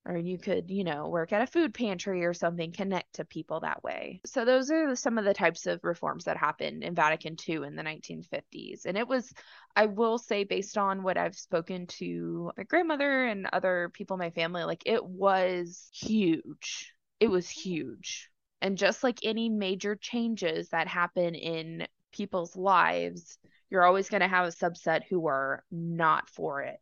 or 0.06 0.18
you 0.18 0.38
could, 0.38 0.69
you 0.69 0.84
know, 0.84 1.07
work 1.07 1.34
at 1.34 1.41
a 1.41 1.48
food 1.48 1.73
pantry 1.73 2.23
or 2.23 2.34
something, 2.34 2.72
connect 2.72 3.15
to 3.15 3.26
people 3.26 3.61
that 3.61 3.84
way. 3.84 4.22
So 4.26 4.45
those 4.45 4.69
are 4.69 4.95
some 4.95 5.18
of 5.18 5.26
the 5.26 5.34
types 5.34 5.65
of 5.65 5.84
reforms 5.84 6.26
that 6.26 6.38
happened 6.38 6.84
in 6.84 6.94
Vatican 6.94 7.36
II 7.48 7.65
in 7.65 7.76
the 7.76 7.84
1950s. 7.84 8.86
And 8.86 8.98
it 8.98 9.07
was, 9.07 9.34
I 9.76 9.88
will 9.88 10.18
say, 10.18 10.44
based 10.44 10.77
on 10.77 11.02
what 11.02 11.18
I've 11.18 11.36
spoken 11.36 11.88
to 11.88 12.52
my 12.56 12.64
grandmother 12.64 13.26
and 13.26 13.48
other 13.52 13.90
people 13.94 14.15
in 14.15 14.19
my 14.19 14.30
family, 14.30 14.64
like 14.64 14.84
it 14.86 15.03
was 15.03 15.90
huge. 15.91 16.94
It 17.19 17.27
was 17.27 17.49
huge. 17.49 18.30
And 18.61 18.77
just 18.77 19.03
like 19.03 19.19
any 19.23 19.49
major 19.49 19.95
changes 19.95 20.69
that 20.69 20.88
happen 20.88 21.34
in 21.34 21.88
people's 22.11 22.56
lives, 22.56 23.38
you're 23.69 23.84
always 23.84 24.10
going 24.10 24.22
to 24.22 24.27
have 24.27 24.45
a 24.45 24.52
subset 24.52 25.02
who 25.10 25.27
are 25.27 25.64
not 25.72 26.30
for 26.30 26.61
it 26.61 26.80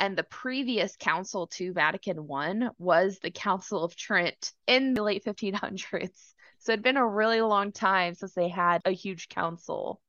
and 0.00 0.16
the 0.16 0.24
previous 0.24 0.96
council 0.96 1.46
to 1.48 1.72
Vatican 1.74 2.26
I 2.32 2.68
was 2.78 3.18
the 3.18 3.30
Council 3.30 3.84
of 3.84 3.94
Trent 3.94 4.52
in 4.66 4.94
the 4.94 5.02
late 5.02 5.24
1500s. 5.24 6.34
So 6.58 6.72
it'd 6.72 6.82
been 6.82 6.96
a 6.96 7.06
really 7.06 7.40
long 7.40 7.70
time 7.72 8.14
since 8.14 8.34
they 8.34 8.48
had 8.48 8.82
a 8.84 8.90
huge 8.90 9.28
council. 9.28 10.00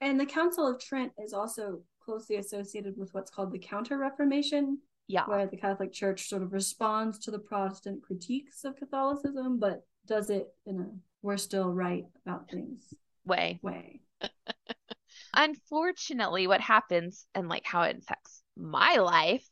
And 0.00 0.20
the 0.20 0.26
Council 0.26 0.66
of 0.68 0.78
Trent 0.80 1.12
is 1.18 1.32
also 1.32 1.80
closely 2.00 2.36
associated 2.36 2.94
with 2.96 3.12
what's 3.14 3.30
called 3.30 3.52
the 3.52 3.58
Counter 3.58 3.98
Reformation, 3.98 4.78
Yeah. 5.08 5.24
where 5.26 5.46
the 5.46 5.56
Catholic 5.56 5.92
Church 5.92 6.28
sort 6.28 6.42
of 6.42 6.52
responds 6.52 7.18
to 7.20 7.30
the 7.30 7.38
Protestant 7.38 8.02
critiques 8.02 8.64
of 8.64 8.76
Catholicism, 8.76 9.58
but 9.58 9.82
does 10.06 10.30
it 10.30 10.48
in 10.66 10.80
a 10.80 10.86
we're 11.22 11.36
still 11.36 11.72
right 11.72 12.04
about 12.24 12.48
things 12.48 12.94
Way. 13.24 13.58
way. 13.62 14.00
Unfortunately, 15.34 16.46
what 16.46 16.60
happens 16.60 17.26
and 17.34 17.48
like 17.48 17.64
how 17.64 17.82
it 17.82 17.98
affects 17.98 18.42
my 18.56 18.96
life 18.96 19.46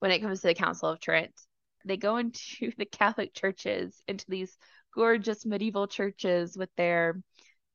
when 0.00 0.10
it 0.10 0.20
comes 0.20 0.40
to 0.40 0.48
the 0.48 0.54
Council 0.54 0.88
of 0.88 1.00
Trent, 1.00 1.32
they 1.84 1.96
go 1.96 2.16
into 2.16 2.72
the 2.78 2.84
Catholic 2.84 3.34
churches, 3.34 4.02
into 4.08 4.24
these 4.28 4.56
gorgeous 4.94 5.44
medieval 5.44 5.86
churches 5.86 6.56
with 6.56 6.70
their 6.76 7.20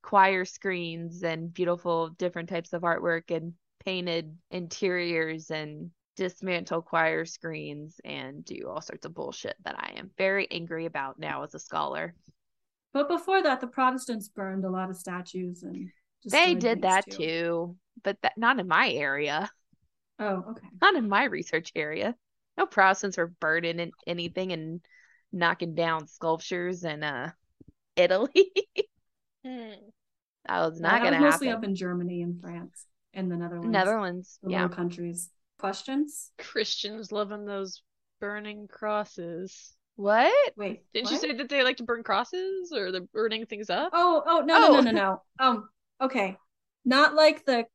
choir 0.02 0.46
screens 0.46 1.24
and 1.24 1.54
beautiful 1.54 2.10
different 2.10 2.50
types 2.50 2.74
of 2.74 2.82
artwork 2.82 3.36
and 3.36 3.54
painted 3.86 4.36
interiors 4.50 5.52
and 5.52 5.92
dismantle 6.16 6.82
choir 6.82 7.26
screens 7.26 8.00
and 8.04 8.44
do 8.46 8.68
all 8.68 8.82
sorts 8.82 9.06
of 9.06 9.14
bullshit 9.14 9.56
that 9.64 9.76
I 9.78 9.94
am 9.98 10.12
very 10.18 10.48
angry 10.52 10.86
about 10.86 11.20
now 11.20 11.44
as 11.44 11.54
a 11.54 11.60
scholar. 11.60 12.14
But 12.94 13.08
before 13.08 13.42
that, 13.44 13.62
the 13.62 13.68
Protestants 13.68 14.28
burned 14.28 14.66
a 14.66 14.70
lot 14.70 14.90
of 14.90 14.98
statues 14.98 15.64
and 15.64 15.90
They 16.26 16.56
did 16.56 16.82
that 16.82 17.10
too, 17.10 17.78
but 18.04 18.18
that 18.22 18.38
not 18.38 18.60
in 18.60 18.68
my 18.68 18.90
area. 18.90 19.50
Oh, 20.22 20.46
okay. 20.52 20.68
not 20.82 20.96
in 20.96 21.10
my 21.10 21.26
research 21.26 21.72
area. 21.76 22.16
No 22.58 22.66
Protestants 22.66 23.18
were 23.18 23.28
burning 23.28 23.80
in 23.80 23.92
anything 24.08 24.52
and 24.54 24.82
knocking 25.32 25.76
down 25.76 26.08
sculptures 26.08 26.84
in 26.84 27.04
uh 27.04 27.32
Italy. 27.96 28.52
Hmm. 29.44 29.72
that 30.48 30.60
was 30.70 30.80
not 30.80 31.02
that 31.02 31.04
gonna 31.12 31.26
was 31.26 31.34
mostly 31.34 31.50
up 31.50 31.64
in 31.64 31.74
Germany 31.74 32.22
and 32.22 32.40
France 32.40 32.86
and 33.16 33.32
the 33.32 33.36
Netherlands. 33.38 33.72
Netherlands, 33.72 34.40
the 34.44 34.52
yeah. 34.52 34.68
Countries. 34.68 35.32
Questions? 35.58 36.32
Christians 36.38 37.12
loving 37.12 37.46
those 37.46 37.82
burning 38.20 38.68
crosses. 38.68 39.74
What? 39.96 40.32
Wait. 40.56 40.84
Didn't 40.94 41.10
you 41.10 41.18
say 41.18 41.34
that 41.34 41.50
they 41.50 41.64
like 41.64 41.78
to 41.78 41.84
burn 41.84 42.04
crosses 42.04 42.72
or 42.72 42.92
they're 42.92 43.02
burning 43.02 43.48
things 43.48 43.70
up? 43.72 43.92
Oh, 43.94 44.22
oh, 44.26 44.40
no, 44.42 44.60
no, 44.60 44.68
Oh. 44.68 44.74
no, 44.74 44.82
no, 44.82 44.92
no. 44.92 45.22
Um, 45.40 45.70
okay. 46.00 46.38
Not 46.86 47.16
like 47.16 47.44
the 47.46 47.66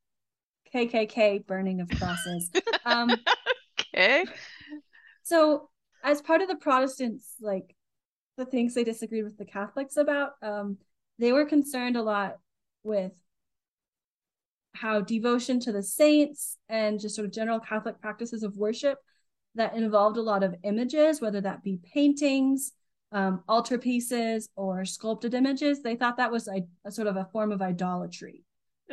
KKK 0.76 1.46
burning 1.46 1.80
of 1.80 1.88
crosses. 1.88 2.50
um, 2.84 3.10
Okay. 3.80 4.26
so 5.22 5.70
as 6.04 6.20
part 6.20 6.42
of 6.42 6.48
the 6.48 6.56
Protestants, 6.56 7.34
like 7.40 7.74
the 8.36 8.44
things 8.44 8.74
they 8.74 8.84
disagreed 8.84 9.24
with 9.24 9.38
the 9.38 9.44
Catholics 9.44 9.96
about, 9.96 10.32
um, 10.42 10.76
they 11.18 11.32
were 11.32 11.46
concerned 11.46 11.96
a 11.96 12.02
lot 12.02 12.36
with 12.82 13.12
how 14.74 15.00
devotion 15.00 15.58
to 15.60 15.72
the 15.72 15.82
saints 15.82 16.58
and 16.68 17.00
just 17.00 17.16
sort 17.16 17.26
of 17.26 17.32
general 17.32 17.58
Catholic 17.58 18.00
practices 18.00 18.42
of 18.42 18.56
worship 18.56 18.98
that 19.54 19.74
involved 19.74 20.18
a 20.18 20.22
lot 20.22 20.42
of 20.42 20.54
images, 20.64 21.20
whether 21.20 21.40
that 21.40 21.62
be 21.62 21.80
paintings, 21.94 22.72
um, 23.12 23.42
altarpieces, 23.48 24.48
or 24.54 24.84
sculpted 24.84 25.32
images. 25.32 25.82
They 25.82 25.96
thought 25.96 26.18
that 26.18 26.30
was 26.30 26.46
a, 26.48 26.66
a 26.84 26.92
sort 26.92 27.08
of 27.08 27.16
a 27.16 27.28
form 27.32 27.52
of 27.52 27.62
idolatry. 27.62 28.44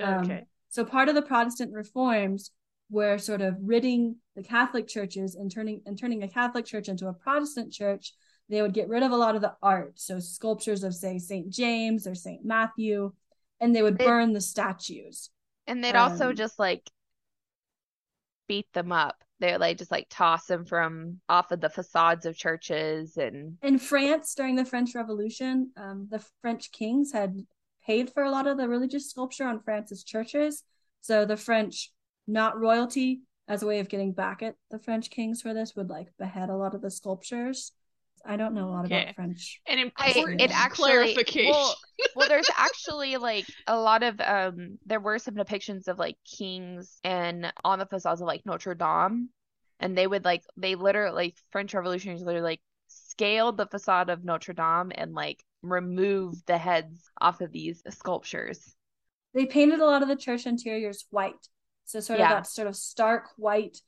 Um, 0.02 0.24
Okay. 0.24 0.46
So 0.74 0.84
part 0.84 1.08
of 1.08 1.14
the 1.14 1.22
Protestant 1.22 1.72
reforms 1.72 2.50
were 2.90 3.20
sort 3.20 3.42
of 3.42 3.56
ridding 3.62 4.16
the 4.36 4.42
Catholic 4.42 4.88
churches 4.88 5.36
and 5.36 5.52
turning 5.52 5.84
and 5.86 6.00
turning 6.00 6.24
a 6.24 6.28
Catholic 6.28 6.66
church 6.66 6.90
into 6.90 7.08
a 7.08 7.14
Protestant 7.14 7.72
church. 7.72 8.12
They 8.50 8.60
would 8.64 8.74
get 8.74 8.90
rid 8.90 9.04
of 9.04 9.12
a 9.12 9.16
lot 9.16 9.36
of 9.36 9.44
the 9.44 9.54
art, 9.62 10.00
so 10.00 10.20
sculptures 10.20 10.84
of 10.84 10.96
say 10.96 11.20
Saint 11.20 11.52
James 11.52 12.08
or 12.08 12.16
Saint 12.16 12.44
Matthew, 12.44 13.14
and 13.60 13.76
they 13.76 13.84
would 13.84 14.00
They- 14.00 14.06
burn 14.06 14.34
the 14.34 14.42
statues. 14.42 15.30
And 15.68 15.84
they'd 15.84 15.96
also 15.96 16.30
Um, 16.30 16.36
just 16.36 16.58
like 16.58 16.90
beat 18.48 18.74
them 18.74 18.92
up. 18.92 19.24
They 19.40 19.52
would 19.52 19.62
like 19.62 19.78
just 19.78 19.92
like 19.92 20.08
toss 20.10 20.48
them 20.48 20.66
from 20.66 21.22
off 21.30 21.52
of 21.52 21.62
the 21.62 21.70
facades 21.70 22.26
of 22.26 22.36
churches 22.36 23.16
and 23.18 23.60
In 23.62 23.78
France 23.78 24.34
during 24.34 24.56
the 24.56 24.66
French 24.66 24.96
Revolution, 24.96 25.72
um, 25.78 26.08
the 26.10 26.20
French 26.42 26.72
kings 26.72 27.12
had 27.12 27.46
paid 27.86 28.12
for 28.12 28.24
a 28.24 28.32
lot 28.32 28.48
of 28.48 28.58
the 28.58 28.68
religious 28.68 29.10
sculpture 29.10 29.46
on 29.46 29.62
France's 29.62 30.04
churches. 30.04 30.64
So 31.02 31.26
the 31.26 31.38
French, 31.38 31.92
not 32.28 32.60
royalty, 32.60 33.22
as 33.48 33.62
a 33.62 33.68
way 33.68 33.80
of 33.80 33.90
getting 33.90 34.14
back 34.14 34.42
at 34.42 34.56
the 34.72 34.80
French 34.80 35.10
kings 35.10 35.42
for 35.42 35.54
this, 35.54 35.76
would 35.76 35.90
like 35.90 36.08
behead 36.18 36.50
a 36.50 36.56
lot 36.56 36.74
of 36.76 36.82
the 36.82 36.92
sculptures. 36.92 37.74
I 38.26 38.38
don't 38.38 38.54
know 38.54 38.70
a 38.70 38.72
lot 38.72 38.86
Okay. 38.86 39.04
about 39.04 39.16
French. 39.16 39.62
An 39.68 39.80
I, 39.98 40.12
important 40.12 40.42
it 40.42 40.52
actually 40.54 40.86
clarification. 40.86 41.52
well, 41.52 41.76
well 42.16 42.28
there's 42.30 42.50
actually 42.58 43.18
like 43.18 43.46
a 43.68 43.78
lot 43.78 44.04
of 44.04 44.20
um 44.22 44.78
there 44.86 45.00
were 45.00 45.20
some 45.20 45.36
depictions 45.36 45.88
of 45.88 46.00
like 46.00 46.18
kings 46.26 47.00
and 47.04 47.52
on 47.66 47.80
the 47.80 47.86
facades 47.86 48.22
of 48.22 48.28
like 48.28 48.46
Notre 48.46 48.76
Dame 48.76 49.30
and 49.80 49.98
they 49.98 50.08
would 50.08 50.24
like 50.24 50.44
they 50.58 50.76
literally 50.76 51.16
like 51.16 51.36
French 51.52 51.74
revolutionaries 51.74 52.22
literally 52.22 52.44
like 52.52 52.62
scaled 52.88 53.58
the 53.58 53.68
facade 53.68 54.10
of 54.10 54.24
Notre 54.24 54.54
Dame 54.54 54.92
and 54.96 55.14
like 55.14 55.44
removed 55.64 56.46
the 56.46 56.58
heads 56.58 57.10
off 57.20 57.42
of 57.42 57.52
these 57.52 57.82
sculptures. 57.90 58.76
They 59.34 59.46
painted 59.46 59.80
a 59.80 59.86
lot 59.86 60.02
of 60.02 60.08
the 60.08 60.16
church 60.16 60.46
interiors 60.46 61.06
white. 61.10 61.48
So 61.86 62.00
sort 62.00 62.20
Yeah. 62.20 62.26
of 62.26 62.30
that 62.30 62.48
sort 62.48 62.68
of 62.68 62.76
stark 62.76 63.30
white 63.38 63.82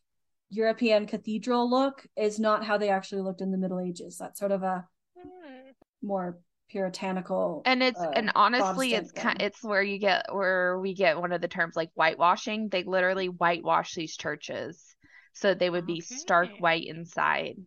European 0.49 1.07
cathedral 1.07 1.69
look 1.69 2.07
is 2.15 2.39
not 2.39 2.65
how 2.65 2.77
they 2.77 2.89
actually 2.89 3.21
looked 3.21 3.41
in 3.41 3.51
the 3.51 3.57
Middle 3.57 3.79
Ages. 3.79 4.17
That's 4.17 4.39
sort 4.39 4.51
of 4.51 4.63
a 4.63 4.87
Hmm. 5.15 5.71
more 6.01 6.37
puritanical 6.69 7.65
And 7.65 7.81
it's 7.83 7.99
uh, 7.99 8.11
and 8.13 8.31
honestly 8.35 8.93
it's 8.93 9.11
Protestant 9.11 9.11
kind 9.11 9.37
it's 9.39 9.63
where 9.63 9.81
you 9.81 9.97
get 9.97 10.33
where 10.33 10.79
we 10.79 10.93
get 10.93 11.17
one 11.17 11.31
of 11.31 11.41
the 11.41 11.47
terms 11.47 11.75
like 11.75 11.91
whitewashing. 11.95 12.69
They 12.69 12.83
literally 12.83 13.27
whitewash 13.27 13.93
these 13.95 14.15
churches 14.15 14.95
so 15.33 15.53
they 15.53 15.69
would 15.69 15.85
be 15.85 15.99
stark 16.01 16.59
white 16.59 16.85
inside. 16.85 17.57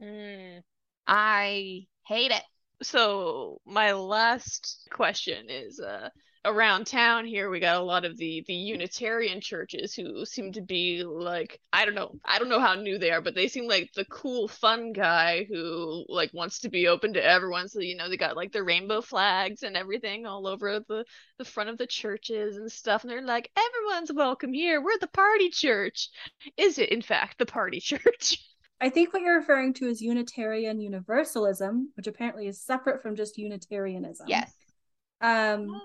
Mm. 0.00 0.62
I 1.06 1.86
hate 2.06 2.30
it. 2.30 2.42
So 2.82 3.60
my 3.66 3.92
last 3.92 4.88
question 4.90 5.46
is 5.50 5.80
uh 5.80 6.10
around 6.44 6.86
town 6.86 7.26
here 7.26 7.50
we 7.50 7.58
got 7.58 7.80
a 7.80 7.84
lot 7.84 8.04
of 8.04 8.16
the 8.16 8.44
the 8.46 8.54
Unitarian 8.54 9.40
churches 9.40 9.92
who 9.94 10.24
seem 10.24 10.52
to 10.52 10.62
be 10.62 11.02
like 11.02 11.60
I 11.72 11.84
don't 11.84 11.96
know 11.96 12.12
I 12.24 12.38
don't 12.38 12.48
know 12.48 12.60
how 12.60 12.74
new 12.74 12.96
they 12.98 13.10
are 13.10 13.20
but 13.20 13.34
they 13.34 13.48
seem 13.48 13.66
like 13.66 13.90
the 13.94 14.04
cool 14.04 14.46
fun 14.48 14.92
guy 14.92 15.44
who 15.44 16.04
like 16.08 16.32
wants 16.32 16.60
to 16.60 16.68
be 16.68 16.86
open 16.88 17.14
to 17.14 17.24
everyone. 17.24 17.68
So 17.68 17.80
you 17.80 17.96
know 17.96 18.08
they 18.08 18.16
got 18.16 18.36
like 18.36 18.52
the 18.52 18.62
rainbow 18.62 19.00
flags 19.00 19.62
and 19.64 19.76
everything 19.76 20.26
all 20.26 20.46
over 20.46 20.80
the 20.80 21.04
the 21.38 21.44
front 21.44 21.70
of 21.70 21.78
the 21.78 21.86
churches 21.86 22.56
and 22.56 22.70
stuff. 22.70 23.02
And 23.02 23.10
they're 23.10 23.22
like 23.22 23.50
everyone's 23.56 24.12
welcome 24.12 24.52
here. 24.52 24.80
We're 24.80 24.98
the 25.00 25.08
party 25.08 25.50
church. 25.50 26.08
Is 26.56 26.78
it 26.78 26.90
in 26.90 27.02
fact 27.02 27.38
the 27.38 27.46
party 27.46 27.80
church 27.82 28.38
I 28.80 28.90
think 28.90 29.12
what 29.12 29.22
you're 29.22 29.38
referring 29.38 29.74
to 29.74 29.86
is 29.86 30.00
Unitarian 30.00 30.80
Universalism, 30.80 31.92
which 31.96 32.06
apparently 32.06 32.46
is 32.46 32.60
separate 32.60 33.02
from 33.02 33.16
just 33.16 33.36
Unitarianism. 33.36 34.26
Yes. 34.28 34.52
Um, 35.20 35.80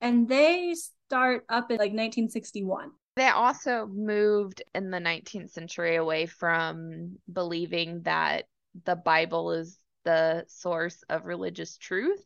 and 0.00 0.28
they 0.28 0.74
start 1.06 1.44
up 1.48 1.70
in 1.70 1.76
like 1.76 1.92
1961. 1.92 2.90
They 3.16 3.28
also 3.28 3.86
moved 3.86 4.62
in 4.74 4.90
the 4.90 4.98
19th 4.98 5.50
century 5.50 5.96
away 5.96 6.26
from 6.26 7.16
believing 7.32 8.02
that 8.02 8.44
the 8.84 8.96
Bible 8.96 9.52
is 9.52 9.78
the 10.04 10.44
source 10.48 11.02
of 11.08 11.24
religious 11.24 11.76
truth. 11.76 12.22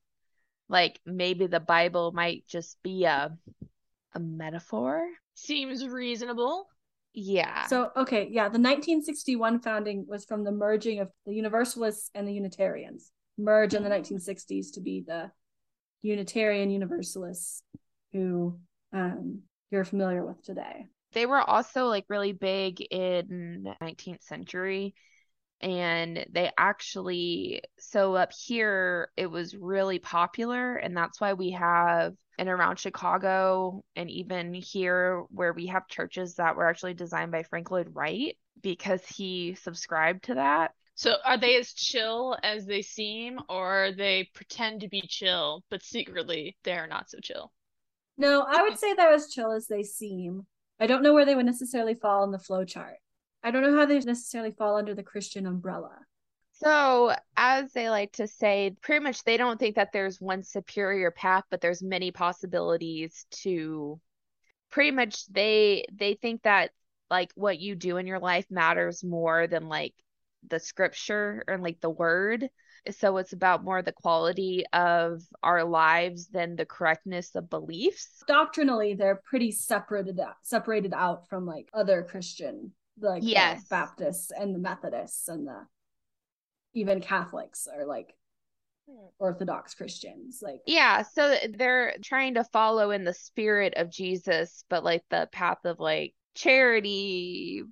Like 0.68 1.00
maybe 1.04 1.46
the 1.46 1.60
Bible 1.60 2.12
might 2.12 2.46
just 2.46 2.80
be 2.82 3.04
a 3.04 3.36
a 4.12 4.18
metaphor. 4.20 5.06
seems 5.34 5.86
reasonable 5.86 6.66
Yeah. 7.12 7.66
So, 7.66 7.91
okay, 7.97 8.28
yeah, 8.31 8.45
the 8.45 8.59
1961 8.59 9.61
founding 9.61 10.07
was 10.09 10.24
from 10.24 10.45
the 10.45 10.53
merging 10.53 11.01
of 11.01 11.11
the 11.27 11.35
Universalists 11.35 12.11
and 12.15 12.27
the 12.27 12.32
Unitarians. 12.32 13.11
Merge 13.37 13.74
in 13.74 13.82
the 13.82 13.91
1960s 13.91 14.74
to 14.74 14.81
be 14.81 15.05
the 15.07 15.31
Unitarian 16.03 16.70
Universalists 16.70 17.62
who 18.12 18.59
um, 18.93 19.43
you're 19.70 19.85
familiar 19.85 20.24
with 20.24 20.43
today. 20.43 20.87
they 21.12 21.27
were 21.27 21.41
also 21.41 21.87
like 21.87 22.05
really 22.09 22.32
big 22.32 22.81
in 22.81 23.73
19th 23.82 24.23
century 24.23 24.95
and 25.61 26.24
they 26.31 26.51
actually 26.57 27.62
so 27.78 28.15
up 28.15 28.32
here 28.32 29.11
it 29.16 29.27
was 29.27 29.55
really 29.55 29.99
popular 29.99 30.77
and 30.77 30.97
that's 30.97 31.20
why 31.20 31.35
we 31.35 31.51
have 31.51 32.15
and 32.39 32.49
around 32.49 32.78
Chicago 32.78 33.85
and 33.97 34.11
even 34.11 34.55
here 34.55 35.24
where 35.28 35.53
we 35.53 35.66
have 35.66 35.87
churches 35.89 36.37
that 36.37 36.57
were 36.57 36.66
actually 36.66 36.95
designed 36.95 37.31
by 37.31 37.43
Frank 37.43 37.70
Lloyd 37.70 37.91
Wright 37.93 38.35
because 38.62 39.05
he 39.07 39.55
subscribed 39.61 40.24
to 40.24 40.35
that. 40.35 40.73
So 40.95 41.16
are 41.24 41.39
they 41.39 41.57
as 41.57 41.73
chill 41.73 42.37
as 42.43 42.66
they 42.66 42.82
seem, 42.82 43.41
or 43.49 43.91
they 43.97 44.28
pretend 44.35 44.82
to 44.82 44.89
be 44.89 45.03
chill, 45.07 45.65
but 45.70 45.82
secretly 45.82 46.57
they're 46.65 46.87
not 46.87 47.11
so 47.11 47.19
chill? 47.23 47.53
No, 48.19 48.45
I 48.47 48.62
would 48.62 48.78
say 48.78 48.93
they're 48.95 49.12
as 49.12 49.28
chill 49.28 49.53
as 49.53 49.66
they 49.66 49.82
seem. 49.82 50.47
I 50.78 50.87
don't 50.87 51.03
know 51.03 51.15
where 51.15 51.24
they 51.24 51.35
would 51.35 51.47
necessarily 51.47 51.95
fall 51.95 52.24
in 52.24 52.32
the 52.32 52.39
flow 52.39 52.65
chart. 52.65 52.97
I 53.42 53.50
don't 53.50 53.62
know 53.62 53.76
how 53.76 53.86
they 53.86 53.98
necessarily 54.00 54.52
fall 54.52 54.76
under 54.76 54.94
the 54.94 55.02
Christian 55.02 55.46
umbrella. 55.46 55.96
So, 56.52 57.14
as 57.36 57.72
they 57.72 57.88
like 57.88 58.12
to 58.12 58.26
say, 58.26 58.76
pretty 58.82 59.02
much 59.02 59.24
they 59.24 59.38
don't 59.38 59.58
think 59.58 59.76
that 59.76 59.92
there's 59.92 60.20
one 60.20 60.42
superior 60.42 61.10
path, 61.10 61.44
but 61.50 61.62
there's 61.62 61.82
many 61.82 62.10
possibilities 62.10 63.24
to 63.42 63.98
pretty 64.70 64.90
much 64.90 65.26
they 65.26 65.86
they 65.92 66.14
think 66.14 66.42
that 66.42 66.70
like 67.10 67.32
what 67.34 67.58
you 67.58 67.74
do 67.74 67.96
in 67.96 68.06
your 68.06 68.20
life 68.20 68.46
matters 68.50 69.02
more 69.02 69.46
than 69.46 69.68
like 69.68 69.94
the 70.48 70.60
scripture 70.60 71.44
and 71.48 71.62
like 71.62 71.80
the 71.80 71.90
word. 71.90 72.48
So 72.90 73.18
it's 73.18 73.34
about 73.34 73.64
more 73.64 73.82
the 73.82 73.92
quality 73.92 74.64
of 74.72 75.22
our 75.42 75.64
lives 75.64 76.28
than 76.28 76.56
the 76.56 76.64
correctness 76.64 77.34
of 77.34 77.50
beliefs. 77.50 78.22
Doctrinally, 78.26 78.94
they're 78.94 79.20
pretty 79.24 79.50
separated 79.52 80.18
out, 80.18 80.36
separated 80.42 80.94
out 80.94 81.28
from 81.28 81.44
like 81.44 81.68
other 81.74 82.02
Christian, 82.02 82.72
like 83.01 83.22
the 83.22 83.28
Yes. 83.28 83.64
Baptists 83.68 84.31
and 84.31 84.55
the 84.55 84.59
Methodists 84.59 85.28
and 85.28 85.47
the 85.47 85.66
even 86.74 87.01
Catholics 87.01 87.66
are 87.66 87.85
like 87.85 88.16
Orthodox 89.18 89.74
Christians. 89.74 90.40
Like 90.43 90.60
Yeah, 90.66 91.02
so 91.02 91.36
they're 91.55 91.94
trying 92.02 92.35
to 92.35 92.44
follow 92.44 92.90
in 92.90 93.05
the 93.05 93.14
spirit 93.14 93.74
of 93.77 93.90
Jesus, 93.90 94.64
but 94.68 94.85
like 94.85 95.02
the 95.10 95.28
path 95.32 95.64
of 95.64 95.81
like 95.81 96.14
charity. 96.35 97.62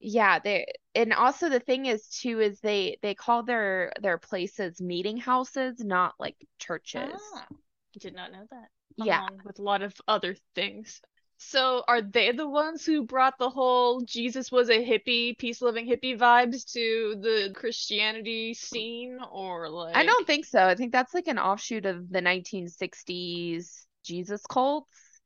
Yeah, 0.00 0.38
they 0.40 0.66
and 0.94 1.12
also 1.12 1.48
the 1.48 1.60
thing 1.60 1.86
is 1.86 2.08
too 2.08 2.40
is 2.40 2.60
they 2.60 2.98
they 3.02 3.14
call 3.14 3.44
their 3.44 3.92
their 4.00 4.18
places 4.18 4.80
meeting 4.80 5.16
houses, 5.16 5.78
not 5.78 6.14
like 6.18 6.36
churches. 6.58 7.12
Ah, 7.34 7.46
did 8.00 8.14
not 8.14 8.32
know 8.32 8.46
that. 8.50 8.68
Yeah. 8.96 9.28
With 9.44 9.58
a 9.58 9.62
lot 9.62 9.82
of 9.82 9.94
other 10.08 10.36
things. 10.54 11.00
So 11.48 11.84
are 11.86 12.00
they 12.00 12.32
the 12.32 12.48
ones 12.48 12.86
who 12.86 13.04
brought 13.04 13.38
the 13.38 13.50
whole 13.50 14.00
Jesus 14.02 14.50
was 14.50 14.70
a 14.70 14.84
hippie, 14.84 15.36
peace 15.36 15.60
loving 15.60 15.86
hippie 15.86 16.18
vibes 16.18 16.72
to 16.72 17.16
the 17.20 17.52
Christianity 17.54 18.54
scene, 18.54 19.18
or 19.30 19.68
like 19.68 19.94
I 19.96 20.04
don't 20.04 20.26
think 20.26 20.46
so. 20.46 20.64
I 20.66 20.74
think 20.74 20.92
that's 20.92 21.12
like 21.12 21.26
an 21.28 21.38
offshoot 21.38 21.84
of 21.84 22.08
the 22.10 22.20
1960s 22.20 23.86
Jesus 24.02 24.42
cults, 24.46 25.20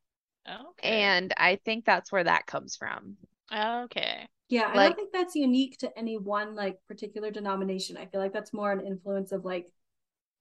Okay. 0.48 0.98
and 0.98 1.32
I 1.36 1.56
think 1.64 1.84
that's 1.84 2.10
where 2.10 2.24
that 2.24 2.47
comes 2.47 2.76
from. 2.76 3.16
Okay. 3.52 4.26
Yeah, 4.48 4.68
I 4.68 4.76
don't 4.76 4.97
think 4.97 5.12
that's 5.12 5.34
unique 5.34 5.78
to 5.78 5.97
any 5.98 6.18
one 6.18 6.55
like 6.55 6.78
particular 6.88 7.30
denomination. 7.30 7.97
I 7.97 8.06
feel 8.06 8.20
like 8.20 8.32
that's 8.32 8.52
more 8.52 8.72
an 8.72 8.84
influence 8.86 9.32
of 9.32 9.44
like 9.44 9.72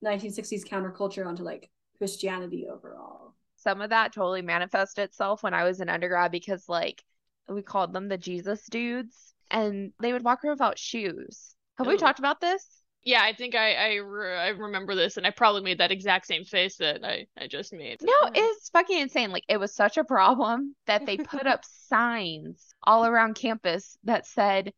1960s 0.01 0.65
counterculture 0.65 1.25
onto 1.27 1.43
like 1.43 1.69
Christianity 1.97 2.67
overall. 2.67 3.34
Some 3.65 3.81
of 3.81 3.89
that 3.89 4.13
totally 4.13 4.43
manifested 4.43 5.05
itself 5.05 5.41
when 5.41 5.55
I 5.55 5.63
was 5.63 5.79
an 5.79 5.89
undergrad 5.89 6.31
because 6.31 6.69
like 6.69 7.03
we 7.49 7.61
called 7.61 7.93
them 7.93 8.07
the 8.07 8.17
Jesus 8.17 8.63
dudes 8.67 9.33
and 9.49 9.91
they 9.99 10.13
would 10.13 10.23
walk 10.23 10.43
around 10.43 10.53
without 10.53 10.77
shoes. 10.77 11.55
Have 11.77 11.87
we 11.87 11.97
talked 11.97 12.19
about 12.19 12.39
this? 12.39 12.65
Yeah, 13.03 13.21
I 13.21 13.33
think 13.33 13.55
I 13.55 13.73
I, 13.73 13.95
re- 13.95 14.37
I 14.37 14.47
remember 14.49 14.95
this, 14.95 15.17
and 15.17 15.27
I 15.27 15.31
probably 15.31 15.61
made 15.61 15.79
that 15.79 15.91
exact 15.91 16.25
same 16.27 16.43
face 16.43 16.77
that 16.77 17.03
I 17.03 17.27
I 17.37 17.47
just 17.47 17.73
made. 17.73 18.01
No, 18.01 18.13
it's 18.33 18.69
fucking 18.69 18.99
insane. 18.99 19.31
Like 19.31 19.43
it 19.49 19.59
was 19.59 19.75
such 19.75 19.97
a 19.97 20.03
problem 20.03 20.75
that 20.87 21.05
they 21.05 21.17
put 21.17 21.45
up 21.45 21.63
signs 21.89 22.73
all 22.83 23.05
around 23.05 23.35
campus 23.35 23.97
that 24.03 24.25
said 24.25 24.73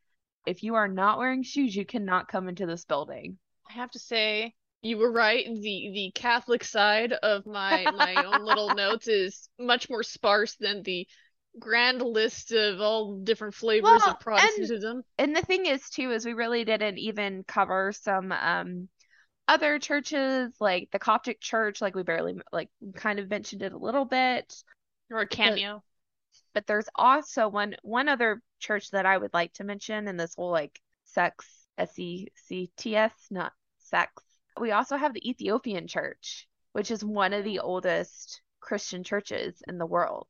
if 0.46 0.64
you 0.64 0.76
are 0.76 0.88
not 0.88 1.18
wearing 1.18 1.44
shoes, 1.44 1.76
you 1.76 1.86
cannot 1.86 2.30
come 2.30 2.48
into 2.48 2.66
this 2.66 2.86
building. 2.86 3.38
I 3.70 3.74
have 3.74 3.92
to 3.92 4.00
say, 4.00 4.54
you 4.82 4.98
were 4.98 5.12
right. 5.12 5.46
The 5.46 5.92
the 5.94 6.12
Catholic 6.16 6.64
side 6.64 7.14
of 7.14 7.46
my 7.46 7.92
my 7.96 8.24
own 8.24 8.44
little 8.46 8.70
notes 8.76 9.08
is 9.08 9.50
much 9.60 9.90
more 9.90 10.04
sparse 10.04 10.56
than 10.56 10.84
the 10.84 11.08
grand 11.60 12.02
list 12.02 12.52
of 12.52 12.80
all 12.80 13.18
different 13.18 13.56
flavors 13.56 14.04
Well, 14.06 14.12
of 14.12 14.20
Protestantism. 14.20 15.04
And 15.18 15.36
the 15.36 15.42
thing 15.42 15.66
is 15.66 15.90
too 15.90 16.12
is 16.12 16.26
we 16.26 16.34
really 16.34 16.64
didn't 16.64 16.98
even 17.00 17.44
cover 17.44 17.92
some 17.92 18.32
um 18.32 18.90
other 19.48 19.80
churches 19.80 20.54
like 20.60 20.90
the 20.92 21.00
Coptic 21.00 21.40
church 21.40 21.82
like 21.82 21.96
we 21.96 22.04
barely 22.04 22.36
like 22.52 22.70
kind 22.96 23.20
of 23.20 23.30
mentioned 23.30 23.64
it 23.64 23.74
a 23.74 23.78
little 23.78 24.06
bit. 24.06 24.54
Or 25.10 25.22
a 25.22 25.28
cameo. 25.28 25.84
but 26.54 26.68
there's 26.68 26.90
also 26.96 27.48
one 27.48 27.76
one 27.82 28.10
other 28.10 28.42
church 28.60 28.92
that 28.92 29.06
I 29.06 29.18
would 29.18 29.34
like 29.34 29.54
to 29.54 29.64
mention 29.64 30.08
in 30.08 30.18
this 30.18 30.36
whole 30.36 30.52
like 30.52 30.80
sex 31.06 31.46
S 31.78 31.98
E 31.98 32.28
C 32.36 32.70
T 32.78 32.96
S 32.96 33.14
not 33.32 33.54
sex. 33.80 34.27
We 34.60 34.72
also 34.72 34.98
have 34.98 35.14
the 35.14 35.30
Ethiopian 35.30 35.88
church, 35.88 36.48
which 36.74 36.92
is 36.92 37.04
one 37.04 37.34
of 37.34 37.44
the 37.44 37.60
oldest 37.60 38.42
Christian 38.60 39.04
churches 39.04 39.62
in 39.68 39.78
the 39.78 39.86
world. 39.86 40.28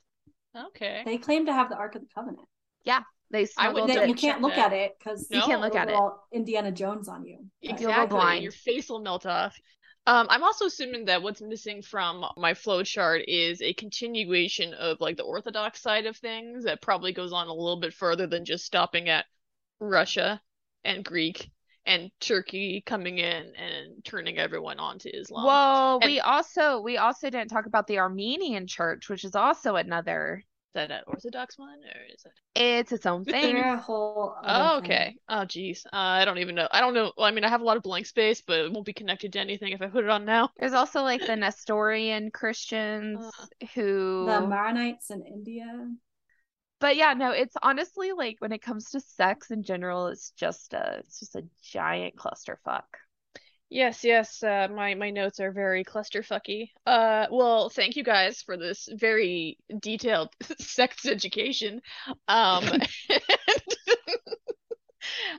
Okay. 0.56 1.04
They 1.06 1.18
claim 1.18 1.46
to 1.46 1.54
have 1.54 1.70
the 1.70 1.76
Ark 1.76 1.96
of 1.96 2.02
the 2.02 2.08
Covenant. 2.14 2.48
Yeah. 2.84 3.02
They 3.30 3.46
smuggled 3.46 3.90
wouldn't 3.90 4.08
you 4.08 4.16
can't 4.16 4.42
look 4.42 4.56
that. 4.56 4.72
at 4.72 4.74
it 4.74 4.96
because 4.98 5.28
You 5.30 5.42
can't 5.42 5.62
look 5.62 5.76
at 5.76 5.90
it. 5.90 6.00
Indiana 6.32 6.72
Jones 6.72 7.10
on 7.10 7.26
you. 7.26 7.40
You 7.62 7.76
feel 7.76 7.88
real 7.88 7.90
Exactly. 7.90 8.18
blind. 8.18 8.44
Your 8.44 8.54
face 8.54 8.90
will 8.90 9.02
melt 9.02 9.26
off. 9.26 9.60
Um, 10.06 10.28
I'm 10.30 10.44
also 10.44 10.68
assuming 10.68 11.06
that 11.06 11.22
what's 11.22 11.42
missing 11.42 11.82
from 11.82 12.26
my 12.38 12.54
flowchart 12.54 13.26
is 13.28 13.62
a 13.62 13.74
continuation 13.74 14.74
of 14.74 15.02
like 15.02 15.18
the 15.18 15.24
Orthodox 15.24 15.82
side 15.82 16.06
of 16.06 16.16
things 16.16 16.64
that 16.64 16.82
probably 16.82 17.12
goes 17.12 17.34
on 17.34 17.48
a 17.48 17.54
little 17.54 17.82
bit 17.82 17.94
further 17.94 18.26
than 18.26 18.46
just 18.46 18.64
stopping 18.64 19.10
at 19.10 19.26
Russia 19.82 20.42
and 20.86 21.04
Greek 21.04 21.52
and 21.88 22.12
Turkey 22.20 22.84
coming 22.86 23.18
in 23.18 23.54
and 23.56 24.04
turning 24.04 24.38
everyone 24.38 24.78
onto 24.80 25.10
Islam. 25.12 25.46
Well, 25.46 26.00
And- 26.02 26.12
we 26.12 26.20
also 26.20 26.82
we 26.82 26.98
also 26.98 27.30
didn't 27.30 27.50
talk 27.50 27.66
about 27.66 27.88
the 27.88 28.00
Armenian 28.00 28.68
church, 28.68 29.10
which 29.10 29.24
is 29.24 29.36
also 29.36 29.76
another. 29.78 30.44
Is 30.44 30.74
that 30.74 30.92
an 30.92 31.02
Orthodox 31.08 31.58
one 31.58 31.80
or 31.80 32.14
is 32.14 32.24
it? 32.26 32.32
It's 32.54 32.92
its 32.92 33.06
own 33.08 33.24
thing. 33.26 33.56
They're 33.56 33.74
a 33.74 33.78
whole. 33.78 34.36
Oh, 34.44 34.48
other 34.48 34.82
thing. 34.82 34.92
okay. 34.92 35.16
Oh, 35.30 35.46
geez. 35.46 35.86
Uh, 35.88 35.96
I 35.96 36.26
don't 36.26 36.38
even 36.40 36.54
know. 36.56 36.68
I 36.72 36.82
don't 36.82 36.94
know. 36.94 37.14
Well, 37.18 37.26
I 37.26 37.32
mean, 37.32 37.44
I 37.46 37.50
have 37.50 37.62
a 37.62 37.64
lot 37.64 37.78
of 37.78 37.84
blank 37.84 38.06
space, 38.06 38.44
but 38.46 38.60
it 38.60 38.72
won't 38.72 38.86
be 38.86 38.94
connected 38.94 39.34
to 39.34 39.40
anything 39.40 39.72
if 39.72 39.82
I 39.82 39.88
put 39.88 40.04
it 40.04 40.10
on 40.10 40.26
now. 40.26 40.50
There's 40.60 40.74
also 40.74 41.02
like 41.02 41.26
the 41.26 41.36
Nestorian 41.36 42.30
Christians 42.32 43.26
who. 43.74 44.26
The 44.28 44.42
Maronites 44.42 45.10
in 45.10 45.24
India. 45.26 45.90
But 46.80 46.96
yeah, 46.96 47.14
no, 47.14 47.32
it's 47.32 47.56
honestly 47.62 48.14
like 48.14 48.38
when 48.40 48.52
it 48.52 48.62
comes 48.62 48.92
to 48.92 49.00
sex 49.00 49.52
in 49.52 49.64
general, 49.64 50.08
it's 50.08 50.32
just 50.32 50.74
a 50.74 50.98
it's 51.00 51.20
just 51.20 51.36
a 51.36 51.44
giant 51.64 52.16
clusterfuck. 52.16 52.84
Yes, 53.70 54.06
yes. 54.06 54.42
Uh, 54.44 54.70
my 54.72 54.96
my 54.96 55.10
notes 55.10 55.42
are 55.42 55.52
very 55.52 55.84
clusterfucky. 55.84 56.70
Uh, 56.86 57.28
well, 57.30 57.70
thank 57.70 57.98
you 57.98 58.04
guys 58.04 58.42
for 58.42 58.56
this 58.56 58.88
very 58.94 59.58
detailed 59.82 60.30
sex 60.60 61.06
education. 61.06 61.82
Um, 62.30 62.64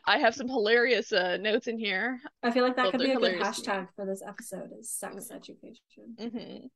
I 0.07 0.19
have 0.19 0.35
some 0.35 0.49
hilarious 0.49 1.13
uh, 1.13 1.37
notes 1.37 1.67
in 1.67 1.79
here. 1.79 2.21
I 2.43 2.51
feel 2.51 2.65
like 2.65 2.77
that 2.77 2.85
Well, 2.85 2.93
could 2.93 3.03
be 3.03 3.11
a 3.11 3.17
good 3.17 3.23
hilarious 3.23 3.57
to 3.57 3.63
hashtag 3.63 3.89
for 3.97 4.07
this 4.07 4.23
episode 4.27 4.71
is 4.79 4.91
sex 4.91 5.31
education. 5.31 6.17
hmm 6.19 6.67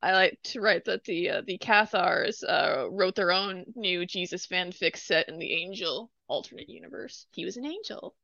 I 0.00 0.12
like 0.12 0.38
to 0.44 0.60
write 0.60 0.84
that 0.84 1.04
the 1.04 1.30
uh, 1.30 1.42
the 1.44 1.58
Cathars 1.58 2.44
uh, 2.44 2.86
wrote 2.90 3.16
their 3.16 3.32
own 3.32 3.64
new 3.74 4.06
Jesus 4.06 4.46
fanfic 4.46 4.96
set 4.96 5.28
in 5.28 5.38
the 5.38 5.52
Angel 5.52 6.10
alternate 6.28 6.68
universe. 6.68 7.26
He 7.32 7.44
was 7.44 7.56
an 7.56 7.66
angel, 7.66 8.14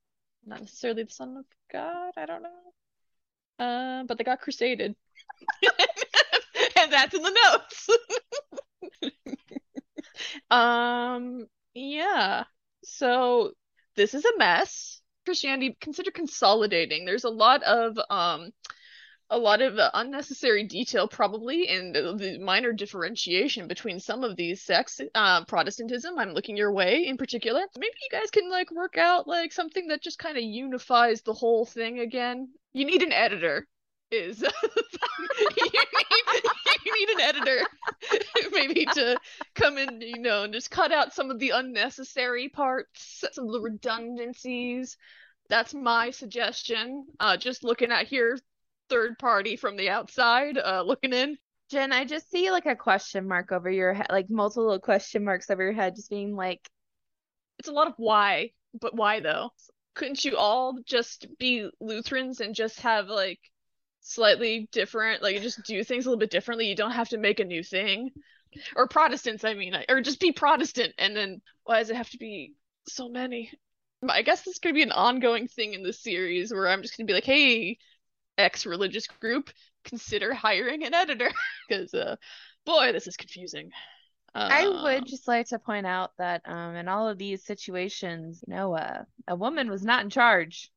not 0.46 0.60
necessarily 0.60 1.02
the 1.02 1.10
son 1.10 1.36
of 1.36 1.44
God. 1.72 2.12
I 2.16 2.26
don't 2.26 2.42
know. 2.42 3.64
Uh, 3.64 4.04
but 4.04 4.18
they 4.18 4.24
got 4.24 4.40
crusaded, 4.40 4.94
and 6.76 6.92
that's 6.92 7.14
in 7.14 7.22
the 7.22 7.58
notes. 9.02 9.12
um, 10.50 11.46
yeah. 11.74 12.44
So 12.84 13.52
this 13.96 14.14
is 14.14 14.24
a 14.24 14.38
mess. 14.38 15.00
Christianity 15.24 15.76
consider 15.80 16.10
consolidating. 16.10 17.04
There's 17.04 17.24
a 17.24 17.30
lot 17.30 17.62
of 17.62 17.98
um 18.10 18.52
a 19.34 19.38
lot 19.38 19.60
of 19.60 19.78
uh, 19.78 19.90
unnecessary 19.94 20.64
detail 20.64 21.08
probably 21.08 21.68
and 21.68 21.94
the 21.94 22.38
minor 22.40 22.72
differentiation 22.72 23.66
between 23.68 23.98
some 24.00 24.24
of 24.24 24.36
these 24.36 24.62
sects 24.62 25.00
uh, 25.14 25.44
protestantism 25.44 26.18
i'm 26.18 26.30
looking 26.30 26.56
your 26.56 26.72
way 26.72 27.06
in 27.06 27.16
particular. 27.16 27.62
Maybe 27.76 27.94
you 28.02 28.18
guys 28.18 28.30
can 28.30 28.50
like 28.50 28.70
work 28.70 28.98
out 28.98 29.26
like 29.26 29.52
something 29.52 29.88
that 29.88 30.02
just 30.02 30.18
kind 30.18 30.36
of 30.36 30.42
unifies 30.42 31.22
the 31.22 31.32
whole 31.32 31.64
thing 31.64 32.00
again. 32.00 32.50
You 32.72 32.84
need 32.84 33.02
an 33.02 33.12
editor 33.12 33.66
is 34.10 34.40
you, 34.42 34.48
need, 35.64 35.72
you 36.84 36.92
need 36.98 37.08
an 37.14 37.20
editor 37.20 37.66
maybe 38.52 38.84
to 38.84 39.18
come 39.54 39.78
in 39.78 40.00
you 40.00 40.18
know 40.18 40.44
and 40.44 40.52
just 40.52 40.70
cut 40.70 40.92
out 40.92 41.14
some 41.14 41.30
of 41.30 41.38
the 41.38 41.50
unnecessary 41.50 42.48
parts 42.48 43.24
some 43.32 43.46
of 43.46 43.52
the 43.52 43.60
redundancies. 43.60 44.96
That's 45.48 45.74
my 45.74 46.10
suggestion. 46.10 47.06
Uh 47.18 47.36
just 47.36 47.64
looking 47.64 47.90
at 47.90 48.06
here 48.06 48.38
third 48.94 49.18
party 49.18 49.56
from 49.56 49.76
the 49.76 49.90
outside 49.90 50.56
uh 50.56 50.82
looking 50.86 51.12
in. 51.12 51.36
Gen, 51.68 51.92
I 51.92 52.04
just 52.04 52.30
see 52.30 52.52
like 52.52 52.66
a 52.66 52.76
question 52.76 53.26
mark 53.26 53.50
over 53.50 53.68
your 53.68 53.92
head, 53.92 54.06
like 54.08 54.30
multiple 54.30 54.66
little 54.66 54.78
question 54.78 55.24
marks 55.24 55.50
over 55.50 55.64
your 55.64 55.72
head, 55.72 55.96
just 55.96 56.10
being 56.10 56.36
like, 56.36 56.60
it's 57.58 57.68
a 57.68 57.72
lot 57.72 57.88
of 57.88 57.94
why 57.96 58.50
but 58.80 58.94
why 58.94 59.18
though? 59.18 59.50
Couldn't 59.94 60.24
you 60.24 60.36
all 60.36 60.78
just 60.86 61.26
be 61.38 61.68
lutherans 61.80 62.40
and 62.40 62.54
just 62.54 62.80
have 62.80 63.08
like 63.08 63.40
slightly 64.00 64.68
different 64.70 65.22
like 65.22 65.40
just 65.40 65.64
do 65.64 65.82
things 65.82 66.06
a 66.06 66.08
little 66.08 66.20
bit 66.20 66.30
differently? 66.30 66.68
You 66.68 66.76
don't 66.76 66.92
have 66.92 67.08
to 67.08 67.18
make 67.18 67.40
a 67.40 67.44
new 67.44 67.64
thing. 67.64 68.10
Or 68.76 68.86
protestants 68.86 69.42
i 69.42 69.54
mean 69.54 69.74
or 69.88 70.00
just 70.00 70.20
be 70.20 70.30
protestant 70.30 70.94
and 70.98 71.16
then 71.16 71.42
why 71.64 71.80
does 71.80 71.90
it 71.90 71.96
have 71.96 72.10
to 72.10 72.18
be 72.18 72.54
so 72.86 73.08
many? 73.08 73.50
I 74.08 74.22
guess 74.22 74.42
this 74.42 74.60
could 74.60 74.74
be 74.74 74.82
an 74.82 74.92
ongoing 74.92 75.48
thing 75.48 75.74
in 75.74 75.82
this 75.82 76.00
series 76.00 76.52
where 76.52 76.68
i'm 76.68 76.82
just 76.82 76.96
going 76.96 77.08
to 77.08 77.10
be 77.10 77.14
like 77.14 77.24
hey 77.24 77.78
ex 78.38 78.66
religious 78.66 79.06
group 79.06 79.50
consider 79.84 80.34
hiring 80.34 80.84
an 80.84 80.94
editor 80.94 81.30
because 81.68 81.94
uh 81.94 82.16
boy 82.66 82.92
this 82.92 83.06
is 83.06 83.16
confusing 83.16 83.70
I 84.48 84.66
Um, 84.66 84.68
would 84.68 85.06
just 85.06 85.28
like 85.28 85.48
to 85.48 85.58
point 85.58 85.86
out 85.86 86.16
that 86.16 86.40
um 86.48 86.76
in 86.76 86.88
all 86.88 87.08
of 87.08 87.18
these 87.18 87.44
situations, 87.44 88.42
you 88.46 88.54
know, 88.54 88.74
uh, 88.74 89.04
a 89.28 89.36
woman 89.36 89.68
was 89.70 89.84
not 89.84 90.02
in 90.02 90.08
charge. 90.10 90.72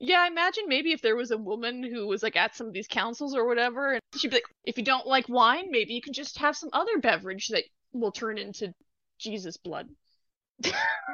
Yeah, 0.00 0.20
I 0.20 0.26
imagine 0.26 0.64
maybe 0.68 0.92
if 0.92 1.00
there 1.00 1.16
was 1.16 1.30
a 1.30 1.38
woman 1.38 1.82
who 1.82 2.06
was 2.06 2.22
like 2.22 2.36
at 2.36 2.54
some 2.56 2.66
of 2.66 2.72
these 2.72 2.88
councils 2.88 3.34
or 3.34 3.46
whatever, 3.46 3.92
and 3.94 4.02
she'd 4.16 4.28
be 4.28 4.36
like, 4.36 4.44
if 4.64 4.76
you 4.76 4.84
don't 4.84 5.06
like 5.06 5.28
wine, 5.28 5.70
maybe 5.70 5.94
you 5.94 6.02
can 6.02 6.12
just 6.12 6.38
have 6.38 6.56
some 6.56 6.70
other 6.72 6.98
beverage 6.98 7.48
that 7.48 7.64
will 7.92 8.10
turn 8.12 8.36
into 8.38 8.74
Jesus 9.18 9.56
blood. 9.56 9.88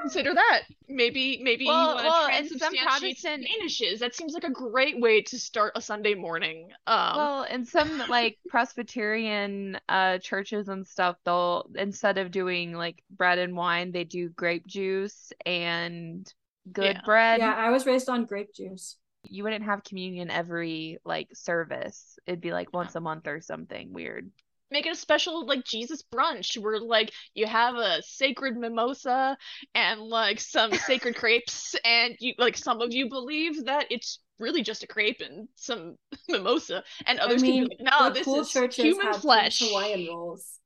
Consider 0.01 0.35
that. 0.35 0.63
Maybe 0.89 1.41
maybe 1.43 1.67
Well- 1.67 1.81
you 1.91 1.95
want 1.97 2.07
well, 2.07 2.29
to 2.29 2.35
and 2.35 2.49
some 2.49 2.59
transubstantiate 2.75 3.01
Protestant- 3.01 3.47
Danishes. 3.47 3.99
That 3.99 4.15
seems 4.15 4.33
like 4.33 4.45
a 4.45 4.51
great 4.51 5.01
way 5.01 5.23
to 5.23 5.39
start 5.39 5.73
a 5.77 5.81
Sunday 5.81 6.15
morning. 6.15 6.71
Um, 6.87 7.17
Well, 7.17 7.43
in 7.45 7.65
some 7.65 7.99
like 8.09 8.39
Presbyterian 8.49 9.79
uh 9.89 10.19
churches 10.19 10.69
and 10.69 10.87
stuff, 10.87 11.17
they'll 11.25 11.71
instead 11.75 12.19
of 12.19 12.31
doing 12.31 12.73
like 12.73 13.03
bread 13.11 13.39
and 13.39 13.57
wine, 13.57 13.93
they 13.93 14.05
do 14.05 14.29
grape 14.31 14.67
juice 14.67 15.33
and 15.45 16.33
good 16.73 16.97
Yeah. 16.97 17.03
bread. 17.05 17.39
Yeah, 17.41 17.55
I 17.55 17.71
was 17.71 17.87
raised 17.87 18.09
on 18.09 18.25
grape 18.25 18.53
juice. 18.55 18.97
You 19.25 19.43
wouldn't 19.45 19.65
have 19.65 19.83
communion 19.85 20.31
every 20.31 20.99
like 21.05 21.29
service. 21.35 22.19
It'd 22.27 22.41
be 22.41 22.53
like 22.53 22.73
once 22.73 22.95
a 22.95 23.01
month 23.01 23.27
or 23.27 23.41
something 23.41 23.93
weird. 23.93 24.31
Make 24.71 24.87
it 24.87 24.93
a 24.93 24.97
special 24.97 25.47
like 25.47 25.65
Jesus 25.65 26.03
brunch 26.13 26.57
where 26.61 26.81
like 26.81 27.13
you 27.35 27.47
have 27.47 27.77
a 27.77 28.03
sacred 28.03 28.57
mimosa 28.57 29.37
and 29.75 30.01
like 30.01 30.41
some 30.41 30.73
sacred 30.87 31.17
crepes 31.17 31.75
and 31.85 32.17
you 32.21 32.35
like 32.39 32.57
some 32.57 32.81
of 32.81 32.93
you 32.93 33.09
believe 33.09 33.65
that 33.67 33.87
it's 33.91 34.21
really 34.39 34.63
just 34.63 34.85
a 34.85 34.87
crepe 34.87 35.21
and 35.21 35.49
some 35.57 35.97
mimosa 36.29 36.83
and 37.07 37.19
others 37.19 37.43
I 37.43 37.47
can 37.47 37.55
mean, 37.55 37.69
be 37.69 37.77
like 37.85 37.93
no 37.93 38.11
this 38.13 38.25
cool 38.25 38.41
is 38.41 38.51
churches 38.51 38.85
human 38.85 39.07
had 39.07 39.17
flesh 39.17 39.61
Hawaiian 39.61 40.07
rolls. 40.09 40.59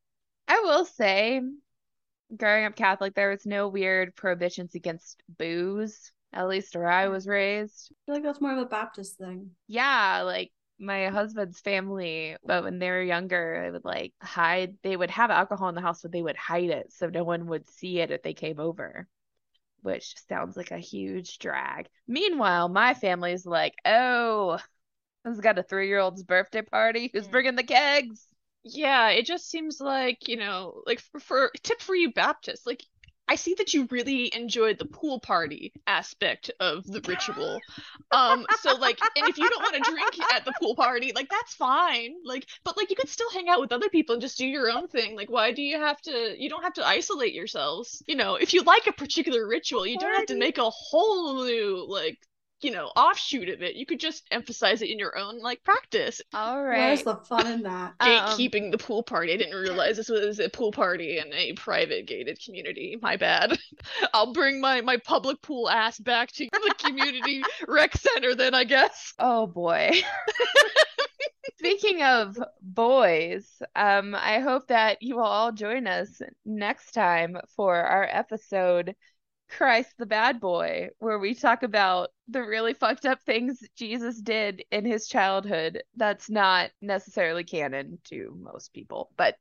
I 0.48 0.60
will 0.60 0.84
say, 0.84 1.40
growing 2.36 2.64
up 2.64 2.76
Catholic, 2.76 3.14
there 3.14 3.30
was 3.30 3.46
no 3.46 3.68
weird 3.68 4.14
prohibitions 4.14 4.74
against 4.74 5.22
booze, 5.38 6.12
at 6.32 6.48
least 6.48 6.74
where 6.76 6.90
I 6.90 7.08
was 7.08 7.26
raised. 7.26 7.90
I 7.90 7.94
feel 8.06 8.14
like 8.16 8.24
that's 8.24 8.40
more 8.40 8.52
of 8.52 8.58
a 8.58 8.66
Baptist 8.66 9.16
thing. 9.16 9.50
Yeah, 9.66 10.22
like 10.22 10.50
my 10.82 11.08
husband's 11.08 11.60
family, 11.60 12.36
but 12.44 12.64
when 12.64 12.78
they 12.78 12.90
were 12.90 13.02
younger, 13.02 13.62
they 13.64 13.70
would 13.70 13.84
like 13.84 14.14
hide, 14.22 14.76
they 14.82 14.96
would 14.96 15.10
have 15.10 15.30
alcohol 15.30 15.68
in 15.68 15.74
the 15.74 15.80
house, 15.80 16.02
but 16.02 16.12
they 16.12 16.22
would 16.22 16.36
hide 16.36 16.70
it 16.70 16.92
so 16.92 17.08
no 17.08 17.24
one 17.24 17.46
would 17.48 17.68
see 17.68 18.00
it 18.00 18.10
if 18.10 18.22
they 18.22 18.34
came 18.34 18.60
over, 18.60 19.08
which 19.82 20.14
sounds 20.28 20.56
like 20.56 20.70
a 20.72 20.78
huge 20.78 21.38
drag. 21.38 21.88
Meanwhile, 22.08 22.68
my 22.70 22.94
family's 22.94 23.46
like, 23.46 23.74
oh, 23.84 24.58
this 25.24 25.32
has 25.32 25.40
got 25.40 25.58
a 25.58 25.62
three 25.64 25.88
year 25.88 26.00
old's 26.00 26.22
birthday 26.24 26.62
party. 26.62 27.10
Who's 27.12 27.28
Mm. 27.28 27.30
bringing 27.30 27.56
the 27.56 27.64
kegs? 27.64 28.26
yeah 28.64 29.08
it 29.10 29.26
just 29.26 29.50
seems 29.50 29.80
like 29.80 30.28
you 30.28 30.36
know 30.36 30.82
like 30.86 31.00
for, 31.00 31.20
for 31.20 31.52
tip 31.62 31.80
for 31.80 31.94
you 31.96 32.12
Baptists 32.12 32.66
like 32.66 32.84
I 33.32 33.34
see 33.34 33.54
that 33.54 33.72
you 33.72 33.88
really 33.90 34.30
enjoyed 34.34 34.78
the 34.78 34.84
pool 34.84 35.18
party 35.18 35.72
aspect 35.86 36.50
of 36.60 36.84
the 36.84 37.00
ritual. 37.00 37.60
Um, 38.10 38.44
so 38.60 38.74
like, 38.74 39.00
and 39.16 39.26
if 39.26 39.38
you 39.38 39.48
don't 39.48 39.62
want 39.62 39.82
to 39.82 39.90
drink 39.90 40.34
at 40.34 40.44
the 40.44 40.52
pool 40.60 40.76
party, 40.76 41.12
like 41.14 41.30
that's 41.30 41.54
fine. 41.54 42.12
Like, 42.26 42.46
but 42.62 42.76
like 42.76 42.90
you 42.90 42.96
could 42.96 43.08
still 43.08 43.30
hang 43.30 43.48
out 43.48 43.58
with 43.58 43.72
other 43.72 43.88
people 43.88 44.12
and 44.12 44.20
just 44.20 44.36
do 44.36 44.46
your 44.46 44.70
own 44.70 44.86
thing. 44.86 45.16
Like, 45.16 45.30
why 45.30 45.50
do 45.50 45.62
you 45.62 45.78
have 45.78 45.98
to? 46.02 46.34
You 46.38 46.50
don't 46.50 46.62
have 46.62 46.74
to 46.74 46.86
isolate 46.86 47.32
yourselves. 47.32 48.02
You 48.06 48.16
know, 48.16 48.34
if 48.34 48.52
you 48.52 48.64
like 48.64 48.86
a 48.86 48.92
particular 48.92 49.48
ritual, 49.48 49.86
you 49.86 49.98
don't 49.98 50.14
have 50.14 50.26
to 50.26 50.36
make 50.36 50.58
a 50.58 50.68
whole 50.68 51.42
new 51.46 51.86
like, 51.88 52.18
you 52.62 52.70
know, 52.70 52.86
offshoot 52.96 53.48
of 53.48 53.62
it. 53.62 53.76
You 53.76 53.86
could 53.86 54.00
just 54.00 54.24
emphasize 54.30 54.82
it 54.82 54.90
in 54.90 54.98
your 54.98 55.16
own 55.18 55.40
like 55.40 55.62
practice. 55.64 56.20
All 56.32 56.62
right. 56.62 56.78
Where's 56.78 57.02
the 57.02 57.16
fun 57.16 57.46
in 57.46 57.62
that? 57.62 57.94
Um, 58.00 58.08
Gatekeeping 58.08 58.70
the 58.70 58.78
pool 58.78 59.02
party. 59.02 59.32
I 59.32 59.36
didn't 59.36 59.60
realize 59.60 59.96
this 59.96 60.08
was 60.08 60.38
a 60.38 60.48
pool 60.48 60.72
party 60.72 61.18
in 61.18 61.32
a 61.32 61.52
private 61.54 62.06
gated 62.06 62.38
community. 62.44 62.98
My 63.00 63.16
bad. 63.16 63.58
I'll 64.14 64.32
bring 64.32 64.60
my 64.60 64.80
my 64.80 64.96
public 64.98 65.40
pool 65.42 65.68
ass 65.68 65.98
back 65.98 66.32
to 66.32 66.48
the 66.50 66.74
community 66.84 67.42
rec 67.68 67.96
center 67.96 68.34
then, 68.34 68.54
I 68.54 68.64
guess. 68.64 69.14
Oh 69.18 69.46
boy. 69.46 69.92
Speaking 71.58 72.02
of 72.02 72.36
boys, 72.60 73.62
um, 73.76 74.14
I 74.16 74.40
hope 74.40 74.66
that 74.68 74.98
you 75.00 75.16
will 75.16 75.22
all 75.22 75.52
join 75.52 75.86
us 75.86 76.20
next 76.44 76.92
time 76.92 77.36
for 77.56 77.76
our 77.76 78.08
episode 78.10 78.94
Christ 79.56 79.92
the 79.98 80.06
Bad 80.06 80.40
Boy, 80.40 80.88
where 80.98 81.18
we 81.18 81.34
talk 81.34 81.62
about 81.62 82.08
the 82.28 82.42
really 82.42 82.72
fucked 82.72 83.04
up 83.04 83.20
things 83.22 83.62
Jesus 83.76 84.20
did 84.20 84.64
in 84.70 84.84
his 84.84 85.06
childhood 85.06 85.82
that's 85.96 86.30
not 86.30 86.70
necessarily 86.80 87.44
canon 87.44 87.98
to 88.04 88.34
most 88.40 88.72
people, 88.72 89.10
but 89.16 89.36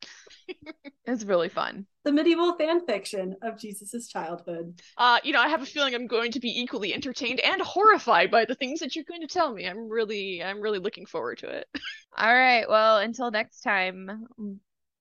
it's 1.06 1.24
really 1.24 1.48
fun. 1.48 1.86
The 2.04 2.12
medieval 2.12 2.56
fan 2.56 2.86
fiction 2.86 3.38
of 3.42 3.58
Jesus's 3.58 4.10
childhood. 4.10 4.82
Uh, 4.98 5.20
you 5.24 5.32
know, 5.32 5.42
I 5.42 5.48
have 5.48 5.62
a 5.62 5.66
feeling 5.66 5.96
I'm 5.96 6.08
going 6.08 6.32
to 6.34 6.40
be 6.40 6.60
equally 6.62 6.94
entertained 6.94 7.40
and 7.40 7.62
horrified 7.62 8.32
by 8.32 8.46
the 8.46 8.56
things 8.56 8.80
that 8.82 8.96
you're 8.96 9.06
going 9.06 9.22
to 9.22 9.28
tell 9.28 9.54
me. 9.54 9.66
I'm 9.66 9.88
really, 9.88 10.44
I'm 10.44 10.60
really 10.60 10.80
looking 10.80 11.06
forward 11.06 11.38
to 11.40 11.48
it. 11.48 11.68
All 12.18 12.34
right, 12.34 12.68
well, 12.68 12.98
until 12.98 13.32
next 13.32 13.62
time, 13.62 14.28